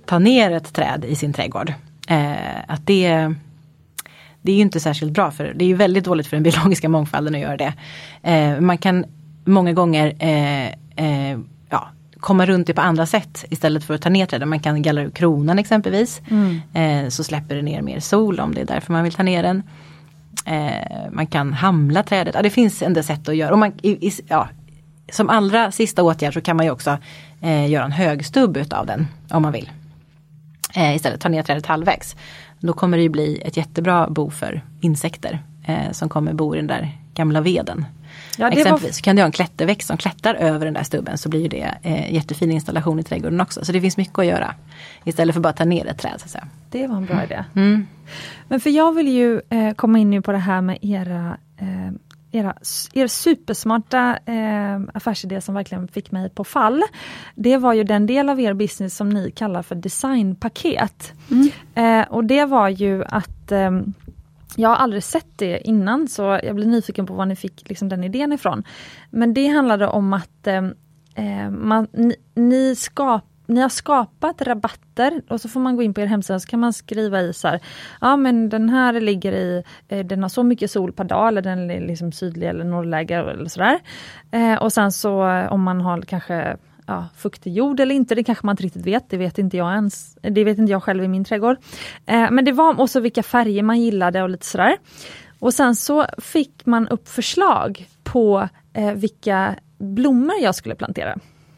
ta 0.05 0.19
ner 0.19 0.51
ett 0.51 0.73
träd 0.73 1.05
i 1.05 1.15
sin 1.15 1.33
trädgård. 1.33 1.73
Eh, 2.07 2.33
att 2.67 2.87
det 2.87 3.33
det 4.41 4.51
är 4.51 4.55
ju 4.55 4.61
inte 4.61 4.79
särskilt 4.79 5.11
bra 5.11 5.31
för 5.31 5.53
det 5.55 5.65
är 5.65 5.67
ju 5.67 5.75
väldigt 5.75 6.03
dåligt 6.03 6.27
för 6.27 6.35
den 6.35 6.43
biologiska 6.43 6.89
mångfalden 6.89 7.35
att 7.35 7.41
göra 7.41 7.57
det. 7.57 7.73
Eh, 8.23 8.59
man 8.59 8.77
kan 8.77 9.05
många 9.45 9.73
gånger 9.73 10.07
eh, 10.19 10.73
eh, 10.95 11.39
ja, 11.69 11.89
komma 12.23 12.45
runt 12.45 12.67
det 12.67 12.73
på 12.73 12.81
andra 12.81 13.05
sätt 13.05 13.45
istället 13.49 13.83
för 13.83 13.93
att 13.93 14.01
ta 14.01 14.09
ner 14.09 14.25
träden. 14.25 14.49
Man 14.49 14.59
kan 14.59 14.81
gallra 14.81 15.03
ur 15.03 15.09
kronan 15.09 15.59
exempelvis. 15.59 16.21
Mm. 16.29 16.61
Eh, 16.73 17.09
så 17.09 17.23
släpper 17.23 17.55
det 17.55 17.61
ner 17.61 17.81
mer 17.81 17.99
sol 17.99 18.39
om 18.39 18.53
det 18.53 18.61
är 18.61 18.65
därför 18.65 18.93
man 18.93 19.03
vill 19.03 19.13
ta 19.13 19.23
ner 19.23 19.43
den. 19.43 19.63
Eh, 20.45 21.11
man 21.11 21.27
kan 21.27 21.53
hamla 21.53 22.03
trädet. 22.03 22.35
Ja, 22.35 22.41
det 22.41 22.49
finns 22.49 22.81
en 22.81 22.93
del 22.93 23.03
sätt 23.03 23.29
att 23.29 23.35
göra. 23.35 23.51
Och 23.51 23.59
man, 23.59 23.71
i, 23.81 24.07
i, 24.07 24.11
ja, 24.27 24.49
som 25.11 25.29
allra 25.29 25.71
sista 25.71 26.03
åtgärd 26.03 26.33
så 26.33 26.41
kan 26.41 26.57
man 26.57 26.65
ju 26.65 26.71
också 26.71 26.97
eh, 27.41 27.69
göra 27.69 27.85
en 27.85 27.91
högstubb 27.91 28.57
utav 28.57 28.85
den 28.85 29.07
om 29.29 29.41
man 29.41 29.51
vill. 29.51 29.71
istället 30.95 31.21
ta 31.21 31.29
ner 31.29 31.43
trädet 31.43 31.65
halvvägs. 31.65 32.15
Då 32.59 32.73
kommer 32.73 32.97
det 32.97 33.03
ju 33.03 33.09
bli 33.09 33.41
ett 33.45 33.57
jättebra 33.57 34.09
bo 34.09 34.29
för 34.29 34.61
insekter 34.81 35.39
eh, 35.63 35.91
som 35.91 36.09
kommer 36.09 36.33
bo 36.33 36.55
i 36.55 36.57
den 36.57 36.67
där 36.67 36.91
gamla 37.13 37.41
veden. 37.41 37.85
Ja, 38.37 38.49
Exempelvis 38.49 38.97
var... 38.97 39.03
kan 39.03 39.15
du 39.15 39.21
ha 39.21 39.25
en 39.25 39.31
klätterväxt 39.31 39.87
som 39.87 39.97
klättrar 39.97 40.35
över 40.35 40.65
den 40.65 40.73
där 40.73 40.83
stubben 40.83 41.17
så 41.17 41.29
blir 41.29 41.49
det 41.49 41.77
eh, 41.81 42.13
jättefin 42.13 42.51
installation 42.51 42.99
i 42.99 43.03
trädgården 43.03 43.41
också. 43.41 43.65
Så 43.65 43.71
det 43.71 43.81
finns 43.81 43.97
mycket 43.97 44.19
att 44.19 44.25
göra. 44.25 44.55
Istället 45.03 45.35
för 45.35 45.41
bara 45.41 45.49
att 45.49 45.57
ta 45.57 45.65
ner 45.65 45.85
ett 45.85 45.97
träd. 45.97 46.23
Så. 46.25 46.39
Det 46.69 46.87
var 46.87 46.97
en 46.97 47.05
bra 47.05 47.23
idé. 47.23 47.43
Mm. 47.55 47.87
Men 48.47 48.59
för 48.59 48.69
jag 48.69 48.95
vill 48.95 49.07
ju 49.07 49.41
eh, 49.49 49.73
komma 49.73 49.99
in 49.99 50.09
nu 50.09 50.21
på 50.21 50.31
det 50.31 50.37
här 50.37 50.61
med 50.61 50.77
era 50.81 51.37
eh, 51.57 51.91
era, 52.33 52.53
er 52.93 53.07
supersmarta 53.07 54.17
eh, 54.25 54.81
affärsidé 54.93 55.41
som 55.41 55.55
verkligen 55.55 55.87
fick 55.87 56.11
mig 56.11 56.29
på 56.29 56.43
fall. 56.43 56.83
Det 57.35 57.57
var 57.57 57.73
ju 57.73 57.83
den 57.83 58.07
del 58.07 58.29
av 58.29 58.39
er 58.39 58.53
business 58.53 58.95
som 58.95 59.09
ni 59.09 59.31
kallar 59.31 59.63
för 59.63 59.75
designpaket. 59.75 61.13
Mm. 61.31 61.49
Eh, 61.75 62.07
och 62.11 62.23
det 62.23 62.45
var 62.45 62.69
ju 62.69 63.03
att 63.03 63.51
eh, 63.51 63.71
jag 64.55 64.69
har 64.69 64.75
aldrig 64.75 65.03
sett 65.03 65.37
det 65.37 65.67
innan 65.67 66.07
så 66.07 66.39
jag 66.43 66.55
blir 66.55 66.65
nyfiken 66.65 67.05
på 67.05 67.13
var 67.13 67.25
ni 67.25 67.35
fick 67.35 67.69
liksom, 67.69 67.89
den 67.89 68.03
idén 68.03 68.33
ifrån. 68.33 68.63
Men 69.09 69.33
det 69.33 69.47
handlade 69.47 69.87
om 69.87 70.13
att 70.13 70.47
eh, 70.47 70.63
eh, 71.15 71.49
man, 71.49 71.87
ni, 71.91 72.15
ni 72.35 72.75
skap, 72.75 73.23
ni 73.47 73.61
har 73.61 73.69
skapat 73.69 74.41
rabatter 74.41 75.21
och 75.29 75.41
så 75.41 75.49
får 75.49 75.59
man 75.59 75.75
gå 75.75 75.83
in 75.83 75.93
på 75.93 76.01
er 76.01 76.05
hemsida 76.05 76.39
så 76.39 76.47
kan 76.47 76.59
man 76.59 76.73
skriva 76.73 77.21
i 77.21 77.33
så 77.33 77.47
här, 77.47 77.59
ja 78.01 78.17
men 78.17 78.49
den 78.49 78.69
här 78.69 79.01
ligger 79.01 79.31
i, 79.31 79.63
eh, 79.87 80.05
den 80.05 80.21
har 80.21 80.29
så 80.29 80.43
mycket 80.43 80.71
sol 80.71 80.91
per 80.91 81.03
dag 81.03 81.27
eller 81.27 81.41
den 81.41 81.71
är 81.71 81.81
liksom 81.81 82.11
sydlig 82.11 82.47
eller 82.47 82.63
norrläge 82.63 83.15
eller 83.15 83.49
sådär. 83.49 83.79
Eh, 84.31 84.55
och 84.63 84.73
sen 84.73 84.91
så 84.91 85.23
om 85.49 85.63
man 85.63 85.81
har 85.81 86.01
kanske 86.01 86.57
ja, 86.87 87.07
fuktig 87.15 87.53
jord 87.53 87.79
eller 87.79 87.95
inte, 87.95 88.15
det 88.15 88.23
kanske 88.23 88.45
man 88.45 88.53
inte 88.53 88.63
riktigt 88.63 88.85
vet, 88.85 89.09
det 89.09 89.17
vet 89.17 89.37
inte 89.37 89.57
jag 89.57 89.73
ens, 89.73 90.17
det 90.21 90.43
vet 90.43 90.57
inte 90.57 90.71
jag 90.71 90.83
själv 90.83 91.03
i 91.03 91.07
min 91.07 91.23
trädgård. 91.23 91.57
Eh, 92.05 92.31
men 92.31 92.45
det 92.45 92.51
var 92.51 92.81
också 92.81 92.99
vilka 92.99 93.23
färger 93.23 93.63
man 93.63 93.81
gillade 93.81 94.23
och 94.23 94.29
lite 94.29 94.45
sådär. 94.45 94.77
Och 95.39 95.53
sen 95.53 95.75
så 95.75 96.05
fick 96.17 96.65
man 96.65 96.87
upp 96.87 97.09
förslag 97.09 97.87
på 98.03 98.49
eh, 98.73 98.93
vilka 98.93 99.55
blommor 99.77 100.35
jag 100.41 100.55
skulle 100.55 100.75
plantera. 100.75 101.17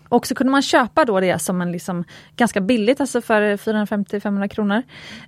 Och 0.10 0.28
så 0.28 0.36
kunde 0.36 0.52
man 0.52 0.62
köpa 0.62 1.06
då 1.06 1.20
det 1.20 1.40
som 1.40 1.62
en 1.62 1.72
liksom 1.72 2.04
ganska 2.36 2.62
billigt, 2.62 3.02
alltså 3.02 3.22
för 3.22 3.42
450-500 3.58 4.48
kronor. 4.48 4.84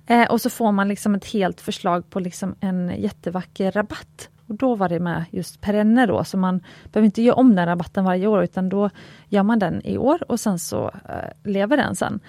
Eh, 0.06 0.30
och 0.30 0.40
så 0.40 0.50
får 0.50 0.72
man 0.72 0.88
liksom 0.88 1.14
ett 1.14 1.26
helt 1.26 1.60
förslag 1.60 2.10
på 2.10 2.20
liksom 2.20 2.54
en 2.60 2.92
jättevacker 2.98 3.72
rabatt. 3.72 4.28
Och 4.48 4.54
då 4.54 4.74
var 4.74 4.88
det 4.88 5.00
med 5.00 5.24
just 5.30 5.60
perenner 5.60 6.06
då, 6.06 6.24
så 6.24 6.36
man 6.36 6.60
behöver 6.92 7.06
inte 7.06 7.22
göra 7.22 7.36
om 7.36 7.56
den 7.56 7.66
rabatten 7.66 8.04
varje 8.04 8.26
år 8.26 8.44
utan 8.44 8.68
då 8.68 8.90
gör 9.28 9.42
man 9.42 9.58
den 9.58 9.86
i 9.86 9.98
år 9.98 10.30
och 10.30 10.40
sen 10.40 10.58
så 10.58 10.90
eh, 11.08 11.50
lever 11.50 11.76
den 11.76 11.96
sen. 11.96 12.20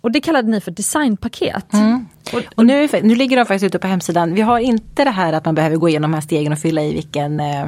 Och 0.00 0.12
det 0.12 0.20
kallade 0.20 0.48
ni 0.48 0.60
för 0.60 0.70
designpaket. 0.70 1.72
Mm. 1.72 2.06
Och, 2.32 2.42
och, 2.54 2.66
nu, 2.66 2.88
nu 3.02 3.14
ligger 3.14 3.36
de 3.36 3.46
faktiskt 3.46 3.64
ute 3.64 3.78
på 3.78 3.86
hemsidan. 3.86 4.34
Vi 4.34 4.40
har 4.40 4.58
inte 4.58 5.04
det 5.04 5.10
här 5.10 5.32
att 5.32 5.44
man 5.44 5.54
behöver 5.54 5.76
gå 5.76 5.88
igenom 5.88 6.10
de 6.10 6.14
här 6.14 6.20
stegen 6.20 6.52
och 6.52 6.58
fylla 6.58 6.82
i 6.82 6.92
vilken 6.92 7.40
eh, 7.40 7.66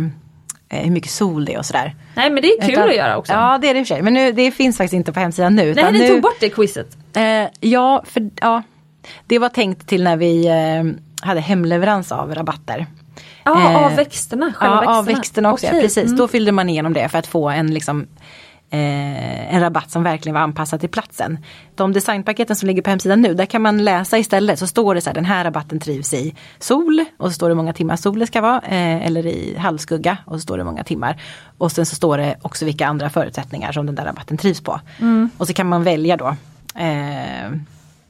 Eh, 0.68 0.84
hur 0.84 0.90
mycket 0.90 1.10
sol 1.10 1.44
det 1.44 1.54
är 1.54 1.58
och 1.58 1.66
sådär. 1.66 1.94
Nej 2.14 2.30
men 2.30 2.42
det 2.42 2.48
är 2.48 2.60
kul 2.60 2.70
Utan, 2.70 2.88
att 2.88 2.96
göra 2.96 3.16
också. 3.16 3.32
Ja 3.32 3.58
det 3.58 3.68
är 3.68 3.74
det 3.74 3.80
i 3.80 3.82
och 3.82 3.86
för 3.86 3.94
sig. 3.94 4.02
Men 4.02 4.14
nu, 4.14 4.32
det 4.32 4.50
finns 4.50 4.76
faktiskt 4.76 4.94
inte 4.94 5.12
på 5.12 5.20
hemsidan 5.20 5.54
nu. 5.54 5.74
Nej 5.74 5.92
ni 5.92 6.08
tog 6.08 6.22
bort 6.22 6.36
det 6.40 6.48
quizet. 6.48 6.96
Eh, 7.16 7.48
ja, 7.60 8.04
för, 8.06 8.30
ja, 8.40 8.62
det 9.26 9.38
var 9.38 9.48
tänkt 9.48 9.88
till 9.88 10.02
när 10.02 10.16
vi 10.16 10.46
eh, 10.46 11.26
hade 11.26 11.40
hemleverans 11.40 12.12
av 12.12 12.34
rabatter. 12.34 12.86
Ja, 13.46 13.70
eh, 13.70 13.86
av 13.86 13.96
växterna? 13.96 14.52
ja, 14.60 14.74
växterna. 14.74 14.98
av 14.98 15.04
växterna 15.04 15.52
också. 15.52 15.66
Okay. 15.66 15.78
Ja, 15.78 15.82
precis, 15.82 16.04
mm. 16.04 16.16
då 16.16 16.28
fyllde 16.28 16.52
man 16.52 16.68
igenom 16.68 16.92
det 16.92 17.08
för 17.08 17.18
att 17.18 17.26
få 17.26 17.48
en 17.48 17.74
liksom 17.74 18.06
eh, 18.70 19.54
en 19.54 19.60
rabatt 19.60 19.90
som 19.90 20.02
verkligen 20.02 20.34
var 20.34 20.40
anpassad 20.40 20.80
till 20.80 20.88
platsen. 20.88 21.38
De 21.74 21.92
designpaketen 21.92 22.56
som 22.56 22.66
ligger 22.66 22.82
på 22.82 22.90
hemsidan 22.90 23.20
nu, 23.20 23.34
där 23.34 23.46
kan 23.46 23.62
man 23.62 23.84
läsa 23.84 24.18
istället 24.18 24.58
så 24.58 24.66
står 24.66 24.94
det 24.94 25.00
så 25.00 25.10
här, 25.10 25.14
den 25.14 25.24
här 25.24 25.44
rabatten 25.44 25.80
trivs 25.80 26.14
i 26.14 26.34
sol 26.58 27.04
och 27.18 27.28
så 27.28 27.32
står 27.32 27.48
det 27.48 27.50
hur 27.50 27.56
många 27.56 27.72
timmar 27.72 27.96
sol 27.96 28.18
det 28.18 28.26
ska 28.26 28.40
vara 28.40 28.60
eh, 28.60 29.06
eller 29.06 29.26
i 29.26 29.56
halvskugga 29.58 30.18
och 30.24 30.34
så 30.34 30.40
står 30.40 30.56
det 30.56 30.62
hur 30.62 30.70
många 30.70 30.84
timmar. 30.84 31.22
Och 31.58 31.72
sen 31.72 31.86
så 31.86 31.94
står 31.96 32.18
det 32.18 32.36
också 32.42 32.64
vilka 32.64 32.86
andra 32.86 33.10
förutsättningar 33.10 33.72
som 33.72 33.86
den 33.86 33.94
där 33.94 34.04
rabatten 34.04 34.36
trivs 34.36 34.60
på. 34.60 34.80
Mm. 35.00 35.30
Och 35.38 35.46
så 35.46 35.52
kan 35.52 35.68
man 35.68 35.82
välja 35.82 36.16
då 36.16 36.36
eh, 36.74 37.50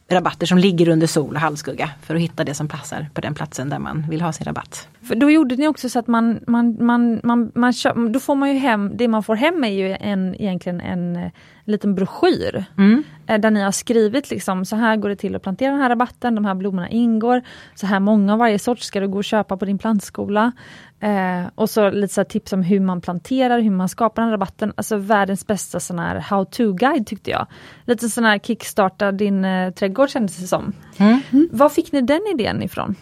rabatter 0.09 0.47
som 0.47 0.59
ligger 0.59 0.89
under 0.89 1.07
sol 1.07 1.35
och 1.35 1.41
halvskugga 1.41 1.91
för 2.03 2.15
att 2.15 2.21
hitta 2.21 2.45
det 2.45 2.55
som 2.55 2.69
passar 2.69 3.07
på 3.15 3.21
den 3.21 3.35
platsen 3.35 3.69
där 3.69 3.79
man 3.79 4.07
vill 4.11 4.21
ha 4.21 4.33
sin 4.33 4.45
rabatt. 4.45 4.89
För 5.03 5.15
då 5.15 5.31
gjorde 5.31 5.57
ni 5.57 5.69
också 5.69 5.89
så 5.89 5.99
att 5.99 6.07
man, 6.07 6.41
man, 6.47 6.85
man, 6.85 7.21
man, 7.25 7.53
man 7.55 7.73
då 8.13 8.21
får 8.21 8.35
man 8.35 8.53
ju 8.53 8.59
hem, 8.59 8.97
det 8.97 9.09
man 9.09 9.23
får 9.23 9.35
hem 9.37 9.65
är 9.65 9.69
ju 9.69 9.97
en, 10.01 10.35
egentligen 10.35 10.81
en, 10.81 11.31
en 11.67 11.73
liten 11.73 11.95
broschyr. 11.95 12.65
Mm. 12.79 13.03
Eh, 13.27 13.41
där 13.41 13.51
ni 13.51 13.63
har 13.63 13.73
skrivit 13.73 14.31
liksom, 14.31 14.65
så 14.65 14.77
här 14.77 14.97
går 14.97 15.09
det 15.09 15.17
till 15.17 15.37
att 15.37 15.43
plantera 15.43 15.71
den 15.71 15.81
här 15.81 15.89
rabatten, 15.89 16.35
de 16.35 16.45
här 16.45 16.55
blommorna 16.55 16.89
ingår. 16.89 17.43
Så 17.75 17.87
här 17.87 18.01
många 18.01 18.33
av 18.33 18.39
varje 18.39 18.59
sort 18.59 18.79
ska 18.79 19.01
du 19.01 19.09
gå 19.09 19.19
och 19.19 19.25
köpa 19.25 19.57
på 19.57 19.65
din 19.65 19.79
plantskola. 19.79 20.53
Eh, 21.01 21.43
och 21.55 21.71
så 21.71 21.91
lite 21.91 22.15
så 22.15 22.25
tips 22.25 22.53
om 22.53 22.63
hur 22.63 22.81
man 22.81 23.01
planterar, 23.01 23.61
hur 23.61 23.71
man 23.71 23.89
skapar 23.89 24.23
den 24.23 24.31
rabatten. 24.31 24.73
Alltså 24.77 24.97
världens 24.97 25.47
bästa 25.47 25.81
sån 25.81 25.99
här 25.99 26.17
how 26.21 26.45
to-guide 26.45 27.07
tyckte 27.07 27.31
jag. 27.31 27.47
Lite 27.85 28.09
sån 28.09 28.25
här 28.25 28.39
kickstarta 28.39 29.13
din 29.13 29.45
eh, 29.45 29.71
trädgård 29.71 30.11
kändes 30.11 30.37
det 30.37 30.47
som. 30.47 30.73
Mm. 30.97 31.21
Mm. 31.31 31.49
Var 31.53 31.69
fick 31.69 31.93
ni 31.93 32.01
den 32.01 32.23
idén 32.35 32.63
ifrån? 32.63 32.95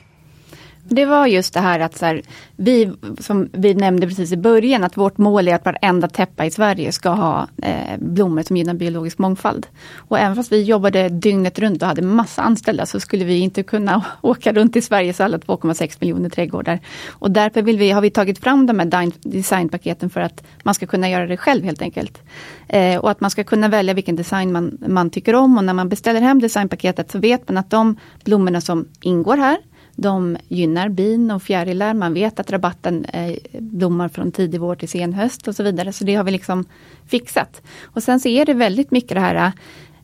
Det 0.89 1.05
var 1.05 1.27
just 1.27 1.55
det 1.55 1.61
här 1.61 1.81
att 1.81 1.97
så 1.97 2.07
här, 2.07 2.23
vi, 2.57 2.93
som 3.19 3.49
vi 3.53 3.75
nämnde 3.75 4.07
precis 4.07 4.33
i 4.33 4.37
början, 4.37 4.85
att 4.85 4.97
vårt 4.97 5.19
mål 5.19 5.49
är 5.49 5.55
att 5.55 5.65
varenda 5.65 6.09
täppa 6.09 6.45
i 6.45 6.51
Sverige 6.51 6.93
ska 6.93 7.11
ha 7.11 7.49
eh, 7.63 7.99
blommor 7.99 8.43
som 8.43 8.57
gynnar 8.57 8.75
biologisk 8.75 9.19
mångfald. 9.19 9.67
Och 9.97 10.19
även 10.19 10.37
fast 10.37 10.53
vi 10.53 10.63
jobbade 10.63 11.09
dygnet 11.09 11.59
runt 11.59 11.83
och 11.83 11.89
hade 11.89 12.03
massa 12.03 12.43
anställda 12.43 12.87
så 12.87 13.01
skulle 13.01 13.25
vi 13.25 13.39
inte 13.39 13.63
kunna 13.63 14.05
åka 14.21 14.53
runt 14.53 14.77
i 14.77 14.83
Sveriges 14.83 15.21
alla 15.21 15.39
2,6 15.39 15.97
miljoner 16.01 16.29
trädgårdar. 16.29 16.81
Och 17.09 17.31
därför 17.31 17.63
vill 17.63 17.79
vi, 17.79 17.91
har 17.91 18.01
vi 18.01 18.11
tagit 18.11 18.39
fram 18.39 18.67
de 18.67 18.79
här 18.79 19.13
designpaketen 19.29 20.11
för 20.11 20.21
att 20.21 20.45
man 20.63 20.75
ska 20.75 20.87
kunna 20.87 21.11
göra 21.11 21.27
det 21.27 21.37
själv 21.37 21.65
helt 21.65 21.83
enkelt. 21.83 22.23
Eh, 22.69 22.99
och 22.99 23.11
att 23.11 23.21
man 23.21 23.31
ska 23.31 23.45
kunna 23.45 23.69
välja 23.69 23.95
vilken 23.95 24.17
design 24.17 24.53
man, 24.53 24.79
man 24.87 25.11
tycker 25.11 25.35
om 25.35 25.59
och 25.59 25.65
när 25.65 25.75
man 25.75 25.89
beställer 25.89 26.21
hem 26.21 26.41
designpaketet 26.41 27.11
så 27.11 27.19
vet 27.19 27.49
man 27.49 27.57
att 27.57 27.71
de 27.71 27.97
blommorna 28.25 28.61
som 28.61 28.89
ingår 29.01 29.37
här 29.37 29.59
de 29.97 30.37
gynnar 30.49 30.89
bin 30.89 31.31
och 31.31 31.43
fjärilar. 31.43 31.95
Man 31.95 32.15
vet 32.15 32.41
att 32.41 32.51
rabatten 32.51 33.05
eh, 33.05 33.37
blommar 33.53 34.09
från 34.09 34.33
tidig 34.33 34.61
vår 34.61 34.75
till 34.75 34.89
sen 34.89 35.13
höst 35.13 35.49
och 35.49 35.57
så 35.57 35.63
vidare. 35.63 35.93
Så 35.93 36.05
det 36.05 36.15
har 36.15 36.25
vi 36.25 36.31
liksom 36.31 36.65
fixat. 37.07 37.63
Och 37.83 38.03
sen 38.03 38.21
så 38.21 38.29
är 38.29 38.47
det 38.47 38.55
väldigt 38.55 38.91
mycket 38.91 39.15
det 39.15 39.21
här 39.21 39.53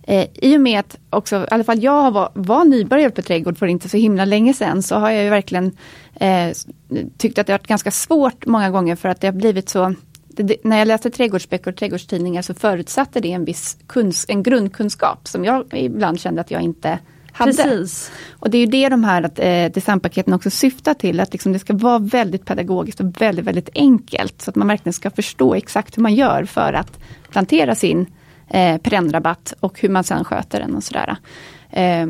eh, 0.03 0.27
i 0.35 0.57
och 0.57 0.61
med 0.61 0.81
att 0.81 0.99
också, 1.11 1.37
i 1.37 1.47
alla 1.51 1.65
fall 1.65 1.83
jag 1.83 2.11
var, 2.11 2.31
var 2.35 2.65
nybörjare 2.65 3.11
på 3.11 3.23
trädgård 3.23 3.59
för 3.59 3.67
inte 3.67 3.89
så 3.89 3.97
himla 3.97 4.25
länge 4.25 4.55
sedan, 4.55 4.83
så 4.83 4.95
har 4.95 5.11
jag 5.11 5.25
ju 5.25 5.31
verkligen 5.31 5.77
eh, 6.15 6.53
tyckt 7.19 7.39
att 7.39 7.47
det 7.47 7.53
har 7.53 7.59
varit 7.59 7.67
ganska 7.67 7.91
svårt 7.91 8.47
många 8.47 8.71
gånger 8.71 8.97
för 8.97 9.09
att 9.09 9.21
det 9.21 9.27
har 9.27 9.33
blivit 9.33 9.69
så 9.69 9.95
det, 10.29 10.65
när 10.65 10.79
jag 10.79 10.89
läste 10.89 11.11
trädgårdsböcker 11.11 11.71
och 11.71 11.77
trädgårdstidningar 11.77 12.43
så 12.43 12.55
förutsatte 12.55 13.21
det 13.21 13.33
en 13.33 13.45
viss 13.45 13.79
kunsk, 13.87 14.31
en 14.31 14.43
grundkunskap 14.43 15.29
som 15.29 15.45
jag 15.45 15.65
ibland 15.73 16.21
kände 16.21 16.41
att 16.41 16.51
jag 16.51 16.63
inte 16.63 16.99
hade. 17.33 17.53
Precis. 17.53 18.13
Och 18.33 18.51
det 18.51 18.59
är 18.59 18.61
ju 18.61 18.67
det 18.67 18.89
de 18.89 19.05
här 19.05 19.41
eh, 19.41 19.73
designpaketen 19.73 20.35
också 20.35 20.51
syftar 20.51 20.95
till, 20.95 21.21
att 21.21 21.33
liksom 21.33 21.53
det 21.53 21.59
ska 21.59 21.75
vara 21.75 21.99
väldigt 21.99 22.45
pedagogiskt 22.45 23.01
och 23.01 23.23
väldigt, 23.23 23.45
väldigt 23.45 23.69
enkelt. 23.75 24.43
Så 24.43 24.51
att 24.51 24.57
man 24.57 24.69
verkligen 24.69 24.93
ska 24.93 25.11
förstå 25.11 25.55
exakt 25.55 25.97
hur 25.97 26.03
man 26.03 26.15
gör 26.15 26.45
för 26.45 26.73
att 26.73 26.99
plantera 27.31 27.75
sin 27.75 28.07
eh, 28.49 28.79
perennrabatt 28.79 29.55
och 29.61 29.81
hur 29.81 29.89
man 29.89 30.05
sen 30.05 30.25
sköter 30.25 30.61
den 30.61 30.75
och 30.75 30.85
sådär. 30.85 31.17
Eh, 31.71 32.07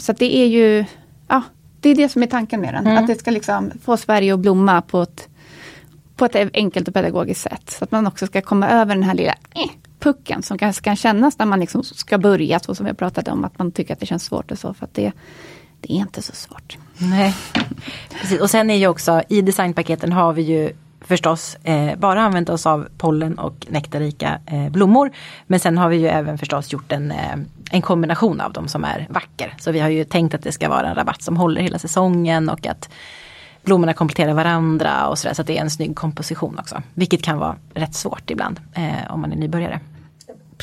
så 0.00 0.12
det 0.12 0.36
är 0.36 0.46
ju, 0.46 0.84
ja, 1.28 1.42
det 1.80 1.90
är 1.90 1.94
det 1.94 2.08
som 2.08 2.22
är 2.22 2.26
tanken 2.26 2.60
med 2.60 2.74
den. 2.74 2.86
Mm. 2.86 2.98
Att 2.98 3.06
det 3.06 3.18
ska 3.18 3.30
liksom 3.30 3.70
få 3.82 3.96
Sverige 3.96 4.34
att 4.34 4.40
blomma 4.40 4.82
på 4.82 5.02
ett, 5.02 5.28
på 6.16 6.24
ett 6.24 6.50
enkelt 6.54 6.88
och 6.88 6.94
pedagogiskt 6.94 7.40
sätt. 7.40 7.70
Så 7.70 7.84
att 7.84 7.90
man 7.90 8.06
också 8.06 8.26
ska 8.26 8.40
komma 8.40 8.68
över 8.68 8.94
den 8.94 9.04
här 9.04 9.14
lilla 9.14 9.34
eh, 9.54 9.70
pucken 10.00 10.42
som 10.42 10.58
kanske 10.58 10.82
kan 10.82 10.96
kännas 10.96 11.38
när 11.38 11.46
man 11.46 11.60
liksom 11.60 11.84
ska 11.84 12.18
börja, 12.18 12.60
så 12.60 12.74
som 12.74 12.86
jag 12.86 12.98
pratade 12.98 13.30
om, 13.30 13.44
att 13.44 13.58
man 13.58 13.72
tycker 13.72 13.92
att 13.94 14.00
det 14.00 14.06
känns 14.06 14.24
svårt 14.24 14.50
och 14.50 14.58
så. 14.58 14.74
För 14.74 14.84
att 14.84 14.94
det, 14.94 15.12
det 15.80 15.92
är 15.92 15.96
inte 15.96 16.22
så 16.22 16.32
svårt. 16.32 16.78
Nej, 16.98 17.36
Precis. 18.20 18.40
Och 18.40 18.50
sen 18.50 18.70
är 18.70 18.76
ju 18.76 18.86
också 18.86 19.22
i 19.28 19.42
designpaketen 19.42 20.12
har 20.12 20.32
vi 20.32 20.42
ju 20.42 20.72
förstås 21.00 21.56
eh, 21.64 21.98
bara 21.98 22.22
använt 22.22 22.48
oss 22.48 22.66
av 22.66 22.88
pollen 22.98 23.38
och 23.38 23.66
nektarrika 23.68 24.38
eh, 24.46 24.68
blommor. 24.68 25.10
Men 25.46 25.60
sen 25.60 25.78
har 25.78 25.88
vi 25.88 25.96
ju 25.96 26.08
även 26.08 26.38
förstås 26.38 26.72
gjort 26.72 26.92
en, 26.92 27.10
eh, 27.10 27.36
en 27.70 27.82
kombination 27.82 28.40
av 28.40 28.52
dem 28.52 28.68
som 28.68 28.84
är 28.84 29.06
vacker. 29.10 29.54
Så 29.60 29.72
vi 29.72 29.80
har 29.80 29.88
ju 29.88 30.04
tänkt 30.04 30.34
att 30.34 30.42
det 30.42 30.52
ska 30.52 30.68
vara 30.68 30.88
en 30.88 30.94
rabatt 30.94 31.22
som 31.22 31.36
håller 31.36 31.60
hela 31.60 31.78
säsongen 31.78 32.48
och 32.48 32.66
att 32.66 32.88
blommorna 33.62 33.94
kompletterar 33.94 34.34
varandra 34.34 35.08
och 35.08 35.18
sådär 35.18 35.34
så 35.34 35.40
att 35.42 35.46
det 35.46 35.58
är 35.58 35.62
en 35.62 35.70
snygg 35.70 35.96
komposition 35.96 36.58
också. 36.58 36.82
Vilket 36.94 37.22
kan 37.22 37.38
vara 37.38 37.56
rätt 37.74 37.94
svårt 37.94 38.30
ibland 38.30 38.60
eh, 38.74 39.12
om 39.12 39.20
man 39.20 39.32
är 39.32 39.36
nybörjare. 39.36 39.80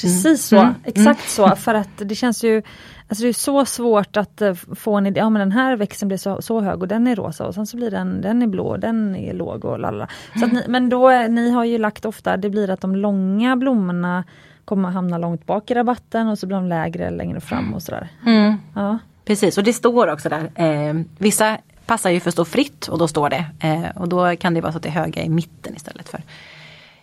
Precis 0.01 0.25
mm. 0.25 0.37
så, 0.37 0.57
mm. 0.57 0.73
exakt 0.83 1.29
så 1.29 1.55
för 1.55 1.73
att 1.73 1.89
det 1.97 2.15
känns 2.15 2.43
ju 2.43 2.61
Alltså 3.09 3.23
det 3.23 3.29
är 3.29 3.33
så 3.33 3.65
svårt 3.65 4.17
att 4.17 4.41
uh, 4.41 4.53
få 4.53 4.95
en 4.95 5.05
idé, 5.05 5.19
ja 5.19 5.29
men 5.29 5.39
den 5.39 5.51
här 5.51 5.75
växten 5.75 6.07
blir 6.07 6.17
så, 6.17 6.41
så 6.41 6.61
hög 6.61 6.81
och 6.81 6.87
den 6.87 7.07
är 7.07 7.15
rosa 7.15 7.47
och 7.47 7.53
sen 7.53 7.67
så 7.67 7.77
blir 7.77 7.91
den, 7.91 8.21
den 8.21 8.41
är 8.41 8.47
blå 8.47 8.67
och 8.67 8.79
den 8.79 9.15
är 9.15 9.33
låg 9.33 9.65
och 9.65 9.79
lalla. 9.79 10.07
Så 10.39 10.45
ni, 10.45 10.63
men 10.67 10.89
då, 10.89 11.09
ni 11.09 11.51
har 11.51 11.63
ju 11.63 11.77
lagt 11.77 12.05
ofta, 12.05 12.37
det 12.37 12.49
blir 12.49 12.69
att 12.69 12.81
de 12.81 12.95
långa 12.95 13.55
blommorna 13.55 14.23
kommer 14.65 14.89
hamna 14.89 15.17
långt 15.17 15.45
bak 15.45 15.71
i 15.71 15.73
rabatten 15.73 16.27
och 16.27 16.39
så 16.39 16.47
blir 16.47 16.57
de 16.57 16.65
lägre 16.65 17.09
längre 17.09 17.39
fram 17.39 17.73
och 17.73 17.83
sådär. 17.83 18.09
Mm. 18.25 18.55
Ja. 18.73 18.99
Precis 19.25 19.57
och 19.57 19.63
det 19.63 19.73
står 19.73 20.07
också 20.07 20.29
där, 20.29 20.51
eh, 20.55 20.93
vissa 21.17 21.57
passar 21.85 22.09
ju 22.09 22.19
för 22.19 22.29
att 22.29 22.33
stå 22.33 22.45
fritt 22.45 22.87
och 22.87 22.97
då 22.97 23.07
står 23.07 23.29
det. 23.29 23.45
Eh, 23.59 23.85
och 23.95 24.09
då 24.09 24.35
kan 24.35 24.53
det 24.53 24.61
vara 24.61 24.71
så 24.71 24.77
att 24.77 24.83
det 24.83 24.89
är 24.89 24.93
höga 25.03 25.23
i 25.23 25.29
mitten 25.29 25.75
istället 25.75 26.09
för 26.09 26.21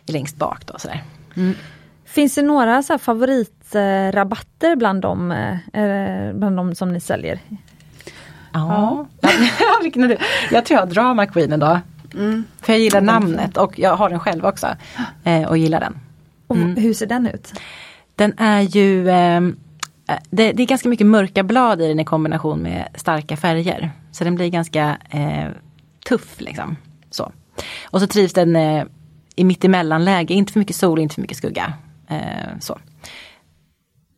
längst 0.07 0.37
bak. 0.37 0.67
Då, 0.67 0.79
sådär. 0.79 1.03
Mm. 1.37 1.55
Finns 2.05 2.35
det 2.35 2.43
några 2.43 2.83
så 2.83 2.99
favoritrabatter 2.99 4.77
bland 4.77 5.03
dem, 5.03 5.31
eh, 5.73 6.33
bland 6.35 6.57
dem 6.57 6.75
som 6.75 6.93
ni 6.93 7.01
säljer? 7.01 7.41
Ja, 8.53 9.07
ja. 9.21 9.31
jag 10.51 10.65
tror 10.65 10.79
jag 10.79 10.87
har 10.87 10.87
Drama 10.87 11.27
Queen 11.27 11.53
idag. 11.53 11.81
Mm. 12.15 12.45
För 12.61 12.73
jag 12.73 12.81
gillar 12.81 13.01
namnet 13.01 13.57
och 13.57 13.79
jag 13.79 13.97
har 13.97 14.11
den 14.11 14.21
själv 14.21 14.47
också. 14.47 14.67
Eh, 15.25 15.43
och 15.43 15.59
gillar 15.59 15.81
den. 15.81 15.99
Mm. 16.49 16.73
Och 16.73 16.81
hur 16.81 16.95
ser 16.95 17.07
den 17.07 17.27
ut? 17.27 17.53
Den 18.15 18.35
är 18.39 18.61
ju 18.61 19.09
eh, 19.09 19.41
det, 20.31 20.53
det, 20.53 20.63
är 20.63 20.67
ganska 20.67 20.89
mycket 20.89 21.07
mörka 21.07 21.43
blad 21.43 21.83
i 21.83 21.89
den 21.89 22.01
i 22.01 22.05
kombination 22.05 22.63
med 22.63 22.89
starka 22.95 23.37
färger. 23.37 23.91
Så 24.13 24.25
den 24.25 24.35
blir 24.35 24.49
ganska 24.49 24.97
eh, 25.11 25.49
tuff 26.09 26.41
liksom. 26.41 26.77
Så. 27.11 27.33
Och 27.85 28.01
så 28.01 28.07
trivs 28.07 28.33
den 28.33 28.57
eh, 28.57 28.85
i 29.37 29.45
mittemellanläge, 29.45 30.35
inte 30.35 30.53
för 30.53 30.61
mycket 30.61 30.77
sol, 30.77 30.99
inte 30.99 31.15
för 31.15 31.23
mycket 31.23 31.37
skugga. 31.37 31.73
Eh, 32.09 32.59
så. 32.61 32.79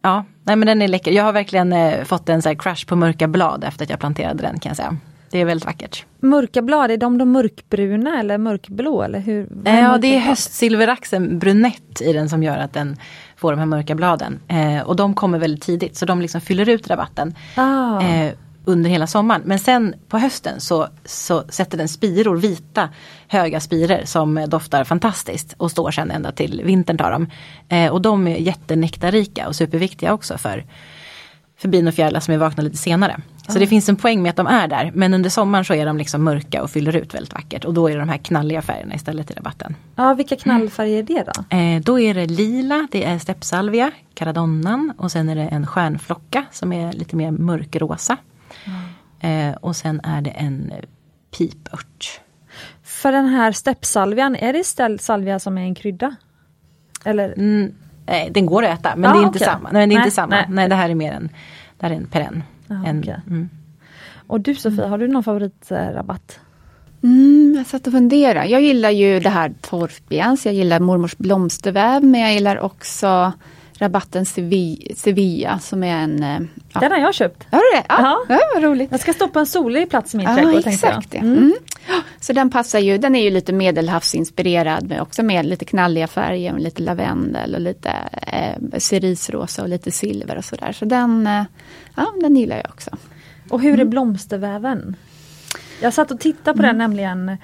Ja, 0.03 0.25
nej 0.45 0.57
men 0.57 0.67
den 0.67 0.83
är 0.83 0.89
läcker. 0.89 1.13
Jag 1.13 1.25
har 1.25 1.33
verkligen 1.33 1.73
eh, 1.73 2.05
fått 2.05 2.29
en 2.29 2.43
så 2.43 2.55
crush 2.55 2.87
på 2.87 2.97
mörka 2.97 3.29
blad 3.29 3.65
efter 3.65 3.85
att 3.85 3.91
jag 3.91 4.01
planterade 4.01 4.43
den 4.43 4.59
kan 4.59 4.71
jag 4.71 4.77
säga. 4.77 4.97
Det 5.31 5.41
är 5.41 5.45
väldigt 5.45 5.67
vackert. 5.67 6.05
Mörka 6.21 6.63
blad, 6.63 6.91
är 6.91 6.97
de 6.97 7.19
de 7.19 7.33
mörkbruna 7.33 8.21
eller 8.21 8.39
mörkblå? 8.39 9.03
Eller 9.03 9.19
hur? 9.19 9.49
Ja, 9.65 9.99
det 9.99 10.17
är 10.17 10.21
höstsilveraxen 10.21 11.39
brunett 11.39 12.01
i 12.01 12.13
den 12.13 12.29
som 12.29 12.43
gör 12.43 12.59
att 12.59 12.73
den 12.73 12.97
får 13.37 13.53
de 13.53 13.59
här 13.59 13.67
mörka 13.67 13.95
bladen. 13.95 14.41
Eh, 14.49 14.81
och 14.81 14.97
de 14.97 15.15
kommer 15.15 15.39
väldigt 15.39 15.63
tidigt 15.63 15.97
så 15.97 16.07
de 16.07 16.21
liksom 16.21 16.41
fyller 16.41 16.69
ut 16.69 16.89
rabatten. 16.89 17.35
Ah. 17.57 18.01
Under 18.69 18.91
hela 18.91 19.07
sommaren. 19.07 19.43
Men 19.45 19.59
sen 19.59 19.95
på 20.09 20.19
hösten 20.19 20.61
så, 20.61 20.89
så 21.05 21.45
sätter 21.49 21.79
den 21.79 21.89
spiror, 21.89 22.37
vita 22.37 22.89
höga 23.29 23.61
spiror 23.61 24.01
som 24.05 24.47
doftar 24.49 24.85
fantastiskt 24.85 25.55
och 25.57 25.71
står 25.71 25.91
sen 25.91 26.11
ända 26.11 26.33
till 26.33 26.63
vintern 26.65 26.99
tar 26.99 27.11
de. 27.11 27.27
Eh, 27.77 27.93
och 27.93 28.03
de 28.03 28.29
är 28.29 28.37
jättenektarrika 28.37 29.49
och 29.49 29.57
superviktiga 29.57 30.13
också 30.13 30.39
för, 30.39 30.65
för 31.59 31.69
bin 31.69 31.89
och 31.89 31.95
fjärilar 31.95 32.21
som 32.21 32.35
är 32.35 32.39
vakna 32.39 32.63
lite 32.63 32.77
senare. 32.77 33.21
Så 33.47 33.53
mm. 33.53 33.61
det 33.61 33.67
finns 33.67 33.89
en 33.89 33.97
poäng 33.97 34.23
med 34.23 34.31
att 34.31 34.37
de 34.37 34.47
är 34.47 34.69
där. 34.69 34.91
Men 34.95 35.15
under 35.15 35.31
sommaren 35.31 35.65
så 35.65 35.75
är 35.75 35.87
de 35.87 35.99
liksom 35.99 36.25
mörka 36.25 36.63
och 36.63 36.71
fyller 36.71 36.97
ut 36.97 37.15
väldigt 37.15 37.35
vackert. 37.35 37.65
Och 37.65 37.75
då 37.75 37.89
är 37.89 37.93
det 37.93 38.01
de 38.01 38.09
här 38.09 38.19
knalliga 38.19 38.63
färgerna 38.63 38.95
istället 38.95 39.31
i 39.31 39.35
rabatten. 39.35 39.75
Ja, 39.97 40.15
vilka 40.15 40.37
knallfärger 40.37 40.99
är 40.99 41.03
det 41.03 41.25
då? 41.35 41.57
Eh, 41.57 41.81
då 41.81 42.01
är 42.01 42.15
det 42.15 42.27
lila, 42.27 42.89
det 42.91 43.05
är 43.05 43.19
steppsalvia, 43.19 43.91
caradonnan 44.15 44.93
och 44.99 45.13
sen 45.13 45.29
är 45.29 45.37
det 45.37 45.43
en 45.43 45.67
stjärnflocka 45.67 46.45
som 46.53 46.73
är 46.73 46.93
lite 46.93 47.17
mer 47.17 47.31
mörkrosa. 47.31 48.17
Eh, 49.27 49.55
och 49.61 49.77
sen 49.77 50.01
är 50.05 50.21
det 50.21 50.31
en 50.31 50.73
pipört. 51.39 52.21
För 52.83 53.13
den 53.13 53.27
här 53.27 53.53
steppsalvian, 53.53 54.37
är 54.37 54.53
det 54.53 55.01
salvia 55.01 55.39
som 55.39 55.59
är 55.59 55.63
en 55.63 55.75
krydda? 55.75 56.17
Eller? 57.05 57.33
Mm, 57.39 57.75
nej, 58.07 58.31
den 58.31 58.47
går 58.47 58.65
att 58.65 58.79
äta 58.79 58.97
men 58.97 59.11
ah, 59.11 59.15
det 59.15 59.21
är 59.21 59.27
inte 59.27 59.37
okay. 59.37 59.47
samma. 59.47 59.71
Nej, 59.73 59.87
det 59.87 59.95
är 59.95 59.97
nej, 59.99 60.05
inte 60.05 60.11
samma. 60.11 60.37
Nej. 60.37 60.47
nej, 60.49 60.69
det 60.69 60.75
här 60.75 60.91
är 60.91 60.95
mer 60.95 61.13
en, 61.13 61.29
det 61.79 61.87
här 61.87 61.93
är 61.93 61.97
en 61.97 62.07
perenn. 62.07 62.43
Ah, 62.69 62.87
en, 62.87 62.99
okay. 62.99 63.15
mm. 63.27 63.49
Och 64.27 64.41
du 64.41 64.55
Sofia, 64.55 64.89
har 64.89 64.99
du 64.99 65.09
någon 65.09 65.25
favoritrabatt? 65.25 66.41
Mm, 67.03 67.55
jag 67.57 67.67
satt 67.67 67.87
och 67.87 67.93
funderade. 67.93 68.47
Jag 68.47 68.61
gillar 68.61 68.91
ju 68.91 69.21
det 69.21 69.31
här 69.31 69.55
torpians, 69.61 70.47
jag 70.47 70.55
gillar 70.55 70.81
mormors 70.81 71.17
blomsterväv, 71.17 72.05
men 72.05 72.21
jag 72.21 72.35
gillar 72.35 72.59
också 72.59 73.33
rabatten 73.79 74.27
Sevilla, 74.27 74.95
Sevilla 74.97 75.59
som 75.59 75.85
är 75.85 75.97
en... 75.97 76.23
eh, 76.23 76.39
Ja. 76.73 76.81
Den 76.81 76.93
har 76.93 76.99
jag 76.99 77.15
köpt. 77.15 77.47
Har 77.51 77.59
du 77.59 77.79
det? 77.81 77.85
Ja, 77.89 78.25
Ja. 78.29 78.39
vad 78.55 78.63
roligt. 78.63 78.91
Jag 78.91 79.01
ska 79.01 79.13
stoppa 79.13 79.41
en 79.41 79.47
solig 79.47 79.91
plats 79.91 80.15
i 80.15 80.17
min 80.17 80.27
trädgård 80.27 80.67
exakt. 80.67 81.15
jag. 81.15 81.23
Ja. 81.25 81.27
Mm. 81.27 81.55
Ja, 81.89 81.95
Så 82.21 82.33
den 82.33 82.51
passar 82.51 82.79
ju, 82.79 82.99
den 82.99 83.15
är 83.15 83.23
ju 83.25 83.31
lite 83.31 83.53
medelhavsinspirerad 83.53 84.89
men 84.89 85.01
också 85.01 85.23
med 85.23 85.47
lite 85.47 85.65
knalliga 85.65 86.07
färger, 86.07 86.53
och 86.53 86.59
lite 86.61 86.83
lavendel 86.83 87.55
och 87.55 87.61
lite 87.61 87.91
eh, 88.23 88.79
cerisrosa 88.79 89.63
och 89.63 89.69
lite 89.69 89.91
silver 89.91 90.37
och 90.37 90.45
sådär. 90.45 90.73
Så 90.73 90.85
den, 90.85 91.27
eh, 91.27 91.43
ja, 91.97 92.07
den 92.21 92.37
gillar 92.37 92.57
jag 92.57 92.67
också. 92.71 92.91
Och 93.49 93.61
hur 93.61 93.71
är 93.71 93.75
Mm. 93.75 93.91
blomsterväven? 93.91 94.97
Jag 95.81 95.95
satt 95.95 96.11
och 96.11 96.21
tittade 96.21 96.57
på 96.57 96.63
den 96.63 96.79
nämligen 96.79 97.29
eh, 97.29 97.37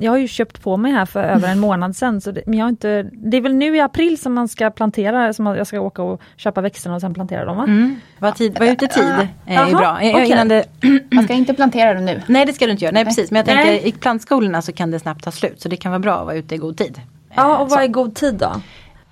Jag 0.00 0.12
har 0.12 0.18
ju 0.18 0.28
köpt 0.28 0.62
på 0.62 0.76
mig 0.76 0.92
här 0.92 1.06
för 1.06 1.22
över 1.22 1.48
en 1.48 1.60
månad 1.68 1.96
sedan. 1.96 2.20
Så 2.20 2.30
det, 2.30 2.42
men 2.46 2.58
jag 2.58 2.64
har 2.64 2.70
inte, 2.70 3.10
det 3.12 3.36
är 3.36 3.40
väl 3.40 3.54
nu 3.54 3.76
i 3.76 3.80
april 3.80 4.18
som 4.18 4.34
man 4.34 4.48
ska 4.48 4.70
plantera, 4.70 5.32
som 5.32 5.46
jag 5.46 5.66
ska 5.66 5.80
åka 5.80 6.02
och 6.02 6.20
köpa 6.36 6.60
växterna 6.60 6.94
och 6.94 7.00
sen 7.00 7.14
plantera 7.14 7.44
dem 7.44 7.56
va? 7.56 7.64
Mm. 7.64 8.00
Var, 8.18 8.30
tid, 8.32 8.58
var 8.58 8.66
ute 8.66 8.84
i 8.84 8.88
tid 8.88 9.04
är 9.46 9.64
ju 9.66 9.70
Jaha, 9.72 9.78
bra. 9.78 10.00
Eh. 10.00 10.30
Innan 10.30 10.48
det, 10.48 10.64
Man 11.10 11.24
ska 11.24 11.34
inte 11.34 11.54
plantera 11.54 11.94
den 11.94 12.04
nu. 12.04 12.22
nej 12.26 12.46
det 12.46 12.52
ska 12.52 12.66
du 12.66 12.72
inte 12.72 12.84
göra, 12.84 12.92
nej 12.94 13.04
precis. 13.04 13.30
Men 13.30 13.36
jag 13.36 13.46
tänker 13.46 13.64
Nej. 13.64 13.88
i 13.88 13.92
plantskolorna 13.92 14.62
så 14.62 14.72
kan 14.72 14.90
det 14.90 15.00
snabbt 15.00 15.24
ta 15.24 15.30
slut. 15.30 15.60
Så 15.60 15.68
det 15.68 15.76
kan 15.76 15.92
vara 15.92 15.98
bra 15.98 16.18
att 16.18 16.26
vara 16.26 16.36
ute 16.36 16.54
i 16.54 16.58
god 16.58 16.76
tid. 16.76 17.00
Ja, 17.34 17.54
Eh, 17.54 17.60
och 17.60 17.70
vad 17.70 17.82
är 17.82 17.86
god 17.86 18.14
tid 18.14 18.34
då? 18.34 18.52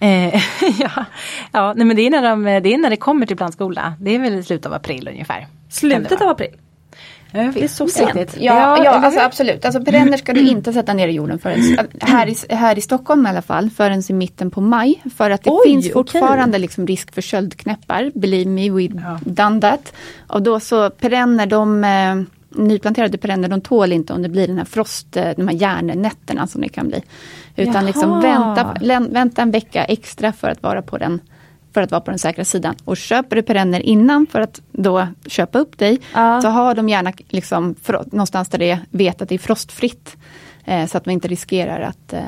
Eh, 0.06 0.34
ja, 0.80 1.04
ja 1.52 1.72
nej, 1.76 1.86
men 1.86 1.96
det 1.96 2.02
är, 2.06 2.10
när 2.10 2.22
de, 2.22 2.44
det 2.44 2.74
är 2.74 2.78
när 2.78 2.90
det 2.90 2.96
kommer 2.96 3.26
till 3.26 3.36
plantskola. 3.36 3.94
Det 4.00 4.14
är 4.14 4.18
väl 4.18 4.34
i 4.34 4.42
slutet 4.42 4.66
av 4.66 4.72
april 4.72 5.08
ungefär. 5.08 5.46
Slutet 5.68 6.20
av 6.22 6.28
april? 6.28 6.50
Ja, 7.32 7.42
jag 7.42 7.54
Det 7.54 7.64
är 7.64 7.68
så 7.68 7.88
sent. 7.88 8.16
Ja, 8.16 8.24
ja 8.38 8.76
eller 8.76 8.90
alltså 8.90 9.20
absolut. 9.20 9.64
Alltså 9.64 9.84
perenner 9.84 10.16
ska 10.16 10.32
du 10.32 10.40
inte 10.40 10.72
sätta 10.72 10.94
ner 10.94 11.08
i 11.08 11.12
jorden 11.12 11.38
förrän, 11.38 11.78
här 12.00 12.26
i, 12.28 12.54
här 12.54 12.78
i 12.78 12.80
Stockholm 12.80 13.26
i 13.26 13.28
alla 13.28 13.42
fall, 13.42 13.70
förrän 13.70 14.02
i 14.08 14.12
mitten 14.12 14.50
på 14.50 14.60
maj. 14.60 15.02
För 15.16 15.30
att 15.30 15.44
det 15.44 15.50
Oj, 15.50 15.60
finns 15.64 15.92
fortfarande 15.92 16.58
liksom 16.58 16.86
risk 16.86 17.14
för 17.14 17.22
köldknäppar. 17.22 18.10
Believe 18.14 18.50
me, 18.50 18.70
we 18.70 18.82
Ja. 18.82 19.20
done 19.24 19.60
that. 19.60 19.92
Och 20.26 20.42
då 20.42 20.60
så 20.60 20.90
perenner, 20.90 21.46
de 21.46 21.84
eh, 21.84 22.22
nyplanterade 22.62 23.18
perenner, 23.18 23.48
de 23.48 23.60
tål 23.60 23.92
inte 23.92 24.12
om 24.12 24.22
det 24.22 24.28
blir 24.28 24.46
den 24.46 24.58
här 24.58 24.64
frost, 24.64 25.16
eh, 25.16 25.28
de 25.36 25.48
här 25.48 25.54
järnnätterna 25.54 26.46
som 26.46 26.60
det 26.60 26.68
kan 26.68 26.88
bli. 26.88 27.02
Utan 27.56 27.74
Jaha. 27.74 27.82
liksom 27.82 28.20
vänta, 28.20 28.76
vänta 29.10 29.42
en 29.42 29.50
vecka 29.50 29.84
extra 29.84 30.32
för 30.32 30.48
att 30.48 30.62
vara 30.62 30.82
på 30.82 30.98
den 30.98 31.20
för 31.74 31.82
att 31.82 31.90
vara 31.90 32.00
på 32.00 32.10
den 32.10 32.18
säkra 32.18 32.44
sidan. 32.44 32.74
Och 32.84 32.96
köper 32.96 33.36
du 33.36 33.42
perenner 33.42 33.80
innan 33.80 34.26
för 34.30 34.40
att 34.40 34.60
då 34.72 35.06
köpa 35.26 35.58
upp 35.58 35.78
dig, 35.78 35.98
Ja. 36.14 36.40
så 36.42 36.48
har 36.48 36.74
de 36.74 36.88
gärna 36.88 37.12
liksom 37.28 37.74
fro- 37.82 38.08
någonstans 38.12 38.48
där 38.48 38.58
det 38.58 38.78
vet 38.90 39.22
att 39.22 39.28
det 39.28 39.34
är 39.34 39.38
frostfritt. 39.38 40.16
Eh, 40.64 40.86
så 40.86 40.98
att 40.98 41.06
man 41.06 41.12
inte 41.12 41.28
riskerar 41.28 41.80
att, 41.80 42.12
eh, 42.12 42.22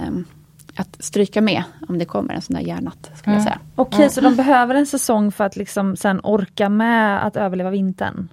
att 0.77 0.97
stryka 1.05 1.41
med 1.41 1.63
om 1.89 1.99
det 1.99 2.05
kommer 2.05 2.35
en 2.35 2.43
sån 2.43 2.55
där 2.57 2.63
järnnatt. 2.63 3.11
Skulle 3.15 3.37
jag 3.37 3.43
säga. 3.43 3.59
Okej, 3.75 4.11
så 4.11 4.21
de 4.21 4.37
behöver 4.37 4.75
en 4.75 4.87
säsong 4.87 5.33
för 5.33 5.45
att 5.45 5.57
liksom 5.57 5.97
sen 5.97 6.21
orka 6.23 6.69
med 6.69 7.27
att 7.27 7.37
överleva 7.37 7.71
vintern? 7.71 8.29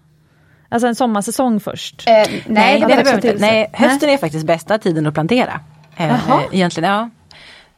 Alltså 0.70 0.88
en 0.88 0.96
sommarsäsong 0.96 1.60
först? 1.60 2.04
Eh, 2.08 2.14
nej, 2.14 2.44
Nej, 2.48 2.74
det 2.80 2.80
det 2.82 2.88
behöver 2.88 3.04
behöver 3.04 3.28
inte. 3.32 3.42
Nej, 3.46 3.70
hösten 3.74 4.10
är 4.10 4.18
faktiskt 4.18 4.46
bästa 4.46 4.78
tiden 4.78 5.08
att 5.08 5.14
plantera. 5.14 5.60
Eh, 5.98 6.08
Jaha. 6.08 6.42
egentligen, 6.52 6.90
ja. 6.90 7.10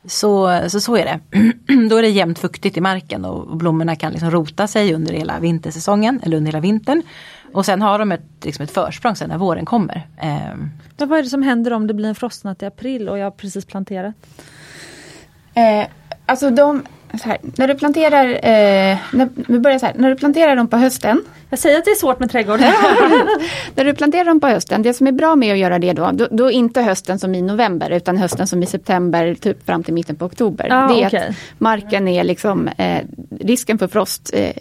Så, 0.06 0.62
så 0.70 0.80
så 0.82 0.95
är 0.97 1.06
det. 1.06 1.20
Då 1.89 1.97
är 1.97 2.02
det 2.02 2.10
jämnt 2.10 2.39
fuktigt 2.39 2.78
i 2.78 2.82
marken 2.82 3.26
och 3.26 3.58
blommorna 3.58 3.95
kan 3.95 4.12
liksom 4.12 4.32
rota 4.32 4.68
sig 4.68 4.93
under 4.93 5.14
hela 5.14 5.39
vintersäsongen 5.39 6.20
eller 6.24 6.38
under 6.38 6.52
hela 6.52 6.60
vintern. 6.60 7.04
Och 7.54 7.66
sen 7.66 7.82
har 7.82 7.99
de 7.99 8.12
ett, 8.12 8.22
liksom 8.41 8.64
ett 8.64 8.72
försprång 8.72 9.16
sen 9.16 9.30
när 9.30 9.38
våren 9.38 9.66
kommer. 9.66 10.08
Eh, 10.18 10.56
Men 10.97 11.10
vad 11.10 11.20
är 11.20 11.24
det 11.24 11.30
som 11.30 11.43
händer 11.43 11.74
om 11.74 11.88
det 11.88 11.93
blir 11.93 12.10
en 12.10 12.16
frostnatt 12.16 12.64
i 12.64 12.66
april 12.66 13.10
och 13.10 13.18
jag 13.18 13.26
har 13.26 13.32
precis 13.32 13.66
planterat? 13.66 14.16
Eh, 15.54 15.88
alltså 16.26 16.49
de, 16.49 16.84
här, 17.24 17.38
när 17.41 17.68
du 17.68 17.76
planterar, 17.76 18.28
eh, 18.28 18.97
när, 19.12 19.30
vi 19.36 19.59
börjar 19.59 19.80
så 19.80 19.86
här, 19.86 19.95
när 19.97 20.09
du 20.09 20.16
planterar 20.16 20.55
dem 20.55 20.68
på 20.68 20.78
hösten, 20.78 21.22
Jag 21.49 21.59
säger 21.59 21.78
att 21.78 21.86
det 21.86 21.91
är 21.91 21.95
svårt 21.95 22.20
med 22.20 22.32
trädgård. 22.32 22.59
När 23.76 23.86
du 23.86 23.93
planterar 23.93 24.26
dem 24.26 24.39
på 24.39 24.47
hösten, 24.47 24.82
det 24.82 24.93
som 24.93 25.07
är 25.07 25.12
bra 25.12 25.36
med 25.36 25.53
att 25.53 25.59
göra 25.59 25.80
det 25.80 25.93
då, 25.93 26.12
då, 26.14 26.28
då 26.32 26.51
inte 26.51 26.82
hösten 26.82 27.20
som 27.20 27.36
i 27.36 27.41
november 27.41 27.89
utan 27.89 28.18
hösten 28.18 28.47
som 28.47 28.64
i 28.64 28.66
september 28.66 29.36
typ 29.36 29.66
fram 29.66 29.84
till 29.84 29.93
mitten 29.93 30.16
på 30.16 30.26
oktober. 30.26 30.68
Ja, 30.70 30.88
det 30.88 31.03
är 31.03 31.07
okej. 31.07 31.28
att 31.30 31.36
marken 31.57 32.07
är 32.07 32.24
liksom, 32.24 32.68
eh, 32.68 33.01
risken 33.39 33.78
för 33.78 33.88
frost 33.88 34.32
eh, 34.34 34.55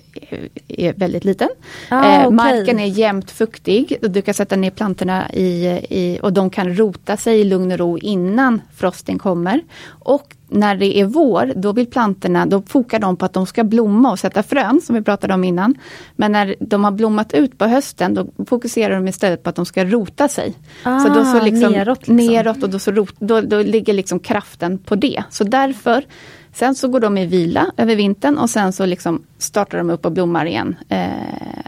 är 0.69 0.93
väldigt 0.93 1.25
liten. 1.25 1.49
Ah, 1.89 2.05
eh, 2.05 2.27
okej. 2.27 2.37
Marken 2.37 2.81
är 2.81 2.87
jämnt 2.87 3.31
fuktig 3.31 3.99
och 4.03 4.11
du 4.11 4.23
kan 4.23 4.35
sätta 4.35 4.57
ner 4.57 4.71
plantorna 4.71 5.33
i, 5.33 5.67
i, 5.91 6.19
och 6.23 6.33
de 6.33 6.51
kan 6.51 6.77
rota 6.77 7.17
sig 7.17 7.41
i 7.41 7.45
lugn 7.45 7.73
och 7.73 7.79
ro 7.79 7.99
innan 7.99 8.63
frosten 8.77 9.19
kommer. 9.19 9.61
Och 9.89 10.35
när 10.51 10.75
det 10.75 10.99
är 10.99 11.05
vår, 11.05 11.53
då 11.57 11.73
vill 11.73 11.87
plantorna, 11.87 12.47
då 12.47 12.63
fokar 12.63 12.99
de 12.99 13.17
på 13.17 13.25
att 13.25 13.33
de 13.33 13.47
ska 13.47 13.65
blomma 13.65 14.11
och 14.11 14.19
sätta 14.19 14.43
frön, 14.43 14.81
som 14.81 14.95
vi 14.95 15.03
pratade 15.03 15.35
om 15.35 15.45
innan. 15.45 15.75
Men 16.17 16.33
när 16.33 16.55
de 16.61 16.85
har 16.85 16.91
blommat 16.91 17.33
ut 17.33 17.59
på 17.59 17.65
hösten, 17.65 18.15
då 18.15 18.27
fokuserar 18.47 18.95
de 18.95 19.09
istället 19.09 19.43
på 19.43 19.51
att 19.51 19.57
de 19.57 19.67
ska 19.67 19.85
rota 19.85 20.29
sig. 20.29 20.55
så 20.83 21.09
då 21.15 21.25
så 21.25 21.41
Ah, 21.41 21.45
liksom, 21.45 21.73
neråt 21.73 21.99
liksom. 21.99 22.17
neråt 22.17 22.63
och 22.63 22.71
då, 22.71 22.79
så 22.79 22.91
rot, 22.91 23.15
då, 23.19 23.41
då 23.41 23.63
ligger 23.63 23.93
liksom 23.93 24.21
kraften 24.21 24.79
på 24.79 24.95
det. 24.95 25.23
Så 25.31 25.45
därför, 25.45 26.05
sen 26.53 26.75
så 26.75 26.89
går 26.89 27.01
de 27.01 27.19
i 27.19 27.27
vila 27.27 27.67
över 27.77 27.97
vintern 27.97 28.39
och 28.39 28.51
sen 28.51 28.73
så 28.73 28.87
liksom 28.87 29.23
startar 29.39 29.79
de 29.79 29.91
upp 29.91 30.07
och 30.07 30.13
blommar 30.13 30.47
igen. 30.47 30.77
Eh, 30.89 31.11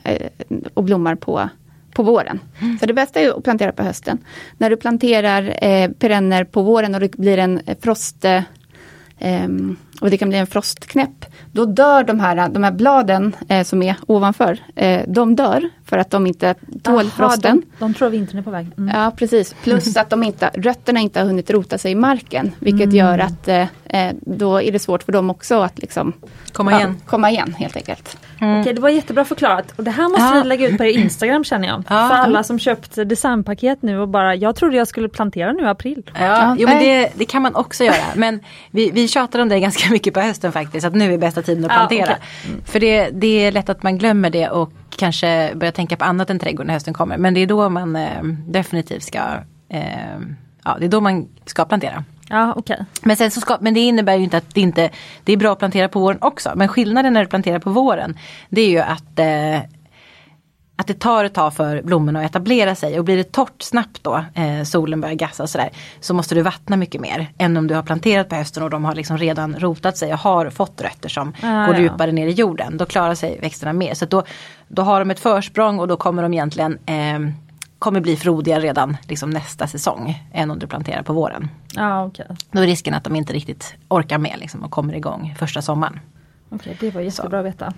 eh, 0.05 0.28
och 0.74 0.85
blommar 0.85 1.14
på 1.14 1.49
på 1.95 2.03
våren. 2.03 2.41
Mm. 2.61 2.78
Så 2.78 2.87
det 2.87 2.95
bästa 2.95 3.20
är 3.20 3.39
att 3.39 3.45
plantera 3.45 3.72
på 3.72 3.83
hösten. 3.83 4.18
När 4.59 4.70
du 4.70 4.76
planterar 4.76 5.64
eh, 5.64 5.91
perenner 5.91 6.45
på 6.45 6.62
våren 6.62 6.95
och 6.95 7.01
det 7.01 7.16
blir 7.16 7.39
en 7.39 7.61
eh, 7.66 7.76
frost 7.83 8.24
eh, 9.23 9.45
ehm, 9.45 9.77
och 10.03 10.11
det 10.11 10.16
kan 10.18 10.28
bli 10.28 10.38
en 10.38 10.46
frostknäpp. 10.46 11.26
Då 11.53 11.64
dör 11.64 12.05
de 12.05 12.20
här, 12.20 12.48
de 12.48 12.64
här 12.64 12.72
bladen 12.72 13.36
eh, 13.48 13.64
som 13.64 13.82
är 13.82 13.96
ovanför, 14.07 14.59
eh, 14.76 15.00
de 15.09 15.36
dör 15.36 15.68
för 15.86 15.98
att 15.98 16.11
de 16.11 16.26
inte 16.26 16.55
tål 16.82 16.94
Aha, 17.00 17.11
frosten. 17.11 17.62
De, 17.78 17.84
de 17.84 17.94
tror 17.94 18.09
vintern 18.09 18.38
är 18.38 18.42
på 18.42 18.50
väg. 18.50 18.66
Mm. 18.78 18.94
Ja 19.00 19.12
precis, 19.16 19.55
plus 19.62 19.96
att 19.96 20.11
de 20.11 20.22
inte, 20.22 20.50
rötterna 20.55 21.00
inte 21.00 21.20
har 21.20 21.26
hunnit 21.26 21.50
rota 21.50 21.78
sig 21.78 21.92
i 21.92 21.94
marken. 21.94 22.53
Vilket 22.59 22.82
Mm. 22.84 22.96
gör 22.96 23.18
att 23.18 23.48
eh, 23.48 23.66
eh, 23.84 24.12
då 24.20 24.62
är 24.62 24.72
det 24.72 24.78
svårt 24.78 25.03
för 25.03 25.12
dem 25.12 25.30
också 25.30 25.61
att 25.61 25.78
liksom, 25.78 26.12
komma 26.53 26.70
ja, 26.72 26.78
igen. 26.78 26.96
komma 27.07 27.30
igen 27.30 27.55
helt 27.59 27.76
enkelt. 27.76 28.16
Okej, 28.61 28.74
det 28.74 28.80
var 28.80 28.88
jättebra 28.88 29.24
förklarat. 29.24 29.72
Och 29.76 29.84
det 29.84 29.90
här 29.90 30.09
måste 30.09 30.22
Ja. 30.36 30.40
vi 30.42 30.48
lägga 30.48 30.68
ut 30.68 30.78
på 30.78 30.84
er 30.84 30.98
Instagram 30.98 31.44
känner 31.44 31.68
jag. 31.68 31.78
Ja. 31.88 32.09
För 32.09 32.14
alla 32.16 32.42
som 32.42 32.59
köpt 32.59 32.94
designpaket 32.94 33.82
nu 33.82 33.98
och 33.98 34.09
bara, 34.09 34.34
jag 34.34 34.57
trodde 34.57 34.76
jag 34.76 34.88
skulle 34.88 35.09
plantera 35.09 35.53
nu 35.53 35.62
i 35.62 35.66
april. 35.66 36.11
Ja, 36.20 36.57
jo, 36.59 36.68
men 36.68 36.78
det, 36.82 37.12
det 37.14 37.24
kan 37.24 37.42
man 37.42 37.55
också 37.55 37.84
göra. 37.84 37.96
Men 38.14 38.40
vi, 38.70 38.90
vi 38.90 39.09
tjatar 39.09 39.38
om 39.38 39.48
det 39.48 39.61
ganska 39.61 39.91
mycket 39.93 40.14
på 40.14 40.20
hösten 40.20 40.53
faktiskt. 40.53 40.86
Att 40.86 40.95
nu 40.95 41.14
är 41.14 41.18
bästa 41.18 41.43
tiden 41.43 41.64
att 41.64 41.70
Ja, 41.70 41.76
plantera. 41.76 42.03
okej. 42.05 42.61
För 42.64 42.80
det, 42.80 43.11
det 43.11 43.26
är 43.47 43.53
lätt 43.53 43.68
att 43.68 43.82
man 43.82 43.99
glömmer 43.99 44.30
det 44.30 44.49
och 44.49 44.72
kanske 44.97 45.53
börjar 45.55 45.72
tänka 45.72 45.97
på 45.97 46.05
annat 46.05 46.30
än 46.30 46.38
trädgård 46.38 46.66
när 46.66 46.74
hösten 46.74 46.95
kommer. 46.95 47.18
Men 47.18 47.34
det 47.34 47.40
är 47.40 47.47
då 47.47 47.68
man 47.68 47.97
eh, 47.97 48.22
definitivt 48.47 49.03
ska 49.03 49.18
eh, 49.68 49.82
Ja, 50.64 50.76
det 50.80 50.84
är 50.84 50.88
då 50.88 51.01
man 51.01 51.28
ska 51.47 51.64
plantera. 51.64 52.05
Ja, 52.28 52.53
okej. 52.57 52.84
Men, 53.03 53.16
sen 53.16 53.30
så 53.30 53.40
ska, 53.40 53.57
men 53.61 53.74
det 53.74 53.80
innebär 53.80 54.14
ju 54.16 54.24
inte 54.24 54.36
att 54.36 54.55
det 54.55 54.61
inte 54.61 54.90
Det 55.24 55.32
är 55.32 55.36
bra 55.36 55.53
att 55.53 55.59
plantera 55.59 55.88
på 55.88 56.01
våren 56.01 56.18
också. 56.20 56.53
Men 56.57 56.68
skillnaden 56.68 57.12
när 57.12 57.20
du 57.20 57.26
planterar 57.26 57.59
på 57.59 57.70
våren 57.70 58.18
Det 58.49 58.61
är 58.61 58.68
ju 58.68 58.78
att 58.78 59.18
eh, 59.18 59.59
Att 60.77 60.87
det 60.87 60.99
tar 60.99 61.25
ett 61.25 61.35
tag 61.35 61.55
för 61.55 61.83
blommorna 61.83 62.20
att 62.20 62.27
etablera 62.27 62.75
sig 62.75 62.99
och 62.99 63.05
blir 63.05 63.16
det 63.16 63.33
torrt 63.33 63.62
snabbt 63.62 64.05
då 64.05 64.25
eh, 64.35 64.62
Solen 64.64 65.01
börjar 65.01 65.14
gassa 65.14 65.43
och 65.43 65.51
sådär 65.51 65.70
Så 66.01 66.14
måste 66.14 66.35
du 66.35 66.43
vattna 66.43 66.77
mycket 66.77 67.01
mer 67.01 67.33
Än 67.39 67.57
om 67.57 67.66
du 67.66 67.75
har 67.75 67.83
planterat 67.83 68.29
på 68.29 68.35
hösten 68.35 68.62
och 68.62 68.70
de 68.70 68.85
har 68.85 68.95
liksom 68.95 69.18
redan 69.18 69.57
rotat 69.59 69.97
sig 69.97 70.12
och 70.12 70.18
har 70.18 70.51
fått 70.51 70.81
rötter 70.81 71.09
som 71.09 71.35
Ah, 71.43 71.66
går 71.66 71.75
ja. 71.75 71.81
djupare 71.81 72.12
ner 72.12 72.27
i 72.27 72.31
jorden. 72.31 72.77
Då 72.77 72.87
klarar 72.87 73.14
sig 73.14 73.39
växterna 73.41 73.73
mer. 73.73 73.95
Så 73.95 74.07
då, 74.07 74.23
då 74.68 74.83
har 74.83 74.99
de 74.99 75.11
ett 75.11 75.20
försprång 75.20 75.79
och 75.79 75.89
då 75.89 75.97
kommer 75.97 76.23
de 76.23 76.33
egentligen 76.35 76.79
eh, 76.87 77.18
Kommer 77.79 78.01
bli 78.01 78.16
frodiga 78.16 78.61
redan 78.61 78.97
liksom 79.09 79.31
nästa 79.31 79.66
säsong 79.66 80.23
än 80.33 80.51
om 80.51 80.59
du 80.59 80.66
planterar 80.66 81.03
på 81.03 81.12
våren. 81.12 81.49
Ja, 81.75 82.05
okej. 82.05 82.27
Då 82.51 82.61
är 82.62 82.66
risken 82.66 82.95
att 82.95 83.05
de 83.05 83.16
inte 83.16 83.33
riktigt 83.33 83.75
orkar 83.89 84.18
med 84.18 84.37
liksom, 84.39 84.62
och 84.62 84.70
kommer 84.70 84.95
igång 84.95 85.35
första 85.39 85.62
sommaren. 85.62 86.01
Okej, 86.49 86.77
det 86.81 86.91
var 86.91 87.01
jättebra 87.01 87.39
att 87.41 87.47
veta. 87.47 87.73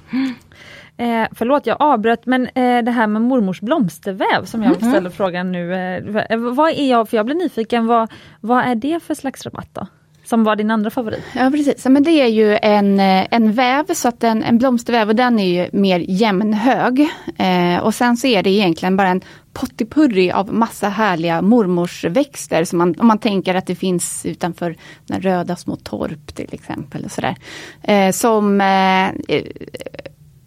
Eh, 0.97 1.27
förlåt, 1.33 1.67
jag 1.67 1.77
avbröt, 1.81 2.27
men 2.27 2.47
eh, 2.47 2.85
det 2.85 2.91
här 2.91 3.07
med 3.07 3.23
mormors 3.23 3.61
blomsterväv 3.61 4.45
som 4.45 4.63
jag 4.63 4.77
ställer 4.77 5.11
frågan 5.11 5.53
nu. 5.53 5.75
Eh, 5.75 6.03
v- 6.03 6.37
vad 6.37 6.71
är 6.71 6.91
jag, 6.91 7.09
för 7.09 7.17
jag 7.17 7.27
blir 7.27 7.37
nyfiken, 7.37 7.87
vad, 7.87 8.13
vad 8.41 8.65
är 8.65 8.75
det 8.75 9.03
för 9.03 9.15
slags 9.15 9.45
rabatt 9.45 9.69
då? 9.73 9.87
Som 10.25 10.45
var 10.45 10.57
din 10.57 10.71
andra 10.71 10.91
favorit? 10.91 11.21
Ja 11.37 11.51
precis, 11.51 11.85
Ja, 11.85 11.91
men 11.91 12.03
det 12.03 12.11
är 12.11 12.27
ju 12.27 12.59
en, 12.63 13.01
eh, 13.01 13.27
en 13.31 13.53
väv, 13.53 13.85
så 13.95 14.09
att 14.09 14.25
en, 14.25 14.43
en 14.43 14.59
blomsterväv 14.59 15.09
och 15.09 15.17
den 15.17 15.39
är 15.39 15.63
ju 15.63 15.69
mer 15.73 16.05
jämnhög. 16.09 17.09
Eh, 17.39 17.79
och 17.85 17.95
sen 17.95 18.17
så 18.17 18.27
är 18.27 18.43
det 18.43 18.51
egentligen 18.51 18.97
bara 18.97 19.09
en 19.09 19.21
pottipurri 19.53 20.33
av 20.33 20.55
massa 20.55 20.89
härliga 20.89 21.43
mormorsväxter. 21.43 22.65
Som 22.65 22.79
man, 22.79 22.95
om 22.99 23.07
man 23.07 23.19
tänker 23.19 23.55
att 23.55 23.67
det 23.67 23.75
finns 23.75 24.27
utanför 24.27 24.77
den 25.07 25.21
röda 25.21 25.57
små 25.57 25.77
torp 25.77 26.35
till 26.35 26.49
exempel. 26.55 27.05
Och 27.05 27.11
sådär. 27.11 27.37
Eh, 27.83 28.11
som 28.11 28.61
eh, 28.61 29.09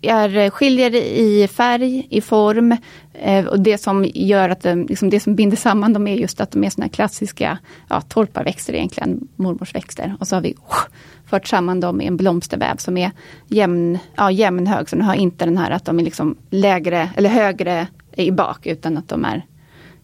är, 0.08 0.50
skiljer 0.50 0.96
i 0.96 1.48
färg, 1.48 2.08
i 2.10 2.22
form. 2.22 2.78
Eh, 3.14 3.46
och 3.46 3.60
det 3.60 3.78
som 3.78 4.06
gör 4.14 4.50
att 4.50 4.62
de, 4.62 4.86
liksom 4.86 5.10
det 5.10 5.20
som 5.20 5.36
binder 5.36 5.58
samman 5.58 5.94
dem 5.94 6.08
är 6.08 6.16
just 6.16 6.42
att 6.42 6.52
de 6.52 6.64
är 6.64 6.70
såna 6.70 6.90
klassiska 6.90 7.58
ja, 7.90 8.02
torparväxter 8.02 8.74
egentligen, 8.74 9.28
mormors 9.36 9.76
växter. 9.76 10.16
Och 10.20 10.28
så 10.28 10.36
har 10.36 10.42
vi 10.42 10.54
oh, 10.54 10.84
fört 11.30 11.48
samman 11.48 11.80
dem 11.80 12.02
i 12.02 12.06
en 12.06 12.18
blomsterväv 12.18 12.78
som 12.78 12.98
är 12.98 13.12
jämn, 13.48 14.00
ja, 14.16 14.32
jämnhög. 14.32 14.90
Så 14.90 14.96
de 14.96 15.02
har 15.02 15.16
inte 15.16 15.46
den 15.46 15.58
här 15.58 15.72
att 15.72 15.86
de 15.86 16.00
är 16.00 16.04
liksom 16.04 16.36
lägre 16.50 17.10
eller 17.16 17.30
högre 17.30 17.88
i 18.16 18.32
bak 18.32 18.66
utan 18.66 18.98
att 18.98 19.08
de 19.08 19.26
är 19.26 19.46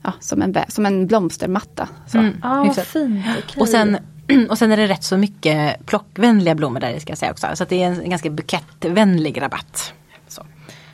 ja, 0.03 0.13
som, 0.19 0.41
en, 0.41 0.55
som 0.67 0.85
en 0.85 1.07
blomstermatta. 1.07 1.89
Så. 2.07 2.17
Mm. 2.17 2.33
Ah, 2.41 2.73
fint. 2.73 3.25
Okay. 3.25 3.61
Och 3.61 3.69
sen 3.69 3.97
och 4.49 4.57
sen 4.57 4.71
är 4.71 4.77
det 4.77 4.87
rätt 4.87 5.03
så 5.03 5.17
mycket 5.17 5.85
plockvänliga 5.85 6.55
blommor 6.55 6.79
där 6.79 6.99
ska 6.99 7.11
jag 7.11 7.17
säga 7.17 7.31
också. 7.31 7.47
Så 7.53 7.65
det 7.69 7.83
är 7.83 7.87
en 7.87 8.09
ganska 8.09 8.29
bukettvänlig 8.29 9.41
rabatt. 9.41 9.93
Så. 10.27 10.45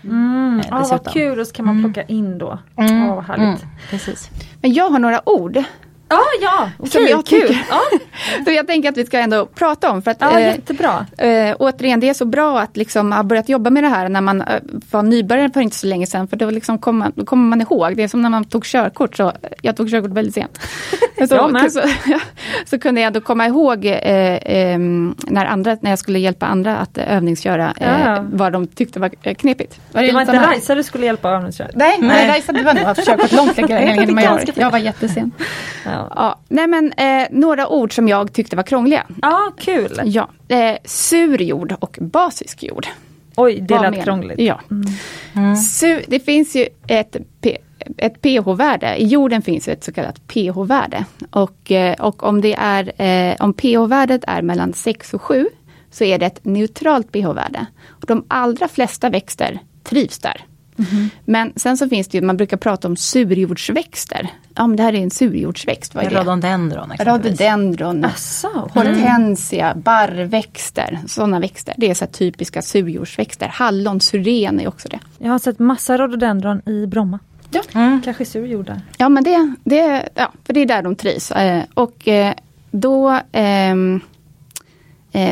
Mm. 0.03 0.61
Ah, 0.69 0.87
vad 0.89 1.13
kul, 1.13 1.39
och 1.39 1.47
så 1.47 1.53
kan 1.53 1.65
man 1.65 1.79
mm. 1.79 1.93
plocka 1.93 2.07
in 2.07 2.37
då. 2.37 2.59
Mm. 2.75 3.09
Oh, 3.09 3.21
härligt. 3.21 3.63
Mm. 3.63 3.75
Precis. 3.89 4.29
Men 4.61 4.73
jag 4.73 4.89
har 4.89 4.99
några 4.99 5.29
ord 5.29 5.63
Ah, 6.11 6.17
ja, 6.41 6.69
okej, 6.79 7.15
okay, 7.15 7.39
kul. 7.39 7.57
Ja. 7.69 7.81
så 8.45 8.51
jag 8.51 8.67
tänker 8.67 8.89
att 8.89 8.97
vi 8.97 9.05
ska 9.05 9.19
ändå 9.19 9.45
prata 9.45 9.91
om. 9.91 10.01
För 10.01 10.11
att, 10.11 10.17
ja, 10.19 10.39
eh, 10.39 10.55
jättebra. 10.55 11.05
Eh, 11.17 11.55
återigen, 11.59 11.99
det 11.99 12.09
är 12.09 12.13
så 12.13 12.25
bra 12.25 12.59
att 12.59 12.77
liksom 12.77 13.11
ha 13.11 13.23
börjat 13.23 13.49
jobba 13.49 13.69
med 13.69 13.83
det 13.83 13.87
här 13.87 14.09
när 14.09 14.21
man 14.21 14.41
eh, 14.41 14.59
var 14.91 15.03
nybörjare 15.03 15.49
för 15.53 15.61
inte 15.61 15.75
så 15.75 15.87
länge 15.87 16.07
sedan. 16.07 16.27
För 16.27 16.37
då, 16.37 16.49
liksom 16.49 16.77
kom 16.77 17.11
då 17.15 17.25
kommer 17.25 17.49
man 17.49 17.61
ihåg. 17.61 17.97
Det 17.97 18.03
är 18.03 18.07
som 18.07 18.21
när 18.21 18.29
man 18.29 18.43
tog 18.43 18.65
körkort. 18.65 19.17
Så, 19.17 19.33
jag 19.61 19.75
tog 19.75 19.89
körkort 19.89 20.11
väldigt 20.11 20.33
sent. 20.33 20.59
så, 21.29 21.69
så, 21.69 21.81
så, 22.65 22.79
kunde 22.79 23.01
jag 23.01 23.13
då 23.13 23.21
komma 23.21 23.45
ihåg 23.47 23.85
eh, 23.85 23.93
eh, 23.93 24.79
när, 25.27 25.45
andra, 25.45 25.77
när 25.81 25.89
jag 25.89 25.99
skulle 25.99 26.19
hjälpa 26.19 26.45
andra 26.45 26.77
att 26.77 26.97
övningsköra 26.97 27.73
eh, 27.79 28.23
vad 28.31 28.53
de 28.53 28.67
tyckte 28.67 28.99
var 28.99 29.33
knepigt. 29.33 29.79
Var 29.91 30.01
det, 30.01 30.07
det 30.07 30.13
var 30.13 30.21
inte 30.21 30.33
Rajsa 30.33 30.75
du 30.75 30.83
skulle 30.83 31.05
hjälpa 31.05 31.29
att 31.29 31.37
övningsköra? 31.37 31.69
Nej, 31.73 31.97
nej. 31.99 32.27
Rajsa 32.27 32.51
du 32.51 32.63
var 32.63 32.73
nog 32.73 32.95
körkort 32.95 33.31
långt 33.31 33.57
längre 33.57 33.79
än 33.79 34.17
jag. 34.17 34.49
Jag 34.55 34.71
var 34.71 34.79
jättesen. 34.79 35.31
Ja. 35.85 35.98
Ja. 36.15 36.39
Nej 36.47 36.67
men 36.67 36.93
eh, 36.93 37.27
några 37.31 37.67
ord 37.67 37.95
som 37.95 38.07
jag 38.07 38.33
tyckte 38.33 38.55
var 38.55 38.63
krångliga. 38.63 39.05
Ja, 39.21 39.51
kul. 39.57 40.01
Ja, 40.05 40.29
eh, 40.47 40.77
sur 40.85 41.41
jord 41.41 41.75
och 41.79 41.97
basisk 42.01 42.63
jord. 42.63 42.87
Oj, 43.35 43.59
det 43.61 43.79
lät 43.79 44.03
krångligt. 44.03 44.39
Ja. 44.39 44.59
Mm. 44.71 44.85
Mm. 45.35 45.55
Sur, 45.55 46.03
det 46.07 46.19
finns 46.19 46.55
ju 46.55 46.67
ett, 46.87 47.15
ett 47.97 48.21
pH-värde. 48.21 48.95
I 48.95 49.07
jorden 49.07 49.41
finns 49.41 49.67
ett 49.67 49.83
så 49.83 49.91
kallat 49.91 50.27
pH-värde. 50.27 51.05
Och, 51.31 51.71
eh, 51.71 51.93
och 51.93 52.23
om, 52.23 52.41
det 52.41 52.53
är, 52.53 53.01
eh, 53.01 53.35
om 53.39 53.53
pH-värdet 53.53 54.23
är 54.27 54.41
mellan 54.41 54.73
6 54.73 55.13
och 55.13 55.21
7 55.21 55.49
så 55.91 56.03
är 56.03 56.19
det 56.19 56.25
ett 56.25 56.45
neutralt 56.45 57.11
pH-värde. 57.11 57.65
De 58.07 58.25
allra 58.27 58.67
flesta 58.67 59.09
växter 59.09 59.59
trivs 59.83 60.19
där. 60.19 60.45
Mm. 60.79 61.09
Men 61.25 61.53
sen 61.55 61.77
så 61.77 61.89
finns 61.89 62.07
det 62.07 62.17
ju, 62.17 62.23
man 62.23 62.37
brukar 62.37 62.57
prata 62.57 62.87
om 62.87 62.95
surjordsväxter. 62.95 64.29
Ja 64.55 64.67
men 64.67 64.77
det 64.77 64.83
här 64.83 64.93
är 64.93 65.03
en 65.03 65.11
surjordsväxt. 65.11 65.95
Vad 65.95 66.05
är 66.05 66.09
det? 66.09 66.15
Rhododendron. 66.15 66.91
Rhododendron, 66.99 68.05
Asså, 68.05 68.69
hortensia, 68.73 69.73
barrväxter. 69.75 70.99
Sådana 71.07 71.39
växter. 71.39 71.73
Det 71.77 71.89
är 71.89 71.93
så 71.93 72.05
typiska 72.05 72.61
surjordsväxter. 72.61 73.47
Hallon, 73.47 74.01
syren 74.01 74.59
är 74.59 74.67
också 74.67 74.89
det. 74.89 74.99
Jag 75.17 75.31
har 75.31 75.39
sett 75.39 75.59
massa 75.59 75.97
rhododendron 75.97 76.61
i 76.65 76.85
Bromma. 76.87 77.19
Ja. 77.51 77.61
Mm. 77.73 78.01
Kanske 78.01 78.25
surjord 78.25 78.65
där. 78.65 78.81
Ja 78.97 79.09
men 79.09 79.23
det, 79.23 79.53
det, 79.63 80.09
ja, 80.15 80.31
för 80.43 80.53
det 80.53 80.59
är 80.59 80.65
där 80.65 80.83
de 80.83 80.95
trivs. 80.95 81.31
Eh, 81.31 81.63
och 81.73 82.07
eh, 82.07 82.33
då 82.71 83.19
ehm, 83.31 83.95
Eh, 83.95 84.01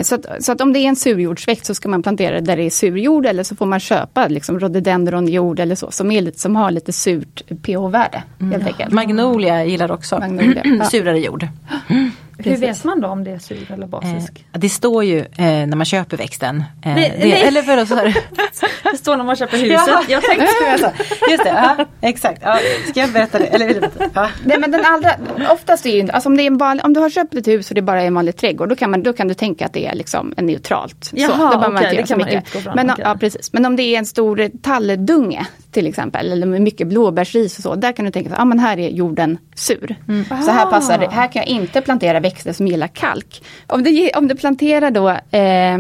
så 0.03 0.15
att, 0.15 0.25
så 0.39 0.51
att, 0.51 0.61
om 0.61 0.73
det 0.73 0.79
är 0.79 0.89
en 0.89 0.95
surjordsväxt 0.95 1.65
så 1.65 1.75
ska 1.75 1.89
man 1.89 2.03
plantera 2.03 2.41
där 2.41 2.57
det 2.57 2.63
är 2.63 2.69
surjord 2.69 3.25
eller 3.25 3.43
så 3.43 3.55
får 3.55 3.65
man 3.65 3.79
köpa 3.79 4.27
liksom 4.27 4.59
rhododendronjord 4.59 5.59
eller 5.59 5.75
så 5.75 5.91
som, 5.91 6.11
är 6.11 6.21
lite, 6.21 6.39
som 6.39 6.55
har 6.55 6.71
lite 6.71 6.93
surt 6.93 7.43
pH-värde. 7.63 8.23
Mm. 8.41 8.61
Magnolia 8.91 9.65
gillar 9.65 9.91
också 9.91 10.19
Magnolia. 10.19 10.85
surare 10.91 11.19
jord. 11.19 11.47
Hur 12.37 12.57
vet 12.57 12.83
man 12.83 13.01
då 13.01 13.07
om 13.07 13.23
det 13.23 13.31
är 13.31 13.39
sur 13.39 13.71
eller 13.71 13.87
basisk? 13.87 14.45
Eh, 14.53 14.59
det 14.59 14.69
står 14.69 15.03
ju 15.03 15.19
eh, 15.19 15.25
när 15.37 15.75
man 15.75 15.85
köper 15.85 16.17
växten. 16.17 16.57
Eh, 16.57 16.95
nej, 16.95 17.17
det, 17.21 17.27
nej. 17.27 17.41
Eller 17.41 17.61
för 17.61 17.85
så 17.85 17.95
det 18.91 18.97
står 18.97 19.17
när 19.17 19.23
man 19.23 19.35
köper 19.35 19.57
huset. 19.57 19.81
Ja. 19.87 20.03
Jag 20.07 20.23
tänkte 20.23 20.93
Just 21.31 21.43
det, 21.43 21.49
ja, 21.49 21.85
exakt. 22.01 22.41
Ja, 22.43 22.59
ska 22.89 22.99
jag 22.99 23.11
berätta 23.11 23.39
det? 23.39 23.45
Eller, 23.45 23.89
ja. 24.13 24.29
Nej 24.45 24.59
men 24.59 24.71
den 24.71 24.85
allra, 24.85 25.15
oftast 25.53 25.85
är 25.85 25.89
ju, 25.89 26.09
alltså 26.11 26.29
om, 26.29 26.37
det 26.37 26.43
är 26.43 26.47
en 26.47 26.57
van, 26.57 26.79
om 26.79 26.93
du 26.93 26.99
har 26.99 27.09
köpt 27.09 27.35
ett 27.35 27.47
hus 27.47 27.69
och 27.69 27.75
det 27.75 27.81
bara 27.81 28.01
är 28.01 28.07
en 28.07 28.13
vanlig 28.13 28.35
trädgård, 28.35 28.69
då 28.69 28.75
kan, 28.75 28.91
man, 28.91 29.03
då 29.03 29.13
kan 29.13 29.27
du 29.27 29.33
tänka 29.33 29.65
att 29.65 29.73
det 29.73 29.85
är 29.85 29.95
liksom 29.95 30.33
en 30.37 30.45
neutralt. 30.45 31.11
Jaha, 31.13 31.51
så, 31.51 31.71
okay, 31.71 31.95
det 31.95 32.03
kan 32.07 32.19
man 32.19 32.27
utgå 32.27 32.59
från. 32.59 32.75
Men, 32.75 32.91
okay. 32.91 33.05
ja, 33.05 33.15
precis. 33.19 33.53
men 33.53 33.65
om 33.65 33.75
det 33.75 33.83
är 33.83 33.99
en 33.99 34.05
stor 34.05 34.49
talldunge 34.61 35.47
till 35.71 35.87
exempel, 35.87 36.31
eller 36.31 36.45
med 36.45 36.61
mycket 36.61 36.87
blåbärsris 36.87 37.57
och 37.57 37.63
så, 37.63 37.75
där 37.75 37.91
kan 37.91 38.05
du 38.05 38.11
tänka 38.11 38.35
att 38.35 38.39
ah, 38.39 38.57
här 38.57 38.79
är 38.79 38.89
jorden 38.89 39.37
sur. 39.55 39.95
Mm. 40.07 40.25
Så 40.25 40.51
här 40.51 40.65
passar 40.65 40.97
det, 40.97 41.07
här 41.07 41.27
kan 41.27 41.39
jag 41.39 41.47
inte 41.47 41.81
plantera 41.81 42.19
växter 42.27 42.53
som 42.53 42.67
gillar 42.67 42.87
kalk. 42.87 43.43
Om 43.67 43.83
du, 43.83 44.09
om 44.09 44.27
du 44.27 44.35
planterar 44.35 44.91
då 44.91 45.09
eh, 45.37 45.77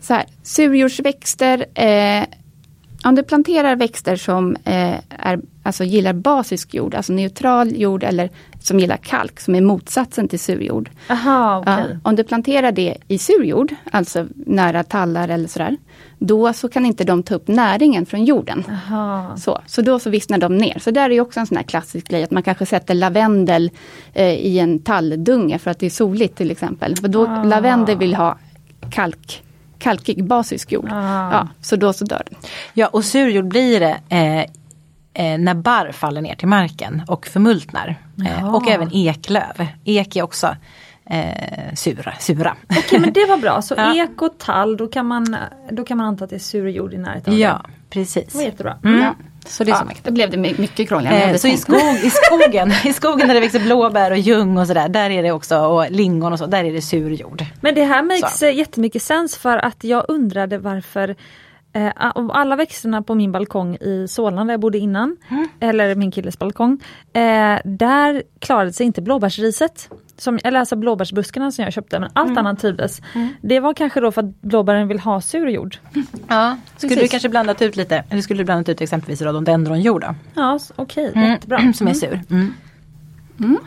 så 0.00 0.14
här, 0.14 0.24
surjordsväxter, 0.42 1.66
eh, 1.74 2.24
om 3.04 3.14
du 3.14 3.22
planterar 3.22 3.76
växter 3.76 4.16
som 4.16 4.56
eh, 4.64 4.94
är, 5.08 5.40
alltså 5.62 5.84
gillar 5.84 6.12
basisk 6.12 6.74
jord, 6.74 6.94
alltså 6.94 7.12
neutral 7.12 7.76
jord 7.76 8.04
eller 8.04 8.30
som 8.60 8.80
gillar 8.80 8.96
kalk, 8.96 9.40
som 9.40 9.54
är 9.54 9.60
motsatsen 9.60 10.28
till 10.28 10.40
surjord. 10.40 10.90
Aha, 11.08 11.60
okay. 11.60 11.84
ja, 11.90 11.96
om 12.02 12.16
du 12.16 12.24
planterar 12.24 12.72
det 12.72 12.96
i 13.08 13.18
surjord, 13.18 13.74
alltså 13.90 14.26
nära 14.34 14.82
tallar 14.82 15.28
eller 15.28 15.48
sådär, 15.48 15.76
då 16.26 16.52
så 16.52 16.68
kan 16.68 16.86
inte 16.86 17.04
de 17.04 17.22
ta 17.22 17.34
upp 17.34 17.48
näringen 17.48 18.06
från 18.06 18.24
jorden. 18.24 18.64
Så, 19.36 19.60
så 19.66 19.82
då 19.82 19.98
så 19.98 20.10
vissnar 20.10 20.38
de 20.38 20.56
ner. 20.56 20.78
Så 20.78 20.90
där 20.90 21.10
är 21.10 21.20
också 21.20 21.40
en 21.40 21.46
sån 21.46 21.56
här 21.56 21.64
klassisk 21.64 22.08
grej, 22.08 22.22
att 22.22 22.30
man 22.30 22.42
kanske 22.42 22.66
sätter 22.66 22.94
lavendel 22.94 23.70
eh, 24.12 24.34
i 24.34 24.58
en 24.58 24.78
talldunge 24.78 25.58
för 25.58 25.70
att 25.70 25.78
det 25.78 25.86
är 25.86 25.90
soligt 25.90 26.36
till 26.36 26.50
exempel. 26.50 26.96
För 26.96 27.08
då 27.08 27.26
ah. 27.26 27.44
lavendel 27.44 27.98
vill 27.98 28.14
ha 28.14 28.38
kalk 28.90 29.42
kalkig 29.78 30.24
basisk 30.24 30.72
jord. 30.72 30.88
Ah. 30.92 31.32
Ja, 31.32 31.48
så 31.60 31.76
då 31.76 31.92
så 31.92 32.04
dör 32.04 32.22
den. 32.30 32.38
Ja 32.74 32.86
och 32.86 33.04
surjord 33.04 33.48
blir 33.48 33.80
det 33.80 33.98
eh, 34.08 34.40
eh, 35.24 35.38
när 35.38 35.54
barr 35.54 35.92
faller 35.92 36.20
ner 36.20 36.34
till 36.34 36.48
marken 36.48 37.02
och 37.08 37.26
förmultnar. 37.26 37.96
Eh, 38.26 38.54
och 38.54 38.68
även 38.68 38.92
eklöv. 38.92 39.66
Ek 39.84 40.16
är 40.16 40.22
också 40.22 40.56
eh, 41.10 41.74
sura. 41.74 42.14
sura. 42.20 42.56
Okej 42.64 42.78
okay, 42.78 42.98
men 42.98 43.12
det 43.12 43.26
var 43.26 43.36
bra, 43.36 43.62
så 43.62 43.74
ja. 43.78 43.94
ek 43.94 44.22
och 44.22 44.38
tall 44.38 44.76
då 44.76 44.86
kan, 44.86 45.06
man, 45.06 45.36
då 45.70 45.84
kan 45.84 45.96
man 45.96 46.06
anta 46.06 46.24
att 46.24 46.30
det 46.30 46.36
är 46.36 46.40
sur 46.40 46.68
jord 46.68 46.94
i 46.94 46.98
närheten? 46.98 47.38
Ja 47.38 47.62
precis. 47.94 48.32
Det 48.32 48.38
var 48.38 48.44
jättebra. 48.44 48.76
Mm. 48.84 49.02
Ja. 49.02 49.14
Så 49.46 49.64
det 49.64 49.70
är 49.70 49.74
ja, 49.74 49.94
så 49.94 50.00
då 50.02 50.10
blev 50.10 50.30
det 50.30 50.36
mycket 50.36 50.88
krångligare. 50.88 51.30
Eh, 51.30 51.36
så 51.36 51.48
i, 51.48 51.56
skog, 51.56 51.80
i, 52.02 52.10
skogen, 52.24 52.72
i 52.84 52.92
skogen 52.92 53.28
där 53.28 53.34
det 53.34 53.40
växer 53.40 53.60
blåbär 53.60 54.10
och 54.10 54.18
ljung 54.18 54.58
och 54.58 54.66
sådär, 54.66 54.88
där 54.88 55.10
är 55.10 55.22
det 55.22 55.32
också, 55.32 55.58
och 55.58 55.90
lingon 55.90 56.32
och 56.32 56.38
så, 56.38 56.46
där 56.46 56.64
är 56.64 56.72
det 56.72 56.82
sur 56.82 57.10
jord. 57.10 57.44
Men 57.60 57.74
det 57.74 57.84
här 57.84 58.02
makes 58.02 58.38
så. 58.38 58.46
jättemycket 58.46 59.02
sens 59.02 59.36
för 59.36 59.58
att 59.58 59.84
jag 59.84 60.04
undrade 60.08 60.58
varför 60.58 61.16
Eh, 61.76 61.92
av 62.14 62.30
alla 62.30 62.56
växterna 62.56 63.02
på 63.02 63.14
min 63.14 63.32
balkong 63.32 63.76
i 63.76 64.06
Solna 64.08 64.44
där 64.44 64.52
jag 64.52 64.60
bodde 64.60 64.78
innan, 64.78 65.16
mm. 65.30 65.48
eller 65.60 65.94
min 65.94 66.10
killes 66.10 66.38
balkong, 66.38 66.82
eh, 67.12 67.58
där 67.64 68.22
klarade 68.38 68.72
sig 68.72 68.86
inte 68.86 69.02
blåbärsriset. 69.02 69.90
Som, 70.16 70.38
eller 70.44 70.60
alltså 70.60 70.76
blåbärsbuskarna 70.76 71.52
som 71.52 71.64
jag 71.64 71.72
köpte, 71.72 72.00
men 72.00 72.10
allt 72.12 72.30
mm. 72.30 72.38
annat 72.38 72.60
trivdes. 72.60 73.00
Mm. 73.14 73.28
Det 73.42 73.60
var 73.60 73.74
kanske 73.74 74.00
då 74.00 74.12
för 74.12 74.22
att 74.22 74.40
blåbären 74.40 74.88
vill 74.88 74.98
ha 74.98 75.20
sur 75.20 75.48
jord. 75.48 75.76
Ja, 76.28 76.56
skulle 76.76 76.88
Precis. 76.88 77.02
du 77.02 77.08
kanske 77.08 77.28
blandat 77.28 77.62
ut 77.62 77.76
lite, 77.76 78.04
eller 78.10 78.22
skulle 78.22 78.40
du 78.40 78.44
blandat 78.44 78.68
ut 78.68 78.80
exempelvis 78.80 79.22
rhododendronjord 79.22 80.00
då? 80.00 80.14
Ja, 80.34 80.58
okej, 80.76 81.10
okay, 81.10 81.30
jättebra. 81.30 81.58
Som 81.74 81.86
är 81.86 81.90
mm. 81.90 81.94
sur. 81.94 82.22
Mm. 82.30 82.54
Mm. 83.40 83.58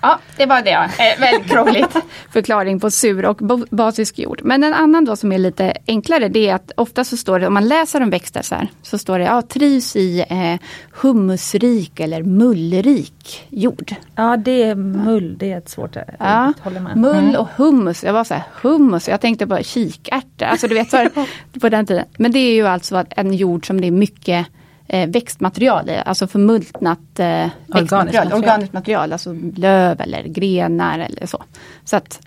Ja, 0.00 0.18
det 0.36 0.46
var 0.46 0.62
det. 0.62 0.70
Eh, 0.70 1.20
väldigt 1.20 1.50
krångligt 1.50 1.96
förklaring 2.30 2.80
på 2.80 2.90
sur 2.90 3.24
och 3.24 3.36
basisk 3.70 4.18
jord. 4.18 4.40
Men 4.44 4.64
en 4.64 4.74
annan 4.74 5.04
då 5.04 5.16
som 5.16 5.32
är 5.32 5.38
lite 5.38 5.72
enklare 5.86 6.28
det 6.28 6.48
är 6.48 6.54
att 6.54 6.72
ofta 6.76 7.04
så 7.04 7.16
står 7.16 7.38
det, 7.38 7.46
om 7.46 7.54
man 7.54 7.68
läser 7.68 8.00
om 8.00 8.10
växter 8.10 8.42
så 8.42 8.54
här, 8.54 8.68
så 8.82 8.98
står 8.98 9.18
det 9.18 9.24
ja, 9.24 9.42
trivs 9.42 9.96
i 9.96 10.24
eh, 10.28 10.66
humusrik 10.90 12.00
eller 12.00 12.22
mullrik 12.22 13.46
jord. 13.48 13.94
Ja, 14.14 14.36
det 14.36 14.62
är 14.62 14.74
mull, 14.74 15.38
det 15.38 15.52
är 15.52 15.58
ett 15.58 15.68
svårt 15.68 15.96
ord. 15.96 16.04
Ja, 16.18 16.52
mull 16.94 17.16
mm. 17.16 17.36
och 17.36 17.48
hummus. 17.56 18.04
Jag 18.04 18.12
var 18.12 18.24
så 18.24 18.34
här, 18.34 18.42
hummus, 18.62 19.08
jag 19.08 19.20
tänkte 19.20 19.46
på 19.46 19.62
kikärtor. 19.62 20.46
Alltså 20.46 20.68
du 20.68 20.74
vet, 20.74 20.90
så 20.90 21.08
på 21.60 21.68
den 21.68 21.86
tiden. 21.86 22.04
Men 22.16 22.32
det 22.32 22.38
är 22.38 22.54
ju 22.54 22.66
alltså 22.66 23.04
en 23.10 23.34
jord 23.34 23.66
som 23.66 23.80
det 23.80 23.86
är 23.86 23.90
mycket 23.92 24.46
eh, 24.88 25.08
växtmaterial 25.08 25.90
alltså 26.04 26.26
förmultnat 26.26 27.18
eh, 27.18 27.48
växtmaterial, 27.66 28.32
organiskt 28.32 28.72
material, 28.72 29.12
alltså 29.12 29.36
löv 29.56 30.00
eller 30.00 30.22
grenar 30.22 30.98
eller 30.98 31.26
så. 31.26 31.44
Så 31.84 31.96
att 31.96 32.20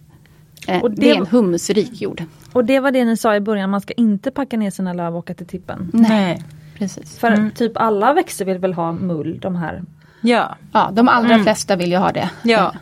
eh, 0.67 0.81
det, 0.81 0.89
det, 0.89 1.09
är 1.09 1.15
en 1.15 1.27
humusrik 1.27 2.01
jord. 2.01 2.23
Och 2.53 2.65
det 2.65 2.79
var 2.79 2.91
det 2.91 3.05
ni 3.05 3.17
sa 3.17 3.35
i 3.35 3.39
början, 3.39 3.69
man 3.69 3.81
ska 3.81 3.93
inte 3.93 4.31
packa 4.31 4.57
ner 4.57 4.71
sina 4.71 4.93
löv 4.93 5.13
och 5.13 5.19
åka 5.19 5.33
till 5.33 5.47
tippen? 5.47 5.91
Nej, 5.93 6.43
precis. 6.77 7.19
För 7.19 7.27
mm. 7.27 7.51
typ 7.51 7.71
alla 7.75 8.13
växter 8.13 8.45
vill 8.45 8.57
väl 8.57 8.73
ha 8.73 8.91
mull, 8.91 9.39
de 9.39 9.55
här? 9.55 9.83
Ja, 10.21 10.55
ja 10.73 10.89
de 10.93 11.07
allra 11.07 11.33
mm. 11.33 11.43
flesta 11.43 11.75
vill 11.75 11.91
ju 11.91 11.97
ha 11.97 12.11
det. 12.11 12.29
Ja. 12.43 12.73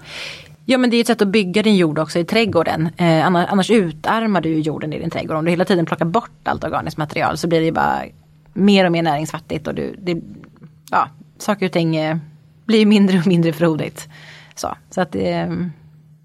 Ja 0.65 0.77
men 0.77 0.89
det 0.89 0.97
är 0.97 1.01
ett 1.01 1.07
sätt 1.07 1.21
att 1.21 1.27
bygga 1.27 1.63
din 1.63 1.75
jord 1.75 1.99
också 1.99 2.19
i 2.19 2.25
trädgården. 2.25 2.89
Eh, 2.97 3.25
annars, 3.25 3.47
annars 3.49 3.71
utarmar 3.71 4.41
du 4.41 4.59
jorden 4.59 4.93
i 4.93 4.99
din 4.99 5.09
trädgård. 5.09 5.37
Om 5.37 5.45
du 5.45 5.51
hela 5.51 5.65
tiden 5.65 5.85
plockar 5.85 6.05
bort 6.05 6.47
allt 6.47 6.63
organiskt 6.63 6.97
material 6.97 7.37
så 7.37 7.47
blir 7.47 7.61
det 7.61 7.71
bara 7.71 8.01
mer 8.59 8.85
och 8.85 8.91
mer 8.91 9.03
näringsfattigt 9.03 9.67
och 9.67 9.75
du, 9.75 9.95
det, 10.01 10.21
ja, 10.91 11.09
saker 11.37 11.65
och 11.65 11.71
ting 11.71 11.95
eh, 11.95 12.17
blir 12.65 12.85
mindre 12.85 13.19
och 13.19 13.27
mindre 13.27 13.53
frodigt. 13.53 14.09
Så, 14.55 14.75
så 14.89 15.01
att 15.01 15.11
det, 15.11 15.57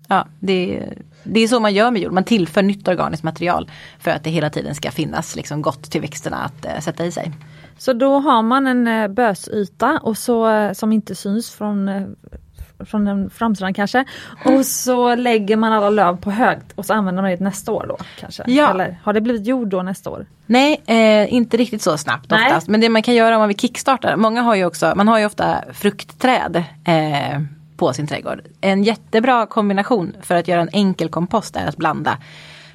ja, 0.08 0.26
det, 0.40 0.88
det 1.22 1.40
är 1.40 1.48
så 1.48 1.60
man 1.60 1.74
gör 1.74 1.90
med 1.90 2.02
jord. 2.02 2.12
Man 2.12 2.24
tillför 2.24 2.62
nytt 2.62 2.88
organiskt 2.88 3.22
material 3.22 3.70
för 3.98 4.10
att 4.10 4.24
det 4.24 4.30
hela 4.30 4.50
tiden 4.50 4.74
ska 4.74 4.90
finnas 4.90 5.36
liksom 5.36 5.62
gott 5.62 5.90
till 5.90 6.00
växterna 6.00 6.36
att 6.36 6.64
eh, 6.64 6.80
sätta 6.80 7.04
i 7.04 7.12
sig. 7.12 7.32
Så 7.78 7.92
då 7.92 8.18
har 8.18 8.42
man 8.42 8.66
en 8.66 8.88
eh, 8.88 9.08
bösyta 9.08 10.00
och 10.02 10.18
så, 10.18 10.50
eh, 10.50 10.72
som 10.72 10.92
inte 10.92 11.14
syns 11.14 11.50
från 11.50 11.88
från 12.80 13.04
den 13.04 13.30
framsidan 13.30 13.74
kanske. 13.74 14.04
Och 14.44 14.66
så 14.66 15.14
lägger 15.14 15.56
man 15.56 15.72
alla 15.72 15.90
löv 15.90 16.16
på 16.16 16.30
högt 16.30 16.72
och 16.74 16.86
så 16.86 16.94
använder 16.94 17.22
man 17.22 17.30
det 17.30 17.40
nästa 17.40 17.72
år 17.72 17.86
då 17.88 17.96
kanske? 18.20 18.42
Ja. 18.46 18.70
Eller 18.70 18.98
har 19.02 19.12
det 19.12 19.20
blivit 19.20 19.46
jord 19.46 19.68
då 19.68 19.82
nästa 19.82 20.10
år? 20.10 20.26
Nej, 20.46 20.82
eh, 20.86 21.34
inte 21.34 21.56
riktigt 21.56 21.82
så 21.82 21.98
snabbt 21.98 22.30
Nej. 22.30 22.46
oftast. 22.46 22.68
Men 22.68 22.80
det 22.80 22.88
man 22.88 23.02
kan 23.02 23.14
göra 23.14 23.34
om 23.34 23.40
man 23.40 23.48
vill 23.48 23.58
kickstarta, 23.58 24.16
många 24.16 24.42
har 24.42 24.54
ju 24.54 24.64
också, 24.64 24.92
man 24.96 25.08
har 25.08 25.18
ju 25.18 25.26
ofta 25.26 25.64
fruktträd 25.72 26.64
eh, 26.84 27.40
på 27.76 27.92
sin 27.92 28.06
trädgård. 28.06 28.40
En 28.60 28.82
jättebra 28.82 29.46
kombination 29.46 30.16
för 30.22 30.34
att 30.34 30.48
göra 30.48 30.60
en 30.60 30.70
enkel 30.72 31.08
kompost 31.08 31.56
är 31.56 31.66
att 31.66 31.76
blanda 31.76 32.18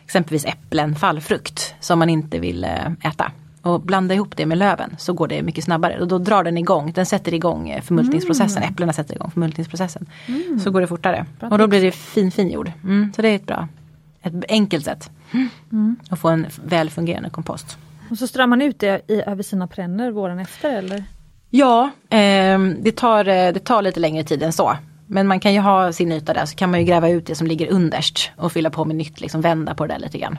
exempelvis 0.06 0.46
äpplen, 0.46 0.96
fallfrukt 0.96 1.76
som 1.80 2.00
man 2.00 2.10
inte 2.10 2.40
vill 2.40 2.64
eh, 2.64 3.10
äta. 3.10 3.32
Och 3.62 3.82
blanda 3.82 4.16
ihop 4.16 4.38
det 4.38 4.46
med 4.46 4.58
löven 4.58 4.96
så 4.98 5.14
går 5.14 5.28
det 5.28 5.42
mycket 5.42 5.64
snabbare 5.64 6.00
och 6.00 6.08
då 6.08 6.18
drar 6.18 6.44
den 6.44 6.58
igång, 6.58 6.92
den 6.92 7.06
sätter 7.06 7.34
igång 7.34 7.70
eh, 7.70 7.82
förmultningsprocessen, 7.82 8.64
äpplena 8.64 8.94
sätter 8.94 9.16
igång 9.16 9.32
förmultningsprocessen. 9.32 10.06
Så 10.64 10.72
går 10.72 10.82
det 10.82 10.88
fortare. 10.88 11.26
Bra 11.40 11.50
och 11.50 11.58
då 11.58 11.68
blir 11.68 11.82
det 11.82 11.92
fin 11.92 12.32
fin 12.32 12.52
jord. 12.52 12.72
Mm, 12.84 13.14
så 13.16 13.22
det 13.22 13.30
är 13.30 13.36
ett 13.36 13.46
bra, 13.46 13.68
ett 14.22 14.34
enkelt 14.50 14.86
sätt 14.86 15.10
att 16.10 16.20
få 16.20 16.30
en 16.30 16.46
väl 16.64 16.90
fungerande 16.90 17.30
kompost. 17.30 17.78
Och 18.10 18.18
så 18.18 18.28
strör 18.28 18.48
man 18.48 18.62
ut 18.62 18.80
det 18.80 19.02
i, 19.08 19.22
över 19.22 19.44
sina 19.44 19.68
perenner 19.68 20.12
våren 20.12 20.40
efter 20.40 20.78
eller? 20.78 21.04
Ja, 21.50 21.92
ehm, 22.10 22.76
det, 22.80 22.96
tar, 22.96 23.28
eh, 23.28 23.54
det 23.54 23.60
tar 23.60 23.82
lite 23.82 24.00
längre 24.00 24.24
tid 24.24 24.44
än 24.44 24.54
så. 24.54 24.78
Men 25.12 25.28
man 25.28 25.40
kan 25.40 25.54
ju 25.54 25.60
ha 25.60 25.94
sin 25.94 26.12
yta 26.12 26.34
där 26.34 26.46
så 26.46 26.56
kan 26.56 26.72
man 26.72 26.80
ju 26.80 26.86
gräva 26.86 27.10
ut 27.10 27.26
det 27.26 27.36
som 27.36 27.48
ligger 27.48 27.72
underst 27.72 28.32
och 28.38 28.52
fylla 28.52 28.70
på 28.70 28.86
med 28.86 28.96
nytt, 28.96 29.22
liksom 29.22 29.42
vända 29.42 29.76
på 29.76 29.86
det 29.86 29.94
där 29.94 30.00
lite 30.00 30.18
grann. 30.18 30.38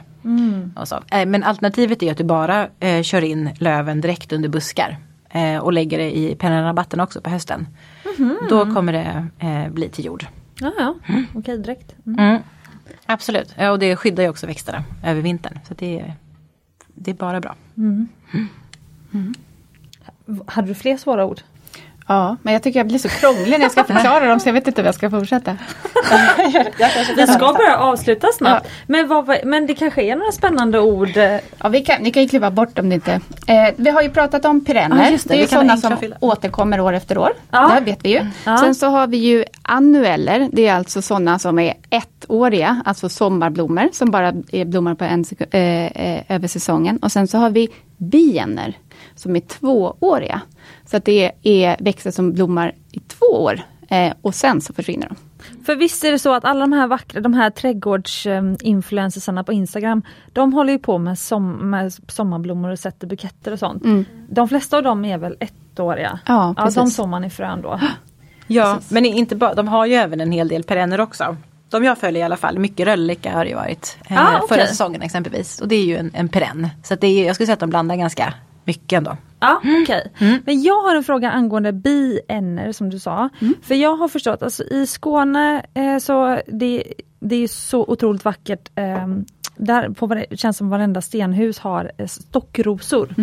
Och 0.75 0.87
så. 0.87 0.95
Eh, 1.11 1.25
Men 1.25 1.43
alternativet 1.43 2.03
är 2.03 2.11
att 2.11 2.17
du 2.17 2.23
bara 2.23 2.67
eh, 2.79 3.01
kör 3.01 3.21
in 3.21 3.49
löven 3.57 4.01
direkt 4.01 4.33
under 4.33 4.49
buskar. 4.49 4.97
Eh, 5.29 5.57
och 5.57 5.73
lägger 5.73 5.97
det 5.97 6.17
i 6.17 6.35
pennarabatten 6.35 6.99
också 6.99 7.21
på 7.21 7.29
hösten. 7.29 7.67
Då 8.49 8.73
kommer 8.73 8.93
det 8.93 9.27
eh, 9.39 9.69
bli 9.69 9.89
till 9.89 10.05
jord. 10.05 10.25
Ja, 10.59 10.71
ja. 10.77 10.95
okej 11.35 11.57
direkt. 11.57 11.95
Mm. 12.05 12.19
Mm. 12.19 12.41
Absolut, 13.05 13.55
ja, 13.57 13.71
och 13.71 13.79
det 13.79 13.95
skyddar 13.95 14.23
ju 14.23 14.29
också 14.29 14.47
växterna 14.47 14.83
över 15.05 15.21
vintern. 15.21 15.59
Så 15.67 15.73
det 15.73 15.99
är, 15.99 16.13
det 16.93 17.11
är 17.11 17.15
bara 17.15 17.41
bra. 17.41 17.55
Hade 20.45 20.67
du 20.67 20.73
fler 20.73 20.97
svåra 20.97 21.25
ord? 21.25 21.41
Ja, 22.07 22.37
men 22.41 22.53
jag 22.53 22.63
tycker 22.63 22.79
jag 22.79 22.87
blir 22.87 22.97
så 22.97 23.09
krånglig 23.09 23.51
när 23.51 23.59
jag 23.59 23.71
ska 23.71 23.83
förklara 23.83 24.25
dem 24.25 24.39
så 24.39 24.49
jag 24.49 24.53
vet 24.53 24.67
inte 24.67 24.81
om 24.81 24.85
jag 24.85 24.95
ska 24.95 25.09
fortsätta. 25.09 25.57
Vi 27.15 27.27
ska 27.27 27.53
börja 27.53 27.77
avsluta 27.77 28.27
snabbt. 28.37 28.69
Men, 28.87 29.07
vad, 29.07 29.37
men 29.43 29.67
det 29.67 29.75
kanske 29.75 30.01
är 30.01 30.15
några 30.15 30.31
spännande 30.31 30.79
ord? 30.79 31.17
Ja, 31.57 31.69
vi 31.69 31.81
kan, 31.81 32.01
ni 32.01 32.11
kan 32.11 32.23
ju 32.23 32.29
kliva 32.29 32.51
bort 32.51 32.79
om 32.79 32.89
det 32.89 32.95
inte... 32.95 33.13
Eh, 33.47 33.69
vi 33.75 33.89
har 33.89 34.01
ju 34.01 34.09
pratat 34.09 34.45
om 34.45 34.65
perenner. 34.65 35.03
Ja, 35.03 35.09
just 35.09 35.27
det, 35.27 35.33
det 35.33 35.39
är 35.39 35.41
ju 35.41 35.47
sådana 35.47 35.77
som 35.77 35.97
fylla. 35.97 36.15
återkommer 36.19 36.79
år 36.79 36.93
efter 36.93 37.17
år. 37.17 37.33
Ja. 37.51 37.71
Det 37.79 37.91
vet 37.91 38.05
vi 38.05 38.09
ju. 38.09 38.25
Ja. 38.45 38.57
Sen 38.57 38.75
så 38.75 38.87
har 38.87 39.07
vi 39.07 39.17
ju 39.17 39.45
annueller. 39.61 40.49
Det 40.51 40.67
är 40.67 40.75
alltså 40.75 41.01
sådana 41.01 41.39
som 41.39 41.59
är 41.59 41.73
ettåriga, 41.89 42.81
alltså 42.85 43.09
sommarblommor 43.09 43.89
som 43.93 44.11
bara 44.11 44.33
är 44.51 44.65
blommar 44.65 44.95
på 44.95 45.03
en 45.03 45.25
eh, 45.51 45.85
eh, 45.85 46.21
över 46.29 46.47
säsongen. 46.47 46.97
Och 46.97 47.11
sen 47.11 47.27
så 47.27 47.37
har 47.37 47.49
vi 47.49 47.69
bienner 47.97 48.77
som 49.15 49.35
är 49.35 49.39
tvååriga. 49.39 50.41
Så 50.85 50.97
att 50.97 51.05
det 51.05 51.31
är 51.43 51.75
växter 51.79 52.11
som 52.11 52.33
blommar 52.33 52.75
i 52.91 52.99
två 52.99 53.25
år 53.25 53.61
eh, 53.89 54.13
och 54.21 54.35
sen 54.35 54.61
så 54.61 54.73
försvinner 54.73 55.07
de. 55.09 55.15
För 55.65 55.75
visst 55.75 56.03
är 56.03 56.11
det 56.11 56.19
så 56.19 56.33
att 56.33 56.45
alla 56.45 56.59
de 56.59 56.73
här 56.73 56.87
vackra, 56.87 57.21
de 57.21 57.33
här 57.33 57.49
trädgårdsinfluencersarna 57.49 59.43
på 59.43 59.53
Instagram, 59.53 60.01
de 60.33 60.53
håller 60.53 60.73
ju 60.73 60.79
på 60.79 60.97
med, 60.97 61.19
som, 61.19 61.51
med 61.51 61.93
sommarblommor 62.07 62.69
och 62.69 62.79
sätter 62.79 63.07
buketter 63.07 63.51
och 63.51 63.59
sånt. 63.59 63.83
De 64.29 64.47
flesta 64.49 64.77
av 64.77 64.83
dem 64.83 65.05
är 65.05 65.17
väl 65.17 65.37
ettåriga? 65.39 66.19
Ja, 66.25 66.53
ja 66.57 66.63
de 66.65 66.73
precis. 66.73 66.95
sår 66.95 67.07
man 67.07 67.23
i 67.23 67.29
frön 67.29 67.61
då. 67.61 67.79
Ja, 68.47 68.79
men 68.89 69.05
inte 69.05 69.35
bara, 69.35 69.53
de 69.53 69.67
har 69.67 69.85
ju 69.85 69.93
även 69.93 70.21
en 70.21 70.31
hel 70.31 70.47
del 70.47 70.63
perenner 70.63 71.01
också. 71.01 71.37
De 71.69 71.83
jag 71.83 71.97
följer 71.97 72.21
i 72.21 72.23
alla 72.25 72.37
fall, 72.37 72.59
mycket 72.59 72.87
röllika 72.87 73.33
har 73.33 73.43
det 73.43 73.49
ju 73.49 73.55
varit. 73.55 73.97
Eh, 74.09 74.17
Ah, 74.25 74.35
okej. 74.35 74.57
Förra 74.57 74.67
säsongen 74.67 75.01
exempelvis. 75.01 75.61
Och 75.61 75.67
det 75.67 75.75
är 75.75 75.85
ju 75.85 75.97
en, 75.97 76.11
en 76.13 76.29
perenn. 76.29 76.69
Så 76.83 76.93
att 76.93 77.01
det 77.01 77.07
är, 77.07 77.25
jag 77.25 77.35
skulle 77.35 77.45
säga 77.47 77.53
att 77.53 77.59
de 77.59 77.69
blandar 77.69 77.95
ganska 77.95 78.33
mycket 78.71 78.97
ändå. 78.97 79.17
Ja, 79.39 79.61
okej. 79.83 80.11
Men 80.45 80.61
jag 80.61 80.81
har 80.81 80.95
en 80.95 81.03
fråga 81.03 81.31
angående 81.31 81.73
bienner 81.73 82.71
som 82.71 82.89
du 82.89 82.99
sa. 82.99 83.29
För 83.61 83.75
jag 83.75 83.95
har 83.95 84.07
förstått, 84.07 84.43
alltså 84.43 84.63
i 84.63 84.87
Skåne 84.87 85.65
eh, 85.73 85.97
så 85.97 86.41
det, 86.47 86.83
det 87.19 87.35
är 87.35 87.47
så 87.47 87.85
otroligt 87.87 88.25
vackert. 88.25 88.69
Eh, 88.75 89.07
där 89.55 89.89
på 89.89 90.07
vare, 90.07 90.25
känns 90.31 90.57
som 90.57 90.69
varenda 90.69 91.01
stenhus 91.01 91.59
har 91.59 91.91
eh, 91.97 92.07
stockrosor 92.07 93.15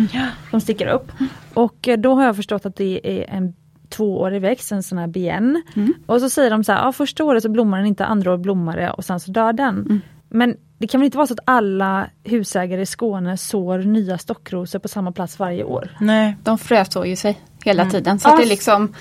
som 0.49 0.61
sticker 0.61 0.87
upp. 0.87 1.11
Och 1.53 1.87
eh, 1.87 1.97
då 1.97 2.13
har 2.13 2.23
jag 2.23 2.35
förstått 2.35 2.65
att 2.65 2.75
det 2.75 2.99
är 3.03 3.35
en 3.35 3.53
tvåårig 3.89 4.41
växt, 4.41 4.71
en 4.71 4.83
sån 4.83 4.97
här 4.97 5.07
bien. 5.07 5.63
Och 6.05 6.21
så 6.21 6.29
säger 6.29 6.49
de 6.49 6.63
så 6.63 6.71
här, 6.71 6.85
ja, 6.85 6.91
första 6.91 7.23
året 7.23 7.43
så 7.43 7.49
blommar 7.49 7.77
den 7.77 7.87
inte, 7.87 8.05
andra 8.05 8.31
året 8.31 8.41
blommar 8.41 8.77
det 8.77 8.91
och 8.91 9.05
sen 9.05 9.19
så 9.19 9.31
dör 9.31 9.53
den. 9.53 10.01
Men 10.29 10.55
det 10.79 10.87
kan 10.87 10.99
väl 11.01 11.05
inte 11.05 11.17
vara 11.17 11.27
så 11.27 11.33
att 11.33 11.39
alla 11.45 12.09
husägare 12.23 12.81
i 12.81 12.85
Skåne 12.85 13.37
sår 13.37 13.77
nya 13.79 14.17
stockrosor 14.17 14.79
på 14.79 14.87
samma 14.87 15.11
plats 15.11 15.39
varje 15.39 15.63
år? 15.63 15.97
Nej. 15.99 16.37
De 16.43 16.57
frösår 16.57 17.05
ju 17.07 17.15
sig 17.15 17.39
hela 17.65 17.85
tiden. 17.85 18.19
Så 18.19 18.37
det 18.37 18.43
är 18.43 18.47
liksom 18.47 18.93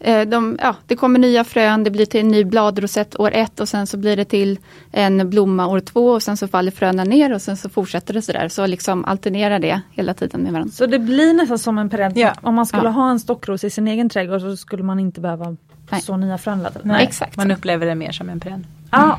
eh, 0.00 0.28
de, 0.28 0.58
ja, 0.62 0.74
det 0.86 0.96
kommer 0.96 1.18
nya 1.18 1.44
frön, 1.44 1.84
det 1.84 1.90
blir 1.90 2.06
till 2.06 2.20
en 2.20 2.28
ny 2.28 2.44
bladrosett 2.44 3.20
år 3.20 3.30
ett 3.34 3.60
och 3.60 3.68
sen 3.68 3.86
så 3.86 3.96
blir 3.96 4.16
det 4.16 4.24
till 4.24 4.58
en 4.92 5.30
blomma 5.30 5.66
år 5.66 5.80
två 5.80 6.06
och 6.10 6.22
sen 6.22 6.36
så 6.36 6.48
faller 6.48 6.70
fröna 6.70 7.04
ner 7.04 7.32
och 7.34 7.42
sen 7.42 7.56
så 7.56 7.68
fortsätter 7.68 8.14
det 8.14 8.22
sådär. 8.22 8.48
Så 8.48 8.66
liksom 8.66 9.04
alternerar 9.04 9.58
det 9.58 9.80
hela 9.90 10.14
tiden 10.14 10.40
med 10.40 10.52
varandra. 10.52 10.72
Så 10.72 10.86
det 10.86 10.98
blir 10.98 11.34
nästan 11.34 11.58
som 11.58 11.78
en 11.78 11.90
perenn. 11.90 12.12
Ja. 12.16 12.32
Om 12.42 12.54
man 12.54 12.66
skulle 12.66 12.82
Ja. 12.84 12.90
ha 12.90 13.10
en 13.10 13.20
stockros 13.20 13.64
i 13.64 13.70
sin 13.70 13.88
egen 13.88 14.08
trädgård 14.08 14.40
så 14.40 14.56
skulle 14.56 14.82
man 14.82 14.98
inte 15.00 15.20
behöva 15.20 15.56
Nej. 15.90 16.00
så 16.00 16.16
nya 16.16 16.38
frön. 16.38 16.58
tiden. 16.58 16.80
Nej, 16.84 17.04
Exakt. 17.04 17.36
Man 17.36 17.50
upplever 17.50 17.86
det 17.86 17.94
mer 17.94 18.12
som 18.12 18.28
en 18.28 18.40
perenn. 18.40 18.66
Ah, 18.90 19.14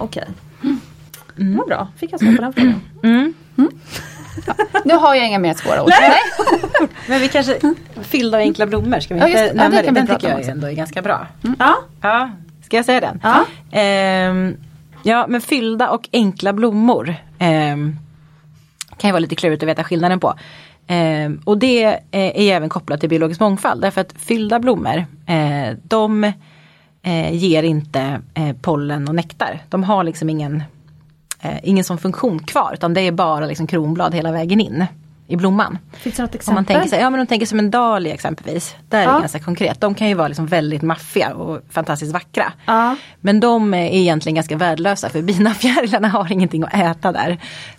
okej. 1.38 1.52
Det 1.52 1.58
var 1.58 1.66
bra, 1.68 1.88
fick 1.98 2.14
jag 2.14 2.20
svar 2.20 2.36
på 2.36 2.42
den 2.42 2.54
frågan. 2.54 2.82
Mm. 3.04 3.34
Nu 4.86 4.94
har 4.94 5.16
jag 5.16 5.28
inga 5.28 5.40
mer 5.40 5.54
svåra 5.54 5.84
ord. 5.84 5.92
Men 7.08 7.20
vi 7.22 7.28
kanske, 7.28 7.60
fyllda 8.02 8.38
av 8.38 8.42
enkla 8.42 8.66
blommor, 8.66 9.00
ska 9.00 9.14
vi 9.14 9.20
Ja, 9.20 9.28
inte 9.28 9.40
just 9.42 9.54
det. 9.54 9.58
Ja, 9.58 9.64
nämna 9.70 9.78
det 9.78 9.82
det? 9.82 9.86
kan 9.86 9.94
vi 9.96 10.00
Den 10.02 10.08
tycker 10.08 10.30
jag 10.30 10.40
också. 10.40 10.52
ändå 10.52 10.68
är 10.68 10.72
ganska 10.74 11.02
bra. 11.02 11.28
Ja, 11.60 11.76
Ja, 12.02 12.32
ska 12.66 12.76
jag 12.78 12.86
säga 12.86 13.00
den? 13.02 13.20
Ja. 13.24 13.46
Ehm, 13.72 14.58
ja, 15.04 15.26
men 15.30 15.42
fyllda 15.42 15.90
och 15.90 16.10
enkla 16.14 16.54
blommor 16.54 17.16
ehm, 17.40 17.96
kan 18.98 19.08
ju 19.08 19.12
vara 19.12 19.20
lite 19.20 19.36
klurigt 19.36 19.64
att 19.64 19.70
veta 19.70 19.84
skillnaden 19.84 20.20
på. 20.20 20.34
Ehm, 20.88 21.42
och 21.46 21.58
det 21.58 21.84
eh, 21.86 21.98
är 22.12 22.44
ju 22.44 22.50
även 22.50 22.70
kopplat 22.70 23.00
till 23.00 23.10
biologisk 23.10 23.40
mångfald 23.40 23.82
därför 23.82 24.02
att 24.02 24.14
fyllda 24.18 24.60
blommor 24.60 25.06
eh, 25.28 25.78
de 25.84 26.24
eh, 27.04 27.34
ger 27.34 27.64
inte 27.64 28.22
eh, 28.34 28.56
pollen 28.62 29.08
och 29.08 29.16
nektar. 29.16 29.60
De 29.70 29.84
har 29.84 30.04
liksom 30.04 30.30
ingen, 30.30 30.64
eh, 31.42 31.58
ingen 31.64 31.84
sån 31.84 31.98
funktion 31.98 32.40
kvar 32.40 32.72
utan 32.74 32.94
det 32.94 33.02
är 33.02 33.12
bara 33.12 33.46
liksom 33.46 33.68
kronblad 33.68 34.16
hela 34.16 34.32
vägen 34.32 34.62
in 34.62 34.86
i 35.28 35.36
blomman. 35.36 35.78
finns 35.94 36.16
det 36.16 36.22
något 36.24 36.32
Om 36.32 36.36
exempel? 36.38 36.54
man 36.56 36.66
tänker 36.66 36.90
sig, 36.90 37.00
ja 37.00 37.10
men 37.10 37.20
de 37.20 37.26
tänker 37.28 37.46
som 37.46 37.60
en 37.60 37.72
dahlia 37.72 38.14
exempelvis. 38.14 38.76
Där 38.90 39.00
är 39.00 39.04
Ja. 39.04 39.14
det 39.14 39.20
ganska 39.20 39.40
konkret. 39.40 39.82
De 39.82 39.94
kan 39.96 40.08
ju 40.08 40.14
vara 40.14 40.28
liksom 40.28 40.46
väldigt 40.48 40.82
maffiga 40.82 41.34
och 41.34 41.62
fantastiskt 41.72 42.14
vackra. 42.14 42.52
Ja. 42.66 42.96
Men 43.22 43.40
de 43.40 43.74
är 43.74 43.90
egentligen 43.96 44.36
ganska 44.36 44.56
värdelösa 44.58 45.10
för 45.10 45.22
bina 45.22 45.50
fjärilarna 45.54 46.08
har 46.08 46.32
ingenting 46.32 46.64
att 46.64 46.74
äta 46.74 47.12
där. 47.12 47.38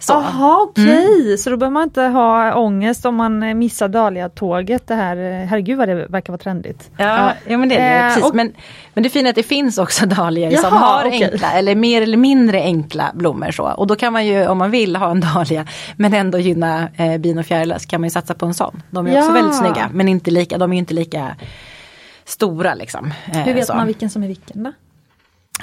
Jaha 0.09 0.63
okej, 0.63 1.07
Mm. 1.25 1.37
så 1.39 1.51
då 1.51 1.57
behöver 1.57 1.73
man 1.75 1.83
inte 1.83 2.03
ha 2.03 2.55
ångest 2.55 3.07
om 3.07 3.15
man 3.17 3.59
missar 3.59 3.89
Dahlia-tåget. 3.89 4.87
Det 4.87 4.95
här, 4.95 5.47
herregud 5.51 5.79
vad 5.79 5.89
det 5.89 5.95
verkar 6.07 6.33
vara 6.33 6.39
trendigt. 6.43 6.91
Ja, 6.97 7.33
ja 7.47 7.59
men 7.59 7.69
det 7.69 7.77
är 7.77 7.95
det. 7.95 7.99
Eh, 8.01 8.09
Precis. 8.09 8.25
och- 8.25 8.35
Men, 8.35 8.53
men 8.95 9.03
det 9.03 9.09
fina 9.11 9.29
är 9.29 9.31
att 9.31 9.37
det 9.37 9.43
finns 9.43 9.79
också 9.79 10.07
dahlior 10.07 10.51
som 10.51 10.73
har 10.77 11.05
okej. 11.07 11.25
enkla 11.25 11.53
eller 11.53 11.75
mer 11.75 12.03
eller 12.03 12.17
mindre 12.17 12.63
enkla 12.63 13.11
blommor. 13.15 13.51
Så. 13.51 13.63
Och 13.65 13.87
då 13.87 13.97
kan 13.97 14.13
man 14.13 14.27
ju 14.27 14.47
om 14.47 14.59
man 14.59 14.71
vill 14.71 14.97
ha 14.97 15.11
en 15.11 15.21
dahlia 15.21 15.67
men 15.97 16.15
ändå 16.15 16.39
gynna 16.39 16.89
eh, 16.97 17.19
bin 17.19 17.38
och 17.39 17.47
fjärilar 17.47 17.79
så 17.79 17.89
kan 17.89 18.01
man 18.01 18.07
ju 18.07 18.11
satsa 18.11 18.35
på 18.35 18.47
en 18.47 18.55
sån. 18.55 18.83
De 18.91 19.07
är 19.07 19.11
också 19.19 19.29
Ja. 19.29 19.33
väldigt 19.33 19.57
snygga 19.57 19.91
men 19.93 20.09
inte 20.09 20.31
lika, 20.31 20.59
de 20.59 20.73
är 20.73 20.79
inte 20.79 20.95
lika 20.95 21.37
stora 22.25 22.75
liksom. 22.75 23.13
Eh, 23.33 23.39
Hur 23.39 23.55
vet 23.55 23.67
så. 23.67 23.75
man 23.75 23.87
vilken 23.87 24.11
som 24.11 24.23
är 24.23 24.29
vilken 24.29 24.63
då? 24.63 24.73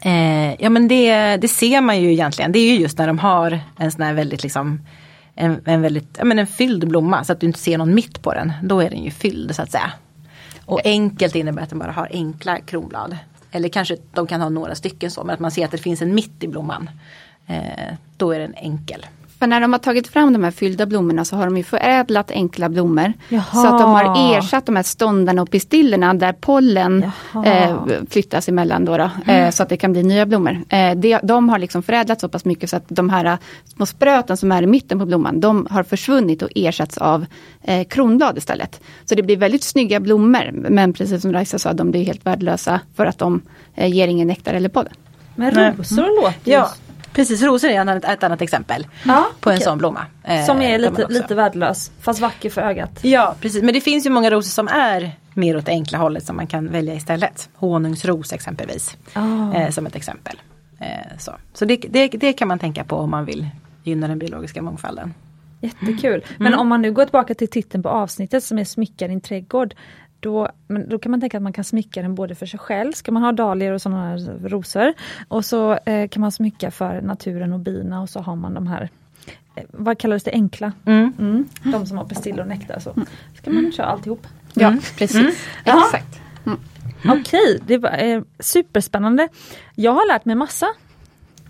Eh, 0.02 0.62
ja 0.62 0.70
men 0.70 0.88
det, 0.88 1.38
det 1.38 1.48
ser 1.48 1.82
man 1.82 2.02
ju 2.02 2.12
egentligen. 2.12 2.52
Det 2.52 2.60
är 2.60 2.72
ju 2.74 2.80
just 2.80 2.98
när 2.98 3.08
de 3.08 3.20
har 3.20 3.60
en 3.78 3.92
sån 3.92 4.02
här 4.02 4.14
väldigt 4.14 4.44
liksom 4.44 4.82
en, 5.36 5.62
en 5.66 5.82
väldigt, 5.82 6.16
ja 6.18 6.26
men 6.26 6.40
en 6.40 6.48
fylld 6.48 6.88
blomma 6.88 7.24
så 7.24 7.34
att 7.34 7.40
du 7.40 7.48
inte 7.48 7.60
ser 7.60 7.78
någon 7.78 7.96
mitt 7.96 8.22
på 8.22 8.34
den. 8.34 8.54
Då 8.64 8.80
är 8.80 8.90
den 8.90 9.04
ju 9.04 9.12
fylld 9.12 9.56
så 9.56 9.62
att 9.62 9.72
säga. 9.72 9.92
Och 10.66 10.82
enkelt 10.86 11.36
innebär 11.36 11.64
att 11.64 11.70
den 11.70 11.80
bara 11.80 11.92
har 11.92 12.10
enkla 12.12 12.60
kronblad. 12.60 13.18
Eller 13.52 13.70
kanske 13.70 13.98
de 14.14 14.28
kan 14.28 14.42
ha 14.42 14.50
några 14.50 14.76
stycken 14.76 15.12
så 15.12 15.24
men 15.24 15.34
att 15.34 15.40
man 15.40 15.52
ser 15.52 15.66
att 15.66 15.72
det 15.72 15.78
finns 15.78 16.02
en 16.02 16.16
mitt 16.16 16.44
i 16.44 16.48
blomman. 16.48 16.90
Eh, 17.48 17.94
då 18.18 18.32
är 18.32 18.40
den 18.40 18.54
enkel. 18.56 19.06
För 19.40 19.48
när 19.48 19.62
de 19.62 19.74
har 19.74 19.80
tagit 19.80 20.08
fram 20.08 20.34
de 20.34 20.44
här 20.44 20.52
fyllda 20.52 20.86
blommorna 20.86 21.26
så 21.26 21.36
har 21.36 21.46
de 21.46 21.58
ju 21.58 21.64
förädlat 21.64 22.32
enkla 22.32 22.70
blommor. 22.70 23.14
Jaha. 23.30 23.44
Så 23.44 23.68
att 23.68 23.80
de 23.82 23.92
har 23.92 24.38
ersatt 24.38 24.66
de 24.66 24.76
här 24.76 24.84
ståndarna 24.84 25.42
och 25.42 25.52
pistillerna 25.52 26.14
där 26.14 26.34
pollen 26.34 27.12
eh, 27.46 27.76
flyttas 28.10 28.50
emellan. 28.50 28.86
Då, 28.86 28.98
då 28.98 29.10
eh, 29.32 29.50
så 29.50 29.64
att 29.64 29.70
det 29.70 29.78
kan 29.78 29.92
bli 29.92 30.04
nya 30.04 30.26
blommor. 30.26 30.64
Eh, 30.70 30.96
de, 30.96 31.20
de 31.24 31.50
har 31.50 31.60
liksom 31.60 31.84
förädlat 31.84 32.22
så 32.22 32.30
pass 32.30 32.46
mycket 32.46 32.70
så 32.70 32.78
att 32.78 32.84
de 32.88 33.10
här 33.10 33.26
eh, 33.26 33.38
små 33.76 33.86
spröten 33.86 34.38
som 34.38 34.52
är 34.52 34.64
i 34.64 34.68
mitten 34.68 35.00
på 35.00 35.06
blomman, 35.06 35.40
de 35.40 35.68
har 35.70 35.84
försvunnit 35.84 36.42
och 36.42 36.50
ersatts 36.56 36.98
av 36.98 37.26
eh, 37.64 37.88
kronblad 37.88 38.38
istället. 38.38 38.82
Så 39.06 39.16
det 39.16 39.24
blir 39.24 39.38
väldigt 39.38 39.64
snygga 39.64 40.00
blommor. 40.00 40.52
Men 40.52 40.94
precis 40.94 41.22
som 41.22 41.34
Raisa 41.34 41.60
sa, 41.60 41.74
de 41.74 41.92
blir 41.92 42.06
helt 42.06 42.26
värdelösa 42.26 42.80
för 42.96 43.06
att 43.06 43.18
de 43.18 43.42
eh, 43.76 43.94
ger 43.94 44.08
ingen 44.08 44.28
nektar 44.28 44.54
eller 44.54 44.70
pollen. 44.70 44.94
Men 45.36 45.76
rosor 45.78 46.22
låter 46.22 46.52
ju 46.52 46.52
Ja, 46.52 46.70
precis. 47.16 47.42
Rosor 47.42 47.70
är 47.70 47.74
ett 47.74 47.80
annat, 47.82 48.04
ett 48.06 48.24
annat 48.24 48.42
exempel 48.42 48.88
Ja, 49.06 49.26
på 49.40 49.50
en 49.50 49.56
okej. 49.56 49.64
sån 49.64 49.78
blomma. 49.78 50.06
eh, 50.24 50.46
Som 50.46 50.62
är 50.62 50.78
lite, 50.80 51.08
lite 51.10 51.36
värdelös, 51.36 51.92
fast 52.02 52.20
vacker 52.20 52.50
för 52.50 52.62
ögat. 52.62 53.00
Ja, 53.02 53.36
precis. 53.42 53.64
Men 53.64 53.74
det 53.74 53.82
finns 53.82 54.06
ju 54.06 54.10
många 54.10 54.30
rosor 54.30 54.50
som 54.50 54.68
är 54.68 55.12
mer 55.34 55.58
åt 55.58 55.66
det 55.66 55.72
enkla 55.72 55.98
hållet 55.98 56.26
som 56.26 56.36
man 56.36 56.48
kan 56.48 56.72
välja 56.72 56.94
istället. 56.96 57.50
Honungsros 57.56 58.34
exempelvis. 58.34 58.98
Ah. 59.14 59.54
Eh, 59.54 59.70
som 59.70 59.86
ett 59.86 59.96
exempel. 59.96 60.42
Eh, 60.80 61.18
så 61.20 61.32
så 61.54 61.66
det, 61.66 61.76
det, 61.90 62.08
det 62.08 62.34
kan 62.34 62.48
man 62.48 62.60
tänka 62.60 62.84
på 62.84 62.96
om 62.96 63.10
man 63.10 63.26
vill 63.26 63.48
gynna 63.84 64.08
den 64.08 64.20
biologiska 64.20 64.62
mångfalden. 64.62 65.14
Jättekul. 65.62 66.26
Men 66.38 66.54
om 66.54 66.68
man 66.68 66.82
nu 66.82 66.92
går 66.92 67.06
tillbaka 67.06 67.34
till 67.36 67.48
titeln 67.48 67.84
på 67.84 67.90
avsnittet 67.90 68.44
som 68.44 68.60
är 68.60 68.66
Smycka 68.66 69.08
din 69.08 69.22
trädgård. 69.22 69.74
Då, 70.26 70.50
men 70.68 70.90
då 70.90 71.00
kan 71.00 71.12
man 71.12 71.20
tänka 71.22 71.38
att 71.38 71.44
man 71.44 71.54
kan 71.54 71.64
smycka 71.64 72.02
den 72.02 72.16
både 72.16 72.36
för 72.36 72.46
sig 72.46 72.60
själv, 72.60 72.92
ska 72.92 73.12
man 73.12 73.24
ha 73.24 73.32
dahlior 73.32 73.72
och 73.74 73.82
sådana 73.82 74.08
här 74.10 74.48
rosor. 74.50 74.94
Och 75.28 75.46
så 75.46 75.74
eh, 75.86 76.08
kan 76.10 76.22
man 76.22 76.32
smycka 76.32 76.72
för 76.72 77.02
naturen 77.02 77.54
och 77.54 77.60
bina 77.60 78.02
och 78.02 78.10
så 78.10 78.20
har 78.20 78.36
man 78.36 78.54
de 78.54 78.68
här 78.68 78.90
eh, 79.56 79.64
vad 79.72 79.98
kallades 79.98 80.24
det, 80.24 80.32
enkla? 80.32 80.72
Mm. 80.86 81.46
De 81.64 81.86
som 81.86 81.98
har 81.98 82.06
pestiller 82.06 82.42
och 82.42 82.48
nektar. 82.48 82.80
Så 82.80 82.94
ska 83.38 83.52
man 83.52 83.72
köra 83.72 83.86
alltihop. 83.88 84.28
Ja, 84.54 84.68
Mm. 84.68 84.80
precis. 84.98 85.48
Ja. 85.66 85.84
Exakt. 85.86 86.22
Okej, 87.08 87.60
det 87.68 87.78
var 87.78 87.98
eh, 88.04 88.22
superspännande. 88.40 89.28
Jag 89.76 89.92
har 89.92 90.08
lärt 90.08 90.26
mig 90.26 90.36
massa. 90.36 90.68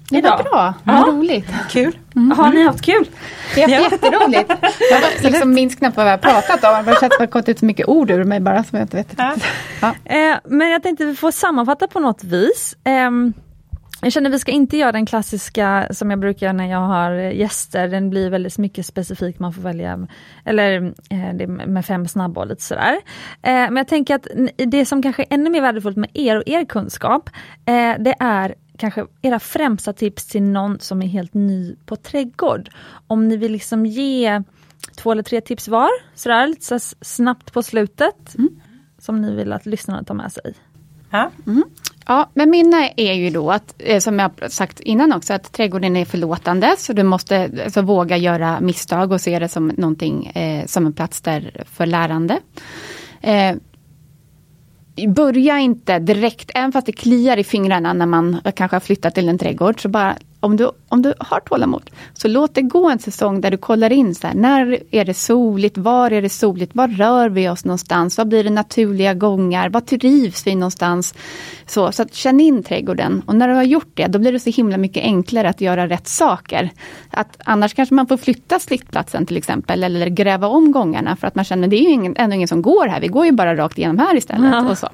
Det 0.09 0.21
var 0.21 0.43
bra, 0.43 0.73
Ja. 0.83 1.03
vad 1.05 1.07
roligt. 1.07 1.45
Kul! 1.69 1.97
Har 2.37 2.49
ni 2.53 2.63
haft 2.63 2.81
kul? 2.81 3.07
Det 3.55 3.63
är 3.63 3.69
jätteroligt. 3.69 4.51
Jag 4.91 5.31
liksom 5.31 5.53
minns 5.53 5.75
knappt 5.75 5.97
vad 5.97 6.05
vi 6.05 6.09
har 6.11 6.17
pratat 6.17 6.63
om. 6.63 6.85
Det 6.85 7.05
att 7.05 7.19
har 7.19 7.25
gått 7.25 7.49
ut 7.49 7.59
så 7.59 7.65
mycket 7.65 7.87
ord 7.87 8.11
ur 8.11 8.23
mig 8.23 8.39
bara 8.39 8.63
som 8.63 8.77
jag 8.79 8.83
inte 8.83 8.97
vet. 8.97 9.19
Eh, 10.05 10.37
men 10.45 10.69
jag 10.69 10.83
tänkte 10.83 11.05
vi 11.05 11.15
får 11.15 11.31
sammanfatta 11.31 11.87
på 11.87 11.99
något 11.99 12.23
vis. 12.23 12.77
Ehm, 12.83 13.33
jag 14.01 14.11
känner 14.11 14.29
vi 14.29 14.39
ska 14.39 14.51
inte 14.51 14.77
göra 14.77 14.91
den 14.91 15.05
klassiska 15.05 15.87
som 15.91 16.09
jag 16.09 16.19
brukar 16.19 16.45
göra 16.45 16.53
när 16.53 16.71
jag 16.71 16.79
har 16.79 17.11
gäster. 17.11 17.87
Den 17.87 18.09
blir 18.09 18.29
väldigt 18.29 18.57
mycket 18.57 18.85
specifik, 18.85 19.39
man 19.39 19.53
får 19.53 19.61
välja 19.61 20.07
eller 20.45 20.93
eh, 21.09 21.47
med 21.47 21.85
fem 21.85 22.07
snabba 22.07 22.41
och 22.41 22.47
lite 22.47 22.61
sådär. 22.61 22.93
Eh, 23.41 23.51
men 23.53 23.77
jag 23.77 23.87
tänker 23.87 24.15
att 24.15 24.27
det 24.57 24.85
som 24.85 25.01
kanske 25.01 25.21
är 25.23 25.27
ännu 25.33 25.49
mer 25.49 25.61
värdefullt 25.61 25.97
med 25.97 26.09
er 26.13 26.37
och 26.37 26.43
er 26.45 26.65
kunskap, 26.65 27.29
eh, 27.65 27.93
det 27.99 28.15
är 28.19 28.55
kanske 28.77 29.05
era 29.21 29.39
främsta 29.39 29.93
tips 29.93 30.25
till 30.25 30.43
någon 30.43 30.79
som 30.79 31.01
är 31.01 31.07
helt 31.07 31.33
ny 31.33 31.75
på 31.85 31.95
trädgård. 31.95 32.69
Om 33.07 33.27
ni 33.27 33.37
vill 33.37 33.51
liksom 33.51 33.85
ge 33.85 34.43
två 34.95 35.11
eller 35.11 35.23
tre 35.23 35.41
tips 35.41 35.67
var, 35.67 35.89
sådär 36.15 36.47
lite 36.47 36.79
så 36.79 36.95
snabbt 37.01 37.53
på 37.53 37.63
slutet. 37.63 38.35
Som 38.97 39.21
ni 39.21 39.35
vill 39.35 39.53
att 39.53 39.65
lyssnarna 39.65 40.03
tar 40.03 40.15
med 40.15 40.31
sig. 40.31 40.53
Ja. 41.09 41.31
Ja, 42.07 42.29
men 42.33 42.49
mina 42.49 42.89
är 42.89 43.13
ju 43.13 43.29
då 43.29 43.51
att, 43.51 43.75
eh, 43.79 43.99
som 43.99 44.19
jag 44.19 44.31
har 44.41 44.49
sagt 44.49 44.79
innan 44.79 45.13
också, 45.13 45.33
att 45.33 45.51
trädgården 45.51 45.95
är 45.95 46.05
förlåtande. 46.05 46.75
Så 46.77 46.93
du 46.93 47.03
måste 47.03 47.51
alltså, 47.63 47.81
våga 47.81 48.17
göra 48.17 48.59
misstag 48.59 49.11
och 49.11 49.21
se 49.21 49.39
det 49.39 49.49
som 49.49 49.67
någonting, 49.67 50.25
eh, 50.25 50.65
som 50.65 50.85
en 50.85 50.93
plats 50.93 51.21
där 51.21 51.63
för 51.71 51.85
lärande. 51.85 52.39
Eh, 53.21 53.55
börja 55.07 55.59
inte 55.59 55.99
direkt, 55.99 56.51
även 56.55 56.71
fast 56.71 56.85
det 56.85 56.91
kliar 56.91 57.37
i 57.37 57.43
fingrarna 57.43 57.93
när 57.93 58.05
man 58.05 58.41
kanske 58.55 58.75
har 58.75 58.81
flyttat 58.81 59.15
till 59.15 59.29
en 59.29 59.37
trädgård. 59.37 59.81
Så 59.81 59.89
bara, 59.89 60.15
om 60.45 60.57
du, 60.57 60.71
om 60.89 61.01
du 61.01 61.13
har 61.19 61.39
tålamod, 61.39 61.89
så 62.13 62.27
låt 62.27 62.55
det 62.55 62.61
gå 62.61 62.89
en 62.89 62.99
säsong 62.99 63.41
där 63.41 63.51
du 63.51 63.57
kollar 63.57 63.91
in 63.91 64.15
så 64.15 64.27
här, 64.27 64.33
när 64.33 64.79
är 64.91 65.05
det 65.05 65.13
soligt, 65.13 65.77
var 65.77 66.11
är 66.11 66.21
det 66.21 66.29
soligt, 66.29 66.75
var 66.75 66.87
rör 66.87 67.29
vi 67.29 67.49
oss 67.49 67.65
någonstans, 67.65 68.17
vad 68.17 68.27
blir 68.27 68.43
det 68.43 68.49
naturliga 68.49 69.13
gångar, 69.13 69.69
var 69.69 69.81
trivs 69.81 70.47
vi 70.47 70.55
någonstans. 70.55 71.13
Så, 71.65 71.91
så 71.91 72.01
att 72.01 72.13
känn 72.13 72.39
in 72.39 72.63
trädgården 72.63 73.21
och 73.25 73.35
när 73.35 73.47
du 73.47 73.53
har 73.53 73.63
gjort 73.63 73.91
det, 73.93 74.07
då 74.07 74.19
blir 74.19 74.31
det 74.31 74.39
så 74.39 74.49
himla 74.49 74.77
mycket 74.77 75.03
enklare 75.03 75.49
att 75.49 75.61
göra 75.61 75.87
rätt 75.87 76.07
saker. 76.07 76.69
Att 77.09 77.37
annars 77.45 77.73
kanske 77.73 77.95
man 77.95 78.07
får 78.07 78.17
flytta 78.17 78.59
slittplatsen 78.59 79.25
till 79.25 79.37
exempel, 79.37 79.83
eller 79.83 80.07
gräva 80.07 80.47
om 80.47 80.71
gångarna 80.71 81.15
för 81.15 81.27
att 81.27 81.35
man 81.35 81.45
känner 81.45 81.67
det 81.67 81.75
är 81.75 81.83
ju 81.83 81.89
ingen, 81.89 82.15
ändå 82.17 82.35
ingen 82.35 82.47
som 82.47 82.61
går 82.61 82.87
här, 82.87 83.01
vi 83.01 83.07
går 83.07 83.25
ju 83.25 83.31
bara 83.31 83.55
rakt 83.55 83.77
igenom 83.77 83.99
här 83.99 84.17
istället. 84.17 84.51
Ja. 84.51 84.69
Och, 84.69 84.77
så. 84.77 84.89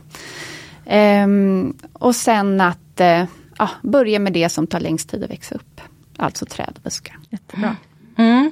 Ehm, 0.85 1.73
och 1.93 2.15
sen 2.15 2.61
att 2.61 2.99
eh, 2.99 3.23
ja, 3.57 3.69
börja 3.81 4.19
med 4.19 4.33
det 4.33 4.49
som 4.49 4.67
tar 4.67 4.79
längst 4.79 5.09
tid 5.09 5.23
att 5.23 5.29
växa 5.29 5.55
upp. 5.55 5.81
Alltså 6.17 6.45
träd 6.45 6.73
och 6.75 6.81
buskar. 6.81 7.17
Jättebra. 7.29 7.75
Mm. 8.17 8.51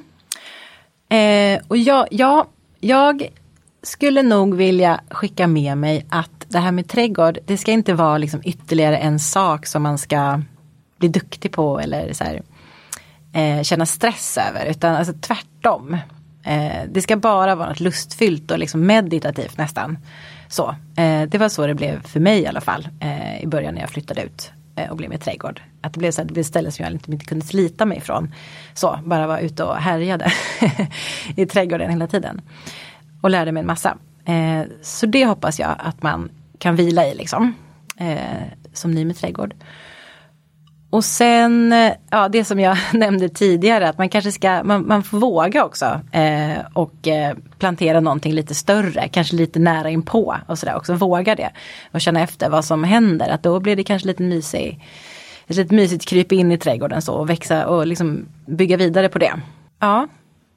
Eh, 1.08 1.62
och 1.68 1.76
jag, 1.76 2.08
ja, 2.10 2.46
jag 2.80 3.30
skulle 3.82 4.22
nog 4.22 4.54
vilja 4.54 5.00
skicka 5.10 5.46
med 5.46 5.78
mig 5.78 6.06
att 6.08 6.46
det 6.48 6.58
här 6.58 6.72
med 6.72 6.88
trädgård, 6.88 7.38
det 7.46 7.56
ska 7.56 7.72
inte 7.72 7.94
vara 7.94 8.18
liksom 8.18 8.40
ytterligare 8.44 8.98
en 8.98 9.18
sak 9.18 9.66
som 9.66 9.82
man 9.82 9.98
ska 9.98 10.42
bli 10.98 11.08
duktig 11.08 11.52
på 11.52 11.80
eller 11.80 12.12
så 12.12 12.24
här, 12.24 12.42
eh, 13.32 13.62
känna 13.62 13.86
stress 13.86 14.38
över. 14.48 14.66
Utan 14.66 14.94
alltså 14.94 15.14
tvärtom. 15.20 15.96
Eh, 16.44 16.82
det 16.88 17.02
ska 17.02 17.16
bara 17.16 17.54
vara 17.54 17.68
något 17.68 17.80
lustfyllt 17.80 18.50
och 18.50 18.58
liksom 18.58 18.86
meditativt 18.86 19.58
nästan. 19.58 19.98
Så, 20.48 20.74
eh, 20.96 21.22
det 21.22 21.38
var 21.38 21.48
så 21.48 21.66
det 21.66 21.74
blev 21.74 22.02
för 22.02 22.20
mig 22.20 22.40
i 22.40 22.46
alla 22.46 22.60
fall 22.60 22.88
eh, 23.00 23.42
i 23.42 23.46
början 23.46 23.74
när 23.74 23.80
jag 23.80 23.90
flyttade 23.90 24.22
ut 24.22 24.50
Eh, 24.76 24.90
och 24.90 24.96
blev 24.96 25.10
med 25.10 25.20
trädgård. 25.20 25.62
Att 25.80 25.92
det 25.92 25.98
blev, 25.98 26.10
så 26.10 26.20
här, 26.20 26.28
det 26.28 26.32
blev 26.32 26.70
som 26.70 26.84
jag 26.84 26.92
inte, 26.92 27.12
inte 27.12 27.24
kunde 27.24 27.46
slita 27.46 27.86
mig 27.86 27.98
ifrån. 27.98 28.34
Så, 28.74 28.98
bara 29.04 29.26
var 29.26 29.38
ute 29.38 29.64
och 29.64 29.76
härjade 29.76 30.32
i 31.36 31.46
trädgården 31.46 31.90
hela 31.90 32.06
tiden. 32.06 32.40
Och 33.20 33.30
lärde 33.30 33.52
mig 33.52 33.60
en 33.60 33.66
massa. 33.66 33.98
Eh, 34.24 34.62
så 34.82 35.06
det 35.06 35.26
hoppas 35.26 35.60
jag 35.60 35.74
att 35.78 36.02
man 36.02 36.30
kan 36.58 36.76
vila 36.76 37.06
i 37.06 37.14
liksom. 37.14 37.54
Eh, 37.96 38.42
som 38.72 38.90
ny 38.90 39.04
med 39.04 39.16
trädgård. 39.16 39.54
Och 40.90 41.04
sen, 41.04 41.72
eh, 41.72 41.92
ja 42.10 42.28
det 42.28 42.44
som 42.44 42.60
jag 42.60 42.76
nämnde 42.92 43.28
tidigare, 43.28 43.88
att 43.88 43.98
man 43.98 44.08
kanske 44.08 44.32
ska, 44.32 44.62
man, 44.64 44.88
man 44.88 45.02
får 45.02 45.18
våga 45.18 45.64
också. 45.64 46.00
Eh, 46.12 46.58
och 46.72 47.08
eh, 47.08 47.36
plantera 47.58 48.00
någonting 48.00 48.32
lite 48.32 48.54
större, 48.54 49.08
kanske 49.08 49.36
lite 49.36 49.58
nära 49.58 49.90
inpå 49.90 50.36
och 50.46 50.58
sådär 50.58 50.76
också. 50.76 50.94
Våga 50.94 51.34
det. 51.34 51.50
Och 51.92 52.00
känna 52.00 52.20
efter 52.20 52.50
vad 52.50 52.64
som 52.64 52.84
händer, 52.84 53.28
att 53.28 53.42
då 53.42 53.60
blir 53.60 53.76
det 53.76 53.84
kanske 53.84 54.08
lite 54.08 54.22
mysig, 54.22 54.80
ett 55.46 55.56
lite 55.56 55.74
mysigt 55.74 56.08
kryp 56.08 56.32
in 56.32 56.52
i 56.52 56.58
trädgården 56.58 57.02
så 57.02 57.14
och 57.14 57.30
växa 57.30 57.66
och 57.66 57.86
liksom 57.86 58.26
bygga 58.46 58.76
vidare 58.76 59.08
på 59.08 59.18
det. 59.18 59.32
Ja, 59.78 60.08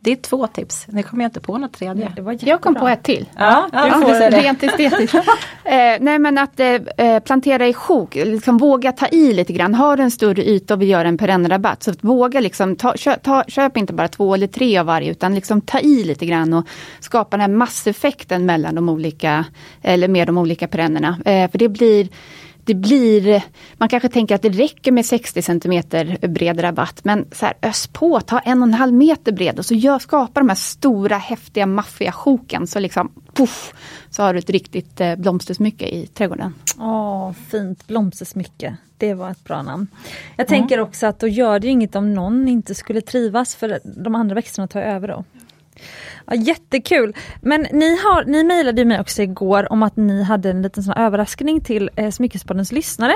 det 0.04 0.12
är 0.12 0.16
två 0.16 0.48
tips. 0.48 0.86
Nu 0.88 1.04
kommer 1.04 1.24
jag 1.24 1.28
inte 1.30 1.40
på 1.40 1.58
något 1.58 1.74
tredje. 1.74 2.12
Det 2.16 2.22
var 2.22 2.38
Jag 2.40 2.62
kom 2.62 2.76
på 2.76 2.88
ett 2.88 3.04
till. 3.04 3.30
Ja, 3.38 3.68
du 3.72 3.78
Ja, 3.78 3.92
får 4.02 4.10
det 4.10 4.26
är 4.26 4.32
det. 4.32 4.38
rent 4.38 4.64
estetiskt. 4.64 5.16
eh, 5.64 5.72
nej 6.00 6.20
men 6.20 6.38
att 6.38 6.60
eh, 6.60 6.68
eh, 6.98 7.20
plantera 7.20 7.68
i 7.68 7.74
sjok, 7.74 8.16
liksom 8.16 8.58
våga 8.58 8.92
ta 8.92 9.08
i 9.08 9.34
lite 9.34 9.54
grann. 9.54 9.74
Har 9.76 9.98
du 9.98 10.04
en 10.04 10.12
större 10.12 10.44
yta 10.50 10.74
och 10.74 10.82
vill 10.82 10.90
göra 10.90 11.08
en 11.08 11.18
perennrabatt, 11.18 11.84
så 11.84 11.92
att 11.92 12.04
våga 12.04 12.40
liksom, 12.40 12.76
ta, 12.76 12.94
kö, 12.98 13.16
ta, 13.16 13.44
köp 13.48 13.78
inte 13.78 13.94
bara 13.94 14.08
två 14.08 14.34
eller 14.34 14.48
tre 14.48 14.78
av 14.78 14.86
varje, 14.86 15.12
utan 15.12 15.36
liksom 15.36 15.62
ta 15.62 15.80
i 15.80 16.04
lite 16.04 16.26
grann 16.26 16.54
och 16.54 16.68
skapa 17.00 17.38
den 17.38 17.42
här 17.42 17.58
masseffekten 17.58 18.46
mellan 18.46 18.76
de 18.76 18.90
olika, 18.90 19.46
eller 19.82 20.08
med 20.08 20.28
de 20.28 20.38
olika 20.38 20.68
perennerna. 20.68 21.18
Eh, 21.26 21.52
för 21.52 21.58
det 21.58 21.70
blir 21.70 22.08
det 22.66 22.74
blir, 22.74 23.44
man 23.78 23.90
kanske 23.90 24.10
tänker 24.10 24.36
att 24.36 24.42
det 24.42 24.50
räcker 24.50 24.92
med 24.92 25.06
60 25.06 25.42
cm 25.42 25.84
bred 26.34 26.64
rabatt, 26.64 27.00
men 27.04 27.26
så 27.32 27.46
här, 27.46 27.56
ös 27.62 27.88
på, 27.88 28.22
ta 28.22 28.40
en 28.40 28.62
och 28.62 28.68
en 28.68 28.74
halv 28.74 28.94
meter 28.94 29.32
bred 29.32 29.60
och 29.60 29.66
så 29.66 29.74
gör, 29.74 30.00
skapa 30.00 30.40
de 30.40 30.50
här 30.50 30.56
stora 30.56 31.18
häftiga 31.18 31.66
maffiga 31.66 32.12
sjoken 32.12 32.68
så 32.68 32.80
liksom, 32.80 33.12
puff, 33.34 33.74
så 34.10 34.24
har 34.24 34.34
du 34.34 34.40
ett 34.40 34.50
riktigt 34.50 35.02
eh, 35.02 35.16
blomstersmycke 35.16 35.88
i 35.88 36.08
trädgården. 36.08 36.54
Åh, 36.80 37.32
fint 37.50 37.88
blomstersmycke. 37.88 38.78
Det 38.98 39.14
var 39.14 39.32
ett 39.32 39.44
bra 39.44 39.62
namn. 39.62 39.88
Jag 40.36 40.48
tänker 40.48 40.80
också 40.80 41.08
att 41.08 41.20
då 41.20 41.28
gör 41.28 41.60
det 41.60 41.68
inget 41.68 41.96
om 41.96 42.14
någon 42.14 42.48
inte 42.48 42.76
skulle 42.76 43.02
trivas 43.02 43.56
för 43.56 43.80
de 43.84 44.16
andra 44.16 44.36
växterna 44.36 44.68
tar 44.68 44.82
över 44.82 45.08
då. 45.08 45.24
Ja, 46.26 46.36
jättekul! 46.36 47.16
Men 47.42 47.68
ni, 47.72 47.98
har, 47.98 48.26
ni 48.26 48.44
mejlade 48.44 48.86
mig 48.86 49.00
också 49.00 49.22
igår 49.22 49.72
om 49.72 49.84
att 49.84 49.96
ni 49.98 50.24
hade 50.24 50.50
en 50.50 50.62
liten 50.62 50.84
sån 50.84 50.94
överraskning 50.94 51.62
till 51.62 51.90
eh, 51.96 52.12
Smyckespoddens 52.12 52.72
lyssnare. 52.72 53.14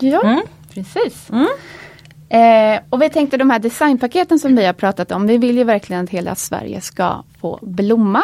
Ja, 0.00 0.20
Mm. 0.22 0.40
precis. 0.74 1.30
Eh, 2.28 2.80
och 2.90 3.02
vi 3.02 3.10
tänkte 3.10 3.36
de 3.36 3.50
här 3.50 3.58
designpaketen 3.58 4.38
som 4.38 4.56
vi 4.56 4.66
har 4.66 4.72
pratat 4.72 5.12
om, 5.12 5.26
vi 5.26 5.38
vill 5.38 5.56
ju 5.58 5.64
verkligen 5.64 6.04
att 6.04 6.10
hela 6.10 6.34
Sverige 6.34 6.80
ska 6.80 7.22
få 7.40 7.58
blomma. 7.62 8.22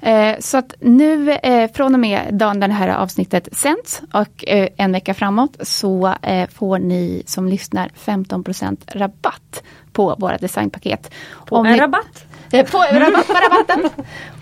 Eh, 0.00 0.36
så 0.40 0.56
att 0.58 0.74
nu 0.80 1.30
eh, 1.32 1.70
från 1.72 1.94
och 1.94 2.00
med 2.00 2.34
dagen 2.34 2.60
det 2.60 2.66
här 2.66 2.88
avsnittet 2.88 3.48
sänds 3.52 4.02
och 4.12 4.44
eh, 4.48 4.68
en 4.76 4.92
vecka 4.92 5.14
framåt 5.14 5.56
så 5.60 6.14
eh, 6.22 6.48
får 6.50 6.78
ni 6.78 7.22
som 7.26 7.48
lyssnar 7.48 7.88
15% 8.04 8.76
rabatt 8.92 9.62
på 9.92 10.14
våra 10.18 10.36
designpaket. 10.38 11.10
På 11.46 11.56
en 11.56 11.62
ni, 11.72 11.78
rabatt? 11.78 12.24
Eh, 12.54 12.66
på 12.70 12.78
rabatt 12.78 13.30
rabatten! 13.30 13.90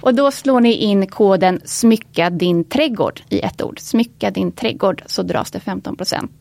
och 0.00 0.14
då 0.14 0.30
slår 0.30 0.60
ni 0.60 0.72
in 0.72 1.06
koden 1.06 1.60
smycka 1.64 2.30
din 2.30 2.64
trädgård 2.64 3.20
i 3.28 3.40
ett 3.40 3.62
ord. 3.62 3.78
Smycka 3.80 4.30
din 4.30 4.52
trädgård 4.52 5.02
så 5.06 5.22
dras 5.22 5.50
det 5.50 5.60
15 5.60 5.96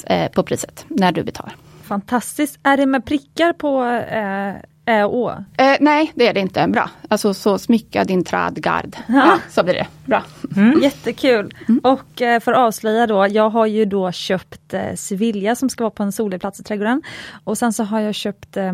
eh, 0.05 0.31
på 0.31 0.43
priset 0.43 0.85
när 0.87 1.11
du 1.11 1.23
betalar. 1.23 1.55
Fantastiskt. 1.83 2.59
Är 2.63 2.77
det 2.77 2.85
med 2.85 3.05
prickar 3.05 3.53
på 3.53 3.83
eh, 3.85 4.55
Ä 4.85 5.03
och 5.03 5.15
Å? 5.17 5.29
Eh, 5.57 5.75
nej, 5.79 6.11
det 6.15 6.27
är 6.27 6.33
det 6.33 6.39
inte. 6.39 6.67
Bra. 6.67 6.89
Alltså 7.07 7.33
så 7.33 7.57
smycka 7.57 8.03
din 8.03 8.23
trädgård. 8.23 8.95
Ja, 9.07 9.39
så 9.49 9.63
blir 9.63 9.73
det. 9.73 9.87
Bra. 10.05 10.23
Mm. 10.55 10.81
Jättekul. 10.81 11.53
Mm. 11.67 11.79
Och 11.83 12.21
eh, 12.21 12.39
för 12.39 12.51
att 12.51 12.57
avslöja 12.57 13.07
då, 13.07 13.27
jag 13.29 13.49
har 13.49 13.65
ju 13.65 13.85
då 13.85 14.11
köpt 14.11 14.73
eh, 14.73 14.95
Sevilla 14.95 15.55
som 15.55 15.69
ska 15.69 15.83
vara 15.83 15.91
på 15.91 16.03
en 16.03 16.11
solig 16.11 16.41
plats 16.41 16.59
i 16.59 16.63
trädgården. 16.63 17.01
Och 17.43 17.57
sen 17.57 17.73
så 17.73 17.83
har 17.83 17.99
jag 17.99 18.15
köpt 18.15 18.57
eh, 18.57 18.73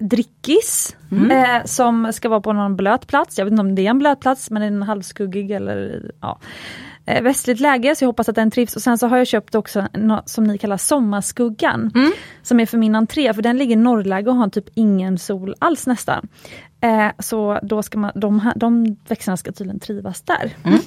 Drickis 0.00 0.96
mm. 1.10 1.30
eh, 1.30 1.64
som 1.64 2.12
ska 2.12 2.28
vara 2.28 2.40
på 2.40 2.52
någon 2.52 2.76
blöt 2.76 3.06
plats. 3.06 3.38
Jag 3.38 3.44
vet 3.44 3.52
inte 3.52 3.60
om 3.60 3.74
det 3.74 3.86
är 3.86 3.90
en 3.90 3.98
blöt 3.98 4.20
plats 4.20 4.50
men 4.50 4.82
är 4.82 4.86
halvskuggig 4.86 5.50
eller 5.50 6.10
ja. 6.20 6.38
Eh, 7.08 7.22
västligt 7.22 7.60
läge 7.60 7.96
så 7.96 8.04
jag 8.04 8.08
hoppas 8.08 8.28
att 8.28 8.34
den 8.34 8.50
trivs. 8.50 8.76
Och 8.76 8.82
sen 8.82 8.98
så 8.98 9.06
har 9.06 9.16
jag 9.16 9.26
köpt 9.26 9.54
också 9.54 9.86
något 9.92 10.28
som 10.28 10.44
ni 10.44 10.58
kallar 10.58 10.76
sommarskuggan. 10.76 11.92
Mm. 11.94 12.12
Som 12.42 12.60
är 12.60 12.66
för 12.66 12.78
min 12.78 12.94
entré 12.94 13.34
för 13.34 13.42
den 13.42 13.58
ligger 13.58 13.72
i 13.72 13.76
norrläge 13.76 14.30
och 14.30 14.36
har 14.36 14.48
typ 14.48 14.68
ingen 14.74 15.18
sol 15.18 15.54
alls 15.58 15.86
nästan. 15.86 16.28
Eh, 16.80 17.08
så 17.18 17.58
då 17.62 17.82
ska 17.82 17.98
man, 17.98 18.12
de, 18.14 18.52
de 18.56 18.96
växterna 19.08 19.36
ska 19.36 19.52
tydligen 19.52 19.80
trivas 19.80 20.22
där. 20.22 20.52
Mm. 20.64 20.78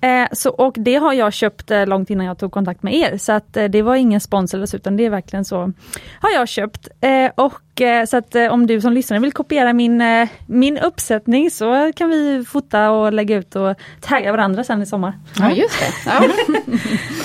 Eh, 0.00 0.26
så, 0.32 0.50
och 0.50 0.74
det 0.78 0.94
har 0.94 1.12
jag 1.12 1.32
köpt 1.32 1.70
eh, 1.70 1.86
långt 1.86 2.10
innan 2.10 2.26
jag 2.26 2.38
tog 2.38 2.52
kontakt 2.52 2.82
med 2.82 2.94
er. 2.94 3.16
Så 3.16 3.32
att 3.32 3.56
eh, 3.56 3.64
det 3.64 3.82
var 3.82 3.96
ingen 3.96 4.20
sponsor 4.20 4.74
utan 4.74 4.96
det 4.96 5.04
är 5.04 5.10
verkligen 5.10 5.44
så 5.44 5.72
har 6.20 6.30
jag 6.34 6.48
köpt. 6.48 6.88
Eh, 7.00 7.30
och 7.34 7.80
eh, 7.80 8.04
så 8.04 8.16
att 8.16 8.34
om 8.50 8.66
du 8.66 8.80
som 8.80 8.92
lyssnare 8.92 9.20
vill 9.20 9.32
kopiera 9.32 9.72
min, 9.72 10.02
min 10.46 10.78
uppsättning 10.78 11.50
så 11.50 11.92
kan 11.96 12.10
vi 12.10 12.44
fota 12.48 12.90
och 12.90 13.12
lägga 13.12 13.36
ut 13.36 13.56
och 13.56 13.76
tagga 14.00 14.32
varandra 14.32 14.64
sen 14.64 14.82
i 14.82 14.86
sommar. 14.86 15.18
Ja 15.38 15.50
just 15.50 15.80
det. 15.80 16.10
Ja. 16.10 16.24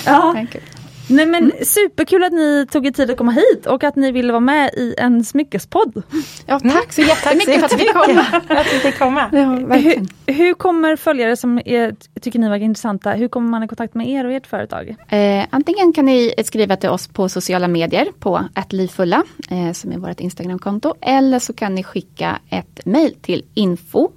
ja. 0.05 0.45
Nej 1.07 1.25
men 1.25 1.43
mm. 1.43 1.65
superkul 1.65 2.23
att 2.23 2.33
ni 2.33 2.67
tog 2.71 2.87
er 2.87 2.91
tid 2.91 3.11
att 3.11 3.17
komma 3.17 3.31
hit 3.31 3.65
och 3.65 3.83
att 3.83 3.95
ni 3.95 4.11
ville 4.11 4.33
vara 4.33 4.39
med 4.39 4.73
i 4.73 4.95
en 4.97 5.25
smyckespodd. 5.25 6.03
Ja 6.45 6.59
tack 6.59 6.93
så 6.93 7.01
jättemycket 7.01 7.59
för 7.59 7.65
att 7.65 7.73
vi 7.73 7.77
fick 7.77 7.93
komma. 7.93 8.25
att 8.47 8.73
vi 8.73 8.79
fick 8.79 8.99
komma. 8.99 9.29
Ja, 9.31 9.75
hur, 9.75 10.07
hur, 10.33 10.53
kommer 10.53 10.95
följare 10.95 11.35
som 11.35 11.61
är, 11.65 11.95
tycker 12.21 12.39
ni 12.39 12.49
verkar 12.49 12.65
intressanta, 12.65 13.11
hur 13.11 13.27
kommer 13.27 13.49
man 13.49 13.63
i 13.63 13.67
kontakt 13.67 13.93
med 13.93 14.09
er 14.09 14.25
och 14.25 14.31
ert 14.31 14.47
företag? 14.47 14.95
Eh, 15.07 15.45
antingen 15.49 15.93
kan 15.93 16.05
ni 16.05 16.33
skriva 16.45 16.75
till 16.75 16.89
oss 16.89 17.07
på 17.07 17.29
sociala 17.29 17.67
medier 17.67 18.07
på 18.19 18.41
attlivfulla 18.53 19.23
eh, 19.49 19.71
som 19.71 19.91
är 19.91 19.97
vårt 19.97 20.19
Instagramkonto 20.19 20.93
eller 21.01 21.39
så 21.39 21.53
kan 21.53 21.75
ni 21.75 21.83
skicka 21.83 22.39
ett 22.49 22.85
mail 22.85 23.15
till 23.21 23.45
info 23.53 24.09